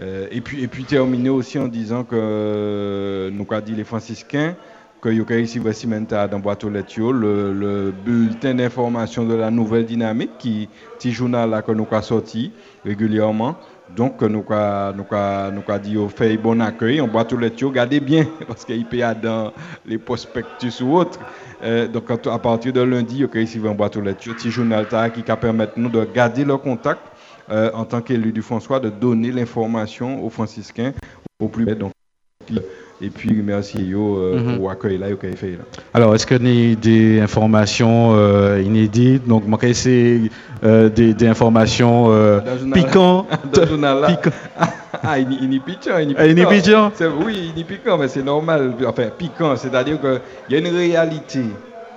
Euh, 0.00 0.26
et, 0.30 0.40
puis, 0.40 0.62
et 0.62 0.66
puis 0.66 0.84
terminer 0.84 1.30
aussi 1.30 1.58
en 1.58 1.68
disant 1.68 2.04
que 2.04 3.30
nous 3.32 3.46
avons 3.48 3.64
dit 3.64 3.74
les 3.74 3.84
franciscains 3.84 4.56
que 5.04 5.34
ici 5.34 5.58
voici 5.58 5.86
dans 5.86 6.38
boîte 6.38 6.64
aux 6.64 6.70
le, 6.70 7.52
le 7.52 7.92
bulletin 7.92 8.54
d'information 8.54 9.26
de 9.26 9.34
la 9.34 9.50
nouvelle 9.50 9.84
dynamique 9.84 10.30
qui 10.38 10.70
petit 10.96 11.12
journal 11.12 11.62
que 11.66 11.72
nous 11.72 11.86
avons 11.90 12.02
sorti 12.02 12.52
régulièrement. 12.86 13.56
Donc 13.94 14.22
nous 14.22 14.42
avons 14.48 14.96
nous 14.96 15.04
nous 15.52 15.78
dit 15.78 15.98
au 15.98 16.08
fait 16.08 16.38
bon 16.38 16.58
accueil. 16.62 17.02
On 17.02 17.08
boîte 17.08 17.34
aux 17.34 17.36
lettres 17.36 17.66
regardez 17.66 18.00
bien 18.00 18.26
parce 18.48 18.64
qu'il 18.64 18.86
peut 18.86 19.02
dans 19.20 19.52
les 19.84 19.98
prospectus 19.98 20.80
ou 20.80 20.96
autres. 20.96 21.18
Euh, 21.62 21.86
donc 21.86 22.10
à 22.10 22.38
partir 22.38 22.72
de 22.72 22.80
lundi 22.80 23.22
y 23.22 23.38
ici 23.42 23.60
un 23.62 23.74
boîte 23.74 23.98
aux 23.98 24.00
lettres 24.00 24.24
petit 24.24 24.50
journal 24.50 24.86
qui 25.12 25.22
permet 25.22 25.68
nous 25.76 25.90
de 25.90 26.02
garder 26.04 26.46
le 26.46 26.56
contact 26.56 27.02
euh, 27.50 27.70
en 27.74 27.84
tant 27.84 28.00
qu'élu 28.00 28.32
du 28.32 28.40
François, 28.40 28.80
de 28.80 28.88
donner 28.88 29.32
l'information 29.32 30.24
aux 30.24 30.30
franciscains 30.30 30.94
au 31.38 31.48
plus 31.48 31.66
vite. 31.66 31.78
Donc, 31.78 31.92
et 33.02 33.10
puis 33.10 33.42
merci 33.42 33.84
yo 33.84 34.18
euh, 34.18 34.38
mm 34.38 34.48
-hmm. 34.48 34.56
pour 34.56 34.68
l'accueil 34.68 34.98
là, 34.98 35.06
fait 35.36 35.50
là. 35.58 35.64
Alors, 35.92 36.14
est-ce 36.14 36.26
que 36.26 36.34
y 36.34 36.72
a 36.72 36.76
des 36.76 37.20
informations 37.20 38.14
euh, 38.14 38.62
inédites? 38.64 39.26
Donc, 39.26 39.46
moi, 39.46 39.58
c'est 39.72 40.20
euh, 40.64 40.88
des, 40.88 41.12
des, 41.14 41.26
informations 41.26 42.06
euh, 42.10 42.40
piquantes. 42.72 43.26
ah, 45.02 45.18
il, 45.18 45.32
il, 45.42 45.52
il 45.52 45.60
piquant, 45.60 45.98
il 45.98 46.12
est 46.12 46.44
ah, 46.44 46.46
piquant. 46.46 46.92
Oui, 47.24 47.52
il 47.54 47.60
est 47.60 47.64
piquant, 47.64 47.98
mais 47.98 48.08
c'est 48.08 48.22
normal. 48.22 48.74
Enfin, 48.86 49.08
piquant, 49.16 49.56
c'est-à-dire 49.56 49.98
qu'il 50.00 50.20
y 50.50 50.54
a 50.54 50.58
une 50.58 50.74
réalité 50.76 51.44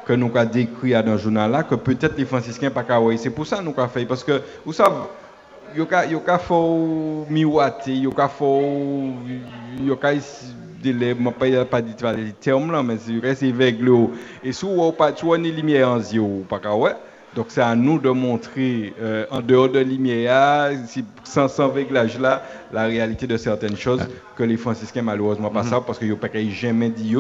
que 0.06 0.14
nous 0.14 0.32
avons 0.36 0.50
décrit 0.50 0.91
dans 0.91 1.12
le 1.14 1.18
journal 1.18 1.52
là, 1.52 1.64
que 1.64 1.76
peut-être 1.76 2.18
les 2.18 2.26
franciscains 2.26 2.70
pas 2.72 2.84
qu'à 2.84 3.00
C'est 3.18 3.30
pour 3.30 3.45
ça 3.45 3.58
que 3.58 3.64
nous 3.64 3.74
avons 3.78 3.89
fait. 3.89 4.06
Parce 4.06 4.24
que, 4.24 4.41
vous 4.66 4.74
savez, 4.74 4.95
yo 5.76 5.86
ka 6.26 6.38
fo 6.38 7.26
miwate 7.30 7.91
yo 7.91 8.12
ka 8.12 8.28
fo 8.28 8.62
yo 9.86 9.95
ka 9.95 10.14
délai 10.82 11.13
m'a 11.13 11.32
pas 11.32 11.65
pas 11.65 11.82
dit 11.82 11.95
les 12.17 12.32
termes 12.32 12.71
là 12.71 12.84
mais 12.84 12.97
c'est 12.97 13.19
reste 13.19 13.43
aveugle 13.43 14.09
et 14.43 14.51
sous 14.51 14.67
ou 14.67 14.91
pas 14.91 15.11
tu 15.11 15.25
vois 15.25 15.38
ni 15.38 15.51
lumière 15.51 15.89
en 15.89 15.97
yeux 15.97 16.43
pas 16.49 16.59
donc 17.36 17.47
c'est 17.49 17.61
à 17.61 17.75
nous 17.75 17.99
de 17.99 18.09
montrer 18.09 18.93
euh, 19.01 19.25
en 19.30 19.41
dehors 19.41 19.69
de 19.69 19.80
lumière 19.80 20.71
si, 20.88 21.03
sans 21.23 21.47
sans 21.47 21.69
réglage 21.69 22.19
là 22.19 22.43
la 22.71 22.86
réalité 22.86 23.28
de 23.28 23.38
certaines 23.38 23.78
choses 23.78 24.07
que 24.36 24.43
les 24.43 24.57
franciscains 24.57 25.01
malheureusement 25.01 25.49
pas 25.49 25.63
ça 25.63 25.82
parce 25.82 25.99
que 25.99 26.05
yo 26.05 26.15
pas 26.15 26.30
jamais 26.49 26.89
dit 26.89 27.15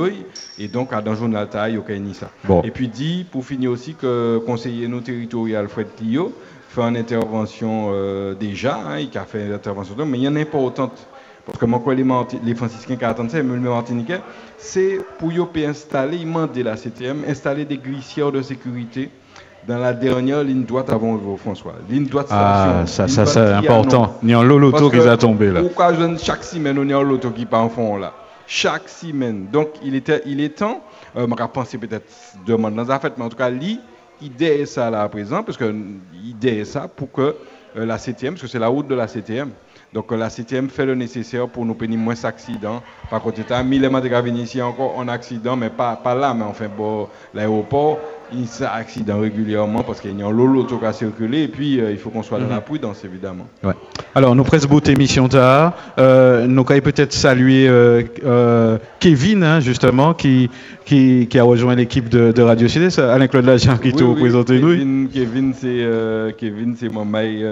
et 0.57 0.67
donc 0.67 0.93
à 0.93 1.01
dans 1.01 1.15
journal 1.15 1.47
ta 1.49 1.69
yo 1.69 1.83
ni 1.99 2.13
ça 2.13 2.29
bon. 2.43 2.61
et 2.63 2.71
puis 2.71 2.87
dit 2.87 3.25
pour 3.31 3.45
finir 3.45 3.71
aussi 3.71 3.93
que 3.95 4.39
conseiller 4.45 4.87
nous 4.87 5.01
territorial 5.01 5.67
Fred 5.67 5.87
Clio 5.97 6.33
fait 6.77 6.81
une 6.89 6.97
intervention 6.97 7.89
euh, 7.91 8.33
déjà, 8.33 8.75
hein, 8.75 8.99
il 8.99 9.17
a 9.17 9.25
fait 9.25 9.45
une 9.45 9.53
intervention, 9.53 9.95
mais 10.05 10.17
il 10.19 10.23
y 10.23 10.27
en 10.27 10.35
a 10.35 10.45
pas 10.45 10.57
autant. 10.57 10.91
Parce 11.47 11.59
que 11.59 11.65
moi, 11.65 11.81
les, 11.95 12.05
les 12.43 12.55
franciscains 12.55 12.97
qui 12.97 13.05
attendent 13.05 13.31
ça, 13.31 13.41
même 13.41 13.63
les 13.63 13.69
martiniquais, 13.69 14.19
c'est 14.57 14.99
pour 15.17 15.31
eux 15.31 15.65
installer, 15.65 16.19
demander 16.19 16.61
la 16.61 16.75
CTM, 16.75 17.23
installer 17.25 17.63
des 17.63 17.77
glissières 17.77 18.33
de 18.33 18.41
sécurité 18.41 19.09
dans 19.65 19.77
la 19.77 19.93
dernière 19.93 20.43
ligne 20.43 20.65
droite 20.65 20.89
avant 20.89 21.17
François. 21.37 21.75
Ligne 21.89 22.05
droite 22.07 22.27
Ah, 22.31 22.83
ça, 22.85 23.07
ça 23.07 23.25
c'est 23.25 23.39
important. 23.39 24.17
Il 24.23 24.29
y 24.29 24.33
a 24.33 24.39
un 24.39 24.43
loto 24.43 24.89
qui 24.89 24.99
a 24.99 25.15
tombé 25.15 25.49
là. 25.49 25.61
Pourquoi 25.61 25.93
chaque 26.17 26.43
semaine, 26.43 26.77
on 26.79 26.89
a 26.89 26.97
un 26.97 27.03
loto 27.03 27.29
qui 27.31 27.45
part 27.45 27.63
en 27.63 27.69
fond 27.69 27.95
là 27.95 28.13
Chaque 28.45 28.89
semaine. 28.89 29.47
Donc, 29.51 29.69
il, 29.83 29.95
était, 29.95 30.21
il 30.25 30.41
est 30.41 30.57
temps, 30.57 30.81
euh, 31.15 31.27
je 31.29 31.43
vais 31.43 31.49
penser 31.49 31.77
peut-être 31.77 32.11
demain 32.45 32.71
dans 32.71 32.83
la 32.83 32.99
fête, 32.99 33.13
mais 33.17 33.23
en 33.23 33.29
tout 33.29 33.37
cas, 33.37 33.49
lui, 33.49 33.79
idée 34.21 34.65
ça 34.65 34.89
là 34.89 35.01
à 35.01 35.09
présent, 35.09 35.43
parce 35.43 35.57
que 35.57 35.73
idée 36.25 36.65
ça 36.65 36.89
pour 36.93 37.11
que 37.11 37.35
euh, 37.77 37.85
la 37.85 37.97
CTM, 37.97 38.33
parce 38.33 38.41
que 38.41 38.47
c'est 38.47 38.59
la 38.59 38.67
route 38.67 38.87
de 38.87 38.95
la 38.95 39.07
CTM, 39.07 39.51
donc 39.93 40.11
la 40.11 40.29
CTM 40.29 40.69
fait 40.69 40.85
le 40.85 40.95
nécessaire 40.95 41.49
pour 41.49 41.65
nous 41.65 41.75
pénir 41.75 41.97
moins 41.99 42.13
d'accidents. 42.21 42.83
Par 43.09 43.21
contre, 43.21 43.39
il 43.39 43.49
y 43.49 43.53
a 43.53 43.63
mille 43.63 43.81
de 43.81 44.37
ici 44.37 44.61
encore 44.61 44.99
un 44.99 45.07
accident, 45.07 45.55
mais 45.55 45.69
pas, 45.69 45.95
pas 45.95 46.13
là, 46.13 46.33
mais 46.33 46.43
enfin, 46.43 46.67
bon, 46.67 47.09
l'aéroport, 47.33 48.16
il 48.33 48.45
y 48.45 48.63
a 48.63 48.73
accident 48.73 49.19
régulièrement 49.19 49.83
parce 49.83 50.01
qu'il 50.01 50.17
y 50.17 50.21
a 50.21 50.25
un 50.25 50.31
lolo 50.31 50.65
qui 50.65 50.85
a 50.85 50.93
circulé 50.93 51.43
et 51.43 51.47
puis 51.47 51.79
euh, 51.79 51.91
il 51.91 51.97
faut 51.97 52.09
qu'on 52.09 52.23
soit 52.23 52.39
dans 52.39 52.47
la 52.47 52.55
mhm. 52.55 52.61
prudence 52.61 53.03
évidemment. 53.05 53.47
Ouais. 53.63 53.73
Alors 54.15 54.35
nous 54.35 54.43
presque 54.43 54.67
bout 54.67 54.87
émission 54.89 55.27
tard, 55.27 55.73
euh, 55.97 56.45
nous 56.47 56.65
allons 56.67 56.81
peut-être 56.81 57.13
saluer 57.13 57.67
euh, 57.67 58.77
Kevin 58.99 59.43
hein, 59.43 59.59
justement 59.59 60.13
qui, 60.13 60.49
qui, 60.85 61.27
qui, 61.29 61.39
a 61.39 61.43
rejoint 61.43 61.75
l'équipe 61.75 62.09
de, 62.09 62.31
de, 62.31 62.41
Radio 62.41 62.67
Sud 62.67 62.99
Alain 62.99 63.27
Claude 63.27 63.45
Lajan 63.45 63.77
qui 63.77 63.91
oui, 63.91 63.95
t'a 63.95 64.19
présenté 64.19 64.59
nous. 64.59 65.07
Kevin 65.09 65.53
c'est 65.53 65.85
Kevin 66.37 66.75
c'est 66.77 66.89
mon 66.89 67.05
mail 67.05 67.45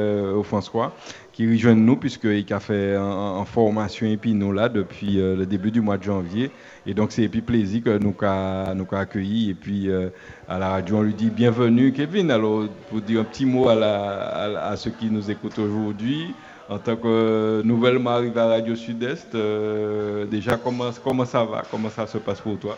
François 0.44 0.94
qui 1.34 1.50
rejoint 1.52 1.76
nous 1.76 1.98
puisqu'il 1.98 2.46
a 2.52 2.60
fait 2.60 2.98
en, 2.98 3.44
formation 3.46 4.08
et 4.08 4.18
puis 4.18 4.34
nous 4.34 4.52
là 4.52 4.70
depuis 4.70 5.16
le 5.16 5.46
début 5.46 5.72
du 5.72 5.82
mois 5.82 5.98
de 5.98 6.04
janvier 6.04 6.52
et 6.88 6.94
donc 6.94 7.12
c'est 7.12 7.28
puis 7.28 7.42
plaisir 7.42 7.84
que 7.84 7.98
nous 7.98 8.16
avons 8.22 8.88
accueilli 8.92 9.50
et 9.50 9.54
puis 9.54 9.90
à 10.48 10.60
la 10.60 10.70
radio. 10.70 10.98
On 10.98 11.02
lui 11.02 11.14
dit 11.14 11.30
bienvenue, 11.30 11.92
Kevin. 11.92 12.32
Alors, 12.32 12.68
pour 12.90 13.02
dire 13.02 13.22
un 13.22 13.24
petit 13.24 13.46
mot 13.46 13.68
à, 13.70 14.76
ceux 14.78 14.92
qui 14.92 15.10
nous 15.10 15.30
écoutent 15.32 15.60
aujourd'hui, 15.60 16.34
en 16.70 16.80
tant 16.80 16.96
que 16.96 17.62
nouvellement 17.64 18.12
arrivé 18.12 18.40
à 18.40 18.48
Radio 18.48 18.76
Sud-Est, 18.76 19.36
euh, 19.36 20.26
déjà, 20.26 20.58
comment, 20.58 20.92
ça 21.26 21.44
va? 21.44 21.64
Comment 21.70 21.90
ça 21.90 22.08
se 22.08 22.18
passe 22.18 22.42
pour 22.42 22.58
toi? 22.58 22.78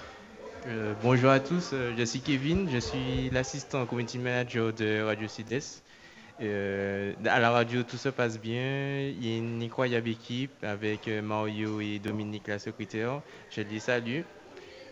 Euh, 0.68 0.93
Bonjour 1.01 1.30
à 1.30 1.39
tous, 1.39 1.72
euh, 1.74 1.93
je 1.97 2.03
suis 2.03 2.20
Kevin, 2.20 2.68
je 2.70 2.80
suis 2.80 3.30
l'assistant 3.32 3.86
community 3.86 4.18
manager 4.18 4.74
de 4.74 5.01
Radio 5.01 5.28
Sud-Est. 5.28 5.84
Euh, 6.41 7.13
à 7.25 7.39
la 7.39 7.49
radio, 7.49 7.83
tout 7.83 7.97
se 7.97 8.09
passe 8.09 8.39
bien. 8.39 9.09
Il 9.09 9.27
y 9.27 9.33
a 9.33 9.38
une 9.38 9.61
incroyable 9.63 10.09
équipe 10.09 10.51
avec 10.63 11.09
Mario 11.23 11.81
et 11.81 11.99
Dominique, 11.99 12.47
la 12.47 12.59
secrétaire. 12.59 13.21
Je 13.49 13.61
les 13.61 13.79
salue. 13.79 14.21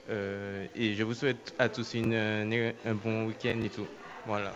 Euh, 0.09 0.65
et 0.75 0.93
je 0.93 1.03
vous 1.03 1.13
souhaite 1.13 1.53
à 1.57 1.69
tous 1.69 1.93
une, 1.95 2.13
un 2.13 2.93
bon 2.93 3.25
week-end 3.25 3.59
et 3.63 3.69
tout. 3.69 3.87
Voilà. 4.27 4.51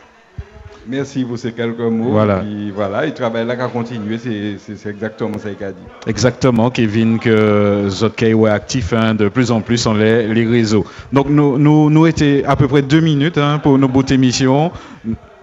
Merci 0.88 1.26
pour 1.26 1.38
ces 1.38 1.52
quelques 1.52 1.80
mots. 1.80 2.12
Voilà. 2.12 2.44
Et 2.44 2.72
voilà, 2.72 3.06
il 3.06 3.14
travaille 3.14 3.46
là 3.46 3.56
qu'à 3.56 3.68
continuer, 3.68 4.18
c'est 4.18 4.90
exactement 4.90 5.38
ça 5.38 5.52
qu'il 5.52 5.66
a 5.66 5.72
dit. 5.72 5.82
Exactement, 6.08 6.70
Kevin, 6.70 7.20
que 7.20 7.88
Zotkei 7.90 8.32
est 8.32 8.48
actif 8.48 8.94
hein, 8.94 9.14
de 9.14 9.28
plus 9.28 9.52
en 9.52 9.62
plus 9.62 9.80
sur 9.80 9.94
les, 9.94 10.28
les, 10.28 10.46
réseaux. 10.46 10.86
Donc, 11.12 11.28
nous, 11.30 11.58
nous, 11.58 11.90
nous 11.90 12.08
étions 12.08 12.42
à 12.48 12.56
peu 12.56 12.68
près 12.68 12.82
deux 12.82 13.02
minutes 13.02 13.38
hein, 13.38 13.60
pour 13.60 13.78
nos 13.78 13.88
bouts 13.88 14.06
émission. 14.10 14.72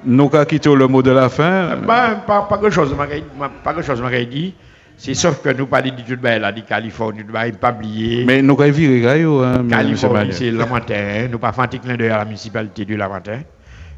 Nous 0.07 0.31
avons 0.33 0.45
quitté 0.45 0.73
le 0.73 0.87
mot 0.87 1.03
de 1.03 1.11
la 1.11 1.29
fin. 1.29 1.79
Pas, 1.85 2.15
pas, 2.15 2.43
pas 2.43 2.59
quelque 2.59 2.71
chose, 2.71 2.95
pas 2.97 3.07
quelque 3.75 3.83
chose, 3.83 4.03
dit. 4.31 4.55
C'est 4.97 5.15
sauf 5.15 5.43
que 5.43 5.51
nous 5.51 5.67
parlons 5.67 5.91
de 6.09 6.15
ben, 6.15 6.41
la 6.41 6.53
Californie, 6.53 7.21
nous 7.27 7.35
ne 7.35 7.51
pas 7.57 7.73
oublier. 7.73 8.25
Mais 8.25 8.41
nous 8.41 8.55
avons 8.55 8.73
vu 8.73 9.07
hein, 9.07 9.67
Californie, 9.69 10.33
c'est 10.33 10.51
Lamantin. 10.51 11.29
Nous 11.31 11.39
pas 11.39 11.53
fait 11.53 11.79
clin 11.79 11.97
d'œil 11.97 12.11
à 12.11 12.19
la 12.19 12.25
municipalité 12.25 12.85
de 12.85 12.95
Lamantin. 12.95 13.41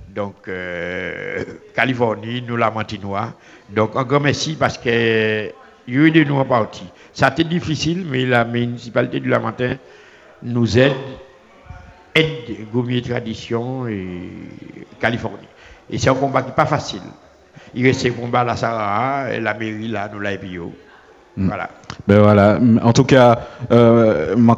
Donc, 0.09 0.49
euh, 0.49 1.45
Californie, 1.75 2.43
nous 2.43 2.57
Lamantinois. 2.57 3.35
Donc, 3.69 3.91
un 3.95 4.03
grand 4.03 4.21
merci 4.21 4.57
parce 4.59 4.79
que 4.79 5.51
il 5.87 5.95
y 5.95 5.99
a 5.99 6.07
eu 6.07 6.27
nous 6.27 6.35
en 6.35 6.45
partie. 6.45 6.87
Ça 7.13 7.27
a 7.27 7.31
été 7.31 7.45
difficile, 7.45 8.05
mais 8.11 8.27
la 8.27 8.45
municipalité 8.45 9.21
de 9.21 9.29
Lamantin 9.29 9.77
nous 10.43 10.79
aide, 10.79 10.93
aide 12.15 12.71
Gommier 12.73 13.03
Tradition 13.03 13.87
et 13.87 14.31
Californie. 15.01 15.49
Et 15.91 15.99
c'est 15.99 16.11
un 16.11 16.15
combat 16.15 16.43
qui 16.43 16.49
n'est 16.49 16.55
pas 16.55 16.67
facile. 16.67 17.03
Il 17.75 17.87
reste 17.87 18.07
un 18.07 18.11
combat 18.11 18.41
à 18.41 18.45
la 18.45 18.57
Sahara, 18.57 19.33
et 19.33 19.41
la 19.41 19.55
mairie 19.55 19.89
là, 19.89 20.09
nous 20.13 20.21
l'a 20.21 20.33
Mm. 21.37 21.47
Voilà. 21.47 21.71
Ben 22.07 22.21
voilà. 22.21 22.59
En 22.83 22.93
tout 22.93 23.05
cas, 23.05 23.39
euh, 23.71 24.35
nous 24.37 24.53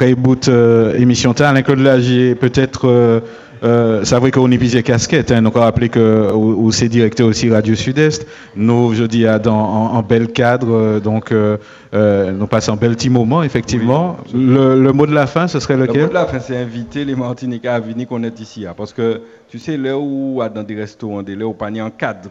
avons 0.00 0.36
euh, 0.48 0.94
émission 0.96 1.32
Alain 1.32 1.62
Claude 1.62 1.80
Lagier, 1.80 2.34
peut-être 2.34 3.22
euh, 3.62 4.04
c'est 4.04 4.16
vrai 4.16 4.30
qu'on 4.30 4.50
est 4.50 4.58
plusieurs 4.58 4.82
casquettes. 4.82 5.30
Hein, 5.30 5.42
donc 5.42 5.56
on 5.56 5.60
rappelé 5.60 5.88
que 5.88 6.32
ou, 6.32 6.72
c'est 6.72 6.88
directeur 6.88 7.28
aussi 7.28 7.50
Radio 7.50 7.74
Sud-Est. 7.74 8.26
Nous, 8.56 8.94
je 8.94 9.04
dis, 9.04 9.24
dans, 9.42 9.54
en, 9.54 10.02
bel 10.02 10.28
cadre, 10.28 10.72
euh, 10.72 11.00
donc 11.00 11.30
euh, 11.30 11.58
euh, 11.94 12.32
nous 12.32 12.46
passons 12.46 12.72
un 12.72 12.76
bel 12.76 12.96
petit 12.96 13.10
moment, 13.10 13.42
effectivement. 13.42 14.16
le, 14.34 14.80
le, 14.80 14.92
mot 14.92 15.06
de 15.06 15.14
la 15.14 15.26
fin, 15.26 15.46
ce 15.46 15.60
serait 15.60 15.76
lequel 15.76 15.96
Le 15.96 16.02
mot 16.02 16.08
de 16.08 16.14
la 16.14 16.26
fin, 16.26 16.40
c'est 16.40 16.56
inviter 16.56 17.04
les 17.04 17.14
Martiniquais 17.14 17.68
à 17.68 17.78
venir 17.78 18.08
qu'on 18.08 18.22
est 18.24 18.40
ici. 18.40 18.66
Hein, 18.66 18.74
parce 18.76 18.92
que, 18.92 19.20
tu 19.48 19.58
sais, 19.58 19.76
là 19.76 19.96
où, 19.96 20.40
dans 20.52 20.62
des 20.64 20.74
restaurants, 20.74 21.22
là 21.22 21.46
où 21.46 21.54
on 21.58 21.80
en 21.80 21.90
cadre, 21.90 22.30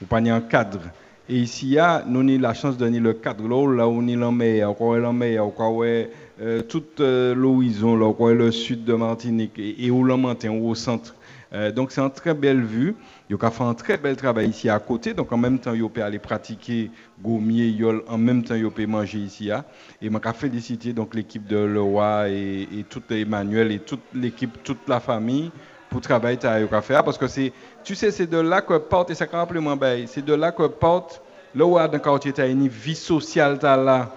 ou 0.00 0.14
en 0.14 0.40
cadre, 0.40 0.80
et 1.28 1.36
ici, 1.36 1.76
nous 2.08 2.20
avons 2.20 2.40
la 2.40 2.54
chance 2.54 2.76
de 2.76 2.84
donner 2.84 2.98
le 2.98 3.12
cadre 3.12 3.46
là 3.46 3.86
où 3.86 3.92
on 3.92 4.08
est 4.08 4.16
le 4.16 4.30
meilleur, 4.30 4.74
on 4.80 4.96
est 4.96 5.12
meilleur, 5.12 5.46
où 5.46 5.94
euh, 6.42 6.60
toute 6.60 6.98
euh, 6.98 7.36
l'horizon, 7.36 7.94
le 7.94 8.50
sud 8.50 8.84
de 8.84 8.94
Martinique 8.94 9.52
et, 9.58 9.90
où 9.92 10.02
l'on 10.02 10.18
matin, 10.18 10.50
au 10.50 10.74
centre. 10.74 11.14
Euh, 11.52 11.70
donc 11.70 11.92
c'est 11.92 12.00
une 12.00 12.10
très 12.10 12.34
belle 12.34 12.62
vue. 12.62 12.96
Il 13.30 13.36
a 13.40 13.50
fait 13.50 13.62
un 13.62 13.74
très 13.74 13.96
bel 13.96 14.16
travail 14.16 14.48
ici 14.48 14.68
à 14.68 14.80
côté. 14.80 15.14
Donc 15.14 15.30
en 15.30 15.36
même 15.36 15.60
temps, 15.60 15.72
il 15.72 15.88
peut 15.88 16.02
aller 16.02 16.18
pratiquer 16.18 16.90
gommier, 17.22 17.68
yol. 17.68 18.02
En 18.08 18.18
même 18.18 18.42
temps, 18.42 18.56
il 18.56 18.68
peut 18.70 18.86
manger 18.86 19.18
ici. 19.18 19.52
Hein. 19.52 19.64
Et 20.00 20.10
je 20.10 20.32
féliciter 20.32 20.92
donc 20.92 21.14
l'équipe 21.14 21.46
de 21.46 21.58
Leroy 21.58 22.30
et, 22.30 22.62
et 22.62 22.84
tout 22.88 23.02
Emmanuel 23.10 23.70
et 23.70 23.78
toute 23.78 24.02
l'équipe, 24.12 24.64
toute 24.64 24.88
la 24.88 24.98
famille 24.98 25.52
pour 25.90 26.00
travailler 26.00 26.44
à 26.44 26.80
faire 26.80 27.04
parce 27.04 27.18
que 27.18 27.26
c'est 27.26 27.52
tu 27.84 27.94
sais 27.94 28.10
c'est 28.10 28.26
de 28.26 28.38
là 28.38 28.62
que 28.62 28.78
porte 28.78 29.10
et 29.10 29.14
ça 29.14 29.26
moins 29.60 29.78
c'est 30.06 30.24
de 30.24 30.32
là 30.32 30.50
que 30.50 30.66
porte 30.66 31.20
le 31.54 31.64
dans 31.64 31.92
le 31.92 31.98
quartier 31.98 32.32
une 32.50 32.66
vie 32.66 32.94
sociale 32.94 33.58
là 33.76 34.10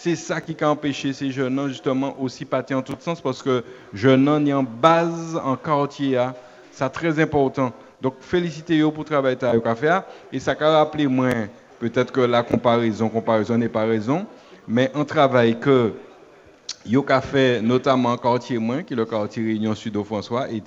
c'est 0.00 0.14
ça 0.14 0.40
qui 0.40 0.56
a 0.62 0.70
empêché 0.70 1.12
ces 1.12 1.32
jeunes 1.32 1.66
justement 1.66 2.14
aussi 2.20 2.44
partir 2.44 2.78
en 2.78 2.82
tout 2.82 2.96
sens 3.00 3.20
parce 3.20 3.42
que 3.42 3.64
jeunes 3.92 4.28
en 4.28 4.46
en 4.46 4.62
base 4.62 5.36
en 5.42 5.56
quartier 5.56 6.24
c'est 6.70 6.88
très 6.90 7.18
important. 7.18 7.72
Donc 8.00 8.14
félicitez 8.20 8.80
vous 8.80 8.92
pour 8.92 9.04
travailler 9.04 9.36
à 9.42 9.74
faire 9.74 10.04
et 10.32 10.38
ça 10.38 10.54
a 10.60 10.70
rappelé 10.70 11.08
moins. 11.08 11.48
Peut-être 11.80 12.12
que 12.12 12.20
la 12.20 12.44
comparaison 12.44 13.08
comparaison 13.08 13.58
n'est 13.58 13.68
pas 13.68 13.86
raison. 13.86 14.24
Mais 14.68 14.92
un 14.94 15.04
travail 15.04 15.58
que 15.58 15.92
Yo 16.86 17.04
a 17.08 17.20
fait 17.20 17.60
notamment 17.60 18.16
quartier 18.16 18.58
moins 18.58 18.84
qui 18.84 18.92
est 18.92 18.96
le 18.96 19.04
quartier 19.04 19.42
Réunion 19.42 19.74
Sud 19.74 20.00
François 20.04 20.48
et 20.48 20.62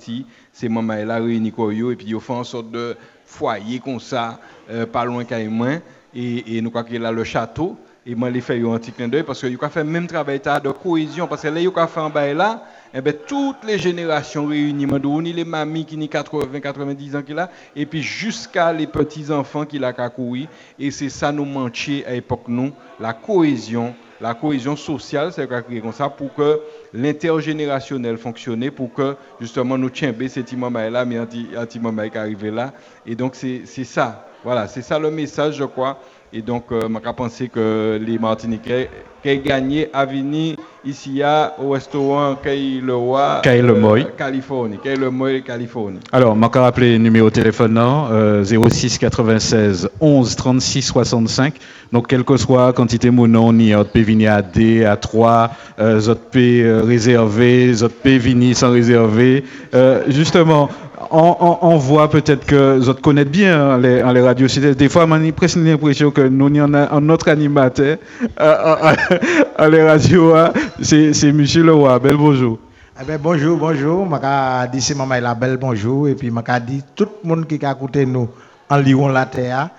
c'est 0.52 0.68
maman 0.68 1.06
là 1.06 1.16
réuni 1.16 1.54
yo 1.56 1.90
et 1.90 1.96
puis 1.96 2.08
yo 2.08 2.20
fait 2.20 2.34
en 2.34 2.44
sorte 2.44 2.70
de 2.70 2.94
foyer 3.24 3.78
comme 3.78 3.98
ça 3.98 4.38
euh, 4.70 4.84
pas 4.84 5.06
loin 5.06 5.24
qu'à 5.24 5.42
moins. 5.48 5.80
Et, 6.14 6.60
nous 6.60 6.70
qu'il 6.70 7.06
a 7.06 7.10
le 7.10 7.24
château 7.24 7.78
et 8.04 8.14
moi 8.14 8.30
les 8.30 8.40
fait 8.40 8.60
un 8.60 8.78
petit 8.78 8.92
clin 8.92 9.08
d'œil 9.08 9.22
parce 9.22 9.40
que 9.40 9.64
a 9.64 9.68
fait 9.68 9.84
même 9.84 10.06
travail 10.06 10.40
de 10.40 10.70
cohésion 10.70 11.28
parce 11.28 11.42
que 11.42 11.48
là 11.48 11.60
a 11.76 11.86
fait 11.86 12.00
en 12.00 12.10
bas 12.10 12.32
là 12.34 12.64
et 12.94 12.98
eh 12.98 13.00
ben 13.00 13.14
toutes 13.26 13.64
les 13.64 13.78
générations 13.78 14.46
réunies 14.46 14.86
ni 14.86 15.32
les 15.32 15.44
mamies 15.44 15.84
qui 15.84 15.96
ont 15.96 16.06
80 16.06 16.60
90 16.60 17.16
ans 17.16 17.22
qui 17.22 17.32
là 17.32 17.48
et 17.76 17.86
puis 17.86 18.02
jusqu'à 18.02 18.72
les 18.72 18.86
petits 18.86 19.30
enfants 19.30 19.64
qui 19.64 19.78
l'a 19.78 19.92
couru 19.92 20.46
et 20.78 20.90
c'est 20.90 21.08
ça 21.08 21.30
nous 21.30 21.44
manquait 21.44 22.04
à 22.04 22.12
l'époque 22.12 22.48
nous 22.48 22.72
la 22.98 23.12
cohésion 23.12 23.94
la 24.20 24.34
cohésion 24.34 24.76
sociale, 24.76 25.32
c'est 25.32 25.48
comme 25.48 25.92
ça 25.92 26.08
pour 26.08 26.32
que 26.32 26.60
l'intergénérationnel 26.94 28.16
fonctionne, 28.16 28.70
pour 28.70 28.94
que 28.94 29.16
justement 29.40 29.76
nous 29.76 29.90
tiens 29.90 30.14
ces 30.28 30.44
petits 30.44 30.56
là, 30.56 31.04
mais 31.04 31.18
petit 31.26 31.80
moment 31.80 32.08
qui 32.08 32.16
arrivé 32.16 32.52
là. 32.52 32.72
Et 33.04 33.16
donc 33.16 33.34
c'est 33.34 33.66
ça, 33.66 34.28
voilà, 34.44 34.68
c'est 34.68 34.82
ça 34.82 35.00
le 35.00 35.10
message, 35.10 35.56
je 35.56 35.64
crois. 35.64 35.98
Et 36.34 36.40
donc, 36.40 36.64
je 36.70 36.76
euh, 36.76 37.12
pense 37.14 37.42
que 37.52 38.00
les 38.02 38.18
Martiniquais 38.18 38.88
qui 39.22 39.28
ont 39.30 39.42
gagné 39.44 39.88
à 39.92 40.06
venir 40.06 40.56
ici 40.84 41.20
au 41.62 41.70
restaurant 41.70 42.34
Kailewa, 42.42 43.42
euh, 43.46 44.04
Californie. 44.16 44.78
Kailemoy, 44.82 45.42
Californie. 45.42 46.00
Alors, 46.10 46.34
je 46.34 46.40
vais 46.40 46.58
rappeler 46.58 46.92
le 46.92 46.98
numéro 46.98 47.28
de 47.28 47.34
téléphone 47.34 47.78
euh, 47.78 48.44
06 48.44 48.98
96 48.98 49.90
11 50.00 50.36
36 50.36 50.82
65. 50.82 51.54
Donc, 51.92 52.08
quelle 52.08 52.24
que 52.24 52.38
soit 52.38 52.68
la 52.68 52.72
quantité 52.72 53.10
de 53.10 53.14
nom, 53.14 53.52
ni 53.52 53.72
peut 53.92 54.00
venir 54.00 54.32
à 54.32 54.40
D, 54.40 54.86
à 54.86 54.96
3, 54.96 55.50
euh, 55.78 56.00
autres 56.08 56.30
peut 56.30 56.82
réserver, 56.82 57.82
autres 57.82 57.94
venir 58.04 58.56
sans 58.56 58.72
réserver. 58.72 59.44
Euh, 59.74 60.02
justement, 60.08 60.70
on, 61.10 61.76
voit 61.76 62.10
peut-être 62.10 62.46
que 62.46 62.78
vous 62.78 62.94
connaissez 62.94 63.28
bien 63.28 63.60
hein, 63.60 63.78
les, 63.78 64.02
les 64.12 64.20
radios. 64.20 64.46
Des 64.46 64.88
fois, 64.88 65.06
j'ai 65.22 65.32
presque 65.32 65.56
l'impression 65.56 66.10
que 66.10 66.22
nous, 66.22 66.46
avons 66.60 66.74
un 66.74 67.08
autre 67.08 67.28
animateur 67.28 67.98
à, 68.36 69.68
les 69.68 69.82
radios. 69.82 70.34
Hein. 70.34 70.52
C'est 70.80 71.24
M. 71.24 71.42
Leroy. 71.42 71.98
Bel 71.98 72.16
bonjour. 72.16 72.58
Eh 73.00 73.04
ben, 73.04 73.18
bonjour, 73.22 73.56
bonjour. 73.58 74.06
Je 74.10 74.70
dis 74.70 74.80
c'est 74.80 74.94
maman 74.94 75.18
la 75.20 75.34
bonjour. 75.34 76.08
Et 76.08 76.14
puis, 76.14 76.28
je 76.30 76.58
dis 76.60 76.82
tout 76.94 77.08
le 77.24 77.28
monde 77.28 77.46
qui 77.46 77.64
a 77.64 77.72
écouté 77.72 78.06
nous 78.06 78.28
en 78.68 78.76
Lyon 78.76 79.08
la 79.08 79.26
terre. 79.26 79.70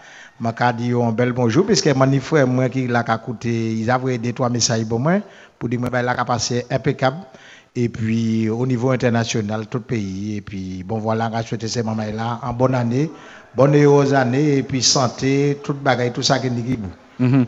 Je 0.42 0.72
dis 0.74 0.94
un 0.94 1.12
bel 1.12 1.32
bonjour. 1.32 1.66
Puisque 1.66 1.88
mon 1.96 2.20
frère, 2.20 2.48
qui 2.72 2.88
l'a 2.88 3.06
écouté, 3.16 3.74
ils 3.74 3.90
avaient 3.90 4.18
des 4.18 4.34
trois 4.34 4.50
messages 4.50 4.86
pour 4.86 5.00
moi. 5.00 5.20
Pour 5.60 5.70
dire 5.70 5.80
que 5.80 5.90
ben, 5.90 6.02
la 6.02 6.26
passé 6.26 6.66
impeccable 6.70 7.18
et 7.76 7.90
puis 7.90 8.50
au 8.50 8.66
niveau 8.66 8.92
international, 8.92 9.68
tout 9.68 9.80
le 9.80 9.84
pays. 9.84 10.38
Et 10.38 10.42
puis, 10.42 10.84
bon, 10.86 11.00
voilà, 11.00 11.28
on 11.28 11.36
va 11.36 11.44
souhaiter 11.44 11.68
ces 11.68 11.84
mamans-là 11.84 12.40
en 12.44 12.54
bonne 12.54 12.76
année, 12.76 13.10
bonne 13.56 13.76
et 13.76 13.84
heureuse 13.84 14.14
année, 14.14 14.58
et 14.58 14.64
puis 14.64 14.82
santé, 14.82 15.58
tout 15.64 15.74
bagaille, 15.74 16.12
tout 16.12 16.22
ça 16.22 16.40
qui 16.40 16.48
est 16.48 16.50
mm 17.20 17.44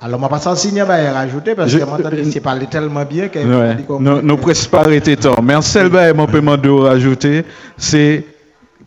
Alors, 0.00 0.20
je 0.20 0.24
ne 0.24 0.30
vais 0.30 0.40
pas 0.40 0.56
signer 0.56 0.80
à 0.82 1.12
rajouter 1.12 1.54
parce 1.54 1.74
que 1.74 1.84
moi, 1.84 1.98
c'est 2.30 2.40
parlé 2.40 2.66
tellement 2.66 3.04
bien 3.04 3.28
que. 3.28 3.38
Ouais. 3.38 3.76
Nous 4.00 4.22
ne 4.22 4.34
presque 4.34 4.70
pas 4.70 4.80
arrêter 4.80 5.16
temps. 5.16 5.42
Mais 5.42 5.54
un 5.54 5.62
seul 5.62 5.88
bail, 5.88 6.14
mon 6.14 6.26
paiement 6.26 6.56
de 6.56 6.70
rajouter, 6.70 7.44
c'est 7.76 8.24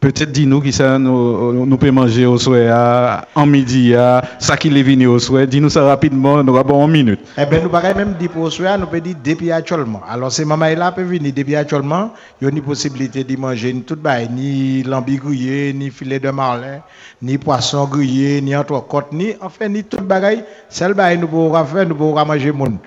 Peut-être 0.02 0.32
dis-nous 0.32 0.62
qui 0.62 0.74
ça 0.74 0.98
nous, 0.98 1.64
nous 1.64 1.78
peut 1.78 1.92
manger 1.92 2.26
au 2.26 2.40
soir, 2.40 3.24
en 3.36 3.46
midi, 3.46 3.94
ça 4.40 4.58
qui 4.58 4.68
est 4.70 4.82
venu 4.82 5.06
au 5.06 5.20
soir. 5.20 5.46
Dis-nous 5.46 5.70
ça 5.70 5.84
rapidement, 5.84 6.44
nous 6.44 6.58
avons 6.58 6.88
une 6.88 6.92
minute. 6.92 7.20
Eh 7.38 7.46
bien, 7.46 7.60
nous 7.62 7.70
pouvons 7.70 7.96
même 7.96 8.16
dire 8.20 8.32
pour 8.32 8.42
au 8.42 8.50
soir, 8.50 8.80
nous 8.80 8.88
pouvons 8.88 9.00
dire 9.00 9.16
depuis 9.24 9.52
actuellement. 9.52 10.02
Alors, 10.10 10.32
ces 10.32 10.44
mamans 10.44 10.74
là 10.76 10.92
peuvent 10.92 11.06
venir 11.06 11.32
depuis 11.32 11.56
actuellement. 11.56 12.14
Il 12.42 12.46
y 12.46 12.48
a 12.48 12.52
une 12.52 12.64
possibilité 12.64 13.24
de 13.24 13.38
manger 13.38 13.72
ni 13.74 13.84
tout 13.84 13.96
bail, 13.96 14.28
ni 14.34 14.82
lambi 14.82 15.18
grillé, 15.18 15.72
ni 15.72 15.92
filet 15.92 16.20
de 16.20 16.32
marlin, 16.32 16.80
ni 17.22 17.38
poisson 17.38 17.86
grillé, 17.86 18.42
ni 18.42 18.56
entrecôte, 18.56 19.14
ni, 19.14 19.36
enfin, 19.40 19.68
ni 19.68 19.84
tout 19.84 20.02
bagaille. 20.02 20.44
Celle 20.68 20.96
bail 20.96 21.20
nous 21.20 21.28
pouvons 21.28 21.64
faire, 21.64 21.88
nous 21.88 21.94
pouvons 21.94 22.26
manger 22.26 22.52
monde. 22.52 22.78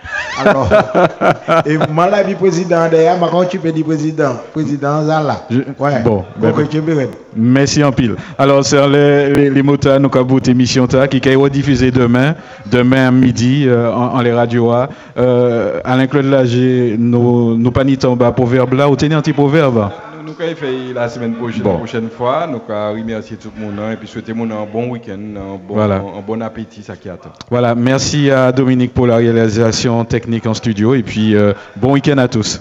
Alors, 0.40 0.68
et 1.64 1.78
moi, 1.92 2.10
la 2.10 2.24
vie 2.24 2.34
président 2.34 2.88
d'ailleurs, 2.90 3.18
je 3.44 3.48
tu 3.50 3.60
peux 3.60 3.70
dire 3.70 3.84
président, 3.84 4.34
président 4.52 5.04
Zala. 5.04 5.46
Ouais. 5.78 6.02
Bon, 6.02 6.24
bon, 6.36 6.52
Merci 7.36 7.82
en 7.82 7.92
pile. 7.92 8.16
Alors, 8.38 8.64
c'est 8.64 8.88
les, 8.88 9.30
les, 9.32 9.50
les 9.50 9.62
mots 9.62 9.76
nous 10.00 10.10
avons 10.18 10.38
émission 10.38 10.86
qui 10.86 11.20
est 11.28 11.34
rediffusée 11.34 11.90
demain, 11.90 12.34
demain 12.70 13.08
à 13.08 13.10
midi, 13.10 13.64
euh, 13.66 13.92
en, 13.92 14.20
les 14.20 14.32
radios. 14.32 14.72
Euh, 15.16 15.80
Alain 15.84 16.06
Claude 16.06 16.26
Lager, 16.26 16.96
nous, 16.98 17.56
nous 17.56 17.70
pas 17.70 17.84
ni 17.84 17.96
bas 17.96 18.32
proverbe 18.32 18.74
là, 18.74 18.88
ou 18.88 18.96
tenez 18.96 19.14
un 19.14 19.20
petit 19.20 19.32
proverbe. 19.32 19.90
Nous 20.24 20.30
avons 20.40 20.56
fait 20.56 20.92
la 20.94 21.08
semaine 21.08 21.34
prochaine, 21.34 21.62
bon. 21.62 21.76
prochaine 21.78 22.08
fois. 22.08 22.46
Nous 22.46 22.60
avons 22.72 22.98
remercié 22.98 23.36
tout 23.36 23.50
le 23.56 23.64
monde 23.64 23.74
hein, 23.78 23.92
et 23.92 23.96
puis 23.96 24.08
souhaiter 24.08 24.32
un 24.32 24.66
bon 24.72 24.88
week-end, 24.88 25.18
un 25.36 25.58
bon, 25.68 25.78
un 25.78 26.22
bon 26.26 26.42
appétit, 26.42 26.82
ça 26.82 26.96
qui 26.96 27.08
attend. 27.08 27.30
Voilà, 27.50 27.74
merci 27.74 28.30
à 28.30 28.50
Dominique 28.50 28.94
pour 28.94 29.06
la 29.06 29.16
réalisation 29.16 30.04
technique 30.04 30.46
en 30.46 30.54
studio 30.54 30.94
et 30.94 31.02
puis 31.02 31.36
euh, 31.36 31.52
bon 31.76 31.92
week-end 31.92 32.18
à 32.18 32.28
tous. 32.28 32.60